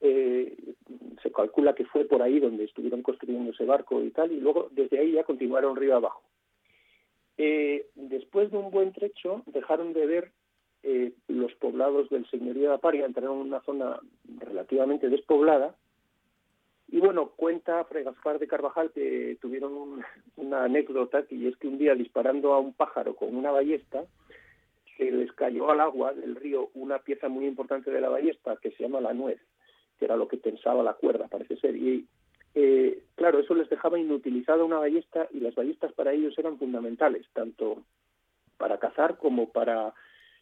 se 0.00 1.30
calcula 1.32 1.74
que 1.74 1.84
fue 1.84 2.04
por 2.04 2.22
ahí 2.22 2.40
donde 2.40 2.64
estuvieron 2.64 3.02
construyendo 3.02 3.52
ese 3.52 3.64
barco 3.64 4.02
y 4.02 4.10
tal, 4.10 4.32
y 4.32 4.40
luego 4.40 4.68
desde 4.72 4.98
ahí 4.98 5.12
ya 5.12 5.24
continuaron 5.24 5.76
río 5.76 5.96
abajo. 5.96 6.22
Eh, 7.38 7.86
después 7.94 8.50
de 8.50 8.58
un 8.58 8.70
buen 8.70 8.92
trecho 8.92 9.42
dejaron 9.46 9.92
de 9.92 10.06
ver 10.06 10.32
eh, 10.82 11.12
los 11.28 11.52
poblados 11.54 12.08
del 12.10 12.28
señorío 12.30 12.68
de 12.68 12.74
Aparia, 12.74 13.06
entraron 13.06 13.40
en 13.40 13.46
una 13.46 13.60
zona 13.62 14.00
relativamente 14.38 15.08
despoblada. 15.08 15.74
Y 16.92 17.00
bueno, 17.00 17.30
cuenta 17.34 17.82
Fray 17.84 18.04
Gaspar 18.04 18.38
de 18.38 18.46
Carvajal 18.46 18.92
que 18.92 19.38
tuvieron 19.40 20.04
una 20.36 20.64
anécdota, 20.64 21.24
y 21.30 21.48
es 21.48 21.56
que 21.56 21.66
un 21.66 21.78
día 21.78 21.94
disparando 21.94 22.52
a 22.52 22.58
un 22.58 22.74
pájaro 22.74 23.16
con 23.16 23.34
una 23.34 23.50
ballesta, 23.50 24.04
se 24.98 25.10
les 25.10 25.32
cayó 25.32 25.70
al 25.70 25.80
agua 25.80 26.12
del 26.12 26.36
río 26.36 26.68
una 26.74 26.98
pieza 26.98 27.30
muy 27.30 27.46
importante 27.46 27.90
de 27.90 28.00
la 28.00 28.10
ballesta 28.10 28.58
que 28.60 28.72
se 28.72 28.82
llama 28.82 29.00
la 29.00 29.14
nuez, 29.14 29.40
que 29.98 30.04
era 30.04 30.16
lo 30.16 30.28
que 30.28 30.36
pensaba 30.36 30.82
la 30.82 30.92
cuerda, 30.92 31.28
parece 31.28 31.56
ser. 31.56 31.74
Y 31.76 32.06
eh, 32.54 33.02
claro, 33.14 33.38
eso 33.38 33.54
les 33.54 33.70
dejaba 33.70 33.98
inutilizada 33.98 34.62
una 34.62 34.78
ballesta 34.78 35.28
y 35.32 35.40
las 35.40 35.54
ballestas 35.54 35.94
para 35.94 36.12
ellos 36.12 36.38
eran 36.38 36.58
fundamentales, 36.58 37.26
tanto 37.32 37.84
para 38.58 38.78
cazar 38.78 39.16
como 39.16 39.50
para 39.50 39.94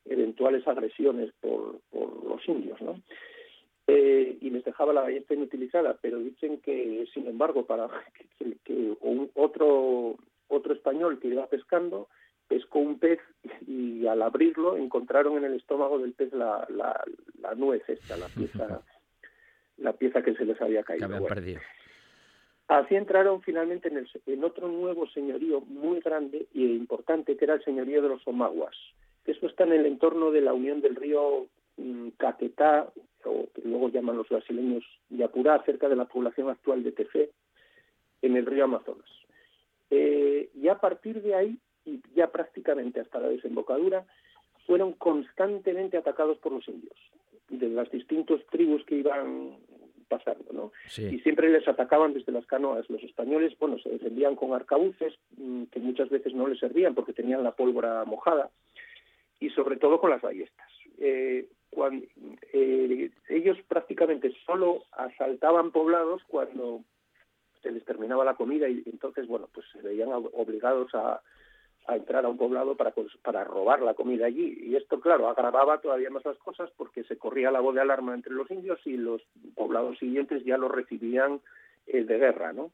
eventuales 0.04 0.66
agresiones 0.66 1.32
por, 1.40 1.78
los 1.92 2.48
indios, 2.48 2.80
¿no? 2.82 3.00
Eh, 3.90 4.38
y 4.40 4.50
les 4.50 4.64
dejaba 4.64 4.92
la 4.92 5.02
ballesta 5.02 5.34
inutilizada, 5.34 5.96
pero 6.00 6.18
dicen 6.18 6.60
que, 6.60 7.06
sin 7.12 7.26
embargo, 7.26 7.66
para 7.66 7.88
que, 8.64 8.94
un, 9.00 9.30
otro 9.34 10.16
otro 10.48 10.74
español 10.74 11.18
que 11.20 11.28
iba 11.28 11.46
pescando 11.46 12.08
pescó 12.48 12.80
un 12.80 12.98
pez 12.98 13.20
y 13.66 14.06
al 14.06 14.22
abrirlo 14.22 14.76
encontraron 14.76 15.38
en 15.38 15.44
el 15.44 15.54
estómago 15.54 15.98
del 15.98 16.12
pez 16.12 16.32
la, 16.32 16.66
la, 16.68 17.54
nuez 17.54 17.82
esta, 17.88 18.16
la 18.16 18.26
pieza 18.26 18.82
la 19.78 19.92
pieza 19.92 20.22
que 20.22 20.34
se 20.34 20.44
les 20.44 20.60
había 20.60 20.82
caído. 20.82 21.08
perdido. 21.26 21.60
Así 22.68 22.94
entraron 22.94 23.42
finalmente 23.42 23.88
en, 23.88 23.98
el, 23.98 24.08
en, 24.26 24.44
otro 24.44 24.68
nuevo 24.68 25.08
señorío 25.08 25.60
muy 25.62 26.00
grande 26.00 26.46
e 26.54 26.60
importante, 26.60 27.36
que 27.36 27.44
era 27.44 27.54
el 27.54 27.64
señorío 27.64 28.02
de 28.02 28.10
los 28.10 28.26
Omaguas. 28.26 28.76
Eso 29.24 29.46
está 29.46 29.64
en 29.64 29.72
el 29.72 29.86
entorno 29.86 30.30
de 30.30 30.40
la 30.40 30.52
unión 30.52 30.80
del 30.80 30.96
río 30.96 31.48
Caquetá, 32.16 32.90
o 33.24 33.48
que 33.54 33.62
luego 33.62 33.88
llaman 33.88 34.16
los 34.16 34.28
brasileños 34.28 34.84
Yapurá, 35.10 35.62
cerca 35.64 35.88
de 35.88 35.96
la 35.96 36.06
población 36.06 36.48
actual 36.48 36.82
de 36.82 36.92
Tefé, 36.92 37.30
en 38.22 38.36
el 38.36 38.46
río 38.46 38.64
Amazonas. 38.64 39.08
Eh, 39.90 40.50
y 40.54 40.68
a 40.68 40.78
partir 40.78 41.22
de 41.22 41.34
ahí, 41.34 41.58
y 41.84 42.00
ya 42.14 42.30
prácticamente 42.30 43.00
hasta 43.00 43.20
la 43.20 43.28
desembocadura, 43.28 44.06
fueron 44.66 44.92
constantemente 44.92 45.96
atacados 45.96 46.38
por 46.38 46.52
los 46.52 46.68
indios, 46.68 46.96
de 47.48 47.68
las 47.68 47.90
distintas 47.90 48.40
tribus 48.50 48.84
que 48.84 48.96
iban 48.96 49.56
pasando, 50.08 50.52
¿no? 50.52 50.72
Y 50.96 51.20
siempre 51.20 51.48
les 51.48 51.66
atacaban 51.66 52.12
desde 52.12 52.32
las 52.32 52.44
canoas. 52.46 52.88
Los 52.90 53.02
españoles, 53.02 53.56
bueno, 53.58 53.78
se 53.78 53.88
defendían 53.88 54.36
con 54.36 54.52
arcabuces, 54.52 55.14
mm, 55.36 55.64
que 55.64 55.80
muchas 55.80 56.10
veces 56.10 56.34
no 56.34 56.46
les 56.46 56.58
servían 56.58 56.94
porque 56.94 57.12
tenían 57.12 57.44
la 57.44 57.52
pólvora 57.52 58.04
mojada, 58.04 58.50
y 59.38 59.50
sobre 59.50 59.76
todo 59.76 60.00
con 60.00 60.10
las 60.10 60.20
ballestas. 60.20 60.68
Eh, 60.98 61.48
cuando, 61.70 62.04
eh, 62.52 63.10
ellos 63.28 63.56
prácticamente 63.68 64.32
solo 64.44 64.84
asaltaban 64.92 65.70
poblados 65.70 66.22
cuando 66.26 66.82
se 67.62 67.70
les 67.70 67.84
terminaba 67.84 68.24
la 68.24 68.34
comida 68.34 68.68
y 68.68 68.82
entonces, 68.86 69.26
bueno, 69.26 69.48
pues 69.52 69.66
se 69.72 69.80
veían 69.80 70.08
obligados 70.12 70.94
a, 70.94 71.20
a 71.86 71.96
entrar 71.96 72.24
a 72.24 72.28
un 72.28 72.38
poblado 72.38 72.76
para, 72.76 72.92
para 73.22 73.44
robar 73.44 73.82
la 73.82 73.94
comida 73.94 74.26
allí. 74.26 74.58
Y 74.62 74.76
esto, 74.76 75.00
claro, 75.00 75.28
agravaba 75.28 75.80
todavía 75.80 76.10
más 76.10 76.24
las 76.24 76.38
cosas 76.38 76.70
porque 76.76 77.04
se 77.04 77.16
corría 77.16 77.50
la 77.50 77.60
voz 77.60 77.74
de 77.74 77.80
alarma 77.80 78.14
entre 78.14 78.32
los 78.32 78.50
indios 78.50 78.80
y 78.84 78.96
los 78.96 79.22
poblados 79.54 79.98
siguientes 79.98 80.44
ya 80.44 80.56
lo 80.56 80.68
recibían 80.68 81.40
eh, 81.86 82.04
de 82.04 82.18
guerra, 82.18 82.52
¿no? 82.52 82.70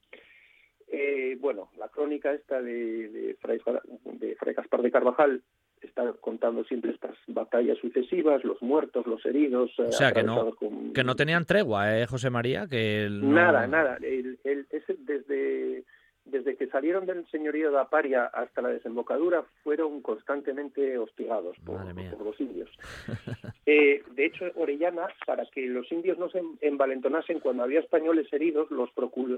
Eh, 0.88 1.36
bueno, 1.40 1.70
la 1.76 1.88
crónica 1.88 2.32
esta 2.32 2.62
de, 2.62 3.08
de, 3.08 3.34
Fray, 3.40 3.60
de 4.04 4.36
Fray 4.36 4.54
Gaspar 4.54 4.82
de 4.82 4.92
Carvajal 4.92 5.42
está 5.86 6.12
contando 6.20 6.64
siempre 6.64 6.92
estas 6.92 7.16
batallas 7.26 7.78
sucesivas, 7.78 8.44
los 8.44 8.60
muertos, 8.62 9.06
los 9.06 9.24
heridos. 9.24 9.70
O 9.78 9.92
sea, 9.92 10.12
que 10.12 10.22
no, 10.22 10.52
que 10.94 11.04
no 11.04 11.16
tenían 11.16 11.44
tregua, 11.44 11.98
¿eh, 11.98 12.06
José 12.06 12.30
María? 12.30 12.66
que 12.68 13.08
Nada, 13.10 13.66
nada. 13.66 13.96
El, 14.02 14.38
el, 14.44 14.66
desde 15.00 15.84
desde 16.26 16.56
que 16.56 16.66
salieron 16.66 17.06
del 17.06 17.26
señorío 17.30 17.70
de 17.70 17.78
Aparia 17.78 18.26
hasta 18.26 18.60
la 18.60 18.68
desembocadura, 18.68 19.44
fueron 19.62 20.02
constantemente 20.02 20.98
hostigados 20.98 21.56
por, 21.64 21.80
los 21.84 22.40
indios. 22.40 22.70
Eh, 23.68 24.04
de 24.14 24.26
hecho, 24.26 24.44
Orellana, 24.54 25.08
para 25.26 25.44
que 25.46 25.66
los 25.66 25.90
indios 25.90 26.16
no 26.18 26.28
se 26.28 26.40
envalentonasen 26.60 27.40
cuando 27.40 27.64
había 27.64 27.80
españoles 27.80 28.32
heridos, 28.32 28.70
los, 28.70 28.90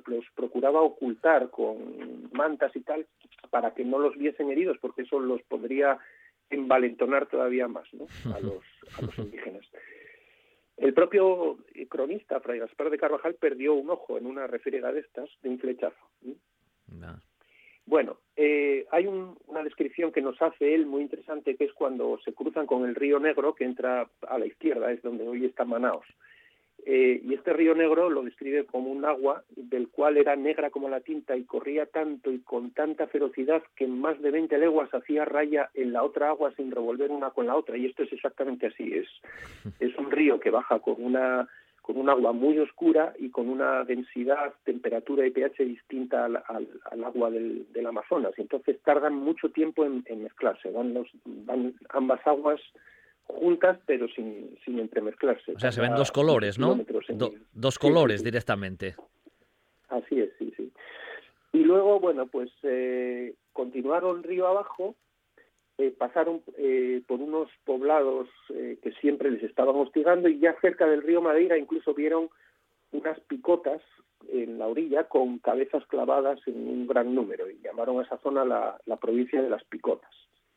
los 0.07 0.25
procuraba 0.35 0.83
ocultar 0.83 1.49
con 1.49 2.29
mantas 2.33 2.77
y 2.77 2.81
tal, 2.81 3.07
para 3.49 3.73
que 3.73 3.87
no 3.87 3.99
los 3.99 4.19
viesen 4.19 4.51
heridos, 4.51 4.77
porque 4.83 5.03
eso 5.03 5.19
los 5.19 5.41
podría 5.45 5.99
envalentonar 6.51 7.27
todavía 7.27 7.69
más 7.69 7.89
a, 8.35 8.41
los, 8.41 8.63
a 8.99 9.03
los 9.03 9.19
indígenas. 9.19 9.67
El 10.77 10.95
propio 10.95 11.59
cronista, 11.89 12.41
Fray 12.41 12.61
Gaspar 12.61 12.91
de 12.91 12.99
Carvajal, 12.99 13.35
perdió 13.35 13.75
un 13.75 13.91
ojo 13.91 14.17
en 14.17 14.27
una 14.27 14.47
refriega 14.47 14.93
de 14.93 15.01
estas, 15.01 15.29
de 15.43 15.49
un 15.49 15.59
flechazo. 15.59 15.97
Bueno, 17.85 18.19
eh, 18.37 18.87
hay 18.91 19.07
una 19.07 19.63
descripción 19.63 20.13
que 20.13 20.21
nos 20.21 20.41
hace 20.43 20.75
él 20.75 20.87
muy 20.87 21.03
interesante, 21.03 21.57
que 21.57 21.65
es 21.65 21.73
cuando 21.73 22.19
se 22.23 22.35
cruzan 22.35 22.67
con 22.67 22.87
el 22.87 22.95
río 22.95 23.19
Negro, 23.19 23.55
que 23.55 23.65
entra 23.65 24.09
a 24.29 24.39
la 24.39 24.47
izquierda, 24.47 24.93
es 24.93 25.03
donde 25.03 25.27
hoy 25.27 25.47
está 25.47 25.65
Manaos. 25.65 26.07
Eh, 26.87 27.21
y 27.25 27.35
este 27.35 27.53
río 27.53 27.75
Negro 27.75 28.09
lo 28.09 28.23
describe 28.23 28.65
como 28.65 28.91
un 28.91 29.05
agua 29.05 29.43
del 29.57 29.89
cual 29.89 30.17
era 30.17 30.37
negra 30.37 30.71
como 30.71 30.89
la 30.89 31.01
tinta 31.01 31.37
y 31.37 31.45
corría 31.45 31.87
tanto 31.87 32.31
y 32.31 32.39
con 32.39 32.71
tanta 32.71 33.07
ferocidad 33.09 33.63
que 33.77 33.85
en 33.85 34.01
más 34.01 34.21
de 34.23 34.31
20 34.31 34.57
leguas 34.59 34.93
hacía 34.95 35.25
raya 35.25 35.71
en 35.75 35.93
la 35.93 36.03
otra 36.03 36.29
agua 36.29 36.53
sin 36.57 36.71
revolver 36.71 37.11
una 37.11 37.31
con 37.31 37.47
la 37.47 37.57
otra. 37.57 37.77
Y 37.77 37.87
esto 37.87 38.05
es 38.05 38.13
exactamente 38.13 38.69
así. 38.69 38.93
Es, 38.95 39.09
es 39.81 39.97
un 39.99 40.11
río 40.11 40.41
que 40.41 40.51
baja 40.51 40.79
con 40.79 40.97
una 40.99 41.49
con 41.89 41.97
un 41.97 42.11
agua 42.11 42.33
muy 42.33 42.59
oscura 42.59 43.15
y 43.19 43.31
con 43.31 43.49
una 43.49 43.83
densidad, 43.83 44.53
temperatura 44.63 45.27
y 45.27 45.31
pH 45.31 45.65
distinta 45.65 46.27
al, 46.27 46.45
agua 47.03 47.31
del, 47.31 47.67
Amazonas. 47.87 48.35
Y 48.37 48.43
entonces 48.43 48.79
tardan 48.83 49.15
mucho 49.15 49.49
tiempo 49.49 49.87
en, 49.87 50.05
mezclarse. 50.23 50.71
Van, 50.71 50.93
los, 50.93 51.09
van 51.25 51.73
ambas 51.89 52.21
aguas 52.27 52.61
juntas 53.29 53.79
pero 53.87 54.09
sin, 54.09 54.59
sin 54.65 54.79
entremezclarse. 54.81 55.53
O 55.53 55.59
sea, 55.59 55.71
se 55.71 55.81
ven 55.81 55.95
dos 55.95 56.11
colores, 56.11 56.59
¿no? 56.59 56.79
dos 57.53 57.79
colores 57.79 58.25
directamente. 58.25 58.97
Así 59.89 60.21
es, 60.21 60.31
sí, 60.39 60.53
sí. 60.57 60.73
Y 61.53 61.61
luego, 61.61 62.01
bueno, 62.01 62.27
pues 62.27 62.51
eh, 62.63 63.35
continuaron 63.53 64.23
río 64.23 64.47
abajo 64.47 64.97
eh, 65.81 65.95
pasaron 65.97 66.43
eh, 66.57 67.03
por 67.07 67.21
unos 67.21 67.49
poblados 67.65 68.29
eh, 68.53 68.81
que 68.83 68.91
siempre 68.95 69.31
les 69.31 69.45
estaban 69.45 69.77
hostigando 69.77 70.29
y 70.29 70.41
ya 70.41 70.57
cerca 70.61 70.87
del 70.87 71.03
río 71.03 71.23
Madeira 71.23 71.57
incluso 71.57 71.95
vieron 71.95 72.31
unas 72.91 73.21
picotas 73.21 73.81
en 74.29 74.59
la 74.59 74.67
orilla 74.67 75.05
con 75.05 75.39
cabezas 75.39 75.87
clavadas 75.87 76.41
en 76.47 76.69
un 76.69 76.89
gran 76.89 77.15
número 77.15 77.49
y 77.49 77.61
llamaron 77.61 78.01
a 78.01 78.03
esa 78.03 78.19
zona 78.19 78.45
la, 78.45 78.77
la 78.87 78.97
provincia 78.97 79.41
de 79.41 79.51
las 79.51 79.63
picotas. 79.67 80.11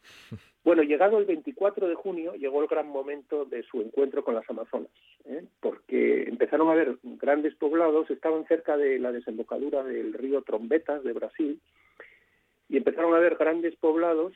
Bueno, 0.63 0.83
llegado 0.83 1.17
el 1.17 1.25
24 1.25 1.87
de 1.87 1.95
junio 1.95 2.35
llegó 2.35 2.61
el 2.61 2.67
gran 2.67 2.87
momento 2.87 3.45
de 3.45 3.63
su 3.63 3.81
encuentro 3.81 4.23
con 4.23 4.35
las 4.35 4.47
Amazonas, 4.47 4.91
porque 5.59 6.23
empezaron 6.29 6.69
a 6.69 6.75
ver 6.75 6.99
grandes 7.03 7.55
poblados, 7.55 8.11
estaban 8.11 8.45
cerca 8.45 8.77
de 8.77 8.99
la 8.99 9.11
desembocadura 9.11 9.83
del 9.83 10.13
río 10.13 10.43
Trombetas 10.43 11.03
de 11.03 11.13
Brasil, 11.13 11.59
y 12.69 12.77
empezaron 12.77 13.15
a 13.15 13.19
ver 13.19 13.37
grandes 13.37 13.75
poblados 13.75 14.33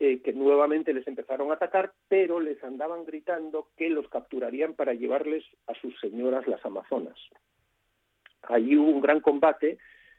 eh, 0.00 0.20
que 0.20 0.32
nuevamente 0.32 0.92
les 0.92 1.06
empezaron 1.06 1.50
a 1.50 1.54
atacar, 1.54 1.92
pero 2.08 2.40
les 2.40 2.62
andaban 2.64 3.06
gritando 3.06 3.68
que 3.76 3.88
los 3.88 4.08
capturarían 4.08 4.74
para 4.74 4.94
llevarles 4.94 5.44
a 5.68 5.74
sus 5.74 5.98
señoras 6.00 6.46
las 6.48 6.62
amazonas. 6.66 7.16
Allí 8.42 8.76
hubo 8.76 8.90
un 8.90 9.00
gran 9.00 9.20
combate 9.20 9.78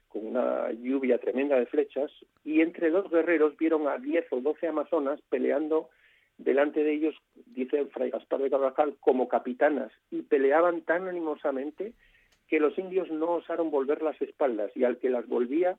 con 0.09 0.25
una 0.25 0.71
lluvia 0.71 1.17
tremenda 1.17 1.57
de 1.57 1.65
flechas 1.65 2.11
y 2.43 2.61
entre 2.61 2.89
dos 2.89 3.09
guerreros 3.09 3.57
vieron 3.57 3.87
a 3.87 3.97
diez 3.97 4.25
o 4.31 4.41
doce 4.41 4.67
amazonas 4.67 5.19
peleando 5.29 5.89
delante 6.37 6.83
de 6.83 6.93
ellos, 6.93 7.15
dice 7.47 7.85
Fray 7.87 8.11
Gaspar 8.11 8.41
de 8.41 8.49
Carvajal, 8.49 8.95
como 8.99 9.27
capitanas 9.27 9.91
y 10.11 10.21
peleaban 10.21 10.81
tan 10.81 11.07
animosamente 11.07 11.93
que 12.47 12.59
los 12.59 12.77
indios 12.77 13.09
no 13.11 13.31
osaron 13.31 13.71
volver 13.71 14.01
las 14.01 14.21
espaldas 14.21 14.71
y 14.75 14.83
al 14.83 14.97
que 14.97 15.09
las 15.09 15.27
volvía 15.27 15.77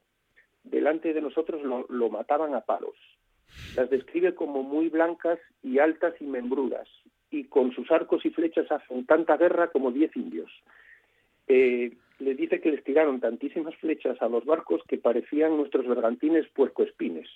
delante 0.64 1.14
de 1.14 1.22
nosotros 1.22 1.62
lo 1.62 2.10
mataban 2.10 2.54
a 2.54 2.60
palos. 2.60 2.96
Las 3.76 3.90
describe 3.90 4.34
como 4.34 4.62
muy 4.62 4.88
blancas 4.88 5.38
y 5.62 5.78
altas 5.78 6.14
y 6.20 6.24
membrudas, 6.24 6.88
y 7.30 7.44
con 7.44 7.72
sus 7.72 7.90
arcos 7.90 8.24
y 8.24 8.30
flechas 8.30 8.70
hacen 8.70 9.06
tanta 9.06 9.36
guerra 9.36 9.68
como 9.68 9.90
diez 9.90 10.14
indios. 10.16 10.50
Eh, 11.46 11.92
le 12.18 12.34
dice 12.34 12.60
que 12.60 12.70
les 12.70 12.84
tiraron 12.84 13.20
tantísimas 13.20 13.74
flechas 13.76 14.20
a 14.20 14.28
los 14.28 14.44
barcos 14.44 14.82
que 14.88 14.98
parecían 14.98 15.56
nuestros 15.56 15.86
bergantines 15.86 16.46
puercoespines. 16.48 17.28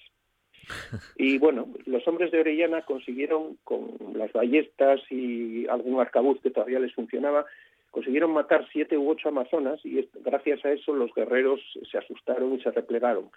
Y 1.16 1.38
bueno, 1.38 1.68
los 1.86 2.06
hombres 2.06 2.30
de 2.30 2.40
Orellana 2.40 2.82
consiguieron, 2.82 3.58
con 3.64 3.96
las 4.14 4.32
ballestas 4.32 5.00
y 5.10 5.66
algún 5.66 6.00
arcabuz 6.00 6.40
que 6.40 6.50
todavía 6.50 6.78
les 6.78 6.94
funcionaba, 6.94 7.44
consiguieron 7.90 8.32
matar 8.32 8.66
siete 8.72 8.96
u 8.96 9.10
ocho 9.10 9.28
amazonas 9.28 9.80
y 9.84 10.08
gracias 10.20 10.64
a 10.64 10.70
eso 10.70 10.94
los 10.94 11.12
guerreros 11.14 11.60
se 11.90 11.98
asustaron 11.98 12.54
y 12.54 12.62
se 12.62 12.70
replegaron 12.70 13.30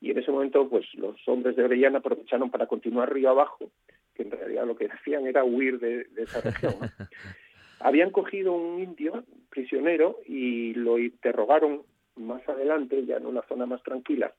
y 0.00 0.10
en 0.10 0.18
ese 0.18 0.32
momento 0.32 0.68
pues 0.68 0.86
los 0.94 1.16
hombres 1.28 1.56
de 1.56 1.64
Orellana 1.64 1.98
aprovecharon 1.98 2.50
para 2.50 2.66
continuar 2.66 3.12
río 3.12 3.30
abajo, 3.30 3.70
que 4.14 4.22
en 4.22 4.30
realidad 4.30 4.66
lo 4.66 4.76
que 4.76 4.86
hacían 4.92 5.26
era 5.26 5.44
huir 5.44 5.78
de, 5.78 6.06
esa 6.16 6.40
región. 6.40 6.74
Habían 7.80 8.10
cogido 8.10 8.52
un 8.52 8.80
indio 8.80 9.24
prisionero 9.50 10.18
y 10.26 10.74
lo 10.74 10.98
interrogaron 10.98 11.82
más 12.16 12.46
adelante, 12.48 13.04
ya 13.06 13.16
en 13.16 13.26
una 13.26 13.42
zona 13.42 13.66
más 13.66 13.82
tranquila. 13.82 14.32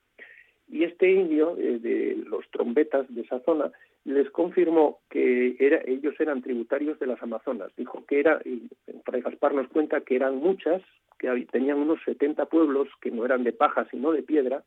Y 0.70 0.84
este 0.84 1.12
indio, 1.12 1.58
eh, 1.58 1.80
de 1.80 2.24
los 2.28 2.50
trombetas 2.52 3.06
de 3.14 3.22
esa 3.22 3.40
zona, 3.42 3.72
les 4.06 4.30
confirmó 4.30 5.00
que 5.10 5.58
era, 5.60 5.82
ellos 5.86 6.16
eran 6.20 6.42
tributarios 6.42 6.98
de 7.00 7.08
las 7.08 7.22
Amazonas. 7.22 7.72
Dijo 7.76 8.06
que 8.06 8.20
era, 8.20 8.42
y 8.46 8.70
Fray 9.04 9.22
Gaspar 9.22 9.54
nos 9.54 9.68
cuenta 9.68 10.02
que 10.02 10.16
eran 10.16 10.38
muchas, 10.38 10.82
que 11.20 11.30
tenían 11.52 11.80
unos 11.80 12.00
70 12.06 12.46
pueblos 12.46 12.88
que 13.02 13.12
no 13.12 13.26
eran 13.26 13.44
de 13.44 13.52
paja 13.52 13.88
sino 13.92 14.12
de 14.12 14.24
piedra, 14.24 14.64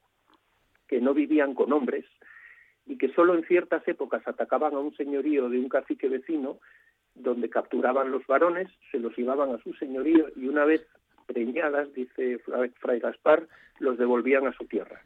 que 0.87 1.01
no 1.01 1.15
vivían 1.15 1.55
con 1.55 1.73
hombres 1.73 2.05
y 2.87 2.99
que 2.99 3.09
solo 3.13 3.35
en 3.35 3.45
ciertas 3.45 3.87
épocas 3.89 4.27
atacaban 4.27 4.75
a 4.75 4.79
un 4.79 4.95
señorío 4.95 5.49
de 5.49 5.59
un 5.59 5.69
cacique 5.69 6.09
vecino, 6.09 6.59
donde 7.15 7.49
capturaban 7.49 8.11
los 8.11 8.27
varones, 8.27 8.69
se 8.91 8.99
los 8.99 9.17
llevaban 9.17 9.51
a 9.55 9.59
su 9.63 9.73
señorío 9.75 10.27
y 10.37 10.49
una 10.49 10.65
vez 10.65 10.87
preñadas, 11.27 11.93
dice 11.95 12.39
Fray 12.81 13.01
Gaspar, 13.01 13.47
los 13.79 13.99
devolvían 13.99 14.47
a 14.47 14.53
su 14.53 14.65
tierra. 14.65 15.01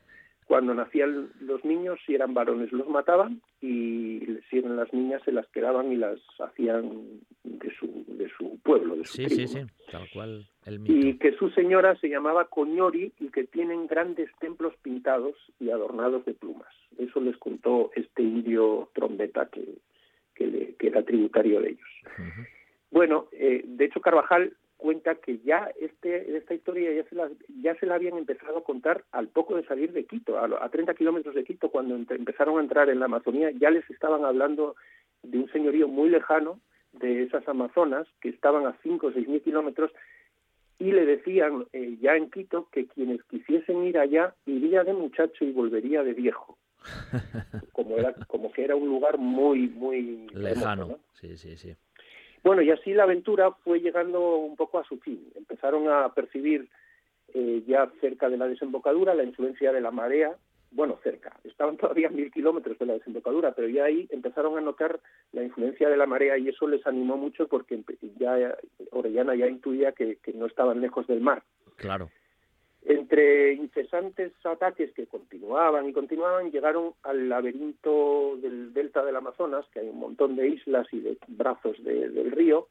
Cuando 0.47 0.72
nacían 0.72 1.30
los 1.40 1.62
niños, 1.62 2.01
si 2.06 2.14
eran 2.14 2.32
varones, 2.32 2.72
los 2.72 2.89
mataban 2.89 3.43
y 3.60 4.20
si 4.48 4.59
eran 4.59 4.76
las 4.76 4.90
niñas, 4.94 5.20
se 5.22 5.30
las 5.30 5.47
quedaban 5.48 5.93
y 5.93 5.97
las 5.97 6.18
hacían 6.40 7.20
de 7.44 7.70
su, 7.78 8.05
de 8.06 8.30
su 8.30 8.59
pueblo, 8.60 8.97
de 8.97 9.05
su 9.05 9.12
sí, 9.12 9.28
Sí, 9.28 9.47
sí, 9.47 9.60
tal 9.93 10.09
cual 10.10 10.48
el 10.64 10.80
Y 10.86 11.18
que 11.18 11.32
su 11.32 11.51
señora 11.51 11.97
se 11.97 12.09
llamaba 12.09 12.47
Coñori 12.47 13.12
y 13.20 13.28
que 13.28 13.44
tienen 13.44 13.86
grandes 13.89 14.30
templos 14.40 14.72
pintados 14.80 15.35
y 15.60 15.68
adornados 15.68 16.24
de 16.24 16.32
plumas. 16.32 16.72
Eso 16.97 17.20
les 17.20 17.36
contó 17.36 17.90
este 17.94 18.22
indio 18.22 18.89
trombeta 18.94 19.51
que, 19.52 19.76
que, 20.39 20.86
era 20.86 21.02
tributario 21.02 21.60
de 21.60 21.70
ellos. 21.70 21.89
Bueno, 22.90 23.27
eh, 23.32 23.62
de 23.65 23.85
hecho 23.85 24.01
Carvajal 24.01 24.55
cuenta 24.77 25.16
que 25.16 25.39
ya 25.39 25.70
este, 25.81 26.36
esta 26.36 26.55
historia 26.55 26.93
ya 26.93 27.05
se, 27.09 27.15
la, 27.15 27.28
ya 27.60 27.74
se 27.74 27.86
la 27.86 27.97
habían 27.97 28.16
empezado 28.16 28.59
a 28.59 28.65
contar 28.65 29.05
al 29.12 29.28
poco 29.28 29.56
de 29.56 29.65
salir 29.65 29.93
de 29.93 30.05
Quito, 30.05 30.39
a, 30.39 30.47
a 30.65 30.69
30 30.70 30.94
kilómetros 30.94 31.35
de 31.35 31.44
Quito, 31.44 31.70
cuando 31.70 31.97
empezaron 31.97 32.59
a 32.59 32.62
entrar 32.62 32.89
en 32.89 33.01
la 33.01 33.06
Amazonía, 33.06 33.51
ya 33.51 33.70
les 33.70 33.89
estaban 33.90 34.24
hablando 34.24 34.77
de 35.23 35.39
un 35.39 35.51
señorío 35.51 35.89
muy 35.89 36.09
lejano 36.09 36.60
de 36.93 37.24
esas 37.24 37.47
Amazonas, 37.48 38.06
que 38.20 38.28
estaban 38.28 38.66
a 38.66 38.78
5 38.82 39.09
o 39.09 39.12
6 39.12 39.28
mil 39.28 39.43
kilómetros, 39.43 39.90
y 40.78 40.93
le 40.93 41.05
decían 41.05 41.66
eh, 41.73 41.97
ya 42.01 42.16
en 42.16 42.31
Quito 42.31 42.69
que 42.70 42.86
quienes 42.86 43.23
quisiesen 43.24 43.85
ir 43.85 43.98
allá 43.98 44.35
iría 44.47 44.85
de 44.85 44.93
muchacho 44.93 45.44
y 45.44 45.51
volvería 45.51 46.05
de 46.05 46.15
viejo. 46.15 46.56
Como, 47.72 47.96
era, 47.96 48.12
como 48.26 48.52
que 48.52 48.64
era 48.64 48.76
un 48.76 48.88
lugar 48.88 49.18
muy, 49.18 49.68
muy 49.68 50.28
lejano. 50.32 50.98
Sí, 51.14 51.36
sí, 51.36 51.56
sí. 51.56 51.74
Bueno, 52.42 52.62
y 52.62 52.70
así 52.70 52.92
la 52.92 53.05
aventura 53.05 53.50
fue 53.64 53.80
llegando 53.80 54.36
un 54.36 54.56
poco 54.56 54.78
a 54.78 54.84
su 54.84 54.98
fin. 54.98 55.30
Empezaron 55.34 55.88
a 55.88 56.12
percibir 56.14 56.68
eh, 57.34 57.62
ya 57.66 57.90
cerca 58.00 58.28
de 58.28 58.38
la 58.38 58.48
desembocadura 58.48 59.14
la 59.14 59.24
influencia 59.24 59.72
de 59.72 59.80
la 59.80 59.90
marea, 59.90 60.34
bueno, 60.70 60.98
cerca, 61.02 61.38
estaban 61.44 61.76
todavía 61.78 62.09
mil 62.10 62.30
kilómetros 62.30 62.78
de 62.78 62.86
la 62.86 62.94
desembocadura, 62.94 63.52
pero 63.52 63.68
ya 63.68 63.84
ahí 63.84 64.06
empezaron 64.10 64.56
a 64.56 64.60
notar 64.60 65.00
la 65.32 65.42
influencia 65.42 65.88
de 65.88 65.96
la 65.96 66.06
marea 66.06 66.38
y 66.38 66.48
eso 66.48 66.66
les 66.66 66.86
animó 66.86 67.16
mucho 67.16 67.48
porque 67.48 67.82
ya 68.18 68.56
Orellana 68.92 69.34
ya 69.34 69.46
intuía 69.46 69.92
que, 69.92 70.16
que 70.16 70.32
no 70.32 70.46
estaban 70.46 70.80
lejos 70.80 71.06
del 71.06 71.20
mar. 71.20 71.42
Claro. 71.76 72.10
Entre 72.89 73.52
incesantes 73.52 74.32
ataques 74.44 74.93
que 74.94 75.06
continuaban 75.06 75.86
y 75.86 75.93
continuaban, 75.93 76.51
llegaron 76.51 76.94
al 77.02 77.28
laberinto 77.28 78.39
del 78.40 78.73
delta 78.73 79.05
del 79.05 79.16
Amazonas, 79.16 79.66
que 79.73 79.81
hay 79.81 79.89
un 79.90 79.98
montón 79.98 80.36
de 80.36 80.48
islas 80.48 80.86
y 80.93 81.01
de 81.01 81.19
brazos 81.28 81.77
del 81.85 82.31
río, 82.31 82.69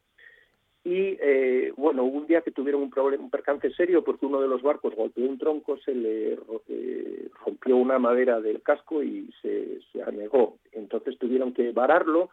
y 0.84 1.18
eh, 1.22 1.74
bueno, 1.76 2.04
un 2.06 2.26
día 2.26 2.42
que 2.42 2.52
tuvieron 2.52 2.82
un, 2.82 2.90
problema, 2.90 3.22
un 3.22 3.30
percance 3.30 3.70
serio 3.74 4.04
porque 4.06 4.26
uno 4.26 4.42
de 4.42 4.48
los 4.48 4.62
barcos 4.62 4.96
golpeó 4.96 5.26
un 5.26 5.38
tronco, 5.38 5.78
se 5.80 5.94
le 5.94 6.40
eh, 6.70 7.30
rompió 7.46 7.76
una 7.76 8.00
madera 8.00 8.40
del 8.40 8.62
casco 8.62 9.04
y 9.04 9.30
se, 9.42 9.82
se 9.92 10.02
anegó. 10.02 10.60
Entonces 10.72 11.18
tuvieron 11.20 11.54
que 11.54 11.74
vararlo, 11.74 12.30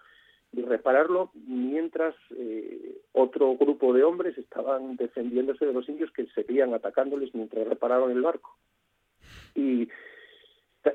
repararlo 0.63 1.31
mientras 1.35 2.15
eh, 2.37 2.99
otro 3.13 3.57
grupo 3.57 3.93
de 3.93 4.05
hombres 4.05 4.37
estaban 4.39 4.97
defendiéndose 4.97 5.67
de 5.67 5.73
los 5.73 5.89
indios 5.89 6.11
que 6.13 6.27
seguían 6.35 6.75
atacándoles 6.75 7.35
mientras 7.35 7.67
reparaban 7.67 8.11
el 8.11 8.23
barco. 8.23 8.57
Y 9.55 9.89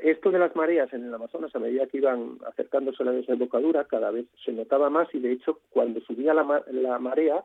esto 0.03 0.31
de 0.31 0.40
las 0.40 0.56
mareas 0.56 0.91
en 0.94 1.06
el 1.06 1.14
Amazonas, 1.14 1.56
a 1.56 1.60
medida 1.60 1.88
que 1.88 1.98
iban 1.98 2.38
acercándose 2.48 3.02
a 3.02 3.07
la 3.07 3.11
desembocadura, 3.11 3.86
cada 3.86 4.11
vez 4.11 4.26
se 4.45 4.52
notaba 4.52 4.90
más 4.90 5.07
y 5.14 5.19
de 5.19 5.31
hecho 5.31 5.61
cuando 5.69 5.99
subía 6.02 6.34
la, 6.34 6.64
la 6.72 6.99
marea, 6.99 7.44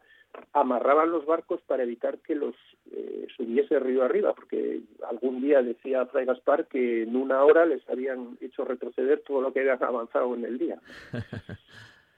amarraban 0.52 1.10
los 1.10 1.26
barcos 1.26 1.60
para 1.66 1.84
evitar 1.84 2.18
que 2.18 2.34
los 2.34 2.54
eh, 2.90 3.26
subiese 3.36 3.78
río 3.78 4.04
arriba, 4.04 4.34
porque 4.34 4.80
algún 5.08 5.40
día 5.40 5.62
decía 5.62 6.06
Fray 6.06 6.26
Gaspar 6.26 6.66
que 6.66 7.02
en 7.02 7.16
una 7.16 7.42
hora 7.44 7.64
les 7.64 7.88
habían 7.88 8.36
hecho 8.40 8.64
retroceder 8.64 9.22
todo 9.26 9.40
lo 9.40 9.52
que 9.52 9.60
habían 9.60 9.82
avanzado 9.82 10.34
en 10.34 10.44
el 10.44 10.58
día. 10.58 10.78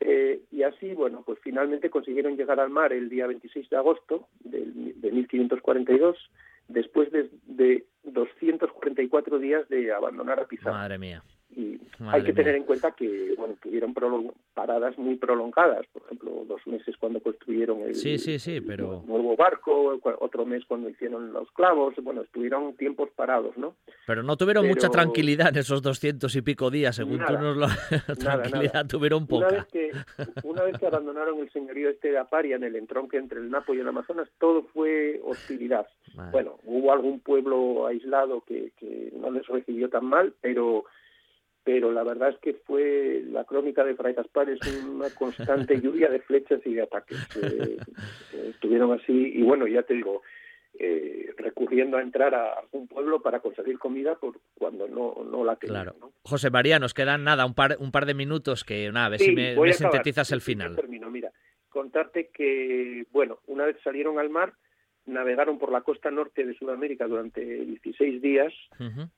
Eh, 0.01 0.43
y 0.51 0.63
así, 0.63 0.93
bueno, 0.95 1.23
pues 1.25 1.39
finalmente 1.43 1.91
consiguieron 1.91 2.37
llegar 2.37 2.61
al 2.61 2.71
mar 2.71 2.93
el 2.93 3.09
día 3.09 3.27
26 3.27 3.71
de 3.71 3.77
agosto 3.77 4.29
de, 4.41 4.61
de 4.95 5.13
1542, 5.13 6.17
después 6.69 7.11
de, 7.13 7.31
de 7.47 7.87
244 8.05 9.39
días 9.39 9.69
de 9.69 9.93
abandonar 9.93 10.41
a 10.41 10.47
Pizarro. 10.47 10.73
Madre 10.73 10.99
mía. 10.99 11.23
Y 11.55 11.81
hay 12.01 12.25
que 12.25 12.33
tener 12.33 12.55
en 12.57 12.65
cuenta 12.65 12.91
que 12.93 13.35
bueno, 13.39 13.55
tuvieron 13.63 13.95
paradas 14.53 14.99
muy 14.99 15.17
prolongadas, 15.17 15.87
por 15.93 16.03
ejemplo, 16.03 16.45
dos 16.47 16.67
meses 16.67 16.97
cuando 16.99 17.21
construyeron 17.21 17.81
el, 17.83 17.95
sí, 17.95 18.19
sí, 18.19 18.39
sí, 18.39 18.61
pero... 18.61 19.05
nuevo 19.07 19.37
barco, 19.37 19.99
otro 20.21 20.45
mes 20.45 20.65
cuando 20.67 20.91
hicieron 20.91 21.33
los 21.33 21.51
clavos, 21.53 21.95
bueno, 22.03 22.23
estuvieron 22.23 22.75
tiempos 22.77 23.11
parados, 23.15 23.57
¿no? 23.57 23.77
Pero 24.07 24.23
no 24.23 24.37
tuvieron 24.37 24.67
mucha 24.67 24.89
tranquilidad 24.89 25.49
en 25.49 25.59
esos 25.59 25.83
doscientos 25.83 26.35
y 26.37 26.43
pico 26.43 26.71
días, 26.71 26.97
según 26.97 27.25
tú 27.25 27.33
nos 27.35 27.57
lo... 27.57 27.67
tranquilidad 28.19 28.87
tuvieron 28.87 29.27
poca. 29.27 29.47
Una 29.47 29.57
vez, 29.57 29.67
que, 29.67 29.91
una 30.43 30.63
vez 30.65 30.79
que 30.79 30.87
abandonaron 30.87 31.39
el 31.39 31.51
señorío 31.53 31.91
este 31.91 32.11
de 32.11 32.19
Aparia 32.19 32.57
en 32.57 32.65
el 32.65 32.77
entronque 32.77 33.17
entre 33.17 33.39
el 33.39 33.51
Napo 33.51 33.73
y 33.75 33.81
el 33.81 33.89
Amazonas, 33.89 34.29
todo 34.39 34.65
fue 34.75 35.21
hostilidad. 35.25 35.87
Bueno, 36.33 36.59
hubo 36.65 36.93
algún 36.93 37.21
pueblo 37.21 37.87
aislado 37.87 38.43
que, 38.47 38.73
que 38.79 39.13
no 39.17 39.31
les 39.31 39.47
recibió 39.47 39.89
tan 39.89 40.07
mal, 40.07 40.35
pero 40.41 40.85
pero 41.67 41.91
la 41.91 42.05
verdad 42.05 42.29
es 42.29 42.39
que 42.39 42.55
fue 42.55 43.25
la 43.29 43.43
crónica 43.43 43.83
de 43.83 43.97
Fray 43.97 44.15
Gaspar 44.15 44.49
es 44.49 44.61
una 44.85 45.11
constante 45.11 45.81
lluvia 45.83 46.09
de 46.09 46.21
flechas 46.21 46.61
y 46.65 46.75
de 46.75 46.83
ataques. 46.83 47.19
Eh, 47.43 47.77
eh, 48.35 48.51
estuvieron 48.51 48.93
así 48.93 49.13
y 49.13 49.43
bueno, 49.43 49.67
ya 49.67 49.83
te 49.83 49.95
digo, 49.95 50.23
eh, 50.79 51.35
recurriendo 51.37 51.97
a 51.97 52.03
entrar 52.03 52.37
a 52.37 52.53
algún 52.53 52.87
pueblo 52.87 53.21
para 53.21 53.41
conseguir 53.41 53.81
comida 53.81 54.15
por 54.15 54.39
cuando 54.55 54.87
no, 54.87 55.25
no 55.29 55.45
la 55.45 55.57
tenían. 55.57 55.83
Claro. 55.83 56.13
José 56.23 56.51
María, 56.51 56.79
nos 56.79 56.95
quedan 56.95 57.25
nada, 57.25 57.45
un 57.45 57.55
par, 57.55 57.77
un 57.81 57.91
par 57.91 58.07
de 58.07 58.15
minutos 58.15 58.63
que, 58.63 58.93
nada, 58.93 59.07
a 59.07 59.11
ver 59.11 59.19
si 59.19 59.33
me, 59.33 59.57
sintetizas 59.73 60.31
el 60.31 60.43
final. 60.43 60.77
Termino, 60.77 61.11
mira, 61.11 61.33
contarte 61.69 62.31
que, 62.33 63.07
bueno, 63.11 63.41
una 63.49 63.67
vez 63.67 63.77
salieron 63.83 64.21
al 64.21 64.31
mar, 64.31 64.53
navegaron 65.07 65.59
por 65.59 65.73
la 65.73 65.83
costa 65.83 66.11
norte 66.11 66.45
de 66.45 66.55
Sudamérica 66.55 67.07
durante 67.07 67.41
16 67.43 68.21
días 68.21 68.53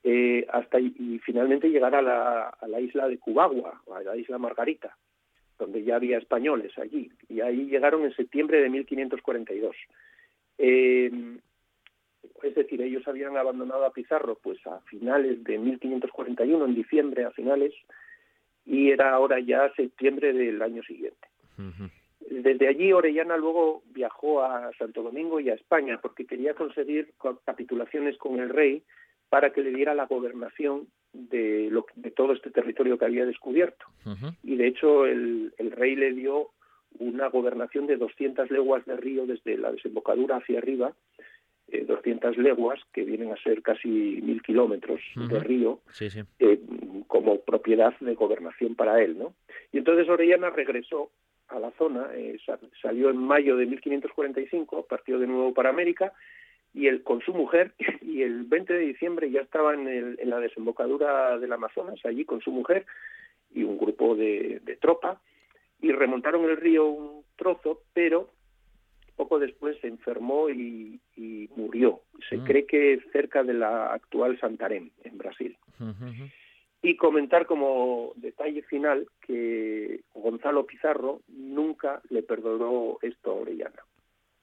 eh, 0.05 0.47
hasta 0.53 0.79
y, 0.79 1.19
finalmente 1.25 1.71
llegar 1.71 1.95
a 1.95 2.03
la, 2.03 2.49
a 2.49 2.69
la 2.69 2.81
isla 2.81 3.09
de 3.09 3.19
Cubagua, 3.19 3.83
a 3.95 4.03
la 4.03 4.17
isla 4.17 4.39
Margarita, 4.39 4.97
donde 5.59 5.83
ya 5.83 5.97
había 5.97 6.19
españoles 6.19 6.77
allí. 6.79 7.11
Y 7.29 7.41
ahí 7.41 7.67
llegaron 7.67 8.05
en 8.05 8.15
septiembre 8.15 8.61
de 8.61 8.71
1542. 8.71 9.75
Eh, 10.59 11.11
es 12.43 12.55
decir, 12.55 12.81
ellos 12.83 13.07
habían 13.09 13.37
abandonado 13.37 13.85
a 13.85 13.93
Pizarro 13.93 14.39
pues 14.43 14.65
a 14.67 14.81
finales 14.83 15.43
de 15.45 15.59
1541, 15.59 16.65
en 16.65 16.75
diciembre 16.75 17.25
a 17.25 17.31
finales, 17.31 17.75
y 18.65 18.91
era 18.91 19.13
ahora 19.13 19.41
ya 19.41 19.73
septiembre 19.75 20.33
del 20.33 20.61
año 20.63 20.83
siguiente. 20.83 21.29
Desde 22.43 22.69
allí 22.69 22.93
Orellana 22.93 23.37
luego 23.37 23.83
viajó 23.87 24.43
a 24.43 24.71
Santo 24.79 25.03
Domingo 25.03 25.41
y 25.41 25.51
a 25.51 25.55
España 25.55 25.99
porque 26.01 26.27
quería 26.27 26.55
conseguir 26.55 27.13
capitulaciones 27.45 28.17
con 28.17 28.39
el 28.39 28.49
rey 28.49 28.83
para 29.29 29.51
que 29.51 29.63
le 29.63 29.73
diera 29.73 29.95
la 29.95 30.07
gobernación 30.07 30.89
de, 31.13 31.69
lo, 31.71 31.87
de 31.97 32.11
todo 32.11 32.33
este 32.33 32.51
territorio 32.51 32.99
que 32.99 33.05
había 33.05 33.27
descubierto. 33.27 33.87
Y 34.43 34.57
de 34.57 34.67
hecho 34.67 35.05
el, 35.07 35.53
rey 35.59 35.97
le 35.97 36.13
dio 36.13 36.51
una 36.99 37.29
gobernación 37.29 37.87
de 37.87 37.97
200 37.97 38.51
leguas 38.51 38.85
de 38.87 38.97
río 38.97 39.27
desde 39.27 39.59
la 39.59 39.73
desembocadura 39.73 40.37
hacia 40.37 40.59
arriba, 40.59 40.95
200 41.87 42.39
eh, 42.39 42.41
leguas, 42.41 42.81
que 42.93 43.05
vienen 43.05 43.33
a 43.33 43.43
ser 43.43 43.61
casi 43.63 43.89
mil 43.89 44.41
kilómetros 44.43 45.01
de 45.15 45.41
río, 45.41 45.81
eh, 46.39 46.61
como 47.07 47.41
propiedad 47.41 47.95
de 48.01 48.15
gobernación 48.15 48.75
para 48.75 49.03
él. 49.03 49.19
¿no? 49.19 49.35
Y 49.73 49.79
entonces 49.79 50.09
Orellana 50.09 50.51
regresó 50.51 51.11
a 51.49 51.59
la 51.59 51.71
zona, 51.73 52.09
eh, 52.15 52.39
salió 52.81 53.11
en 53.11 53.17
mayo 53.17 53.57
de 53.57 53.67
1545, 53.67 54.87
partió 54.87 55.19
de 55.19 55.27
nuevo 55.27 55.55
para 55.55 55.71
América, 55.71 56.13
y 56.75 56.87
él 56.87 57.03
con 57.03 57.21
su 57.23 57.33
mujer, 57.33 57.75
y 58.03 58.23
el 58.23 58.45
20 58.45 58.73
de 58.73 58.81
diciembre 58.81 59.31
ya 59.31 59.41
estaba 59.41 59.75
en, 59.75 59.89
el, 59.89 60.19
en 60.21 60.31
la 60.31 60.41
desembocadura 60.41 61.39
del 61.39 61.53
Amazonas, 61.53 61.99
allí 62.05 62.25
con 62.25 62.41
su 62.41 62.51
mujer 62.51 62.87
y 63.55 63.65
un 63.65 63.79
grupo 63.79 64.15
de, 64.15 64.61
tropa, 64.81 65.21
y 65.81 65.93
remontaron 65.93 66.45
el 66.45 66.57
río 66.57 66.87
un 66.87 67.25
trozo, 67.37 67.83
pero 67.95 68.29
poco 69.17 69.39
después 69.39 69.77
se 69.81 69.89
enfermó 69.89 70.49
y, 70.51 71.01
murió. 71.57 72.03
Se 72.29 72.37
mm. 72.37 72.45
cree 72.45 72.67
que 72.67 73.01
cerca 73.11 73.43
de 73.43 73.55
la 73.55 73.93
actual 73.93 74.39
Santarém, 74.39 74.91
en 75.03 75.19
Brasil. 75.19 75.57
Y 76.81 76.97
comentar 76.97 77.47
como 77.47 78.13
detalle 78.17 78.63
final 78.63 79.09
que 79.21 80.03
Gonzalo 80.15 80.65
Pizarro 80.65 81.23
nunca 81.27 82.01
le 82.09 82.23
perdonó 82.23 82.99
esto 83.03 83.33
a 83.33 83.35
Orellana. 83.35 83.83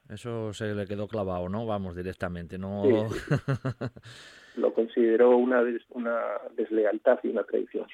Eso 0.10 0.54
se 0.54 0.76
le 0.76 0.86
quedó 0.86 1.08
clavado, 1.08 1.50
¿no? 1.50 1.66
Vamos, 1.66 1.96
directamente, 1.96 2.58
¿no? 2.58 2.84
Lo 4.56 4.74
consideró 4.74 5.36
una, 5.36 5.64
una 5.90 6.20
deslealtad 6.56 7.20
y 7.24 7.30
una 7.30 7.44
traición. 7.44 7.88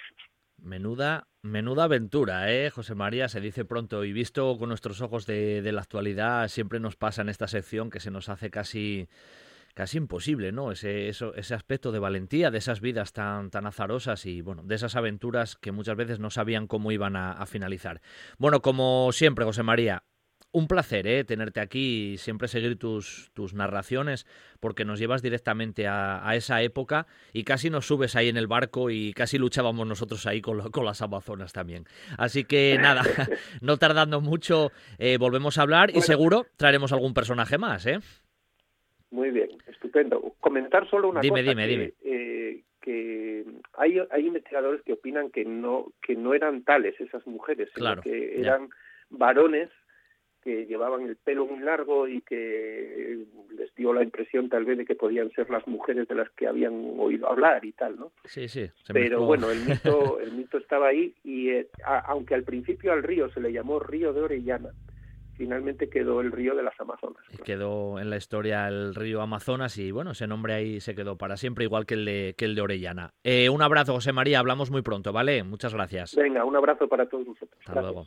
Menuda, 0.57 1.27
menuda 1.41 1.85
aventura, 1.85 2.51
¿eh, 2.51 2.69
José 2.69 2.95
María? 2.95 3.29
Se 3.29 3.39
dice 3.39 3.65
pronto 3.65 4.03
y 4.03 4.11
visto 4.11 4.57
con 4.59 4.69
nuestros 4.69 5.01
ojos 5.01 5.25
de, 5.25 5.61
de 5.61 5.71
la 5.71 5.81
actualidad, 5.81 6.49
siempre 6.49 6.79
nos 6.79 6.97
pasa 6.97 7.21
en 7.21 7.29
esta 7.29 7.47
sección 7.47 7.89
que 7.89 7.99
se 7.99 8.11
nos 8.11 8.29
hace 8.29 8.51
casi 8.51 9.07
casi 9.73 9.97
imposible, 9.97 10.51
¿no? 10.51 10.71
Ese, 10.71 11.09
eso, 11.09 11.33
ese 11.35 11.53
aspecto 11.53 11.91
de 11.91 11.99
valentía, 11.99 12.51
de 12.51 12.57
esas 12.57 12.81
vidas 12.81 13.13
tan, 13.13 13.49
tan 13.49 13.65
azarosas 13.65 14.25
y, 14.25 14.41
bueno, 14.41 14.63
de 14.63 14.75
esas 14.75 14.95
aventuras 14.95 15.55
que 15.55 15.71
muchas 15.71 15.95
veces 15.95 16.19
no 16.19 16.29
sabían 16.29 16.67
cómo 16.67 16.91
iban 16.91 17.15
a, 17.15 17.45
finalizar. 17.45 18.01
Bueno, 18.37 18.61
como 18.61 19.11
siempre, 19.11 19.45
José 19.45 19.63
María, 19.63 20.03
un 20.51 20.67
placer 20.67 21.07
¿eh? 21.07 21.23
tenerte 21.23 21.59
aquí 21.59 22.13
y 22.13 22.17
siempre 22.17 22.47
seguir 22.47 22.77
tus, 22.77 23.31
tus 23.33 23.53
narraciones 23.53 24.25
porque 24.59 24.85
nos 24.85 24.99
llevas 24.99 25.21
directamente 25.21 25.87
a, 25.87 26.23
esa 26.35 26.61
época 26.61 27.07
y 27.33 27.43
casi 27.43 27.69
nos 27.69 27.87
subes 27.87 28.15
ahí 28.15 28.29
en 28.29 28.37
el 28.37 28.47
barco 28.47 28.89
y 28.89 29.13
casi 29.13 29.37
luchábamos 29.37 29.87
nosotros 29.87 30.25
ahí 30.27 30.41
con, 30.41 30.71
con 30.71 30.85
las 30.85 31.01
Amazonas 31.01 31.51
también. 31.53 31.85
Así 32.17 32.43
que 32.43 32.77
nada, 32.81 33.03
no 33.61 33.77
tardando 33.77 34.21
mucho, 34.21 34.71
eh, 34.97 35.17
volvemos 35.17 35.57
a 35.57 35.63
hablar 35.63 35.95
y 35.95 36.01
seguro 36.01 36.45
traeremos 36.57 36.91
algún 36.91 37.13
personaje 37.13 37.57
más. 37.57 37.85
¿eh? 37.85 37.99
Muy 39.11 39.29
bien, 39.29 39.49
estupendo. 39.67 40.33
Comentar 40.39 40.89
solo 40.89 41.09
una 41.09 41.21
cosa. 41.21 41.33
Dime, 41.33 41.43
dime, 41.43 41.67
dime. 41.67 41.93
Eh, 42.03 42.63
que 42.81 43.45
hay, 43.73 43.99
hay 44.09 44.27
investigadores 44.27 44.81
que 44.81 44.93
opinan 44.93 45.29
que 45.29 45.45
no 45.45 45.91
que 46.01 46.15
no 46.15 46.33
eran 46.33 46.63
tales 46.63 46.99
esas 46.99 47.25
mujeres, 47.27 47.69
sino 47.75 48.01
que 48.01 48.39
eran 48.39 48.69
varones 49.09 49.69
que 50.41 50.65
llevaban 50.65 51.03
el 51.03 51.15
pelo 51.17 51.45
muy 51.45 51.59
largo 51.59 52.07
y 52.07 52.21
que 52.21 53.25
les 53.55 53.75
dio 53.75 53.93
la 53.93 54.01
impresión 54.01 54.49
tal 54.49 54.65
vez 54.65 54.77
de 54.79 54.85
que 54.85 54.95
podían 54.95 55.29
ser 55.31 55.49
las 55.51 55.67
mujeres 55.67 56.07
de 56.07 56.15
las 56.15 56.29
que 56.31 56.47
habían 56.47 56.95
oído 56.97 57.29
hablar 57.29 57.63
y 57.63 57.73
tal, 57.73 57.97
¿no? 57.99 58.11
Sí, 58.25 58.47
sí. 58.47 58.67
Pero 58.91 59.23
bueno, 59.23 59.51
el 59.51 59.59
mito, 59.67 60.19
el 60.19 60.31
mito 60.31 60.57
estaba 60.57 60.87
ahí 60.87 61.13
y 61.23 61.49
eh, 61.49 61.67
aunque 61.85 62.33
al 62.33 62.43
principio 62.43 62.91
al 62.91 63.03
río 63.03 63.29
se 63.31 63.39
le 63.39 63.53
llamó 63.53 63.79
Río 63.79 64.13
de 64.13 64.21
Orellana, 64.21 64.71
finalmente 65.41 65.89
quedó 65.89 66.21
el 66.21 66.31
río 66.31 66.53
de 66.53 66.61
las 66.61 66.79
Amazonas. 66.79 67.23
Quedó 67.43 67.97
en 67.97 68.11
la 68.11 68.17
historia 68.17 68.67
el 68.67 68.93
río 68.93 69.21
Amazonas 69.21 69.75
y 69.79 69.89
bueno, 69.89 70.11
ese 70.11 70.27
nombre 70.27 70.53
ahí 70.53 70.79
se 70.79 70.93
quedó 70.93 71.17
para 71.17 71.35
siempre, 71.35 71.65
igual 71.65 71.87
que 71.87 71.95
el 71.95 72.05
de, 72.05 72.35
que 72.37 72.45
el 72.45 72.53
de 72.53 72.61
Orellana. 72.61 73.09
Eh, 73.23 73.49
un 73.49 73.63
abrazo, 73.63 73.93
José 73.93 74.13
María, 74.13 74.37
hablamos 74.37 74.69
muy 74.69 74.83
pronto, 74.83 75.11
¿vale? 75.11 75.43
Muchas 75.43 75.73
gracias. 75.73 76.15
Venga, 76.15 76.45
un 76.45 76.55
abrazo 76.55 76.87
para 76.87 77.09
todos 77.09 77.25
vosotros. 77.25 77.59
Hasta 77.65 77.81
luego. 77.81 78.05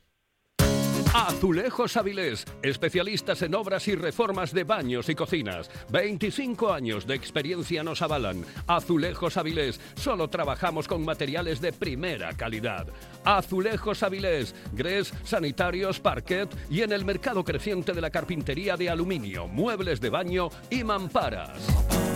Azulejos 1.14 1.96
Avilés, 1.96 2.44
especialistas 2.60 3.40
en 3.42 3.54
obras 3.54 3.86
y 3.86 3.94
reformas 3.94 4.52
de 4.52 4.64
baños 4.64 5.08
y 5.08 5.14
cocinas. 5.14 5.70
25 5.90 6.72
años 6.72 7.06
de 7.06 7.14
experiencia 7.14 7.84
nos 7.84 8.02
avalan. 8.02 8.44
Azulejos 8.66 9.36
Avilés, 9.36 9.80
solo 9.94 10.26
trabajamos 10.26 10.88
con 10.88 11.04
materiales 11.04 11.60
de 11.60 11.72
primera 11.72 12.32
calidad. 12.32 12.88
Azulejos 13.24 14.02
Avilés, 14.02 14.56
grés, 14.72 15.14
sanitarios, 15.22 16.00
parquet 16.00 16.48
y 16.68 16.82
en 16.82 16.90
el 16.90 17.04
mercado 17.04 17.44
creciente 17.44 17.92
de 17.92 18.00
la 18.00 18.10
carpintería 18.10 18.76
de 18.76 18.90
aluminio, 18.90 19.46
muebles 19.46 20.00
de 20.00 20.10
baño 20.10 20.48
y 20.68 20.82
mamparas. 20.82 22.13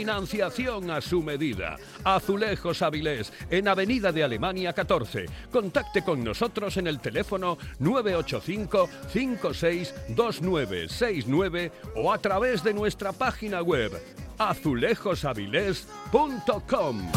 Financiación 0.00 0.90
a 0.90 1.00
su 1.00 1.22
medida. 1.22 1.76
Azulejos 2.04 2.82
Avilés, 2.82 3.32
en 3.48 3.68
Avenida 3.68 4.10
de 4.12 4.24
Alemania 4.24 4.72
14. 4.72 5.26
Contacte 5.52 6.02
con 6.02 6.24
nosotros 6.24 6.76
en 6.78 6.86
el 6.86 7.00
teléfono 7.00 7.58
985 7.78 8.88
562969 9.12 11.72
o 11.96 12.12
a 12.12 12.18
través 12.18 12.64
de 12.64 12.74
nuestra 12.74 13.12
página 13.12 13.62
web 13.62 13.92
azulejosavilés.com. 14.38 17.10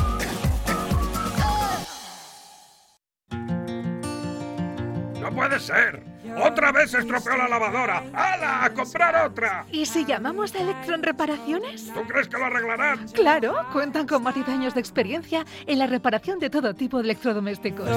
¡No 5.19 5.33
puede 5.33 5.59
ser! 5.59 6.12
¡Otra 6.41 6.71
vez 6.71 6.91
se 6.91 6.99
estropeó 6.99 7.37
la 7.37 7.47
lavadora! 7.47 8.03
¡Hala! 8.13 8.65
¡A 8.65 8.73
comprar 8.73 9.27
otra! 9.27 9.65
¿Y 9.71 9.85
si 9.85 10.05
llamamos 10.05 10.55
a 10.55 10.59
Electron 10.59 11.03
Reparaciones? 11.03 11.91
¿Tú 11.93 12.01
crees 12.07 12.27
que 12.27 12.37
lo 12.37 12.45
arreglarán? 12.45 13.07
Claro, 13.09 13.55
cuentan 13.71 14.07
con 14.07 14.23
más 14.23 14.33
de 14.33 14.51
años 14.51 14.73
de 14.73 14.79
experiencia 14.79 15.45
en 15.67 15.77
la 15.79 15.87
reparación 15.87 16.39
de 16.39 16.49
todo 16.49 16.73
tipo 16.73 16.97
de 16.97 17.03
electrodomésticos. 17.03 17.87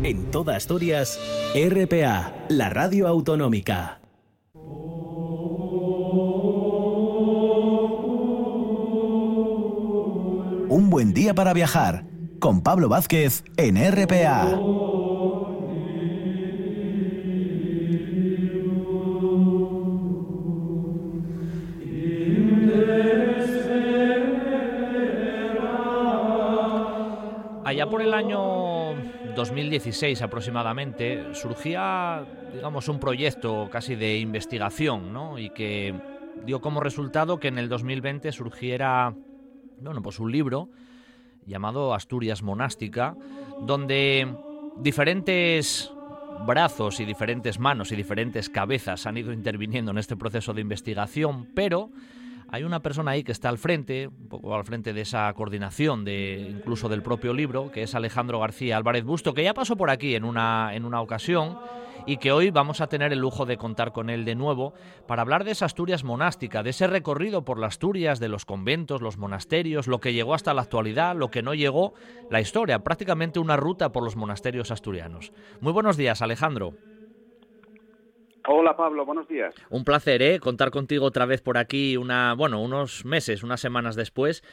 En 0.02 0.30
toda 0.30 0.56
Asturias, 0.56 1.18
RPA, 1.54 2.34
la 2.48 2.68
radio 2.68 3.08
autonómica. 3.08 4.00
Un 10.68 10.90
buen 10.90 11.14
día 11.14 11.34
para 11.34 11.54
viajar 11.54 12.04
con 12.40 12.62
Pablo 12.62 12.90
Vázquez 12.90 13.44
en 13.56 13.76
RPA. 13.76 14.93
Año 28.14 28.94
2016 29.34 30.22
aproximadamente 30.22 31.34
surgía, 31.34 32.24
digamos, 32.52 32.88
un 32.88 33.00
proyecto 33.00 33.68
casi 33.70 33.94
de 33.96 34.18
investigación, 34.18 35.12
¿no? 35.12 35.38
Y 35.38 35.50
que 35.50 35.94
dio 36.44 36.60
como 36.60 36.80
resultado 36.80 37.38
que 37.38 37.48
en 37.48 37.58
el 37.58 37.68
2020 37.68 38.32
surgiera, 38.32 39.14
bueno, 39.80 40.02
pues 40.02 40.18
un 40.20 40.32
libro 40.32 40.70
llamado 41.46 41.94
Asturias 41.94 42.42
Monástica, 42.42 43.16
donde 43.60 44.34
diferentes 44.78 45.92
brazos 46.46 47.00
y 47.00 47.04
diferentes 47.04 47.58
manos 47.58 47.92
y 47.92 47.96
diferentes 47.96 48.48
cabezas 48.48 49.06
han 49.06 49.16
ido 49.16 49.32
interviniendo 49.32 49.90
en 49.90 49.98
este 49.98 50.16
proceso 50.16 50.52
de 50.52 50.60
investigación, 50.60 51.48
pero 51.54 51.90
hay 52.54 52.62
una 52.62 52.80
persona 52.80 53.10
ahí 53.10 53.24
que 53.24 53.32
está 53.32 53.48
al 53.48 53.58
frente, 53.58 54.06
un 54.06 54.28
poco 54.28 54.54
al 54.54 54.64
frente 54.64 54.92
de 54.92 55.00
esa 55.00 55.32
coordinación 55.32 56.04
de 56.04 56.46
incluso 56.50 56.88
del 56.88 57.02
propio 57.02 57.34
libro, 57.34 57.72
que 57.72 57.82
es 57.82 57.96
Alejandro 57.96 58.38
García 58.38 58.76
Álvarez 58.76 59.02
Busto, 59.02 59.34
que 59.34 59.42
ya 59.42 59.54
pasó 59.54 59.74
por 59.76 59.90
aquí 59.90 60.14
en 60.14 60.24
una, 60.24 60.72
en 60.72 60.84
una 60.84 61.00
ocasión 61.00 61.58
y 62.06 62.18
que 62.18 62.30
hoy 62.30 62.50
vamos 62.50 62.80
a 62.80 62.86
tener 62.86 63.12
el 63.12 63.18
lujo 63.18 63.44
de 63.44 63.56
contar 63.56 63.92
con 63.92 64.08
él 64.08 64.24
de 64.24 64.36
nuevo 64.36 64.72
para 65.08 65.22
hablar 65.22 65.42
de 65.42 65.50
esa 65.50 65.64
Asturias 65.64 66.04
monástica, 66.04 66.62
de 66.62 66.70
ese 66.70 66.86
recorrido 66.86 67.44
por 67.44 67.58
las 67.58 67.74
Asturias, 67.74 68.20
de 68.20 68.28
los 68.28 68.44
conventos, 68.44 69.02
los 69.02 69.18
monasterios, 69.18 69.88
lo 69.88 69.98
que 69.98 70.12
llegó 70.12 70.32
hasta 70.32 70.54
la 70.54 70.62
actualidad, 70.62 71.16
lo 71.16 71.32
que 71.32 71.42
no 71.42 71.54
llegó, 71.54 71.94
la 72.30 72.40
historia, 72.40 72.84
prácticamente 72.84 73.40
una 73.40 73.56
ruta 73.56 73.90
por 73.90 74.04
los 74.04 74.14
monasterios 74.14 74.70
asturianos. 74.70 75.32
Muy 75.60 75.72
buenos 75.72 75.96
días, 75.96 76.22
Alejandro. 76.22 76.74
Hola 78.46 78.76
Pablo, 78.76 79.06
buenos 79.06 79.26
días. 79.26 79.54
Un 79.70 79.84
placer, 79.84 80.20
¿eh? 80.20 80.38
Contar 80.38 80.70
contigo 80.70 81.06
otra 81.06 81.24
vez 81.24 81.40
por 81.40 81.56
aquí, 81.56 81.96
una, 81.96 82.34
bueno, 82.34 82.60
unos 82.60 83.06
meses, 83.06 83.42
unas 83.42 83.58
semanas 83.60 83.96
después, 83.96 84.44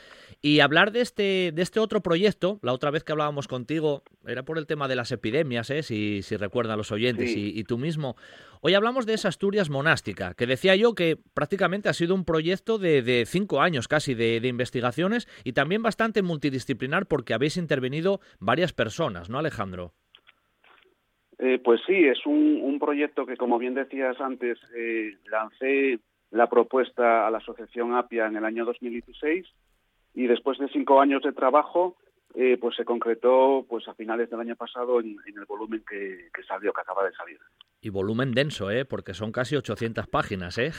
y 0.42 0.62
hablar 0.62 0.94
de 0.94 1.02
este, 1.02 1.52
de 1.54 1.62
este 1.62 1.82
otro 1.82 2.02
proyecto. 2.02 2.58
La 2.62 2.72
otra 2.72 2.90
vez 2.90 3.04
que 3.04 3.12
hablábamos 3.12 3.50
contigo 3.50 4.04
era 4.26 4.44
por 4.44 4.58
el 4.58 4.66
tema 4.66 4.88
de 4.88 4.96
las 4.96 5.12
epidemias, 5.12 5.70
¿eh? 5.72 5.84
Si, 5.84 6.22
si 6.22 6.38
recuerdan 6.38 6.78
los 6.78 6.94
oyentes 6.94 7.32
Sí. 7.34 7.52
y, 7.54 7.60
y 7.60 7.64
tú 7.66 7.78
mismo. 7.78 8.16
Hoy 8.62 8.76
hablamos 8.76 9.06
de 9.06 9.14
esa 9.16 9.28
Asturias 9.28 9.70
monástica, 9.70 10.36
que 10.36 10.48
decía 10.48 10.74
yo 10.78 10.96
que 10.96 11.18
prácticamente 11.34 11.90
ha 11.90 11.94
sido 11.94 12.16
un 12.16 12.24
proyecto 12.24 12.78
de, 12.78 13.02
de 13.02 13.26
cinco 13.26 13.60
años 13.60 13.90
casi 13.90 14.14
de, 14.14 14.40
de 14.40 14.48
investigaciones 14.48 15.28
y 15.44 15.52
también 15.52 15.82
bastante 15.84 16.22
multidisciplinar 16.22 17.08
porque 17.08 17.34
habéis 17.34 17.58
intervenido 17.58 18.22
varias 18.40 18.72
personas, 18.72 19.30
¿no, 19.30 19.38
Alejandro? 19.38 19.94
Eh, 21.44 21.58
pues 21.58 21.82
sí, 21.88 22.06
es 22.06 22.24
un, 22.28 22.62
un 22.62 22.78
proyecto 22.78 23.26
que, 23.26 23.36
como 23.36 23.58
bien 23.58 23.74
decías 23.74 24.22
antes, 24.22 24.60
eh, 24.76 25.18
lancé 25.26 26.00
la 26.30 26.48
propuesta 26.48 27.26
a 27.26 27.32
la 27.32 27.40
Asociación 27.40 27.96
APIA 27.96 28.28
en 28.28 28.36
el 28.36 28.46
año 28.46 28.64
2016 28.64 29.48
y 30.14 30.28
después 30.28 30.60
de 30.60 30.70
cinco 30.70 31.02
años 31.02 31.24
de 31.24 31.32
trabajo, 31.32 31.98
eh, 32.36 32.58
pues 32.62 32.76
se 32.76 32.86
concretó 32.86 33.66
pues 33.68 33.88
a 33.88 33.96
finales 33.96 34.30
del 34.30 34.40
año 34.40 34.56
pasado 34.56 35.00
en, 35.00 35.18
en 35.26 35.40
el 35.40 35.46
volumen 35.46 35.84
que, 35.90 36.30
que 36.32 36.44
salió, 36.44 36.72
que 36.74 36.82
acaba 36.82 37.04
de 37.06 37.14
salir. 37.14 37.40
Y 37.82 37.90
volumen 37.90 38.34
denso, 38.34 38.70
¿eh? 38.70 38.86
Porque 38.86 39.16
son 39.16 39.32
casi 39.32 39.56
800 39.56 40.06
páginas, 40.08 40.58
¿eh? 40.60 40.72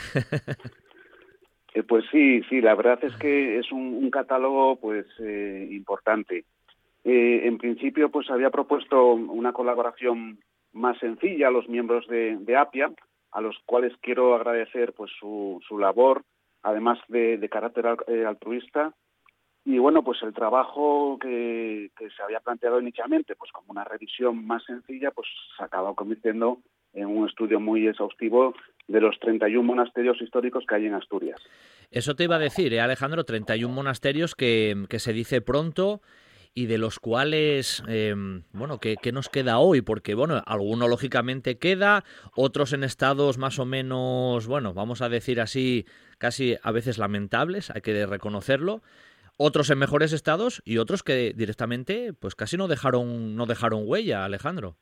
Pues 1.89 2.05
sí, 2.13 2.43
sí, 2.49 2.61
la 2.61 2.77
verdad 2.77 3.03
es 3.03 3.17
que 3.17 3.59
es 3.59 3.73
un, 3.73 3.95
un 3.95 4.11
catálogo 4.11 4.77
pues 4.77 5.07
eh, 5.19 5.69
importante. 5.73 6.45
Eh, 7.05 7.41
en 7.45 7.59
principio, 7.59 8.11
pues 8.11 8.31
había 8.31 8.51
propuesto 8.51 9.15
una 9.15 9.53
colaboración 9.53 10.39
más 10.73 10.99
sencilla 10.99 11.49
a 11.49 11.51
los 11.51 11.69
miembros 11.69 12.07
de, 12.09 12.37
de 12.39 12.57
APIA, 12.57 12.93
a 13.33 13.41
los 13.41 13.57
cuales 13.67 13.93
quiero 14.01 14.35
agradecer 14.35 14.93
pues 14.93 15.11
su, 15.19 15.61
su 15.67 15.79
labor, 15.79 16.23
además 16.63 16.99
de, 17.09 17.39
de 17.39 17.49
carácter 17.49 17.87
eh, 18.07 18.25
altruista. 18.27 18.95
Y 19.65 19.79
bueno, 19.79 20.03
pues 20.03 20.19
el 20.23 20.35
trabajo 20.35 21.19
que, 21.21 21.91
que 21.97 22.11
se 22.11 22.23
había 22.23 22.41
planteado 22.41 22.81
inicialmente, 22.81 23.37
pues 23.37 23.53
como 23.53 23.71
una 23.71 23.85
revisión 23.85 24.45
más 24.45 24.65
sencilla, 24.65 25.13
pues 25.13 25.29
se 25.57 25.63
acaba 25.63 25.95
convirtiendo 25.95 26.59
en 26.93 27.07
un 27.07 27.29
estudio 27.29 27.61
muy 27.61 27.87
exhaustivo 27.87 28.55
de 28.89 29.01
los 29.01 29.19
31 29.21 29.63
monasterios 29.63 30.21
históricos 30.21 30.65
que 30.67 30.75
hay 30.75 30.87
en 30.87 30.95
Asturias. 30.95 31.41
Eso 31.91 32.15
te 32.15 32.25
iba 32.25 32.37
a 32.37 32.41
decir, 32.41 32.75
¿eh, 32.75 32.81
Alejandro, 32.81 33.25
31 33.25 33.73
monasterios 33.73 34.35
que, 34.35 34.75
que 34.91 34.99
se 34.99 35.13
dice 35.13 35.41
pronto 35.41 36.01
y 36.55 36.67
de 36.67 36.79
los 36.79 36.99
cuales, 36.99 37.83
eh, 37.89 38.15
bueno, 38.53 38.79
¿qué, 38.79 38.97
nos 39.13 39.29
queda 39.29 39.59
hoy? 39.59 39.81
Porque, 39.81 40.15
bueno, 40.15 40.43
alguno 40.47 40.87
lógicamente 40.89 41.59
queda, 41.59 42.05
otros 42.37 42.73
en 42.73 42.85
estados 42.85 43.39
más 43.39 43.59
o 43.59 43.65
menos, 43.65 44.47
bueno, 44.47 44.75
vamos 44.75 45.01
a 45.01 45.09
decir 45.09 45.41
así, 45.41 45.87
casi 46.19 46.57
a 46.63 46.73
veces 46.73 46.99
lamentables, 46.99 47.71
hay 47.71 47.81
que 47.81 48.07
reconocerlo, 48.07 48.83
otros 49.39 49.71
en 49.71 49.79
mejores 49.79 50.13
estados 50.13 50.63
y 50.65 50.79
otros 50.79 51.03
que 51.03 51.33
directamente, 51.35 52.13
pues 52.13 52.35
casi 52.35 52.57
no 52.57 52.69
dejaron, 52.69 53.35
no 53.35 53.47
dejaron 53.47 53.85
huella, 53.87 54.25
Alejandro. 54.25 54.77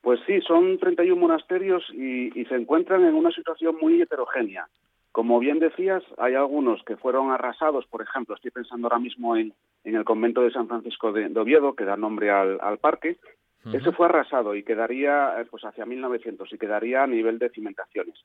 Pues 0.00 0.18
sí, 0.26 0.40
son 0.40 0.78
31 0.78 1.20
monasterios 1.20 1.84
y 1.94 2.44
se 2.46 2.56
encuentran 2.56 3.04
en 3.04 3.14
una 3.14 3.30
situación 3.30 3.76
muy 3.80 4.02
heterogénea. 4.02 4.66
Como 5.12 5.38
bien 5.38 5.58
decías, 5.58 6.02
hay 6.18 6.34
algunos 6.34 6.82
que 6.84 6.96
fueron 6.96 7.30
arrasados, 7.30 7.86
por 7.86 8.00
ejemplo, 8.02 8.34
estoy 8.34 8.50
pensando 8.50 8.86
ahora 8.86 8.98
mismo 8.98 9.36
en, 9.36 9.52
en 9.84 9.94
el 9.94 10.04
convento 10.04 10.40
de 10.42 10.50
San 10.50 10.68
Francisco 10.68 11.12
de, 11.12 11.28
de 11.28 11.38
Oviedo, 11.40 11.74
que 11.74 11.84
da 11.84 11.96
nombre 11.98 12.30
al, 12.30 12.58
al 12.62 12.78
parque. 12.78 13.18
Ese 13.74 13.92
fue 13.92 14.06
arrasado 14.06 14.56
y 14.56 14.64
quedaría 14.64 15.40
eh, 15.40 15.44
pues 15.48 15.64
hacia 15.64 15.86
1900 15.86 16.52
y 16.52 16.58
quedaría 16.58 17.04
a 17.04 17.06
nivel 17.06 17.38
de 17.38 17.50
cimentaciones. 17.50 18.18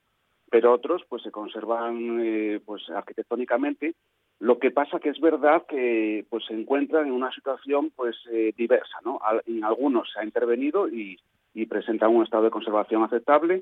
Pero 0.50 0.72
otros 0.74 1.04
pues 1.10 1.22
se 1.24 1.30
conservan 1.30 2.20
eh, 2.22 2.60
pues 2.66 2.90
arquitectónicamente. 2.90 3.94
Lo 4.40 4.58
que 4.58 4.72
pasa 4.72 5.00
que 5.00 5.10
es 5.10 5.20
verdad 5.20 5.66
que 5.68 6.26
pues 6.30 6.46
se 6.46 6.54
encuentran 6.54 7.08
en 7.08 7.12
una 7.14 7.32
situación 7.32 7.92
pues 7.96 8.16
eh, 8.32 8.54
diversa, 8.58 8.98
¿no? 9.04 9.20
Al- 9.22 9.44
En 9.46 9.64
algunos 9.64 10.10
se 10.12 10.20
ha 10.20 10.24
intervenido 10.24 10.88
y, 10.88 11.20
y 11.54 11.66
presentan 11.66 12.16
un 12.16 12.24
estado 12.24 12.44
de 12.46 12.50
conservación 12.52 13.04
aceptable 13.04 13.60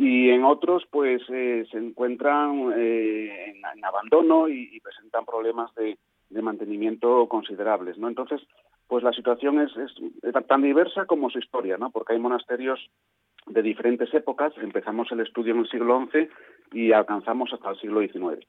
y 0.00 0.30
en 0.30 0.44
otros 0.44 0.84
pues 0.90 1.20
eh, 1.28 1.66
se 1.70 1.76
encuentran 1.76 2.72
eh, 2.74 3.52
en, 3.52 3.84
abandono 3.84 4.48
y, 4.48 4.80
presentan 4.80 5.26
problemas 5.26 5.74
de, 5.74 5.98
mantenimiento 6.40 7.28
considerables, 7.28 7.98
¿no? 7.98 8.08
Entonces, 8.08 8.40
pues 8.86 9.04
la 9.04 9.12
situación 9.12 9.60
es, 9.60 9.70
es 9.76 9.92
tan 10.46 10.62
diversa 10.62 11.04
como 11.04 11.28
su 11.28 11.38
historia, 11.38 11.76
¿no? 11.76 11.90
Porque 11.90 12.14
hay 12.14 12.18
monasterios 12.18 12.80
de 13.46 13.60
diferentes 13.60 14.12
épocas, 14.14 14.54
empezamos 14.62 15.12
el 15.12 15.20
estudio 15.20 15.52
en 15.52 15.60
el 15.60 15.68
siglo 15.68 16.08
XI 16.10 16.28
y 16.72 16.92
alcanzamos 16.92 17.52
hasta 17.52 17.68
el 17.68 17.76
siglo 17.76 18.00
XIX. 18.00 18.46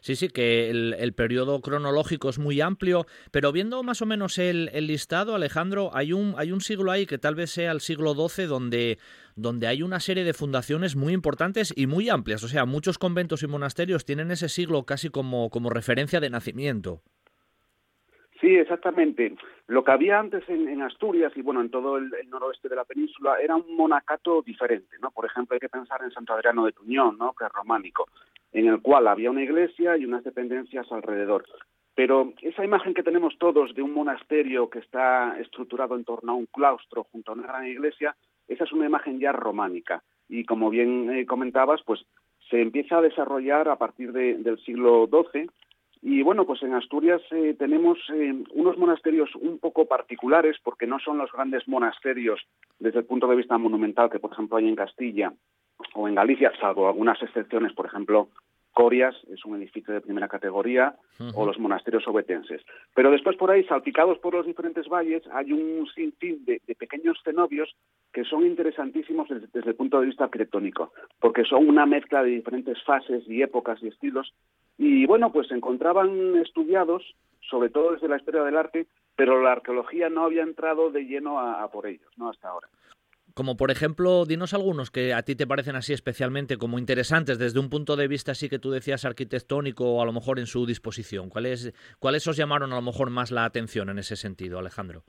Sí, 0.00 0.16
sí, 0.16 0.28
que 0.28 0.70
el, 0.70 0.94
el 0.98 1.12
periodo 1.12 1.60
cronológico 1.60 2.28
es 2.28 2.38
muy 2.38 2.60
amplio, 2.60 3.06
pero 3.30 3.52
viendo 3.52 3.82
más 3.82 4.02
o 4.02 4.06
menos 4.06 4.38
el, 4.38 4.70
el 4.72 4.86
listado, 4.86 5.34
Alejandro, 5.34 5.90
hay 5.94 6.12
un, 6.12 6.34
hay 6.36 6.52
un 6.52 6.60
siglo 6.60 6.90
ahí 6.90 7.06
que 7.06 7.18
tal 7.18 7.34
vez 7.34 7.50
sea 7.50 7.72
el 7.72 7.80
siglo 7.80 8.14
XII 8.14 8.46
donde, 8.46 8.98
donde 9.36 9.66
hay 9.66 9.82
una 9.82 10.00
serie 10.00 10.24
de 10.24 10.34
fundaciones 10.34 10.96
muy 10.96 11.12
importantes 11.12 11.72
y 11.76 11.86
muy 11.86 12.08
amplias. 12.08 12.42
O 12.44 12.48
sea, 12.48 12.64
muchos 12.64 12.98
conventos 12.98 13.42
y 13.42 13.46
monasterios 13.46 14.04
tienen 14.04 14.30
ese 14.30 14.48
siglo 14.48 14.84
casi 14.84 15.08
como, 15.10 15.50
como 15.50 15.70
referencia 15.70 16.20
de 16.20 16.30
nacimiento. 16.30 17.02
Sí, 18.40 18.56
exactamente. 18.56 19.34
Lo 19.66 19.82
que 19.82 19.90
había 19.90 20.18
antes 20.18 20.48
en, 20.48 20.80
Asturias 20.80 21.32
y 21.34 21.42
bueno 21.42 21.60
en 21.60 21.70
todo 21.70 21.98
el, 21.98 22.10
noroeste 22.28 22.68
de 22.68 22.76
la 22.76 22.84
península 22.84 23.36
era 23.42 23.56
un 23.56 23.76
monacato 23.76 24.42
diferente, 24.42 24.96
¿no? 25.00 25.10
Por 25.10 25.26
ejemplo, 25.26 25.54
hay 25.54 25.60
que 25.60 25.68
pensar 25.68 26.02
en 26.02 26.12
Santo 26.12 26.32
Adriano 26.32 26.64
de 26.64 26.72
Tuñón, 26.72 27.18
¿no? 27.18 27.34
Que 27.34 27.44
es 27.44 27.52
románico, 27.52 28.06
en 28.52 28.66
el 28.66 28.80
cual 28.80 29.08
había 29.08 29.30
una 29.30 29.42
iglesia 29.42 29.96
y 29.96 30.04
unas 30.04 30.24
dependencias 30.24 30.90
alrededor. 30.90 31.44
Pero 31.94 32.32
esa 32.42 32.64
imagen 32.64 32.94
que 32.94 33.02
tenemos 33.02 33.36
todos 33.38 33.74
de 33.74 33.82
un 33.82 33.92
monasterio 33.92 34.70
que 34.70 34.78
está 34.78 35.36
estructurado 35.40 35.96
en 35.96 36.04
torno 36.04 36.32
a 36.32 36.36
un 36.36 36.46
claustro 36.46 37.04
junto 37.10 37.32
a 37.32 37.34
una 37.34 37.48
gran 37.48 37.66
iglesia, 37.66 38.14
esa 38.46 38.64
es 38.64 38.72
una 38.72 38.86
imagen 38.86 39.18
ya 39.18 39.32
románica. 39.32 40.02
Y 40.28 40.44
como 40.44 40.70
bien 40.70 41.10
eh, 41.10 41.26
comentabas, 41.26 41.82
pues 41.84 42.04
se 42.50 42.62
empieza 42.62 42.98
a 42.98 43.02
desarrollar 43.02 43.68
a 43.68 43.76
partir 43.76 44.12
del 44.12 44.58
siglo 44.60 45.08
XII 45.10 45.48
y 46.00 46.22
bueno, 46.22 46.46
pues 46.46 46.62
en 46.62 46.74
Asturias 46.74 47.20
eh, 47.32 47.56
tenemos 47.58 47.98
eh, 48.14 48.44
unos 48.54 48.78
monasterios 48.78 49.34
un 49.34 49.58
poco 49.58 49.86
particulares 49.86 50.56
porque 50.62 50.86
no 50.86 50.98
son 51.00 51.18
los 51.18 51.32
grandes 51.32 51.66
monasterios 51.66 52.40
desde 52.78 53.00
el 53.00 53.04
punto 53.04 53.26
de 53.26 53.36
vista 53.36 53.58
monumental 53.58 54.08
que 54.08 54.20
por 54.20 54.32
ejemplo 54.32 54.56
hay 54.56 54.68
en 54.68 54.76
Castilla 54.76 55.32
o 55.94 56.08
en 56.08 56.14
Galicia, 56.14 56.52
salvo 56.60 56.88
algunas 56.88 57.22
excepciones, 57.22 57.72
por 57.72 57.86
ejemplo 57.86 58.28
Corias 58.78 59.16
es 59.28 59.44
un 59.44 59.56
edificio 59.56 59.92
de 59.92 60.00
primera 60.00 60.28
categoría, 60.28 60.94
o 61.34 61.44
los 61.44 61.58
monasterios 61.58 62.06
obetenses. 62.06 62.62
Pero 62.94 63.10
después 63.10 63.36
por 63.36 63.50
ahí, 63.50 63.64
salpicados 63.64 64.20
por 64.20 64.34
los 64.34 64.46
diferentes 64.46 64.86
valles, 64.86 65.24
hay 65.32 65.50
un 65.50 65.84
sinfín 65.92 66.44
de, 66.44 66.62
pequeños 66.78 67.18
cenobios 67.24 67.74
que 68.12 68.22
son 68.22 68.46
interesantísimos 68.46 69.28
desde, 69.28 69.48
desde, 69.52 69.70
el 69.70 69.74
punto 69.74 69.98
de 69.98 70.06
vista 70.06 70.22
arquitectónico, 70.22 70.92
porque 71.18 71.42
son 71.42 71.68
una 71.68 71.86
mezcla 71.86 72.22
de 72.22 72.30
diferentes 72.30 72.80
fases 72.84 73.28
y 73.28 73.42
épocas 73.42 73.82
y 73.82 73.88
estilos. 73.88 74.32
Y 74.76 75.06
bueno, 75.06 75.32
pues 75.32 75.48
se 75.48 75.54
encontraban 75.54 76.36
estudiados, 76.36 77.02
sobre 77.50 77.70
todo 77.70 77.94
desde 77.94 78.06
la 78.06 78.18
historia 78.18 78.44
del 78.44 78.56
arte, 78.56 78.86
pero 79.16 79.42
la 79.42 79.50
arqueología 79.50 80.08
no 80.08 80.22
había 80.22 80.44
entrado 80.44 80.92
de 80.92 81.02
lleno 81.02 81.40
a, 81.40 81.64
a 81.64 81.68
por 81.72 81.88
ellos, 81.88 82.12
no 82.16 82.30
hasta 82.30 82.48
ahora. 82.48 82.68
Como 83.38 83.56
por 83.56 83.70
ejemplo, 83.70 84.24
dinos 84.24 84.52
algunos 84.52 84.90
que 84.90 85.14
a 85.14 85.22
ti 85.22 85.36
te 85.36 85.46
parecen 85.46 85.76
así 85.76 85.92
especialmente 85.92 86.56
como 86.56 86.76
interesantes 86.76 87.38
desde 87.38 87.60
un 87.60 87.70
punto 87.70 87.94
de 87.94 88.08
vista 88.08 88.32
así 88.32 88.48
que 88.48 88.58
tú 88.58 88.72
decías 88.72 89.04
arquitectónico 89.04 89.84
o 89.84 90.02
a 90.02 90.04
lo 90.04 90.12
mejor 90.12 90.40
en 90.40 90.46
su 90.46 90.66
disposición. 90.66 91.28
¿Cuáles, 91.28 91.72
¿Cuáles 92.00 92.26
os 92.26 92.36
llamaron 92.36 92.72
a 92.72 92.74
lo 92.74 92.82
mejor 92.82 93.10
más 93.10 93.30
la 93.30 93.44
atención 93.44 93.90
en 93.90 94.00
ese 94.00 94.16
sentido, 94.16 94.58
Alejandro? 94.58 95.04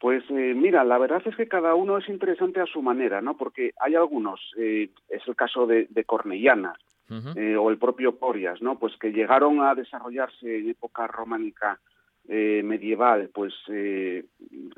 Pues 0.00 0.24
eh, 0.30 0.54
mira, 0.56 0.82
la 0.82 0.96
verdad 0.96 1.20
es 1.26 1.36
que 1.36 1.46
cada 1.46 1.74
uno 1.74 1.98
es 1.98 2.08
interesante 2.08 2.62
a 2.62 2.64
su 2.64 2.80
manera, 2.80 3.20
¿no? 3.20 3.36
Porque 3.36 3.72
hay 3.80 3.94
algunos, 3.94 4.40
eh, 4.56 4.88
es 5.10 5.28
el 5.28 5.36
caso 5.36 5.66
de, 5.66 5.88
Cornellana 6.06 6.72
eh, 7.36 7.54
o 7.54 7.68
el 7.68 7.76
propio 7.76 8.16
Porias, 8.16 8.62
¿no? 8.62 8.78
Pues 8.78 8.96
que 8.96 9.12
llegaron 9.12 9.60
a 9.60 9.74
desarrollarse 9.74 10.60
en 10.60 10.70
época 10.70 11.06
románica 11.06 11.78
medieval, 12.30 13.30
pues 13.32 13.54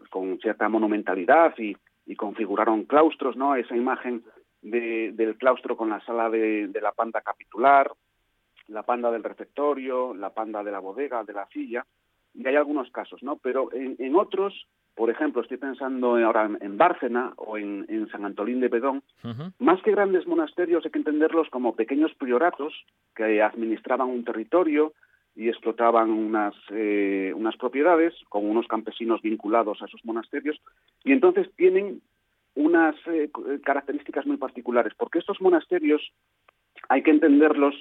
con 0.09 0.39
cierta 0.39 0.69
monumentalidad 0.69 1.53
y, 1.59 1.77
y 2.11 2.16
configuraron 2.16 2.87
claustros, 2.87 3.37
¿no? 3.37 3.55
Esa 3.55 3.77
imagen 3.77 4.24
del 4.62 5.37
claustro 5.39 5.77
con 5.77 5.91
la 5.91 6.01
sala 6.01 6.28
de, 6.28 6.69
la 6.82 6.91
panda 6.91 7.20
capitular, 7.20 7.89
la 8.66 8.82
panda 8.82 9.12
del 9.12 9.23
refectorio, 9.23 10.12
la 10.12 10.31
panda 10.31 10.65
de 10.65 10.73
la 10.73 10.81
bodega, 10.81 11.23
de 11.23 11.32
la 11.32 11.47
silla, 11.47 11.87
y 12.35 12.45
hay 12.49 12.57
algunos 12.57 12.91
casos, 12.91 13.23
¿no? 13.23 13.37
Pero 13.37 13.69
en, 13.73 14.16
otros, 14.16 14.66
por 14.97 15.09
ejemplo, 15.09 15.41
estoy 15.41 15.59
pensando 15.59 16.16
ahora 16.16 16.51
en, 16.61 16.77
Bárcena 16.77 17.32
o 17.37 17.57
en, 17.57 18.09
San 18.11 18.24
Antolín 18.24 18.59
de 18.59 18.69
Bedón, 18.69 19.05
más 19.61 19.81
que 19.82 19.93
grandes 19.93 20.27
monasterios 20.27 20.85
hay 20.85 20.91
que 20.91 20.99
entenderlos 20.99 21.49
como 21.49 21.77
pequeños 21.77 22.12
prioratos 22.16 22.74
que 23.15 23.41
administraban 23.41 24.09
un 24.09 24.24
territorio, 24.24 24.95
y 25.41 25.49
explotaban 25.49 26.11
unas, 26.11 26.55
eh, 26.71 27.33
unas 27.35 27.57
propiedades 27.57 28.12
con 28.29 28.45
unos 28.45 28.67
campesinos 28.67 29.23
vinculados 29.23 29.81
a 29.81 29.87
esos 29.87 30.05
monasterios 30.05 30.61
y 31.03 31.12
entonces 31.12 31.51
tienen 31.57 32.03
unas 32.55 32.95
eh, 33.07 33.31
características 33.65 34.27
muy 34.27 34.37
particulares 34.37 34.93
porque 34.99 35.19
estos 35.19 35.41
monasterios 35.41 36.12
hay 36.91 37.03
que 37.03 37.11
entenderlos 37.11 37.75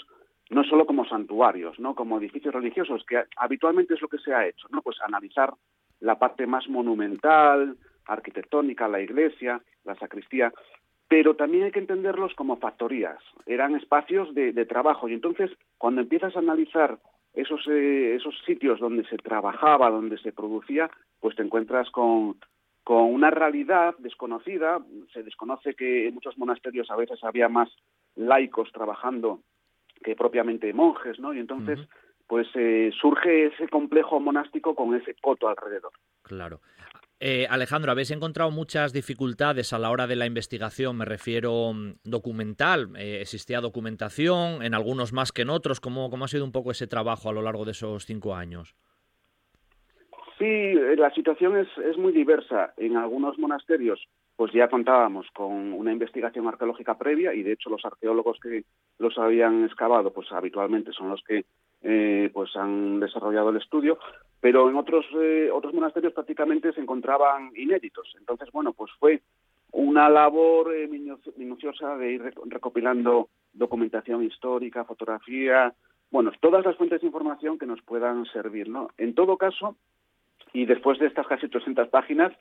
no 0.50 0.64
solo 0.64 0.86
como 0.86 1.04
santuarios, 1.04 1.78
no 1.82 1.96
como 1.96 2.18
edificios 2.18 2.54
religiosos 2.54 3.04
que 3.06 3.26
habitualmente 3.36 3.94
es 3.94 4.02
lo 4.02 4.08
que 4.08 4.20
se 4.20 4.34
ha 4.34 4.48
hecho, 4.48 4.70
no 4.72 4.82
pues 4.82 4.96
analizar 5.02 5.54
la 6.00 6.18
parte 6.18 6.48
más 6.48 6.70
monumental, 6.70 7.76
arquitectónica, 8.06 8.88
la 8.88 9.02
iglesia, 9.02 9.62
la 9.84 9.96
sacristía, 9.96 10.54
pero 11.10 11.36
también 11.36 11.66
hay 11.66 11.72
que 11.72 11.80
entenderlos 11.80 12.34
como 12.36 12.56
factorías, 12.56 13.20
eran 13.46 13.76
espacios 13.76 14.34
de 14.34 14.66
trabajo 14.66 15.10
y 15.10 15.14
entonces 15.14 15.52
cuando 15.78 16.00
empiezas 16.00 16.38
a 16.38 16.40
analizar 16.40 17.00
esos, 17.34 17.66
eh, 17.68 18.16
esos 18.16 18.36
sitios 18.46 18.80
donde 18.80 19.06
se 19.06 19.18
trabajaba, 19.18 19.90
donde 19.90 20.18
se 20.18 20.32
producía, 20.32 20.90
pues 21.20 21.36
te 21.36 21.44
encuentras 21.44 21.90
con, 21.92 22.38
con 22.84 23.04
una 23.04 23.30
realidad 23.30 23.96
desconocida. 24.00 24.80
Se 25.14 25.24
desconoce 25.24 25.76
que 25.76 26.08
en 26.08 26.14
muchos 26.16 26.38
monasterios 26.38 26.90
a 26.90 26.96
veces 26.96 27.24
había 27.24 27.50
más 27.50 27.70
laicos 28.16 28.72
trabajando 28.72 29.42
que 30.04 30.16
propiamente 30.16 30.74
monjes, 30.74 31.20
¿no? 31.20 31.34
Y 31.34 31.40
entonces, 31.40 31.80
pues 32.28 32.48
eh, 32.56 32.92
surge 33.00 33.48
ese 33.48 33.68
complejo 33.68 34.20
monástico 34.20 34.76
con 34.76 34.96
ese 34.96 35.16
coto 35.22 35.48
alrededor. 35.48 35.92
Claro. 36.24 36.62
Eh, 37.22 37.48
Alejandro, 37.50 37.92
habéis 37.92 38.12
encontrado 38.12 38.50
muchas 38.50 38.94
dificultades 38.94 39.74
a 39.74 39.80
la 39.80 39.92
hora 39.92 40.08
de 40.08 40.16
la 40.16 40.26
investigación, 40.26 40.98
me 40.98 41.04
refiero 41.04 41.74
mm, 41.74 41.96
documental. 42.06 42.96
Eh, 42.98 43.20
¿Existía 43.20 43.60
documentación 43.60 44.64
en 44.64 44.74
algunos 44.74 45.12
más 45.12 45.34
que 45.34 45.42
en 45.42 45.50
otros? 45.50 45.82
¿Cómo, 45.82 46.10
¿Cómo 46.10 46.26
ha 46.26 46.30
sido 46.30 46.46
un 46.46 46.54
poco 46.54 46.72
ese 46.72 46.88
trabajo 46.88 47.30
a 47.30 47.34
lo 47.34 47.42
largo 47.42 47.66
de 47.66 47.72
esos 47.72 48.06
cinco 48.06 48.36
años? 48.36 48.74
Sí, 50.38 50.46
eh, 50.46 50.96
la 50.98 51.14
situación 51.14 51.58
es, 51.58 51.68
es 51.84 51.98
muy 51.98 52.14
diversa. 52.14 52.74
En 52.78 52.96
algunos 52.96 53.38
monasterios 53.38 54.00
pues 54.38 54.54
ya 54.54 54.70
contábamos 54.70 55.28
con 55.34 55.74
una 55.74 55.92
investigación 55.92 56.48
arqueológica 56.48 56.98
previa 56.98 57.34
y 57.34 57.44
de 57.44 57.52
hecho 57.52 57.70
los 57.70 57.84
arqueólogos 57.84 58.40
que 58.40 58.64
los 58.98 59.18
habían 59.18 59.66
excavado 59.66 60.14
pues 60.14 60.32
habitualmente 60.32 60.94
son 60.94 61.10
los 61.10 61.22
que 61.28 61.44
eh, 61.82 62.30
pues 62.34 62.56
han 62.56 63.00
desarrollado 63.00 63.50
el 63.50 63.58
estudio, 63.58 63.98
pero 64.42 64.70
en 64.70 64.76
otros 64.76 65.06
eh, 65.16 65.50
otros 65.52 65.74
monasterios 65.74 66.14
prácticamente 66.14 66.74
se 66.74 66.82
encontraban 66.82 67.52
inéditos. 67.56 68.16
Entonces, 68.18 68.50
bueno, 68.52 68.74
pues 68.74 68.92
fue 69.00 69.22
una 69.72 70.10
labor 70.10 70.74
eh, 70.74 70.88
minuciosa 71.38 71.96
de 71.98 72.12
ir 72.12 72.34
recopilando 72.46 73.30
documentación 73.54 74.24
histórica, 74.24 74.86
fotografía, 74.86 75.74
bueno, 76.12 76.32
todas 76.40 76.66
las 76.66 76.76
fuentes 76.76 77.02
de 77.02 77.08
información 77.08 77.60
que 77.60 77.68
nos 77.68 77.82
puedan 77.82 78.26
servir, 78.26 78.68
¿no? 78.68 78.90
En 78.98 79.14
todo 79.14 79.38
caso, 79.38 79.76
y 80.54 80.66
después 80.66 80.98
de 81.00 81.08
estas 81.08 81.28
casi 81.28 81.48
300 81.48 81.88
páginas, 81.90 82.34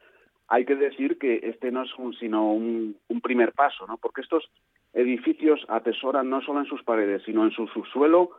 hay 0.49 0.65
que 0.65 0.75
decir 0.75 1.19
que 1.19 1.41
este 1.43 1.71
no 1.71 1.83
es 1.83 1.95
un, 1.99 2.15
sino 2.15 2.53
un, 2.53 2.97
un 3.09 3.21
primer 3.21 3.53
paso, 3.53 3.87
¿no? 3.87 3.99
Porque 3.99 4.23
estos 4.23 4.51
edificios 4.95 5.65
atesoran 5.69 6.31
no 6.31 6.41
solo 6.41 6.61
en 6.61 6.67
sus 6.67 6.83
paredes, 6.83 7.23
sino 7.27 7.45
en 7.45 7.51
su 7.51 7.67
subsuelo 7.69 8.31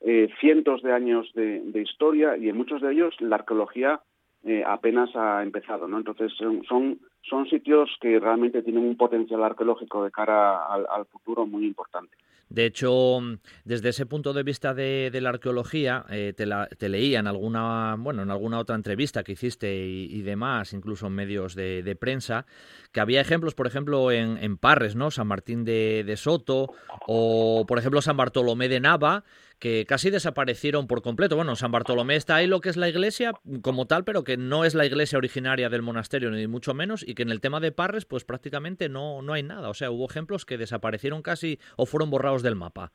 eh, 0.00 0.28
cientos 0.40 0.82
de 0.82 0.92
años 0.92 1.30
de, 1.34 1.82
historia 1.82 2.36
y 2.36 2.48
en 2.48 2.56
muchos 2.56 2.80
de 2.82 2.92
ellos 2.92 3.14
la 3.20 3.36
arqueología 3.36 4.00
eh, 4.44 4.62
apenas 4.66 5.10
ha 5.16 5.42
empezado, 5.42 5.88
¿no? 5.88 5.98
Entonces 5.98 6.32
son, 6.36 7.00
son 7.22 7.48
sitios 7.48 7.90
que 8.00 8.20
realmente 8.20 8.62
tienen 8.62 8.84
un 8.84 8.96
potencial 8.96 9.42
arqueológico 9.42 10.04
de 10.04 10.10
cara 10.10 10.64
al 10.66 11.06
futuro 11.06 11.46
muy 11.46 11.66
importante. 11.66 12.16
De 12.48 12.64
hecho, 12.64 13.18
desde 13.64 13.88
ese 13.88 14.06
punto 14.06 14.32
de 14.32 14.44
vista 14.44 14.72
de, 14.72 15.10
la 15.20 15.30
arqueología, 15.30 16.04
eh, 16.08 16.32
te, 16.32 16.88
leía 16.88 17.18
en 17.18 17.26
alguna, 17.26 17.96
bueno, 17.98 18.22
en 18.22 18.30
alguna 18.30 18.60
otra 18.60 18.76
entrevista 18.76 19.24
que 19.24 19.32
hiciste 19.32 19.84
y, 19.84 20.22
demás, 20.22 20.72
incluso 20.72 21.08
en 21.08 21.14
medios 21.14 21.56
de, 21.56 21.96
prensa, 21.98 22.46
que 22.92 23.00
había 23.00 23.20
ejemplos, 23.20 23.54
por 23.54 23.66
ejemplo, 23.66 24.12
en, 24.12 24.56
Parres, 24.58 24.94
¿no? 24.94 25.10
San 25.10 25.26
Martín 25.26 25.64
de, 25.64 26.04
de, 26.04 26.16
Soto, 26.16 26.68
o 27.08 27.64
por 27.66 27.78
ejemplo 27.78 28.00
San 28.00 28.16
Bartolomé 28.16 28.68
de 28.68 28.78
Nava, 28.78 29.24
que 29.58 29.86
casi 29.86 30.10
desaparecieron 30.10 30.86
por 30.86 31.02
completo. 31.02 31.36
Bueno, 31.36 31.56
San 31.56 31.72
Bartolomé 31.72 32.16
está 32.16 32.36
ahí 32.36 32.46
lo 32.46 32.60
que 32.60 32.68
es 32.68 32.76
la 32.76 32.88
iglesia 32.88 33.32
como 33.62 33.86
tal, 33.86 34.04
pero 34.04 34.24
que 34.24 34.36
no 34.36 34.64
es 34.64 34.74
la 34.74 34.86
iglesia 34.86 35.18
originaria 35.18 35.68
del 35.68 35.82
monasterio, 35.82 36.30
ni 36.30 36.46
mucho 36.46 36.74
menos, 36.74 37.06
y 37.06 37.14
que 37.14 37.22
en 37.22 37.30
el 37.30 37.40
tema 37.40 37.60
de 37.60 37.72
Parres, 37.72 38.04
pues 38.04 38.24
prácticamente 38.24 38.88
no, 38.88 39.22
no 39.22 39.32
hay 39.32 39.42
nada. 39.42 39.68
O 39.68 39.74
sea, 39.74 39.90
hubo 39.90 40.06
ejemplos 40.08 40.44
que 40.44 40.58
desaparecieron 40.58 41.22
casi 41.22 41.58
o 41.76 41.86
fueron 41.86 42.10
borrados 42.10 42.42
del 42.42 42.56
mapa. 42.56 42.92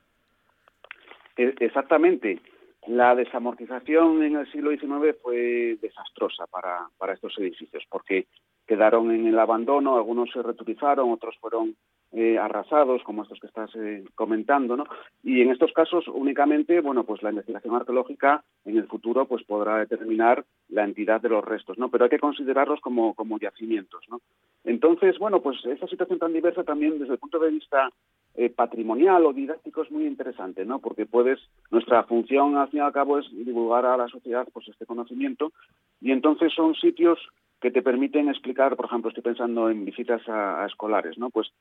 E, 1.38 1.56
exactamente. 1.60 2.40
La 2.88 3.16
desamortización 3.16 4.24
en 4.24 4.38
el 4.38 4.52
siglo 4.52 4.72
XIX 4.72 5.16
fue 5.22 5.78
desastrosa 5.82 6.48
para, 6.48 6.88
para 6.98 7.14
estos 7.14 7.38
edificios, 7.38 7.84
porque 7.90 8.26
quedaron 8.68 9.12
en 9.12 9.28
el 9.28 9.38
abandono, 9.38 9.98
algunos 9.98 10.32
se 10.32 10.42
returizaron, 10.42 11.12
otros 11.12 11.36
fueron 11.40 11.76
eh, 12.14 12.38
arrasados, 12.38 13.04
como 13.04 13.24
estos 13.24 13.40
que 13.40 13.48
estás 13.48 13.70
eh, 13.76 14.04
comentando, 14.16 14.76
¿no? 14.76 14.86
Y 15.24 15.42
en 15.42 15.50
estos 15.50 15.72
casos 15.72 16.08
únicamente, 16.08 16.82
bueno, 16.82 17.06
pues 17.06 17.24
la 17.24 17.30
investigación 17.30 17.76
arqueológica 17.76 18.44
en 18.66 18.78
el 18.78 18.88
futuro 18.88 19.26
pues 19.26 19.44
podrá 19.44 19.78
determinar 19.78 20.44
la 20.70 20.84
entidad 20.84 21.22
de 21.22 21.30
los 21.30 21.46
restos, 21.46 21.78
¿no? 21.78 21.90
Pero 21.90 22.04
hay 22.04 22.10
que 22.10 22.20
considerarlos 22.20 22.82
como, 22.82 23.14
como 23.14 23.40
yacimientos, 23.40 24.04
¿no? 24.10 24.20
Entonces, 24.64 25.18
bueno, 25.20 25.42
pues 25.42 25.66
esta 25.66 25.88
situación 25.88 26.20
tan 26.20 26.34
diversa 26.34 26.64
también 26.64 27.00
desde 27.00 27.14
el 27.14 27.20
punto 27.20 27.40
de 27.40 27.50
vista 27.50 27.90
eh, 28.36 28.50
patrimonial 28.50 29.26
o 29.26 29.34
didáctico 29.34 29.82
es 29.82 29.92
muy 29.92 30.06
interesante, 30.06 30.66
¿no? 30.66 30.80
Porque 30.80 31.06
puedes, 31.06 31.40
nuestra 31.70 32.04
función 32.04 32.58
al 32.58 32.70
fin 32.70 32.80
y 32.80 32.84
al 32.84 32.94
cabo 32.94 33.20
es 33.20 33.26
divulgar 33.32 33.86
a 33.86 33.98
la 33.98 34.08
sociedad 34.08 34.48
pues 34.54 34.68
este 34.68 34.86
conocimiento 34.86 35.52
y 36.00 36.12
entonces 36.12 36.54
son 36.54 36.76
sitios 36.76 37.20
que 37.62 37.72
te 37.72 37.84
permiten 37.84 38.28
explicar, 38.28 38.76
por 38.76 38.86
ejemplo, 38.86 39.10
estoy 39.10 39.24
pensando 39.24 39.70
en 39.70 39.86
visitas 39.86 40.22
a, 40.28 40.66
escolares, 40.66 41.18
¿no? 41.18 41.30
Pues 41.30 41.52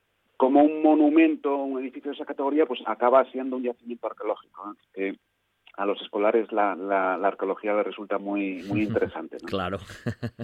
como 0.40 0.62
un 0.62 0.82
monumento, 0.82 1.54
un 1.54 1.82
edificio 1.82 2.12
de 2.12 2.14
esa 2.14 2.24
categoría, 2.24 2.64
pues 2.64 2.80
acaba 2.86 3.30
siendo 3.30 3.56
un 3.56 3.62
yacimiento 3.62 4.06
arqueológico, 4.06 4.74
que 4.94 5.18
a 5.76 5.84
los 5.84 6.00
escolares 6.00 6.50
la, 6.50 6.74
la, 6.74 7.16
arqueología 7.16 7.74
les 7.74 7.84
resulta 7.84 8.16
muy, 8.16 8.62
muy 8.62 8.82
interesante. 8.84 9.36
¿no? 9.42 9.46
Claro. 9.46 9.78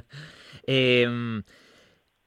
Em, 0.66 1.42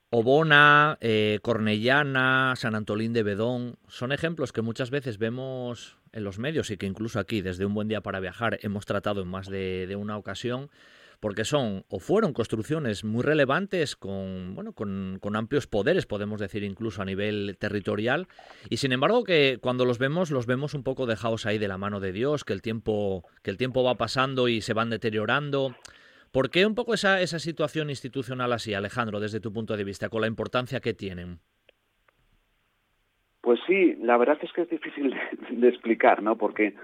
Obona, 0.10 0.98
eh, 1.00 1.38
Cornellana, 1.44 2.56
San 2.56 2.74
Antolín 2.74 3.14
de 3.14 3.22
Bedón, 3.22 3.76
son 3.88 4.14
ejemplos 4.14 4.52
que 4.52 4.64
muchas 4.64 4.90
veces 4.90 5.20
vemos 5.20 5.96
en 6.12 6.24
los 6.24 6.40
medios 6.40 6.72
y 6.72 6.78
que 6.78 6.88
incluso 6.88 7.20
aquí, 7.20 7.42
desde 7.42 7.68
un 7.68 7.76
buen 7.76 7.88
día 7.88 8.02
para 8.02 8.20
viajar, 8.20 8.58
hemos 8.64 8.88
tratado 8.88 9.22
en 9.22 9.28
más 9.28 9.48
de 9.48 9.96
una 9.96 10.18
ocasión 10.18 10.72
porque 11.20 11.46
son 11.46 11.84
o 11.90 12.00
fueron 12.00 12.34
construcciones 12.34 13.04
muy 13.04 13.24
relevantes 13.24 13.96
con, 13.96 14.56
bueno, 14.56 14.74
con, 14.74 15.20
amplios 15.36 15.68
poderes, 15.68 16.06
podemos 16.06 16.40
decir 16.40 16.64
incluso 16.64 17.02
a 17.02 17.06
nivel 17.06 17.58
territorial, 17.60 18.28
y 18.70 18.78
sin 18.78 18.92
embargo 18.92 19.24
que 19.24 19.60
cuando 19.62 19.86
los 19.86 20.00
vemos, 20.00 20.32
los 20.32 20.46
vemos 20.46 20.74
un 20.74 20.84
poco 20.84 21.06
dejados 21.06 21.46
ahí 21.46 21.58
de 21.58 21.68
la 21.68 21.78
mano 21.78 22.00
de 22.00 22.12
Dios, 22.12 22.44
que 22.44 22.54
el 22.54 22.62
tiempo, 22.62 23.24
que 23.44 23.52
el 23.52 23.58
tiempo 23.58 23.84
va 23.84 23.96
pasando 23.96 24.48
y 24.48 24.62
se 24.62 24.74
van 24.74 24.90
deteriorando. 24.90 25.76
¿Por 26.32 26.52
qué 26.52 26.66
un 26.66 26.76
poco 26.76 26.94
esa, 26.94 27.22
esa 27.22 27.40
situación 27.40 27.90
institucional 27.90 28.54
así, 28.54 28.74
Alejandro, 28.74 29.20
desde 29.20 29.40
tu 29.40 29.52
punto 29.52 29.76
de 29.76 29.84
vista, 29.84 30.10
con 30.10 30.22
la 30.22 30.28
importancia 30.28 30.80
que 30.80 30.94
tienen? 30.94 31.40
Pues 33.42 33.60
sí, 33.66 33.96
la 34.02 34.18
verdad 34.18 34.38
es 34.42 34.52
que 34.54 34.62
es 34.62 34.70
difícil 34.70 35.14
de 35.50 35.68
explicar, 35.68 36.22
¿no? 36.22 36.38
Porque 36.38 36.76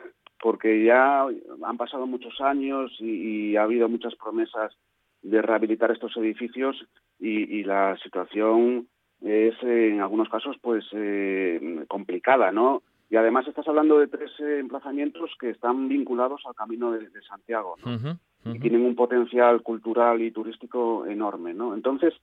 porque 0.41 0.83
ya 0.83 1.25
han 1.63 1.77
pasado 1.77 2.07
muchos 2.07 2.39
años 2.41 2.91
y, 2.99 3.55
ha 3.55 3.63
habido 3.63 3.89
muchas 3.89 4.15
promesas 4.15 4.73
de 5.21 5.41
rehabilitar 5.41 5.91
estos 5.91 6.15
edificios 6.17 6.75
y, 7.19 7.63
la 7.63 7.97
situación 8.03 8.87
es 9.21 9.55
en 9.63 10.01
algunos 10.01 10.29
casos 10.29 10.57
pues 10.61 10.85
eh, 10.91 11.85
complicada, 11.87 12.51
¿no? 12.51 12.83
Y 13.09 13.15
además 13.15 13.47
estás 13.47 13.67
hablando 13.67 13.97
de 13.99 14.07
tres 14.07 14.31
eh, 14.39 14.59
emplazamientos 14.59 15.31
que 15.39 15.51
están 15.51 15.87
vinculados 15.87 16.41
al 16.45 16.55
Camino 16.55 16.91
de, 16.91 17.07
Santiago, 17.27 17.75
¿no? 17.83 18.19
Y 18.53 18.59
tienen 18.59 18.85
un 18.85 18.95
potencial 18.95 19.63
cultural 19.63 20.21
y 20.21 20.29
turístico 20.29 21.07
enorme, 21.07 21.55
¿no? 21.55 21.73
Entonces, 21.73 22.13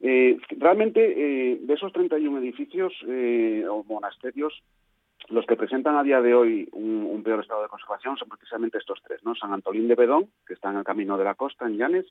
eh, 0.00 0.36
realmente 0.58 1.00
de 1.00 1.74
esos 1.74 1.92
31 1.92 2.38
edificios 2.38 2.92
o 3.70 3.84
monasterios, 3.84 4.60
los 5.28 5.44
que 5.46 5.56
presentan 5.56 5.96
a 5.96 6.02
día 6.02 6.20
de 6.20 6.34
hoy 6.34 6.68
un, 6.72 7.22
peor 7.22 7.40
estado 7.40 7.62
de 7.62 7.68
conservación 7.68 8.16
son 8.16 8.28
precisamente 8.28 8.78
estos 8.78 9.02
tres, 9.02 9.22
¿no? 9.24 9.34
San 9.34 9.52
Antolín 9.52 9.88
de 9.88 9.96
Bedón, 9.96 10.30
que 10.46 10.54
está 10.54 10.70
en 10.70 10.78
el 10.78 10.84
camino 10.84 11.18
de 11.18 11.24
la 11.24 11.34
costa, 11.34 11.66
en 11.66 11.76
Llanes, 11.76 12.06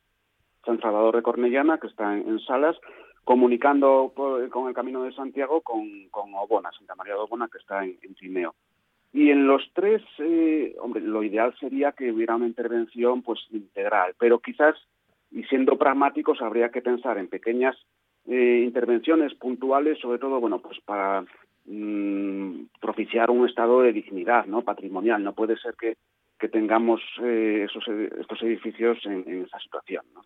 San 0.65 0.79
Salvador 0.79 1.15
de 1.15 1.23
Cornellana, 1.23 1.79
que 1.79 1.88
está 1.88 2.15
en, 2.15 2.39
Salas, 2.41 2.75
comunicando 3.23 4.13
con 4.51 4.67
el 4.67 4.75
camino 4.75 5.01
de 5.03 5.13
Santiago 5.13 5.61
con, 5.61 5.81
Obona, 6.11 6.71
Santa 6.77 6.95
María 6.95 7.13
de 7.13 7.21
Obona, 7.21 7.47
que 7.51 7.57
está 7.57 7.84
en, 7.84 7.97
en 8.01 8.51
Y 9.13 9.31
en 9.31 9.47
los 9.47 9.63
tres, 9.73 10.03
eh, 10.19 10.75
hombre, 10.79 11.01
lo 11.01 11.23
ideal 11.23 11.55
sería 11.59 11.93
que 11.93 12.11
hubiera 12.11 12.35
una 12.35 12.47
intervención 12.47 13.23
pues 13.23 13.39
integral, 13.49 14.13
pero 14.19 14.39
quizás, 14.39 14.75
y 15.31 15.43
siendo 15.45 15.77
pragmáticos, 15.77 16.41
habría 16.41 16.69
que 16.69 16.81
pensar 16.81 17.17
en 17.17 17.29
pequeñas 17.29 17.75
eh, 18.27 18.61
intervenciones 18.63 19.34
puntuales, 19.35 19.97
sobre 19.99 20.19
todo, 20.19 20.39
bueno, 20.39 20.59
pues 20.59 20.79
para 20.81 21.25
Mm, 21.68 22.68
propiciar 22.80 23.30
un 23.30 23.45
estado 23.48 23.81
de 23.81 23.91
dignidad 23.91 24.45
no 24.45 24.61
patrimonial. 24.64 25.22
No 25.22 25.34
puede 25.34 25.57
ser 25.57 25.76
que, 25.76 25.98
tengamos 26.49 27.02
eh, 27.22 27.65
esos, 27.69 27.85
estos 27.88 28.41
edificios 28.44 28.98
en, 29.06 29.23
en 29.27 29.44
esa 29.44 29.60
situación. 29.60 30.06
¿no? 30.14 30.22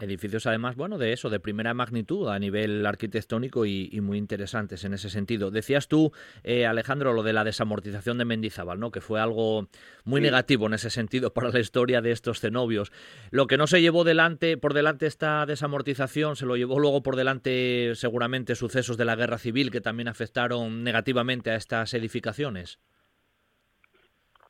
Edificios 0.00 0.46
además, 0.46 0.76
bueno, 0.76 0.96
de 0.96 1.12
eso, 1.12 1.28
de 1.28 1.40
primera 1.40 1.74
magnitud 1.74 2.28
a 2.28 2.38
nivel 2.38 2.86
arquitectónico 2.86 3.66
y, 3.66 4.00
muy 4.00 4.16
interesantes 4.16 4.84
en 4.84 4.94
ese 4.94 5.10
sentido. 5.10 5.50
Decías 5.50 5.88
tú, 5.88 6.12
eh, 6.42 6.64
Alejandro, 6.64 7.12
lo 7.12 7.22
de 7.22 7.34
la 7.34 7.44
desamortización 7.44 8.16
de 8.16 8.24
Mendizábal, 8.24 8.80
¿no? 8.80 8.90
Que 8.90 9.02
fue 9.02 9.20
algo 9.20 9.68
muy 10.04 10.22
negativo 10.22 10.66
en 10.66 10.74
ese 10.74 10.88
sentido 10.88 11.30
para 11.34 11.50
la 11.50 11.60
historia 11.60 12.00
de 12.00 12.12
estos 12.12 12.40
cenobios. 12.40 12.92
Lo 13.30 13.46
que 13.46 13.58
no 13.58 13.66
se 13.66 13.82
llevó 13.82 14.04
delante, 14.04 14.56
por 14.56 14.72
delante 14.72 15.06
esta 15.06 15.44
desamortización, 15.44 16.36
se 16.36 16.46
lo 16.46 16.56
llevó 16.56 16.78
luego 16.78 17.02
por 17.02 17.16
delante 17.16 17.94
seguramente 17.94 18.54
sucesos 18.54 18.96
de 18.96 19.04
la 19.04 19.16
guerra 19.16 19.36
civil 19.36 19.70
que 19.70 19.82
también 19.82 20.08
afectaron 20.08 20.82
negativamente 20.82 21.50
a 21.50 21.56
estas 21.56 21.92
edificaciones. 21.92 22.78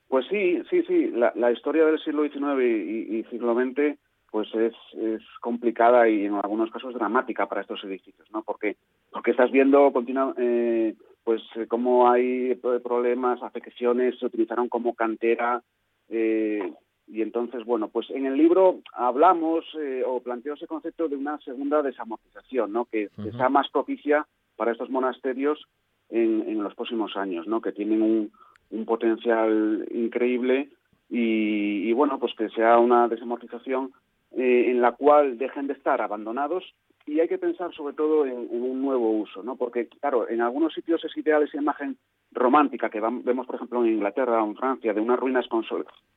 Pues 0.07 0.27
sí, 0.29 0.63
sí, 0.71 0.83
sí. 0.87 1.13
La, 1.15 1.53
historia 1.53 1.85
del 1.87 1.99
siglo 2.01 2.23
XIX 2.23 2.61
y, 2.63 3.19
y 3.19 3.25
siglo 3.31 3.55
XX 3.55 3.99
pues 4.31 4.49
es, 4.55 4.75
es 4.97 5.23
complicada 5.41 6.09
y 6.09 6.27
en 6.27 6.35
algunos 6.35 6.71
casos 6.71 6.95
dramática 6.95 7.47
para 7.47 7.63
estos 7.63 7.83
edificios, 7.85 8.31
¿no? 8.33 8.43
Porque, 8.43 8.77
porque 9.11 9.33
estás 9.33 9.51
viendo 9.51 9.93
continua, 9.93 10.35
eh, 10.39 10.95
pues 11.25 11.43
cómo 11.69 12.11
hay 12.11 12.55
problemas, 12.55 13.43
afecciones, 13.43 14.19
se 14.19 14.27
utilizaron 14.27 14.69
como 14.69 14.95
cantera 14.95 15.63
eh, 16.09 16.73
y 17.07 17.23
entonces, 17.23 17.65
bueno, 17.65 17.89
pues 17.89 18.09
en 18.11 18.27
el 18.27 18.37
libro 18.37 18.81
hablamos 18.93 19.65
eh, 19.79 20.03
o 20.07 20.21
planteo 20.21 20.55
ese 20.55 20.69
concepto 20.69 21.09
de 21.09 21.17
una 21.17 21.39
segunda 21.39 21.83
desamortización, 21.83 22.73
¿no? 22.73 22.85
Que, 22.85 23.11
sea 23.37 23.49
más 23.49 23.69
propicia 23.71 24.27
para 24.57 24.73
estos 24.73 24.91
monasterios 24.91 25.67
en, 26.09 26.49
en 26.49 26.63
los 26.63 26.75
próximos 26.75 27.17
años, 27.17 27.49
¿no? 27.49 27.61
Que 27.61 27.73
tienen 27.73 28.03
un, 28.03 28.33
un 28.71 28.85
potencial 28.85 29.87
increíble 29.91 30.71
y, 31.09 31.89
y, 31.89 31.93
bueno, 31.93 32.21
pues 32.21 32.33
que 32.37 32.49
sea 32.51 32.79
una 32.79 33.09
desamortización 33.09 33.93
eh, 34.37 34.71
en 34.71 34.81
la 34.81 34.93
cual 34.93 35.39
dejen 35.39 35.67
de 35.67 35.73
estar 35.73 36.01
abandonados 36.01 36.65
y 37.05 37.19
hay 37.19 37.27
que 37.27 37.39
pensar 37.39 37.75
sobre 37.75 37.95
todo 37.95 38.25
en, 38.25 38.49
un 38.51 38.81
nuevo 38.81 39.11
uso, 39.11 39.43
¿no? 39.43 39.57
Porque, 39.57 39.89
claro, 39.89 40.29
en 40.29 40.41
algunos 40.41 40.73
sitios 40.73 41.05
es 41.05 41.17
ideal 41.17 41.43
esa 41.43 41.57
imagen 41.57 41.97
romántica 42.31 42.91
que 42.91 43.01
vemos, 43.01 43.47
por 43.47 43.57
ejemplo, 43.57 43.85
en 43.85 43.95
Inglaterra 43.95 44.43
o 44.43 44.47
en 44.47 44.55
Francia, 44.55 44.93
de 44.93 45.01
unas 45.01 45.19
ruinas 45.19 45.47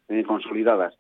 eh, 0.09 0.23
consolidadas. 0.23 0.95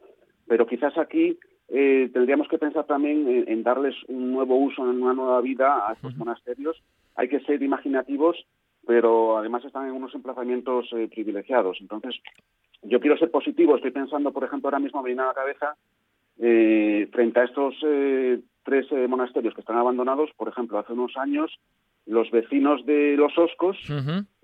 Pero 0.47 0.65
quizás 0.65 0.97
aquí 0.97 1.37
eh, 1.69 2.09
tendríamos 2.11 2.47
que 2.47 2.57
pensar 2.57 2.85
también 2.85 3.45
en, 3.47 3.61
darles 3.61 3.95
un 4.07 4.31
nuevo 4.31 4.55
uso, 4.55 4.81
una 4.81 5.13
nueva 5.13 5.39
vida 5.41 5.87
a 5.87 5.93
estos 5.93 6.15
monasterios. 6.17 6.81
Hay 7.15 7.29
que 7.29 7.41
ser 7.41 7.61
imaginativos, 7.61 8.43
pero 8.87 9.37
además 9.37 9.63
están 9.65 9.85
en 9.87 9.93
unos 9.93 10.15
emplazamientos 10.15 10.89
privilegiados. 11.11 11.77
Entonces, 11.79 12.15
yo 12.81 12.99
quiero 12.99 13.17
ser 13.17 13.29
positivo. 13.29 13.75
Estoy 13.75 13.91
pensando, 13.91 14.31
por 14.31 14.43
ejemplo, 14.43 14.67
ahora 14.67 14.79
mismo 14.79 15.03
me 15.03 15.09
viene 15.09 15.21
a 15.21 15.27
la 15.27 15.33
cabeza 15.33 15.77
eh, 16.39 17.07
frente 17.11 17.39
a 17.39 17.43
estos 17.43 17.75
eh, 17.85 18.39
tres 18.63 18.85
eh, 18.91 19.07
monasterios 19.07 19.53
que 19.53 19.61
están 19.61 19.77
abandonados, 19.77 20.31
por 20.35 20.47
ejemplo, 20.47 20.79
hace 20.79 20.93
unos 20.93 21.15
años, 21.17 21.51
los 22.05 22.29
vecinos 22.31 22.85
de 22.85 23.15
Los 23.15 23.37
Oscos, 23.37 23.77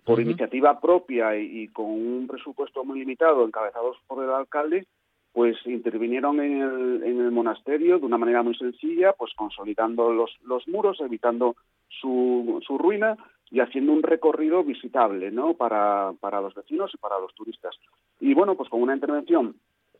por 0.03 0.21
iniciativa 0.21 0.79
propia 0.79 1.37
y, 1.37 1.67
con 1.67 1.85
un 1.85 2.27
presupuesto 2.27 2.83
muy 2.83 2.99
limitado, 2.99 3.45
encabezados 3.45 3.97
por 4.07 4.23
el 4.23 4.29
alcalde, 4.29 4.87
pues 5.33 5.57
intervinieron 5.65 6.39
en 6.39 6.61
el, 6.61 7.03
en 7.03 7.21
el 7.21 7.31
monasterio 7.31 7.99
de 7.99 8.05
una 8.05 8.17
manera 8.17 8.41
muy 8.41 8.55
sencilla, 8.55 9.13
pues 9.13 9.33
consolidando 9.35 10.11
los, 10.11 10.31
los 10.43 10.67
muros, 10.67 10.99
evitando 11.01 11.55
su, 11.87 12.59
su 12.65 12.77
ruina 12.77 13.15
y 13.51 13.59
haciendo 13.59 13.93
un 13.93 14.03
recorrido 14.03 14.63
visitable 14.63 15.31
¿no? 15.31 15.53
para, 15.53 16.13
para 16.19 16.41
los 16.41 16.53
vecinos 16.53 16.91
y 16.93 16.97
para 16.97 17.19
los 17.19 17.33
turistas. 17.33 17.75
Y 18.19 18.33
bueno, 18.33 18.55
pues 18.55 18.69
con 18.69 18.81
una 18.81 18.95
intervención 18.95 19.55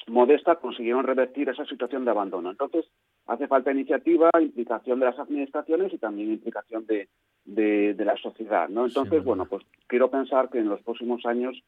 modesta 0.10 0.56
consiguieron 0.56 1.03
revertir 1.03 1.49
esa 1.49 1.65
situación 1.65 2.06
de 2.06 2.11
abandono. 2.11 2.52
Entonces, 2.52 2.86
hace 3.27 3.48
falta 3.48 3.72
iniciativa, 3.72 4.30
implicación 4.40 4.99
de 4.99 5.06
las 5.06 5.19
administraciones 5.19 5.94
y 5.94 5.98
también 5.98 6.31
implicación 6.31 6.86
de, 6.86 7.07
de, 7.45 8.06
la 8.06 8.18
sociedad, 8.18 8.69
¿no? 8.69 8.86
Entonces, 8.86 9.23
bueno, 9.23 9.45
pues 9.45 9.64
quiero 9.88 10.10
pensar 10.10 10.49
que 10.49 10.60
en 10.60 10.69
los 10.69 10.81
próximos 10.81 11.26
años 11.26 11.64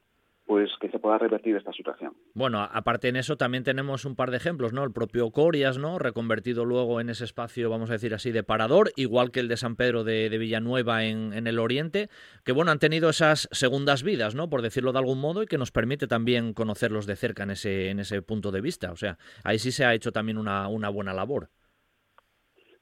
pues 0.52 0.70
que 0.82 0.90
se 0.90 1.00
pueda 1.00 1.18
revertir 1.18 1.56
esta 1.56 1.72
situación. 1.72 2.12
Bueno, 2.34 2.62
aparte 2.62 3.08
en 3.08 3.16
eso 3.16 3.38
también 3.38 3.64
tenemos 3.64 4.04
un 4.04 4.18
par 4.18 4.32
de 4.32 4.36
ejemplos, 4.36 4.74
¿no? 4.74 4.84
El 4.84 4.92
propio 4.92 5.32
Corias, 5.32 5.78
¿no? 5.78 5.98
Reconvertido 5.98 6.66
luego 6.66 7.00
en 7.00 7.10
ese 7.10 7.24
espacio, 7.24 7.70
vamos 7.70 7.90
a 7.90 7.94
decir 7.94 8.14
así, 8.14 8.34
de 8.34 8.44
parador, 8.44 8.92
igual 8.98 9.32
que 9.32 9.40
el 9.40 9.48
de 9.48 9.56
San 9.56 9.78
Pedro 9.78 10.04
de, 10.04 10.28
Villanueva 10.38 11.06
en, 11.06 11.32
en, 11.32 11.48
el 11.48 11.58
oriente, 11.58 12.10
que 12.44 12.52
bueno, 12.52 12.70
han 12.72 12.80
tenido 12.80 13.10
esas 13.10 13.48
segundas 13.54 14.04
vidas, 14.04 14.36
¿no? 14.36 14.50
Por 14.50 14.62
decirlo 14.62 14.92
de 14.92 15.00
algún 15.00 15.22
modo, 15.22 15.42
y 15.42 15.46
que 15.46 15.58
nos 15.58 15.72
permite 15.72 16.06
también 16.06 16.54
conocerlos 16.54 17.06
de 17.06 17.16
cerca 17.16 17.44
en 17.44 17.52
ese, 17.52 17.90
en 17.90 18.02
ese 18.02 18.22
punto 18.22 18.52
de 18.52 18.60
vista. 18.60 18.92
O 18.92 18.98
sea, 18.98 19.18
ahí 19.46 19.58
sí 19.58 19.72
se 19.72 19.86
ha 19.86 19.94
hecho 19.94 20.12
también 20.12 20.38
una, 20.38 20.68
una 20.68 20.90
buena 20.90 21.14
labor. 21.14 21.50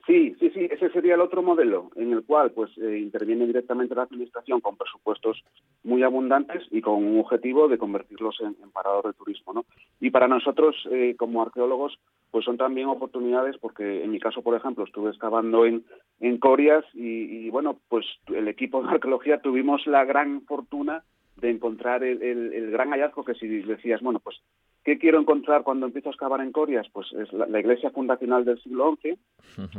Sí, 0.10 0.36
sí, 0.40 0.50
sí, 0.50 0.68
ese 0.72 0.90
sería 0.90 1.14
el 1.14 1.22
otro 1.22 1.44
modelo 1.44 1.92
en 1.96 2.12
el 2.12 2.24
cual 2.24 2.50
pues 2.50 2.76
eh, 2.80 2.98
interviene 2.98 3.46
directamente 3.46 3.94
la 3.94 4.02
administración 4.02 4.60
con 4.60 4.76
presupuestos 4.76 5.44
muy 5.84 6.02
abundantes 6.02 6.64
y 6.72 6.82
con 6.82 6.96
un 6.96 7.20
objetivo 7.20 7.68
de 7.68 7.78
convertirlos 7.78 8.42
en, 8.42 8.56
parador 8.72 9.06
de 9.06 9.14
turismo, 9.14 9.54
¿no? 9.54 9.66
Y 10.00 10.10
para 10.10 10.28
nosotros 10.28 10.76
eh, 10.90 11.14
como 11.16 11.44
arqueólogos 11.44 12.00
pues 12.32 12.44
son 12.44 12.58
también 12.58 12.88
oportunidades 12.88 13.56
porque 13.60 14.04
en 14.04 14.10
mi 14.10 14.20
caso, 14.20 14.42
por 14.42 14.56
ejemplo, 14.56 14.84
estuve 14.84 15.12
excavando 15.12 15.68
en, 15.68 15.86
en 16.22 16.40
Corias 16.40 16.86
y, 16.96 17.46
y 17.46 17.50
bueno, 17.52 17.78
pues 17.88 18.08
el 18.34 18.48
equipo 18.48 18.82
de 18.82 18.90
arqueología 18.90 19.44
tuvimos 19.44 19.86
la 19.86 20.06
gran 20.06 20.42
fortuna 20.48 21.04
de 21.40 21.50
encontrar 21.50 22.04
el, 22.04 22.72
gran 22.72 22.92
hallazgo 22.92 23.24
que 23.24 23.34
si 23.34 23.48
decías, 23.48 24.02
bueno, 24.02 24.20
pues, 24.20 24.38
¿qué 24.84 24.98
quiero 24.98 25.20
encontrar 25.20 25.64
cuando 25.64 25.86
empiezo 25.86 26.10
a 26.10 26.12
excavar 26.12 26.42
en 26.42 26.52
Corias? 26.52 26.88
Pues 26.92 27.08
es 27.14 27.32
la, 27.34 27.60
iglesia 27.60 27.92
fundacional 27.92 28.46
del 28.46 28.62
siglo 28.62 28.98
XI, 29.02 29.18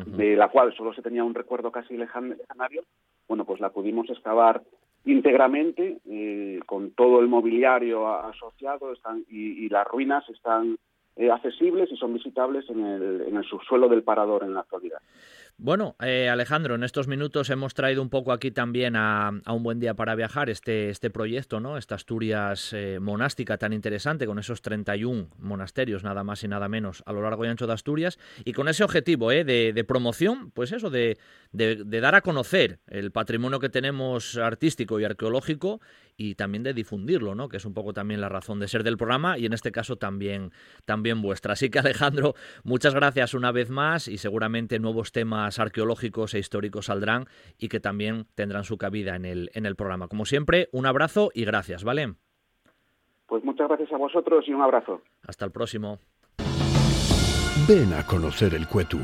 de 0.07 0.37
la 0.37 0.49
cual 0.49 0.75
solo 0.77 0.93
se 0.93 1.03
tenía 1.03 1.25
un 1.25 1.35
recuerdo 1.35 1.71
casi 1.71 1.97
legendario. 1.97 2.85
Bueno, 3.29 3.45
pues 3.45 3.61
la 3.61 3.71
pudimos 3.71 4.09
excavar 4.11 4.63
íntegramente, 5.05 5.99
eh, 6.09 6.61
con 6.67 6.91
todo 6.93 7.21
el 7.21 7.29
mobiliario 7.29 8.09
asociado, 8.09 8.93
están, 8.93 9.25
y, 9.29 9.69
las 9.69 9.87
ruinas 9.87 10.29
están 10.29 10.77
eh, 11.17 11.31
accesibles 11.31 11.91
y 11.91 11.97
son 11.97 12.13
visitables 12.13 12.69
en 12.69 12.85
el, 12.85 13.21
en 13.29 13.37
el 13.37 13.45
subsuelo 13.45 13.89
del 13.89 14.03
parador 14.03 14.45
en 14.45 14.55
la 14.55 14.61
actualidad. 14.61 15.01
Bueno, 15.63 15.95
eh, 16.01 16.31
Alejandro, 16.31 16.75
en 16.75 16.85
estos 16.85 17.07
minutos 17.07 17.51
hemos 17.51 17.75
traído 17.75 18.01
un 18.01 18.09
poco 18.09 18.33
aquí 18.33 18.51
también 18.51 18.97
a, 18.97 19.31
Un 19.47 19.63
Buen 19.63 19.79
Día 19.79 19.93
para 19.93 20.15
Viajar 20.15 20.49
este, 20.49 20.89
este 20.89 21.11
proyecto, 21.11 21.61
¿no? 21.61 21.77
Esta 21.77 21.97
Asturias 21.97 22.73
eh, 22.73 22.99
monástica 22.99 23.59
tan 23.59 23.75
interesante, 23.75 24.27
con 24.27 24.39
esos 24.39 24.63
31 24.63 25.29
monasterios, 25.39 26.03
nada 26.03 26.25
más 26.25 26.43
y 26.45 26.49
nada 26.49 26.71
menos, 26.71 27.03
a 27.05 27.13
lo 27.13 27.21
largo 27.21 27.45
y 27.45 27.49
ancho 27.49 27.67
de 27.67 27.75
Asturias, 27.75 28.19
y 28.47 28.55
con 28.55 28.69
ese 28.69 28.85
objetivo 28.85 29.33
¿eh? 29.33 29.45
de, 29.45 29.85
promoción, 29.85 30.51
pues 30.51 30.73
eso, 30.73 30.89
de, 30.89 31.19
de, 31.53 32.01
dar 32.01 32.15
a 32.15 32.23
conocer 32.23 32.79
el 32.87 33.11
patrimonio 33.11 33.61
que 33.61 33.69
tenemos 33.69 34.39
artístico 34.39 34.99
y 34.99 35.05
arqueológico 35.05 35.83
y 36.17 36.37
también 36.37 36.63
de 36.63 36.75
difundirlo, 36.75 37.35
¿no? 37.35 37.49
Que 37.49 37.57
es 37.57 37.65
un 37.65 37.73
poco 37.73 37.95
también 37.95 38.21
la 38.21 38.29
razón 38.29 38.61
de 38.61 38.69
ser 38.69 38.83
del 38.83 38.99
programa 38.99 39.39
y 39.39 39.47
en 39.47 39.55
este 39.55 39.73
caso 39.73 39.97
también, 39.97 40.53
también 40.85 41.23
vuestra. 41.23 41.55
Así 41.55 41.71
que 41.71 41.79
Alejandro, 41.79 42.35
muchas 42.63 42.95
gracias 42.95 43.33
una 43.35 43.53
vez 43.53 43.71
más 43.71 44.07
y 44.07 44.19
seguramente 44.19 44.79
nuevos 44.79 45.13
temas 45.13 45.50
arqueológicos 45.59 46.35
e 46.35 46.39
históricos 46.39 46.87
saldrán 46.87 47.27
y 47.59 47.69
que 47.69 47.81
también 47.81 48.27
tendrán 48.35 48.65
su 48.65 48.79
cabida 48.79 49.17
en 49.17 49.25
el, 49.25 49.51
en 49.55 49.67
el 49.67 49.77
programa. 49.77 50.09
Como 50.09 50.25
siempre, 50.25 50.69
un 50.73 50.87
abrazo 50.87 51.31
y 51.35 51.45
gracias, 51.45 51.85
¿vale? 51.85 52.15
Pues 53.27 53.45
muchas 53.45 53.69
gracias 53.69 53.93
a 53.93 53.97
vosotros 53.97 54.45
y 54.49 54.53
un 54.53 54.63
abrazo. 54.63 55.03
Hasta 55.27 55.45
el 55.45 55.53
próximo. 55.53 55.99
Ven 57.69 57.93
a 57.93 58.05
conocer 58.05 58.55
el 58.55 58.67
Cuetu, 58.67 59.01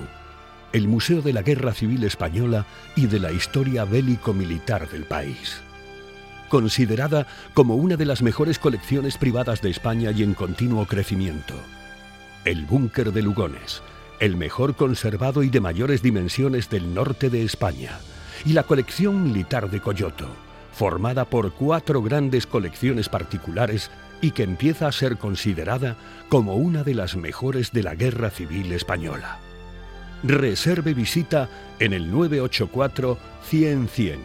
el 0.72 0.88
Museo 0.88 1.22
de 1.22 1.32
la 1.32 1.42
Guerra 1.42 1.72
Civil 1.72 2.02
Española 2.04 2.66
y 2.96 3.06
de 3.06 3.20
la 3.20 3.30
historia 3.30 3.84
bélico-militar 3.84 4.88
del 4.88 5.04
país. 5.04 5.62
Considerada 6.48 7.26
como 7.54 7.76
una 7.76 7.96
de 7.96 8.06
las 8.06 8.22
mejores 8.22 8.58
colecciones 8.58 9.18
privadas 9.18 9.62
de 9.62 9.70
España 9.70 10.10
y 10.10 10.22
en 10.22 10.34
continuo 10.34 10.86
crecimiento. 10.86 11.54
El 12.44 12.64
Búnker 12.66 13.12
de 13.12 13.22
Lugones 13.22 13.82
el 14.20 14.36
mejor 14.36 14.76
conservado 14.76 15.42
y 15.42 15.50
de 15.50 15.60
mayores 15.60 16.02
dimensiones 16.02 16.70
del 16.70 16.94
norte 16.94 17.30
de 17.30 17.42
España, 17.42 17.98
y 18.44 18.52
la 18.52 18.62
colección 18.62 19.22
militar 19.22 19.70
de 19.70 19.80
Coyoto, 19.80 20.28
formada 20.72 21.24
por 21.24 21.52
cuatro 21.52 22.02
grandes 22.02 22.46
colecciones 22.46 23.08
particulares 23.08 23.90
y 24.20 24.30
que 24.30 24.42
empieza 24.42 24.86
a 24.86 24.92
ser 24.92 25.18
considerada 25.18 25.96
como 26.28 26.56
una 26.56 26.82
de 26.82 26.94
las 26.94 27.16
mejores 27.16 27.72
de 27.72 27.82
la 27.82 27.94
Guerra 27.94 28.30
Civil 28.30 28.72
Española. 28.72 29.38
Reserve 30.22 30.94
visita 30.94 31.48
en 31.78 31.92
el 31.92 32.10
984 32.10 33.18
100 33.48 33.88
100 33.88 34.20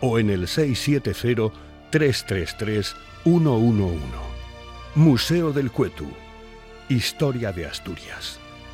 o 0.00 0.18
en 0.18 0.30
el 0.30 0.48
670 0.48 1.54
333 1.90 2.94
111. 3.24 3.98
Museo 4.96 5.52
del 5.52 5.70
Cuetu. 5.70 6.08
Historia 6.88 7.52
de 7.52 7.66
Asturias. 7.66 8.38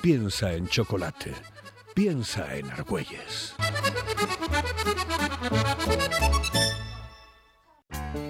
Piensa 0.00 0.52
en 0.52 0.68
chocolate. 0.68 1.32
Piensa 1.94 2.54
en 2.54 2.70
Argüelles. 2.70 3.54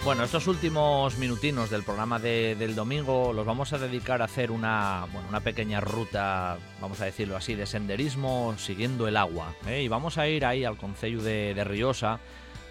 Bueno, 0.07 0.23
estos 0.23 0.47
últimos 0.47 1.17
minutinos 1.17 1.69
del 1.69 1.83
programa 1.83 2.17
del 2.17 2.75
domingo 2.75 3.33
los 3.33 3.45
vamos 3.45 3.73
a 3.73 3.77
dedicar 3.77 4.21
a 4.21 4.25
hacer 4.25 4.51
una, 4.51 5.05
una 5.27 5.41
pequeña 5.41 5.81
ruta, 5.81 6.57
vamos 6.79 7.01
a 7.01 7.05
decirlo 7.05 7.35
así, 7.35 7.55
de 7.55 7.65
senderismo 7.65 8.55
siguiendo 8.57 9.09
el 9.09 9.17
agua. 9.17 9.53
¿eh? 9.67 9.81
Y 9.81 9.89
vamos 9.89 10.17
a 10.17 10.29
ir 10.29 10.45
ahí 10.45 10.63
al 10.63 10.77
Concello 10.77 11.21
de, 11.21 11.53
de 11.53 11.63
Riosa, 11.65 12.21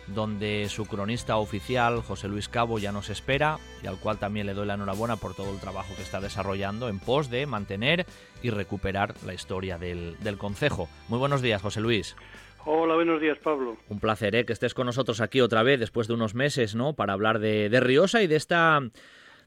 donde 0.06 0.66
su 0.70 0.86
cronista 0.86 1.36
oficial, 1.36 2.00
José 2.00 2.28
Luis 2.28 2.48
Cabo, 2.48 2.78
ya 2.78 2.90
nos 2.90 3.10
espera 3.10 3.58
y 3.82 3.86
al 3.86 3.98
cual 3.98 4.16
también 4.16 4.46
le 4.46 4.54
doy 4.54 4.66
la 4.66 4.72
enhorabuena 4.72 5.16
por 5.16 5.34
todo 5.34 5.52
el 5.52 5.60
trabajo 5.60 5.94
que 5.94 6.02
está 6.02 6.22
desarrollando 6.22 6.88
en 6.88 7.00
pos 7.00 7.28
de 7.28 7.44
mantener 7.44 8.06
y 8.42 8.48
recuperar 8.48 9.14
la 9.26 9.34
historia 9.34 9.76
del, 9.76 10.16
del 10.20 10.38
concejo. 10.38 10.88
Muy 11.08 11.18
buenos 11.18 11.42
días, 11.42 11.60
José 11.60 11.82
Luis. 11.82 12.16
Hola, 12.68 12.96
buenos 12.96 13.20
días, 13.20 13.38
Pablo. 13.38 13.76
Un 13.88 14.00
placer 14.00 14.34
¿eh? 14.34 14.44
que 14.44 14.52
estés 14.52 14.74
con 14.74 14.86
nosotros 14.86 15.20
aquí 15.20 15.40
otra 15.40 15.62
vez 15.62 15.78
después 15.78 16.08
de 16.08 16.14
unos 16.14 16.34
meses, 16.34 16.74
¿no? 16.74 16.94
Para 16.94 17.12
hablar 17.12 17.38
de, 17.38 17.68
de 17.68 17.78
Riosa 17.78 18.22
y 18.22 18.26
de 18.26 18.34
esta 18.34 18.80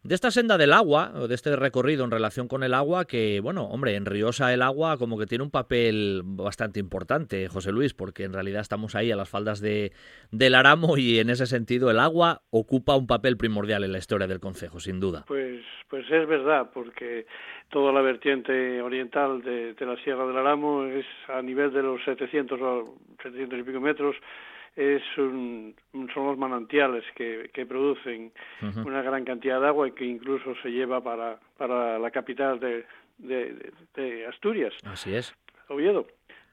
de 0.04 0.16
esta 0.16 0.32
senda 0.32 0.58
del 0.58 0.74
agua, 0.74 1.12
o 1.16 1.28
de 1.28 1.36
este 1.36 1.56
recorrido 1.56 2.06
en 2.06 2.12
relación 2.12 2.48
con 2.48 2.64
el 2.64 2.74
agua, 2.74 3.06
que, 3.06 3.40
bueno, 3.42 3.66
hombre, 3.66 3.96
en 3.96 4.06
Riosa 4.06 4.54
el 4.54 4.62
agua 4.62 4.98
como 4.98 5.18
que 5.18 5.26
tiene 5.26 5.44
un 5.44 5.52
papel 5.52 6.22
bastante 6.24 6.80
importante, 6.80 7.48
José 7.48 7.72
Luis, 7.72 7.94
porque 7.94 8.24
en 8.24 8.34
realidad 8.34 8.62
estamos 8.62 8.96
ahí 8.96 9.12
a 9.12 9.16
las 9.16 9.30
faldas 9.30 9.60
de, 9.60 9.92
del 10.32 10.56
Aramo 10.56 10.98
y 10.98 11.20
en 11.20 11.30
ese 11.30 11.46
sentido 11.46 11.92
el 11.92 12.00
agua 12.00 12.42
ocupa 12.50 12.96
un 12.96 13.08
papel 13.08 13.38
primordial 13.38 13.84
en 13.84 13.92
la 13.92 13.98
historia 13.98 14.28
del 14.28 14.40
Concejo, 14.40 14.80
sin 14.80 15.00
duda. 15.00 15.26
Pues, 15.28 15.62
pues 15.90 16.06
es 16.10 16.28
verdad, 16.28 16.70
porque 16.74 17.26
toda 17.70 17.92
la 17.92 18.02
vertiente 18.02 18.82
oriental 18.82 19.42
de, 19.42 19.74
de 19.74 19.86
la 19.86 19.98
Sierra 19.98 20.26
del 20.26 20.38
Aramo 20.38 20.86
es 20.86 21.06
a 21.28 21.42
nivel 21.42 21.72
de 21.74 21.84
los 21.84 22.04
700 22.04 22.62
o 22.62 22.98
700 23.22 23.60
y 23.60 23.64
pico 23.64 23.80
metros, 23.80 24.16
es 24.76 25.02
un, 25.18 25.76
son 26.14 26.28
los 26.28 26.38
manantiales 26.38 27.04
que, 27.16 27.50
que 27.54 27.66
producen 27.66 28.32
una 28.86 29.02
gran 29.02 29.26
cantidad 29.26 29.60
de 29.60 29.68
agua 29.68 29.88
y 29.88 29.92
que 29.92 30.06
incluso 30.06 30.56
se 30.62 30.70
lleva 30.70 31.02
para, 31.02 31.40
para 31.58 32.00
la 32.00 32.12
capital 32.12 32.60
de, 32.60 32.86
de, 33.18 34.26
Asturias. 34.28 34.74
Así 34.86 35.14
es. 35.14 35.36
Oviedo, 35.68 36.08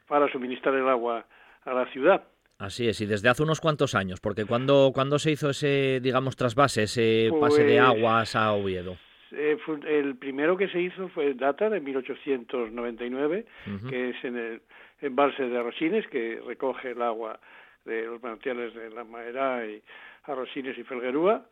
para 0.09 0.31
suministrar 0.31 0.75
el 0.75 0.89
agua 0.89 1.27
a 1.65 1.73
la 1.73 1.87
ciudad. 1.93 2.25
Así 2.59 2.89
es, 2.89 3.01
y 3.01 3.07
desde 3.07 3.29
hace 3.29 3.43
unos 3.43 3.61
cuantos 3.61 3.95
años, 3.95 4.21
porque 4.21 4.47
cuando 4.47 4.91
cuando 4.95 5.19
se 5.19 5.31
hizo 5.31 5.51
ese, 5.51 6.01
digamos, 6.01 6.37
trasvase, 6.37 6.85
ese 6.85 7.31
pase 7.39 7.65
de 7.65 7.79
pues, 7.79 7.89
aguas 7.89 8.35
a 8.35 8.53
Oviedo. 8.53 8.97
Eh, 9.33 9.59
el 9.87 10.17
primero 10.17 10.57
que 10.57 10.69
se 10.69 10.81
hizo 10.81 11.09
fue 11.09 11.35
data 11.35 11.69
de 11.69 11.81
1899, 11.81 13.45
que 13.91 14.11
es 14.11 14.25
en 14.25 14.37
el 14.37 14.63
embalse 15.03 15.43
de 15.43 15.59
Arrosines, 15.59 16.07
que 16.09 16.41
recoge 16.47 16.93
el 16.93 17.03
agua 17.03 17.39
de 17.87 18.07
los 18.07 18.23
manantiales 18.23 18.75
de 18.75 18.91
la 18.91 19.05
Maera 19.05 19.65
y 19.67 19.83
Arrosines 20.25 20.77
y 20.77 20.83
Felguerúa, 20.83 21.47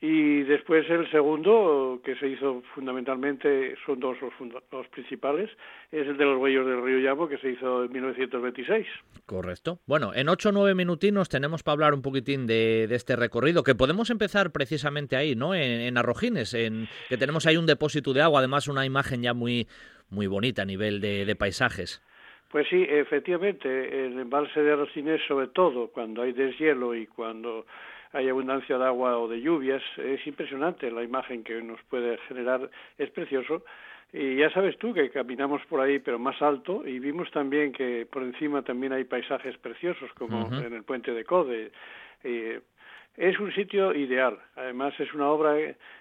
y 0.00 0.44
después 0.44 0.88
el 0.88 1.10
segundo, 1.10 2.00
que 2.02 2.16
se 2.16 2.26
hizo 2.26 2.62
fundamentalmente, 2.74 3.76
son 3.84 4.00
dos 4.00 4.16
los, 4.20 4.88
principales, 4.88 5.50
es 5.92 6.06
el 6.06 6.16
de 6.16 6.24
los 6.24 6.40
huellos 6.40 6.66
del 6.66 6.82
río 6.82 6.98
Llamo, 6.98 7.28
que 7.28 7.36
se 7.36 7.50
hizo 7.50 7.84
en 7.84 7.92
1926. 7.92 8.86
Correcto. 9.26 9.78
Bueno, 9.86 10.12
en 10.14 10.30
ocho 10.30 10.48
o 10.48 10.52
nueve 10.52 10.74
minutinos 10.74 11.28
tenemos 11.28 11.62
para 11.62 11.74
hablar 11.74 11.92
un 11.92 12.00
poquitín 12.00 12.46
de, 12.46 12.84
este 12.84 13.14
recorrido, 13.14 13.62
que 13.62 13.74
podemos 13.74 14.08
empezar 14.08 14.52
precisamente 14.52 15.16
ahí, 15.16 15.36
¿no? 15.36 15.54
En, 15.54 15.98
Arrojines, 15.98 16.54
en, 16.54 16.88
que 17.10 17.18
tenemos 17.18 17.46
ahí 17.46 17.58
un 17.58 17.66
depósito 17.66 18.14
de 18.14 18.22
agua, 18.22 18.38
además 18.38 18.68
una 18.68 18.86
imagen 18.86 19.22
ya 19.22 19.34
muy, 19.34 19.68
muy 20.08 20.26
bonita 20.28 20.62
a 20.62 20.66
nivel 20.66 21.02
de, 21.02 21.26
de 21.26 21.36
paisajes. 21.36 22.00
Pues 22.50 22.66
sí, 22.68 22.86
efectivamente, 22.88 24.06
el 24.06 24.18
embalse 24.18 24.62
de 24.62 24.72
Arrojines, 24.72 25.20
sobre 25.28 25.48
todo 25.48 25.88
cuando 25.88 26.22
hay 26.22 26.32
deshielo 26.32 26.94
y 26.94 27.06
cuando 27.06 27.66
hay 28.12 28.28
abundancia 28.28 28.78
de 28.78 28.86
agua 28.86 29.18
o 29.18 29.28
de 29.28 29.40
lluvias, 29.40 29.82
es 29.98 30.26
impresionante 30.26 30.90
la 30.90 31.02
imagen 31.02 31.44
que 31.44 31.60
nos 31.60 31.82
puede 31.84 32.16
generar, 32.28 32.70
es 32.96 33.10
precioso. 33.10 33.64
Y 34.14 34.36
ya 34.36 34.50
sabes 34.50 34.78
tú 34.78 34.94
que 34.94 35.10
caminamos 35.10 35.60
por 35.66 35.82
ahí, 35.82 35.98
pero 35.98 36.18
más 36.18 36.40
alto, 36.40 36.86
y 36.86 36.98
vimos 36.98 37.30
también 37.30 37.72
que 37.72 38.06
por 38.10 38.22
encima 38.22 38.62
también 38.62 38.94
hay 38.94 39.04
paisajes 39.04 39.58
preciosos, 39.58 40.10
como 40.14 40.48
en 40.50 40.72
el 40.72 40.82
puente 40.84 41.12
de 41.12 41.24
Code. 41.24 41.70
es 42.24 43.38
un 43.38 43.52
sitio 43.52 43.94
ideal. 43.94 44.38
Además, 44.56 44.98
es 44.98 45.12
una 45.12 45.28
obra 45.28 45.54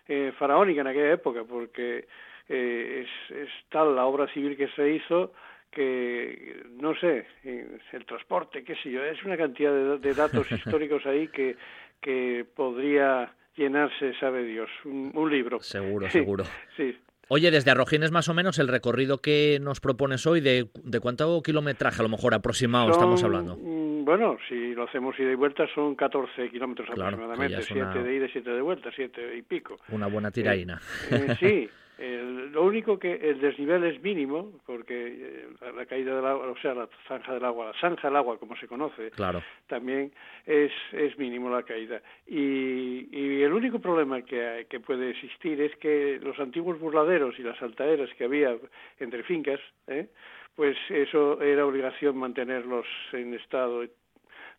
eh, 0.08 0.32
faraónica 0.40 0.80
en 0.80 0.88
aquella 0.88 1.12
época, 1.12 1.44
porque 1.44 2.08
eh, 2.48 3.06
es, 3.06 3.36
es, 3.36 3.50
tal 3.68 3.94
la 3.98 4.06
obra 4.06 4.28
civil 4.28 4.56
que 4.56 4.70
se 4.70 4.90
hizo 4.90 5.34
que, 5.72 6.64
no 6.80 6.96
sé, 6.96 7.26
el 7.44 8.06
transporte, 8.06 8.64
qué 8.64 8.76
sé 8.76 8.92
yo, 8.92 9.04
es 9.04 9.24
una 9.24 9.38
cantidad 9.38 9.98
de 9.98 10.14
datos 10.14 10.52
históricos 10.52 11.06
ahí 11.06 11.28
que 11.28 11.56
que 12.02 12.46
podría 12.56 13.34
llenarse, 13.56 14.14
sabe 14.20 14.44
Dios, 14.44 14.70
un, 14.86 15.30
libro. 15.30 15.60
Seguro, 15.62 16.10
seguro. 16.12 16.44
sí. 16.76 16.96
Oye, 17.30 17.52
desde 17.52 17.72
Arrojines 17.72 18.10
más 18.12 18.30
o 18.30 18.34
menos 18.34 18.58
el 18.58 18.70
recorrido 18.70 19.18
que 19.18 19.60
nos 19.62 19.82
propones 19.82 20.26
hoy, 20.26 20.40
¿de, 20.40 20.70
de 20.82 21.00
cuánto 21.02 21.42
kilometraje 21.42 22.00
a 22.00 22.04
lo 22.04 22.08
mejor 22.08 22.34
aproximado 22.34 22.90
estamos 22.90 23.22
hablando? 23.22 23.58
Mm, 23.58 24.06
bueno, 24.06 24.38
si 24.48 24.74
lo 24.74 24.84
hacemos 24.84 25.20
ida 25.20 25.34
y 25.34 25.36
vuelta 25.36 25.68
son 25.76 25.96
14 25.96 26.50
kilómetros 26.50 26.90
aproximadamente, 26.90 27.62
7 27.64 28.02
de 28.02 28.16
ida 28.16 28.26
y 28.28 28.30
7 28.30 28.50
de 28.50 28.62
vuelta, 28.62 28.92
7 28.96 29.36
y 29.36 29.42
pico. 29.42 29.78
Una 29.90 30.08
buena 30.08 30.32
tiraína. 30.32 30.80
Eh, 31.12 31.26
eh, 31.28 31.36
sí, 31.38 31.70
lo 31.98 32.64
único 32.64 33.00
que 33.00 33.14
el 33.14 33.40
desnivel 33.40 33.84
es 33.84 34.02
mínimo, 34.02 34.52
porque 34.66 35.08
eh, 35.08 35.48
la, 35.76 35.86
caída 35.86 36.16
del 36.16 36.26
agua, 36.26 36.48
o 36.48 36.58
sea, 36.58 36.74
la 36.74 36.88
zanja 37.08 37.34
del 37.34 37.44
agua, 37.44 37.68
la 37.68 37.80
zanja 37.80 38.08
del 38.08 38.18
agua, 38.18 38.38
como 38.38 38.56
se 38.56 38.68
conoce, 38.68 39.10
claro. 39.12 39.42
también 39.68 40.12
es, 40.46 40.72
es 40.92 41.18
mínimo 41.18 41.50
la 41.50 41.64
caída. 41.64 42.02
Y, 42.28 43.08
y 43.12 43.42
el 43.42 43.52
único 43.52 43.80
problema 43.80 44.22
que, 44.22 44.68
que 44.70 44.80
puede 44.80 45.10
existir 45.10 45.60
es 45.62 45.76
que 45.78 46.20
los 46.22 46.40
antiguos 46.40 46.80
burladeros 46.80 47.38
y 47.40 47.44
las 47.44 47.62
altaderas 47.62 48.10
que 48.16 48.26
había 48.26 48.56
entre 49.00 49.24
fincas, 49.24 49.60
¿eh? 49.88 50.08
pues 50.56 50.76
eso 50.90 51.40
era 51.40 51.66
obligación 51.66 52.18
mantenerlos 52.18 52.88
en 53.14 53.36
estado 53.36 53.84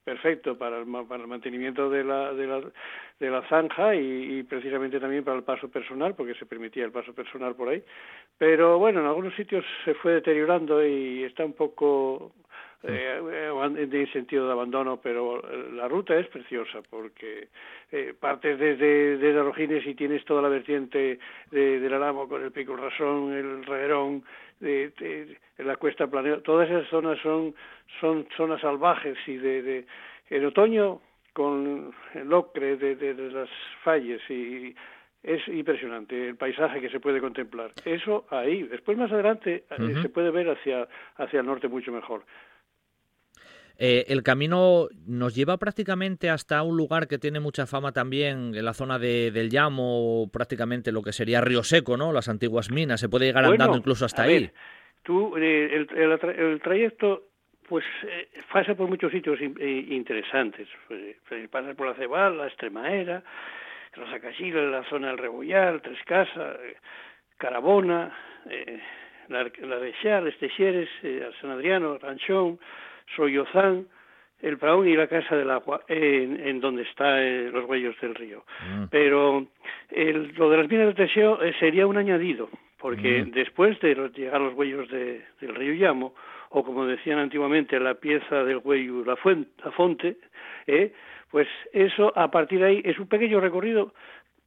perfecto 0.09 0.57
para 0.57 0.79
el, 0.79 0.87
para 1.07 1.23
el 1.23 1.29
mantenimiento 1.29 1.91
de 1.91 2.03
la, 2.03 2.33
de 2.33 2.47
la, 2.47 2.63
de 3.21 3.31
la 3.31 3.43
zanja 3.49 3.95
y, 3.95 4.43
precisamente 4.45 4.99
también 4.99 5.23
para 5.23 5.37
el 5.37 5.43
paso 5.43 5.69
personal, 5.69 6.15
porque 6.15 6.33
se 6.35 6.47
permitía 6.47 6.87
el 6.87 6.93
paso 6.93 7.13
personal 7.13 7.55
por 7.55 7.69
ahí. 7.69 7.83
Pero 8.39 8.79
bueno, 8.79 9.01
en 9.01 9.07
algunos 9.07 9.35
sitios 9.35 9.67
se 9.85 9.93
fue 9.93 10.13
deteriorando 10.13 10.83
y 10.83 11.25
está 11.25 11.45
un 11.45 11.53
poco 11.53 12.33
eh, 12.85 13.21
en 13.61 14.13
sentido 14.13 14.47
de 14.47 14.53
abandono, 14.53 14.99
pero 15.03 15.43
la 15.75 15.87
ruta 15.89 16.17
es 16.17 16.27
preciosa 16.29 16.81
porque 16.89 17.49
eh, 17.93 18.15
partes 18.19 18.59
desde, 18.59 19.19
desde 19.19 19.43
Rojines 19.43 19.87
y 19.87 19.95
tienes 19.95 20.25
toda 20.25 20.41
la 20.41 20.49
vertiente 20.49 21.19
de, 21.51 21.81
del 21.81 21.93
Alamo 21.93 22.29
con 22.29 22.43
el 22.43 22.51
Pico 22.51 22.77
Rasón, 22.77 23.35
el 23.35 23.67
Reguerón, 23.67 24.25
de, 24.61 25.37
la 25.59 25.77
Cuesta 25.77 26.07
Planeo, 26.07 26.41
todas 26.43 26.69
esas 26.69 26.89
zonas 26.89 27.19
son, 27.21 27.55
son 28.01 28.27
zonas 28.37 28.61
salvajes 28.61 29.17
y 29.27 29.37
de, 29.37 29.63
de 29.63 29.87
en 30.31 30.45
otoño 30.45 31.01
con 31.33 31.95
el 32.15 32.33
ocre 32.33 32.77
de, 32.77 32.97
de, 32.97 33.15
las 33.31 33.49
falles 33.83 34.21
y 34.29 34.75
es 35.23 35.47
impresionante 35.49 36.29
el 36.29 36.37
paisaje 36.37 36.81
que 36.81 36.89
se 36.89 37.01
puede 37.01 37.21
contemplar. 37.21 37.73
Eso 37.85 38.27
ahí. 38.31 38.63
Después 38.65 38.97
más 38.99 39.13
adelante 39.13 39.65
eh, 39.71 39.95
se 40.03 40.09
puede 40.09 40.31
ver 40.31 40.51
hacia, 40.51 40.89
hacia 41.17 41.41
el 41.41 41.47
norte 41.47 41.69
mucho 41.69 41.93
mejor. 41.93 42.25
Eh, 43.81 44.07
el 44.09 44.25
camino 44.25 44.89
nos 45.07 45.37
lleva 45.37 45.57
prácticamente 45.57 46.31
hasta 46.31 46.65
un 46.65 46.77
lugar 46.77 47.07
que 47.07 47.17
tiene 47.17 47.39
mucha 47.39 47.65
fama 47.65 47.93
también 47.93 48.53
en 48.57 48.65
la 48.65 48.75
zona 48.75 48.99
de, 48.99 49.31
del 49.31 49.51
Llamo, 49.51 50.29
prácticamente 50.33 50.91
lo 50.91 51.01
que 51.01 51.13
sería 51.13 51.41
Río 51.41 51.63
Seco, 51.63 51.97
¿no? 51.97 52.13
Las 52.13 52.29
antiguas 52.29 52.73
minas. 52.73 52.99
Se 52.99 53.09
puede 53.09 53.27
llegar 53.27 53.45
andando 53.45 53.77
incluso 53.77 54.05
hasta 54.05 54.23
ahí. 54.23 54.51
tú, 55.05 55.37
eh, 55.37 55.87
el, 55.95 56.19
el, 56.29 56.61
trayecto 56.61 57.29
pues 57.69 57.85
eh, 58.09 58.29
pasa 58.53 58.75
por 58.75 58.89
muchos 58.89 59.13
sitios 59.13 59.39
interesantes. 59.41 60.67
Pasa 61.49 61.75
por 61.75 61.87
la 61.87 61.95
Cebal, 61.95 62.37
la 62.37 62.49
Extremaera, 62.49 63.23
los 63.95 64.13
Acachiles, 64.13 64.73
la 64.73 64.83
zona 64.89 65.09
del 65.09 65.19
Rebollar, 65.19 65.81
Tres 65.83 66.03
Casas, 66.05 66.57
Carabona, 67.37 68.13
la, 69.29 69.49
la 69.61 69.79
de 69.79 69.93
Xar, 70.03 70.27
Estexieres, 70.27 70.89
San 71.41 71.51
Adriano, 71.51 71.97
Ranchón, 71.99 72.59
Soyozán, 73.17 73.87
el 74.41 74.59
Praón 74.59 74.87
y 74.87 74.95
la 74.95 75.09
Casa 75.09 75.37
del 75.37 75.51
Agua, 75.51 75.83
en, 75.89 76.41
en 76.47 76.61
donde 76.61 76.83
están 76.83 77.19
eh, 77.19 77.51
los 77.53 77.65
huellos 77.69 77.97
del 78.01 78.15
río. 78.15 78.45
Mm. 78.69 78.85
Pero 78.91 79.47
el, 79.91 80.33
lo 80.37 80.51
de 80.51 80.57
las 80.59 80.69
minas 80.69 80.87
de 80.89 80.95
Teseo 80.95 81.43
eh, 81.43 81.55
sería 81.59 81.87
un 81.87 81.97
añadido, 81.97 82.49
porque 82.79 83.25
mm. 83.25 83.31
después 83.33 83.79
de 83.81 83.95
llegar 84.15 84.41
los 84.41 84.55
huellos 84.55 84.89
de, 84.91 85.25
del 85.41 85.55
río 85.55 85.75
Llamo, 85.75 86.15
o 86.51 86.65
como 86.65 86.87
decían 86.87 87.19
antiguamente, 87.19 87.79
la 87.81 87.95
pieza 87.95 88.45
del 88.45 88.61
huello, 88.63 89.05
la, 89.05 89.17
fuente, 89.17 89.51
la 89.65 89.71
fonte, 89.73 90.17
eh, 90.67 90.93
pues 91.31 91.49
eso 91.73 92.13
a 92.17 92.31
partir 92.31 92.61
de 92.61 92.67
ahí 92.67 92.83
es 92.85 92.99
un 92.99 93.07
pequeño 93.07 93.41
recorrido 93.41 93.93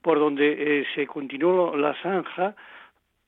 por 0.01 0.17
donde 0.17 0.83
se 0.95 1.05
continuó 1.05 1.77
la 1.77 1.93
zanja 2.01 2.55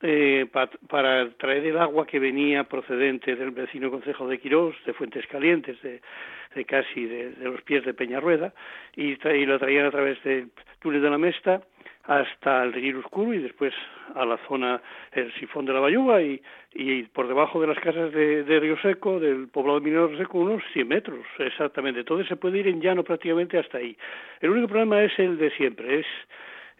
eh, 0.05 0.45
para 0.89 1.29
traer 1.37 1.65
el 1.65 1.77
agua 1.77 2.05
que 2.05 2.19
venía 2.19 2.65
procedente 2.65 3.37
del 3.37 3.51
vecino 3.51 3.89
concejo 3.89 4.27
de 4.27 4.37
Quirós, 4.37 4.75
de 4.85 4.91
Fuentes 4.91 5.25
Calientes, 5.27 5.77
de, 5.81 6.65
casi 6.65 7.05
de, 7.05 7.33
los 7.39 7.61
pies 7.61 7.85
de 7.85 7.93
Peñarrueda, 7.93 8.53
y, 8.97 9.13
y, 9.13 9.45
lo 9.45 9.57
traían 9.57 9.85
a 9.85 9.91
través 9.91 10.21
del 10.23 10.51
túnel 10.79 11.01
de 11.01 11.09
la 11.09 11.17
Mesta 11.17 11.61
hasta 12.03 12.63
el 12.63 12.73
Río 12.73 12.99
Oscuro 12.99 13.33
y 13.33 13.37
después 13.39 13.73
a 14.13 14.25
la 14.25 14.37
zona, 14.45 14.81
el 15.13 15.33
sifón 15.35 15.65
de 15.65 15.71
la 15.71 15.79
Bayuga 15.79 16.21
y, 16.21 16.41
y 16.73 17.03
por 17.03 17.29
debajo 17.29 17.61
de 17.61 17.67
las 17.67 17.79
casas 17.79 18.11
de, 18.11 18.43
de 18.43 18.59
Río 18.59 18.77
Seco, 18.81 19.21
del 19.21 19.47
poblado 19.47 19.79
de 19.79 19.85
Minero 19.85 20.17
Seco, 20.17 20.39
unos 20.39 20.61
100 20.73 20.85
metros 20.85 21.25
exactamente. 21.39 22.03
Todo 22.03 22.21
se 22.25 22.35
puede 22.35 22.59
ir 22.59 22.67
en 22.67 22.81
llano 22.81 23.05
prácticamente 23.05 23.57
hasta 23.57 23.77
ahí. 23.77 23.95
El 24.41 24.49
único 24.49 24.67
problema 24.67 25.01
es 25.01 25.17
el 25.17 25.37
de 25.37 25.49
siempre, 25.51 25.99
es 26.01 26.05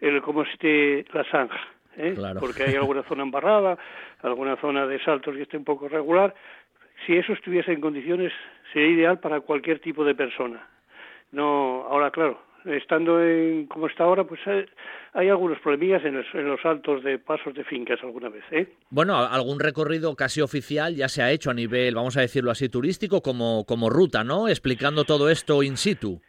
el 0.00 0.20
como 0.20 0.42
esté 0.42 1.06
la 1.14 1.24
zanja 1.24 1.73
¿eh? 1.96 2.14
porque 2.40 2.64
hay 2.64 2.74
alguna 2.74 3.02
zona 3.04 3.22
embarrada, 3.22 3.78
alguna 4.22 4.56
zona 4.56 4.86
de 4.86 5.02
saltos 5.02 5.34
que 5.34 5.42
esté 5.42 5.56
un 5.56 5.64
poco 5.64 5.88
regular. 5.88 6.34
Si 7.06 7.16
eso 7.16 7.32
estuviese 7.32 7.72
en 7.72 7.80
condiciones, 7.80 8.32
sería 8.72 8.88
ideal 8.88 9.18
para 9.18 9.40
cualquier 9.40 9.80
tipo 9.80 10.04
de 10.04 10.14
persona. 10.14 10.66
No, 11.32 11.86
ahora 11.88 12.10
claro, 12.10 12.40
estando 12.64 13.22
en 13.22 13.66
como 13.66 13.86
está 13.88 14.04
ahora, 14.04 14.24
pues 14.24 14.40
hay, 14.46 15.28
algunos 15.28 15.58
problemillas 15.60 16.04
en 16.04 16.16
los, 16.16 16.26
en 16.34 16.48
los, 16.48 16.60
saltos 16.60 17.02
de 17.02 17.18
pasos 17.18 17.54
de 17.54 17.64
fincas 17.64 17.98
alguna 18.02 18.28
vez. 18.28 18.44
¿eh? 18.50 18.68
Bueno, 18.90 19.16
algún 19.16 19.60
recorrido 19.60 20.14
casi 20.14 20.40
oficial 20.40 20.94
ya 20.94 21.08
se 21.08 21.22
ha 21.22 21.30
hecho 21.30 21.50
a 21.50 21.54
nivel, 21.54 21.94
vamos 21.94 22.16
a 22.16 22.20
decirlo 22.20 22.50
así, 22.50 22.68
turístico 22.68 23.20
como, 23.20 23.64
como 23.66 23.90
ruta, 23.90 24.24
¿no? 24.24 24.48
Explicando 24.48 25.04
todo 25.04 25.28
esto 25.28 25.62
in 25.62 25.76
situ. 25.76 26.20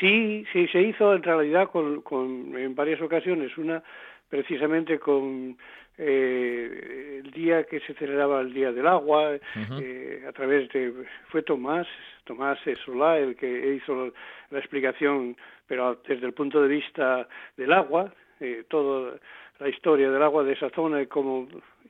Sí, 0.00 0.44
sí, 0.52 0.66
se 0.68 0.82
hizo 0.82 1.14
en 1.14 1.22
realidad 1.22 1.70
con, 1.70 2.02
con 2.02 2.56
en 2.56 2.74
varias 2.74 3.00
ocasiones. 3.00 3.56
Una 3.56 3.82
precisamente 4.28 4.98
con 4.98 5.56
eh, 5.96 7.20
el 7.24 7.30
día 7.30 7.64
que 7.64 7.80
se 7.80 7.94
celebraba 7.94 8.40
el 8.40 8.52
Día 8.52 8.72
del 8.72 8.86
Agua, 8.86 9.36
eh, 9.80 10.24
a 10.28 10.32
través 10.32 10.68
de, 10.72 10.92
fue 11.28 11.42
Tomás, 11.42 11.86
Tomás 12.24 12.58
Solá 12.84 13.18
el 13.18 13.36
que 13.36 13.74
hizo 13.74 14.12
la 14.50 14.58
explicación, 14.58 15.36
pero 15.66 16.00
desde 16.06 16.26
el 16.26 16.32
punto 16.32 16.60
de 16.60 16.68
vista 16.68 17.28
del 17.56 17.72
agua, 17.72 18.12
eh, 18.40 18.64
toda 18.68 19.14
la 19.60 19.68
historia 19.68 20.10
del 20.10 20.22
agua 20.22 20.42
de 20.42 20.54
esa 20.54 20.70
zona 20.70 21.00
y 21.00 21.06
cómo 21.06 21.46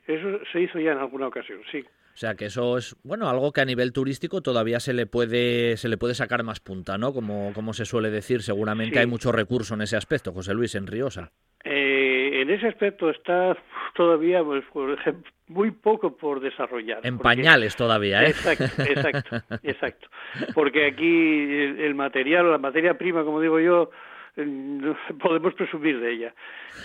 eso 0.07 0.39
se 0.51 0.61
hizo 0.61 0.79
ya 0.79 0.91
en 0.91 0.99
alguna 0.99 1.27
ocasión, 1.27 1.61
sí. 1.71 1.83
O 2.15 2.17
sea 2.17 2.35
que 2.35 2.45
eso 2.45 2.77
es, 2.77 2.95
bueno, 3.03 3.27
algo 3.27 3.51
que 3.51 3.59
a 3.59 3.65
nivel 3.65 3.91
turístico 3.91 4.41
todavía 4.41 4.79
se 4.79 4.93
le 4.93 5.05
puede, 5.05 5.75
se 5.75 5.89
le 5.89 5.97
puede 5.97 6.13
sacar 6.13 6.43
más 6.43 6.61
punta, 6.61 6.97
¿no? 6.97 7.11
Como, 7.11 7.51
como 7.53 7.73
se 7.73 7.83
suele 7.83 8.09
decir, 8.09 8.41
seguramente 8.41 8.99
hay 8.99 9.05
mucho 9.05 9.33
recurso 9.33 9.73
en 9.73 9.81
ese 9.81 9.97
aspecto, 9.97 10.31
José 10.31 10.53
Luis, 10.53 10.75
en 10.75 10.87
Riosa. 10.87 11.33
Eh, 11.65 12.14
en 12.45 12.51
ese 12.51 12.67
aspecto 12.67 13.09
está 13.09 13.57
todavía, 13.93 14.43
pues, 14.43 14.63
por 14.71 14.91
ejemplo, 14.91 15.31
muy 15.47 15.71
poco 15.71 16.15
por 16.15 16.39
desarrollar. 16.39 16.99
En 17.03 17.17
pañales 17.17 17.75
todavía, 17.75 18.23
¿eh? 18.23 18.29
Exacto, 18.29 18.81
exacto, 18.83 19.35
exacto. 19.63 20.07
Porque 20.53 20.87
aquí 20.87 21.51
el 21.83 21.95
material, 21.95 22.51
la 22.51 22.57
materia 22.57 22.97
prima, 22.97 23.23
como 23.23 23.41
digo 23.41 23.59
yo, 23.59 23.89
podemos 25.19 25.53
presumir 25.53 25.99
de 25.99 26.11
ella. 26.11 26.33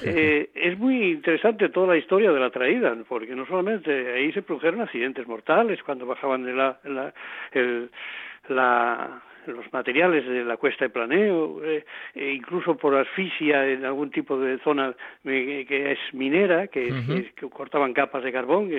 Eh, 0.04 0.50
es 0.54 0.78
muy 0.78 1.12
interesante 1.12 1.68
toda 1.68 1.88
la 1.88 1.96
historia 1.96 2.32
de 2.32 2.40
la 2.40 2.50
traída, 2.50 2.96
porque 3.08 3.34
no 3.34 3.46
solamente 3.46 4.12
ahí 4.12 4.32
se 4.32 4.42
produjeron 4.42 4.80
accidentes 4.80 5.26
mortales 5.26 5.82
cuando 5.82 6.06
bajaban 6.06 6.44
de 6.44 6.52
la, 6.52 6.78
el, 7.52 7.90
la 8.48 9.22
los 9.46 9.72
materiales 9.72 10.26
de 10.26 10.44
la 10.44 10.56
cuesta 10.56 10.84
de 10.84 10.90
planeo, 10.90 11.64
eh, 11.64 11.84
e 12.14 12.32
incluso 12.32 12.76
por 12.76 12.94
asfixia 12.94 13.66
en 13.66 13.84
algún 13.84 14.10
tipo 14.10 14.38
de 14.38 14.58
zona 14.58 14.94
eh, 15.24 15.64
que 15.66 15.92
es 15.92 15.98
minera, 16.12 16.68
que, 16.68 17.32
cortaban 17.50 17.92
capas 17.92 18.24
de 18.24 18.32
carbón. 18.32 18.70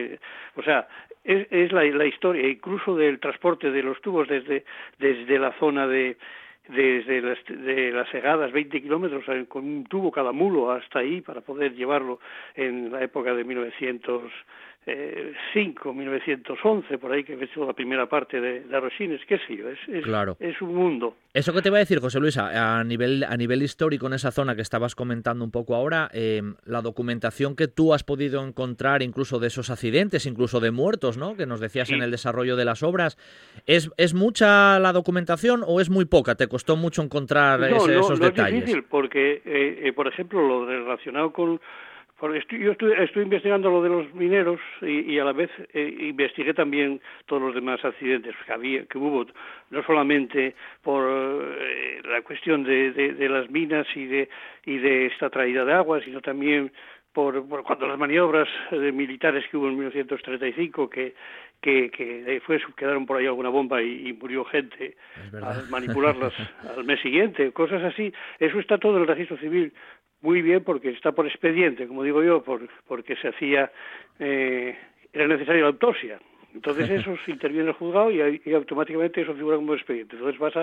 o 0.56 0.64
sea, 0.64 0.88
es, 1.24 1.48
es 1.52 1.72
la, 1.72 1.84
la, 1.84 2.06
historia, 2.06 2.48
incluso 2.48 2.96
del 2.96 3.20
transporte 3.20 3.72
de 3.72 3.84
los 3.84 4.02
tubos 4.02 4.28
desde, 4.28 4.66
desde 4.98 5.40
la 5.40 5.52
zona 5.60 5.88
de, 5.88 6.18
desde 6.68 7.22
las, 7.22 7.38
de 7.48 7.92
las 7.92 8.10
segadas 8.10 8.52
20 8.52 8.82
kilómetros 8.82 9.26
con 9.48 9.66
un 9.66 9.84
tubo 9.86 10.12
cada 10.12 10.32
mulo 10.32 10.72
hasta 10.72 11.00
ahí 11.00 11.22
para 11.22 11.42
poder 11.42 11.74
llevarlo 11.74 12.20
en 12.56 12.92
la 12.92 13.04
época 13.04 13.34
de 13.34 13.44
1900 13.44 14.32
eh, 14.88 15.34
5, 15.53 15.94
1911, 15.94 16.98
por 16.98 17.12
ahí 17.12 17.24
que 17.24 17.34
he 17.34 17.44
hecho 17.44 17.64
la 17.66 17.74
primera 17.74 18.08
parte 18.10 18.41
de, 18.41 18.62
de 18.62 18.76
Arrosines, 18.76 19.22
qué 19.28 19.38
sé 19.45 19.56
yo, 19.56 19.70
es, 19.70 19.78
es, 19.88 20.03
es, 20.40 20.62
un 20.62 20.74
mundo. 20.74 21.16
Eso 21.36 21.53
que 21.53 21.62
te 21.62 21.70
voy 21.70 21.78
a 21.78 21.80
decir, 21.82 21.99
José 21.99 22.20
Luis, 22.20 22.38
a, 22.38 22.84
nivel, 22.84 23.24
a 23.24 23.38
nivel 23.38 23.62
histórico 23.62 24.08
en 24.08 24.14
esa 24.14 24.32
zona 24.32 24.56
que 24.56 24.64
estabas 24.64 24.95
comentando 24.95 25.45
un 25.45 25.52
poco 25.52 25.76
ahora, 25.76 26.10
em, 26.14 26.56
la 26.66 26.82
documentación 26.82 27.56
que 27.56 27.68
tú 27.68 27.94
has 27.94 28.03
podido 28.03 28.44
encontrar 28.44 29.03
incluso 29.03 29.38
de 29.38 29.48
esos 29.48 29.70
accidentes, 29.70 30.26
incluso 30.26 30.60
de 30.60 30.72
muertos, 30.72 31.16
¿no? 31.16 31.36
Que 31.36 31.45
nos 31.45 31.60
decías 31.60 31.91
en 31.91 32.02
el 32.02 32.10
desarrollo 32.10 32.56
de 32.56 32.66
las 32.66 32.82
obras, 32.82 33.18
¿es, 33.68 33.91
¿es 33.98 34.16
mucha 34.16 34.80
la 34.80 34.94
documentación 34.94 35.64
o 35.66 35.80
es 35.80 35.91
muy 35.91 36.06
poca? 36.06 36.34
¿Te 36.34 36.48
costó 36.48 36.76
mucho 36.76 37.03
encontrar 37.03 37.64
esos 37.64 38.20
detalles? 38.20 38.56
Es 38.56 38.66
difícil 38.66 38.84
porque, 38.86 39.44
eh, 39.45 39.82
eh, 39.84 39.94
por 39.94 40.08
ejemplo, 40.08 40.41
lo 40.41 40.66
relacionado 40.66 41.32
con 41.32 41.62
porque 42.22 42.45
yo 42.52 42.73
estoy, 42.73 43.23
investigando 43.23 43.72
lo 43.72 43.81
de 43.81 43.89
los 43.89 44.14
mineros 44.14 44.60
y, 44.80 45.18
a 45.18 45.26
la 45.26 45.34
vez 45.34 45.49
eh, 45.73 45.98
investigué 46.02 46.53
también 46.53 47.02
todos 47.26 47.41
los 47.41 47.56
demás 47.56 47.84
accidentes 47.84 48.35
que, 48.45 48.53
había, 48.53 48.85
que 48.85 48.99
hubo, 48.99 49.26
no 49.72 49.84
solamente 49.84 50.53
por 50.84 51.03
eh, 51.10 51.99
la 52.06 52.22
cuestión 52.22 52.64
de, 52.64 53.27
las 53.27 53.49
minas 53.49 53.88
y 53.95 54.06
de, 54.06 54.30
y 54.68 54.77
de 54.77 55.07
esta 55.07 55.31
traída 55.31 55.65
de 55.65 55.73
agua, 55.73 55.99
sino 56.06 56.22
también 56.22 56.72
por, 57.11 57.43
cuando 57.64 57.88
las 57.88 57.98
maniobras 57.98 58.48
de 58.69 58.91
militares 58.91 59.43
que 59.49 59.57
hubo 59.57 59.69
en 59.69 59.80
1935, 59.80 60.91
que, 60.91 61.15
que, 61.60 61.89
que 61.89 62.22
después 62.22 62.61
quedaron 62.77 63.07
por 63.07 63.18
ahí 63.18 63.26
alguna 63.26 63.49
bomba 63.49 63.81
y, 63.81 64.14
murió 64.14 64.45
gente 64.45 64.95
al 65.41 65.68
manipularlas 65.69 66.34
al 66.77 66.84
mes 66.84 66.99
siguiente, 67.02 67.52
cosas 67.52 67.81
así. 67.84 68.14
Eso 68.38 68.60
está 68.60 68.77
todo 68.77 68.98
en 68.98 69.02
el 69.02 69.07
registro 69.07 69.38
civil 69.38 69.73
muy 70.22 70.41
bien 70.41 70.64
porque 70.64 70.89
está 70.89 71.11
por 71.11 71.27
expediente, 71.27 71.88
como 71.88 72.03
digo 72.03 72.23
yo, 72.23 72.43
por, 72.43 72.68
porque 72.88 73.15
se 73.18 73.30
hacía, 73.30 73.72
eh, 74.19 74.77
era 75.14 75.27
necesaria 75.27 75.61
la 75.61 75.68
autopsia. 75.69 76.19
Entonces 76.53 76.89
eso 76.89 77.15
se 77.26 77.31
interviene 77.31 77.64
en 77.64 77.69
el 77.69 77.76
juzgado 77.76 78.11
y, 78.11 78.41
y, 78.45 78.53
automáticamente 78.53 79.22
eso 79.22 79.34
figura 79.34 79.57
como 79.57 79.73
expediente. 79.73 80.15
Entonces 80.15 80.39
vas 80.39 80.56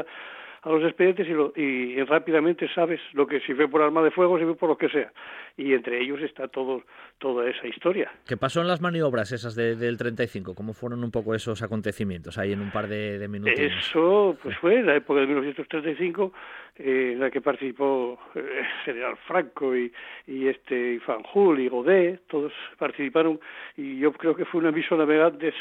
a, 0.62 0.68
los 0.70 0.82
expedientes 0.84 1.26
y, 1.26 1.32
lo, 1.32 1.52
y, 1.56 2.02
rápidamente 2.04 2.68
sabes 2.74 3.00
lo 3.12 3.26
que 3.26 3.40
si 3.40 3.54
fue 3.54 3.68
por 3.68 3.82
arma 3.82 4.02
de 4.02 4.10
fuego, 4.10 4.38
si 4.38 4.44
fue 4.44 4.56
por 4.56 4.68
lo 4.68 4.78
que 4.78 4.88
sea. 4.88 5.12
Y 5.56 5.74
entre 5.74 6.00
ellos 6.00 6.20
está 6.22 6.48
todo 6.48 6.82
toda 7.18 7.48
esa 7.50 7.66
historia. 7.66 8.10
¿Qué 8.26 8.36
pasó 8.36 8.60
en 8.60 8.68
las 8.68 8.80
maniobras 8.80 9.32
esas 9.32 9.54
de, 9.54 9.74
del 9.74 9.98
35? 9.98 10.54
¿Cómo 10.54 10.72
fueron 10.72 11.02
un 11.02 11.10
poco 11.10 11.34
esos 11.34 11.62
acontecimientos 11.62 12.38
ahí 12.38 12.52
en 12.52 12.60
un 12.60 12.70
par 12.70 12.86
de, 12.86 13.26
minutos? 13.28 13.58
Eso 13.58 14.36
pues 14.42 14.56
fue 14.58 14.78
en 14.78 14.86
la 14.86 14.96
época 14.96 15.20
de 15.20 15.26
1935 15.26 16.32
eh, 16.78 17.10
en 17.14 17.20
la 17.20 17.30
que 17.30 17.40
participó 17.40 18.20
el 18.36 18.42
eh, 18.42 18.66
general 18.84 19.16
Franco 19.26 19.76
y, 19.76 19.92
y 20.28 20.46
este 20.46 21.00
Fanjul 21.00 21.58
y 21.58 21.68
Godet, 21.68 22.22
todos 22.28 22.52
participaron 22.78 23.40
y 23.76 23.98
yo 23.98 24.12
creo 24.12 24.36
que 24.36 24.44
fue 24.44 24.60
un 24.60 24.68
aviso 24.68 24.94
a 24.94 24.98
navegantes 24.98 25.54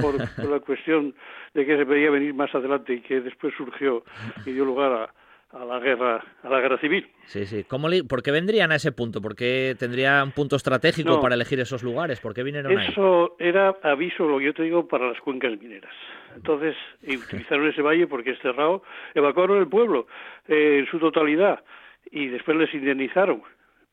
por, 0.00 0.14
por 0.36 0.48
la 0.48 0.60
cuestión 0.60 1.14
de 1.54 1.66
que 1.66 1.76
se 1.76 1.84
podía 1.84 2.10
venir 2.10 2.34
más 2.34 2.54
adelante 2.54 2.94
y 2.94 3.00
que 3.00 3.20
después 3.20 3.52
surgió 3.56 4.04
y 4.46 4.52
dio 4.52 4.64
lugar 4.64 4.92
a, 4.92 5.58
a 5.58 5.64
la 5.64 5.78
guerra 5.80 6.22
a 6.42 6.48
la 6.48 6.60
guerra 6.60 6.78
civil. 6.78 7.08
Sí, 7.26 7.46
sí. 7.46 7.64
¿Cómo 7.64 7.88
¿Por 8.08 8.22
qué 8.22 8.30
vendrían 8.30 8.72
a 8.72 8.76
ese 8.76 8.92
punto? 8.92 9.20
¿Por 9.20 9.34
qué 9.34 9.74
tendría 9.78 10.22
un 10.22 10.32
punto 10.32 10.56
estratégico 10.56 11.20
para 11.20 11.34
elegir 11.34 11.60
esos 11.60 11.82
lugares? 11.82 12.20
¿Por 12.20 12.34
qué 12.34 12.42
vinieron 12.42 12.76
ahí? 12.76 12.88
Eso 12.88 13.36
era 13.38 13.76
aviso, 13.82 14.28
lo 14.28 14.38
que 14.38 14.46
yo 14.46 14.54
te 14.54 14.62
digo, 14.62 14.86
para 14.86 15.08
las 15.08 15.20
cuencas 15.20 15.60
mineras. 15.60 15.92
Entonces, 16.34 16.76
utilizaron 17.02 17.66
ese 17.66 17.82
valle 17.82 18.06
porque 18.06 18.30
es 18.30 18.38
cerrado, 18.40 18.82
evacuaron 19.14 19.58
el 19.58 19.68
pueblo 19.68 20.06
eh, 20.46 20.78
en 20.80 20.86
su 20.86 20.98
totalidad 20.98 21.62
y 22.10 22.28
después 22.28 22.56
les 22.56 22.72
indemnizaron 22.72 23.42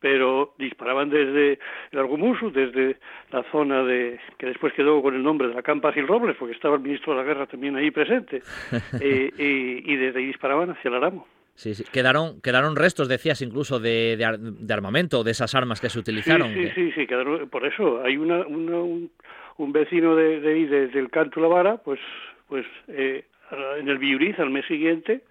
pero 0.00 0.54
disparaban 0.58 1.10
desde 1.10 1.58
el 1.90 1.98
Argumusu, 1.98 2.50
desde 2.50 2.96
la 3.32 3.42
zona 3.50 3.82
de 3.82 4.18
que 4.38 4.46
después 4.46 4.72
quedó 4.74 5.02
con 5.02 5.14
el 5.14 5.22
nombre 5.22 5.48
de 5.48 5.54
la 5.54 5.62
Campa 5.62 5.92
Gil 5.92 6.06
Robles, 6.06 6.36
porque 6.38 6.54
estaba 6.54 6.76
el 6.76 6.82
ministro 6.82 7.12
de 7.12 7.20
la 7.20 7.26
Guerra 7.26 7.46
también 7.46 7.76
ahí 7.76 7.90
presente, 7.90 8.42
eh, 9.00 9.30
y, 9.36 9.92
y, 9.92 9.96
desde 9.96 10.20
ahí 10.20 10.26
disparaban 10.26 10.70
hacia 10.70 10.88
el 10.88 10.94
Aramo. 10.94 11.26
Sí, 11.54 11.74
sí. 11.74 11.82
Quedaron, 11.92 12.40
quedaron 12.40 12.76
restos, 12.76 13.08
decías, 13.08 13.42
incluso 13.42 13.80
de, 13.80 14.16
de, 14.16 14.72
armamento, 14.74 15.24
de 15.24 15.32
esas 15.32 15.56
armas 15.56 15.80
que 15.80 15.88
se 15.88 15.98
utilizaron. 15.98 16.54
Sí, 16.54 16.70
sí, 16.72 16.92
sí, 16.92 17.06
quedaron, 17.08 17.48
por 17.48 17.66
eso 17.66 18.00
hay 18.04 18.16
una, 18.16 18.46
un, 18.46 19.10
vecino 19.72 20.14
de, 20.14 20.38
de 20.38 20.54
ahí, 20.54 20.66
del 20.66 21.10
Canto 21.10 21.40
La 21.40 21.48
Vara, 21.48 21.78
pues, 21.78 21.98
pues 22.46 22.64
eh, 22.86 23.24
en 23.76 23.88
el 23.88 23.98
Biuriz, 23.98 24.38
al 24.38 24.50
mes 24.50 24.66
siguiente, 24.66 25.22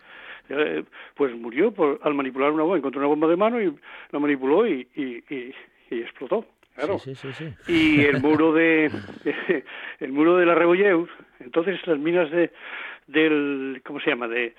eh, 0.50 0.84
pues 1.16 1.36
murió 1.36 1.72
por, 1.72 2.00
al 2.04 2.14
manipular 2.14 2.52
una 2.52 2.64
bomba, 2.64 2.78
encontró 2.78 3.00
una 3.00 3.10
bomba 3.10 3.28
de 3.28 3.36
mano 3.36 3.62
y 3.62 3.74
la 4.12 4.20
manipuló 4.20 4.68
y, 4.68 4.88
y, 4.96 5.24
y, 5.30 6.02
explotó. 6.02 6.46
Claro. 6.76 7.00
Sí, 7.00 7.16
sí, 7.16 7.34
sí, 7.34 7.54
y 7.68 8.02
el 8.02 8.22
muro 8.22 8.54
de 8.54 8.92
el 10.00 10.12
muro 10.12 10.38
de 10.38 10.46
la 10.46 10.56
Rebolleus, 10.56 11.10
entonces 11.40 11.80
las 11.88 11.98
minas 11.98 12.30
de 12.32 12.52
del 13.08 13.82
¿cómo 13.84 14.00
se 14.00 14.10
llama? 14.10 14.28
de 14.28 14.54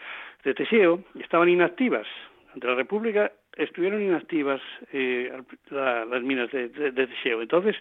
de 0.44 0.54
Teseo 0.54 1.02
estaban 1.20 1.48
inactivas. 1.48 2.06
Ante 2.54 2.66
la 2.66 2.74
República 2.74 3.32
estuvieron 3.56 4.00
inactivas 4.00 4.60
eh, 4.92 5.30
las 5.70 6.22
minas 6.22 6.50
de, 6.50 6.68
Teseo. 6.68 7.42
Entonces, 7.42 7.76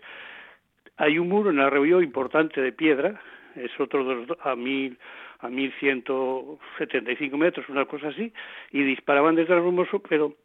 hay 0.97 1.19
un 1.19 1.29
muro 1.29 1.51
en 1.51 1.57
la 1.57 1.69
Reunión 1.69 2.03
importante 2.03 2.61
de 2.61 2.71
piedra, 2.71 3.21
es 3.55 3.71
otro 3.79 4.03
de 4.03 4.15
los, 4.15 4.38
a 4.43 4.55
mil 4.55 4.97
a 5.39 5.49
1175 5.49 7.38
metros, 7.38 7.69
una 7.69 7.85
cosa 7.85 8.09
así, 8.09 8.34
y 8.72 8.84
disparaban 8.84 9.35
desde 9.35 9.53
el 9.53 9.61
rumboso, 9.61 9.99
pero 9.99 10.35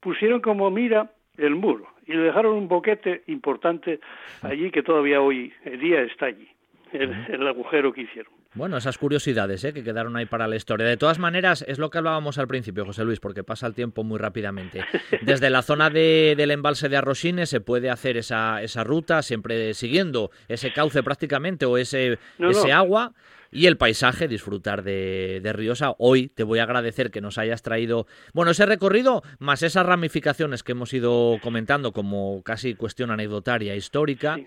pusieron 0.00 0.40
como 0.40 0.70
mira 0.70 1.10
el 1.36 1.54
muro 1.54 1.86
y 2.06 2.12
le 2.12 2.22
dejaron 2.22 2.54
un 2.54 2.68
boquete 2.68 3.22
importante 3.26 4.00
allí 4.42 4.70
que 4.70 4.82
todavía 4.82 5.20
hoy 5.20 5.52
en 5.64 5.80
día 5.80 6.02
está 6.02 6.26
allí, 6.26 6.48
el 6.92 7.46
agujero 7.46 7.92
que 7.92 8.02
hicieron. 8.02 8.38
Bueno, 8.54 8.78
esas 8.78 8.96
curiosidades 8.96 9.62
¿eh? 9.64 9.74
que 9.74 9.84
quedaron 9.84 10.16
ahí 10.16 10.24
para 10.24 10.48
la 10.48 10.56
historia. 10.56 10.86
De 10.86 10.96
todas 10.96 11.18
maneras, 11.18 11.64
es 11.68 11.78
lo 11.78 11.90
que 11.90 11.98
hablábamos 11.98 12.38
al 12.38 12.48
principio, 12.48 12.86
José 12.86 13.04
Luis, 13.04 13.20
porque 13.20 13.44
pasa 13.44 13.66
el 13.66 13.74
tiempo 13.74 14.04
muy 14.04 14.18
rápidamente. 14.18 14.84
Desde 15.22 15.50
la 15.50 15.62
zona 15.62 15.90
de, 15.90 16.34
del 16.36 16.50
embalse 16.50 16.88
de 16.88 16.96
Arrosines 16.96 17.50
se 17.50 17.60
puede 17.60 17.90
hacer 17.90 18.16
esa, 18.16 18.62
esa 18.62 18.84
ruta, 18.84 19.22
siempre 19.22 19.74
siguiendo 19.74 20.30
ese 20.48 20.72
cauce 20.72 21.02
prácticamente 21.02 21.66
o 21.66 21.76
ese, 21.76 22.18
ese 22.38 22.72
agua 22.72 23.12
y 23.50 23.66
el 23.66 23.76
paisaje, 23.76 24.28
disfrutar 24.28 24.82
de, 24.82 25.40
de, 25.42 25.52
Riosa. 25.52 25.94
Hoy 25.98 26.28
te 26.28 26.44
voy 26.44 26.58
a 26.58 26.64
agradecer 26.64 27.10
que 27.10 27.20
nos 27.20 27.38
hayas 27.38 27.62
traído, 27.62 28.06
bueno, 28.32 28.50
ese 28.50 28.66
recorrido 28.66 29.22
más 29.38 29.62
esas 29.62 29.86
ramificaciones 29.86 30.62
que 30.62 30.72
hemos 30.72 30.92
ido 30.92 31.36
comentando 31.42 31.92
como 31.92 32.42
casi 32.42 32.74
cuestión 32.74 33.10
anecdotaria 33.10 33.74
histórica. 33.74 34.38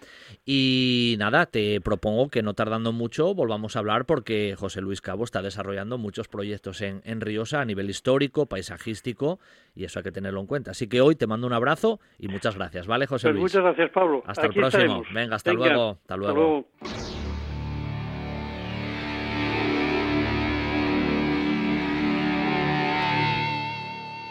Y 0.45 1.15
nada, 1.19 1.45
te 1.45 1.81
propongo 1.81 2.29
que 2.29 2.43
no 2.43 2.53
tardando 2.53 2.91
mucho 2.91 3.33
volvamos 3.33 3.75
a 3.75 3.79
hablar 3.79 4.05
porque 4.05 4.55
José 4.57 4.81
Luis 4.81 5.01
Cabo 5.01 5.23
está 5.23 5.41
desarrollando 5.41 5.97
muchos 5.97 6.27
proyectos 6.27 6.81
en, 6.81 7.01
en 7.05 7.21
Riosa 7.21 7.61
a 7.61 7.65
nivel 7.65 7.89
histórico, 7.89 8.45
paisajístico 8.45 9.39
y 9.75 9.85
eso 9.85 9.99
hay 9.99 10.03
que 10.03 10.11
tenerlo 10.11 10.39
en 10.39 10.47
cuenta. 10.47 10.71
Así 10.71 10.87
que 10.87 11.01
hoy 11.01 11.15
te 11.15 11.27
mando 11.27 11.47
un 11.47 11.53
abrazo 11.53 11.99
y 12.19 12.27
muchas 12.27 12.55
gracias, 12.55 12.87
¿vale, 12.87 13.07
José 13.07 13.27
pues 13.27 13.35
Luis? 13.35 13.43
Muchas 13.43 13.63
gracias, 13.63 13.91
Pablo. 13.91 14.23
Hasta 14.25 14.45
el 14.47 14.53
próximo. 14.53 15.03
Venga, 15.13 15.35
hasta 15.35 15.53
luego. 15.53 15.97
Hasta 16.01 16.17
luego. 16.17 16.67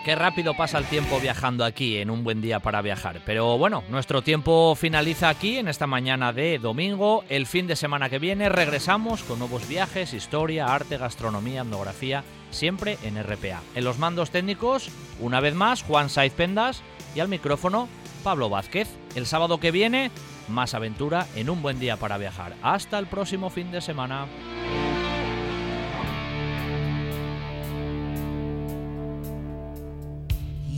Qué 0.05 0.15
rápido 0.15 0.55
pasa 0.55 0.79
el 0.79 0.87
tiempo 0.87 1.21
viajando 1.21 1.63
aquí 1.63 1.99
en 1.99 2.09
un 2.09 2.25
buen 2.25 2.41
día 2.41 2.61
para 2.61 2.81
viajar. 2.81 3.21
Pero 3.27 3.59
bueno, 3.59 3.85
nuestro 3.91 4.23
tiempo 4.23 4.75
finaliza 4.75 5.29
aquí 5.29 5.59
en 5.59 5.69
esta 5.69 5.87
mañana 5.87 6.33
de 6.33 6.59
domingo. 6.59 7.23
El 7.29 7.47
fin 7.47 7.67
de 7.67 7.77
semana 7.77 8.09
que 8.09 8.19
viene 8.19 8.49
regresamos 8.49 9.23
con 9.23 9.39
nuevos 9.39 9.69
viajes, 9.69 10.15
historia, 10.15 10.73
arte, 10.75 10.97
gastronomía, 10.97 11.61
etnografía, 11.61 12.25
siempre 12.51 12.97
en 13.03 13.23
RPA. 13.23 13.61
En 13.75 13.85
los 13.85 13.99
mandos 13.99 14.31
técnicos, 14.31 14.89
una 15.21 15.41
vez 15.41 15.55
más, 15.55 15.83
Juan 15.83 16.09
Saiz 16.09 16.33
Pendas 16.33 16.83
y 17.15 17.21
al 17.21 17.29
micrófono, 17.29 17.87
Pablo 18.25 18.49
Vázquez. 18.49 18.89
El 19.15 19.27
sábado 19.27 19.61
que 19.61 19.71
viene, 19.71 20.11
más 20.49 20.73
aventura 20.73 21.27
en 21.37 21.51
un 21.51 21.61
buen 21.61 21.79
día 21.79 21.99
para 21.99 22.17
viajar. 22.17 22.55
Hasta 22.63 22.99
el 22.99 23.07
próximo 23.07 23.51
fin 23.51 23.71
de 23.71 23.83
semana. 23.83 24.27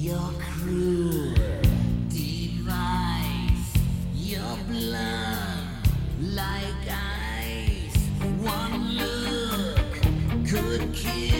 Your 0.02 0.32
cruel 0.40 1.32
device, 2.08 3.72
your 4.16 4.56
blood 4.68 5.86
like 6.20 6.88
ice. 6.90 7.96
One 8.40 8.96
look 8.96 10.48
could 10.48 10.92
kill. 10.92 11.31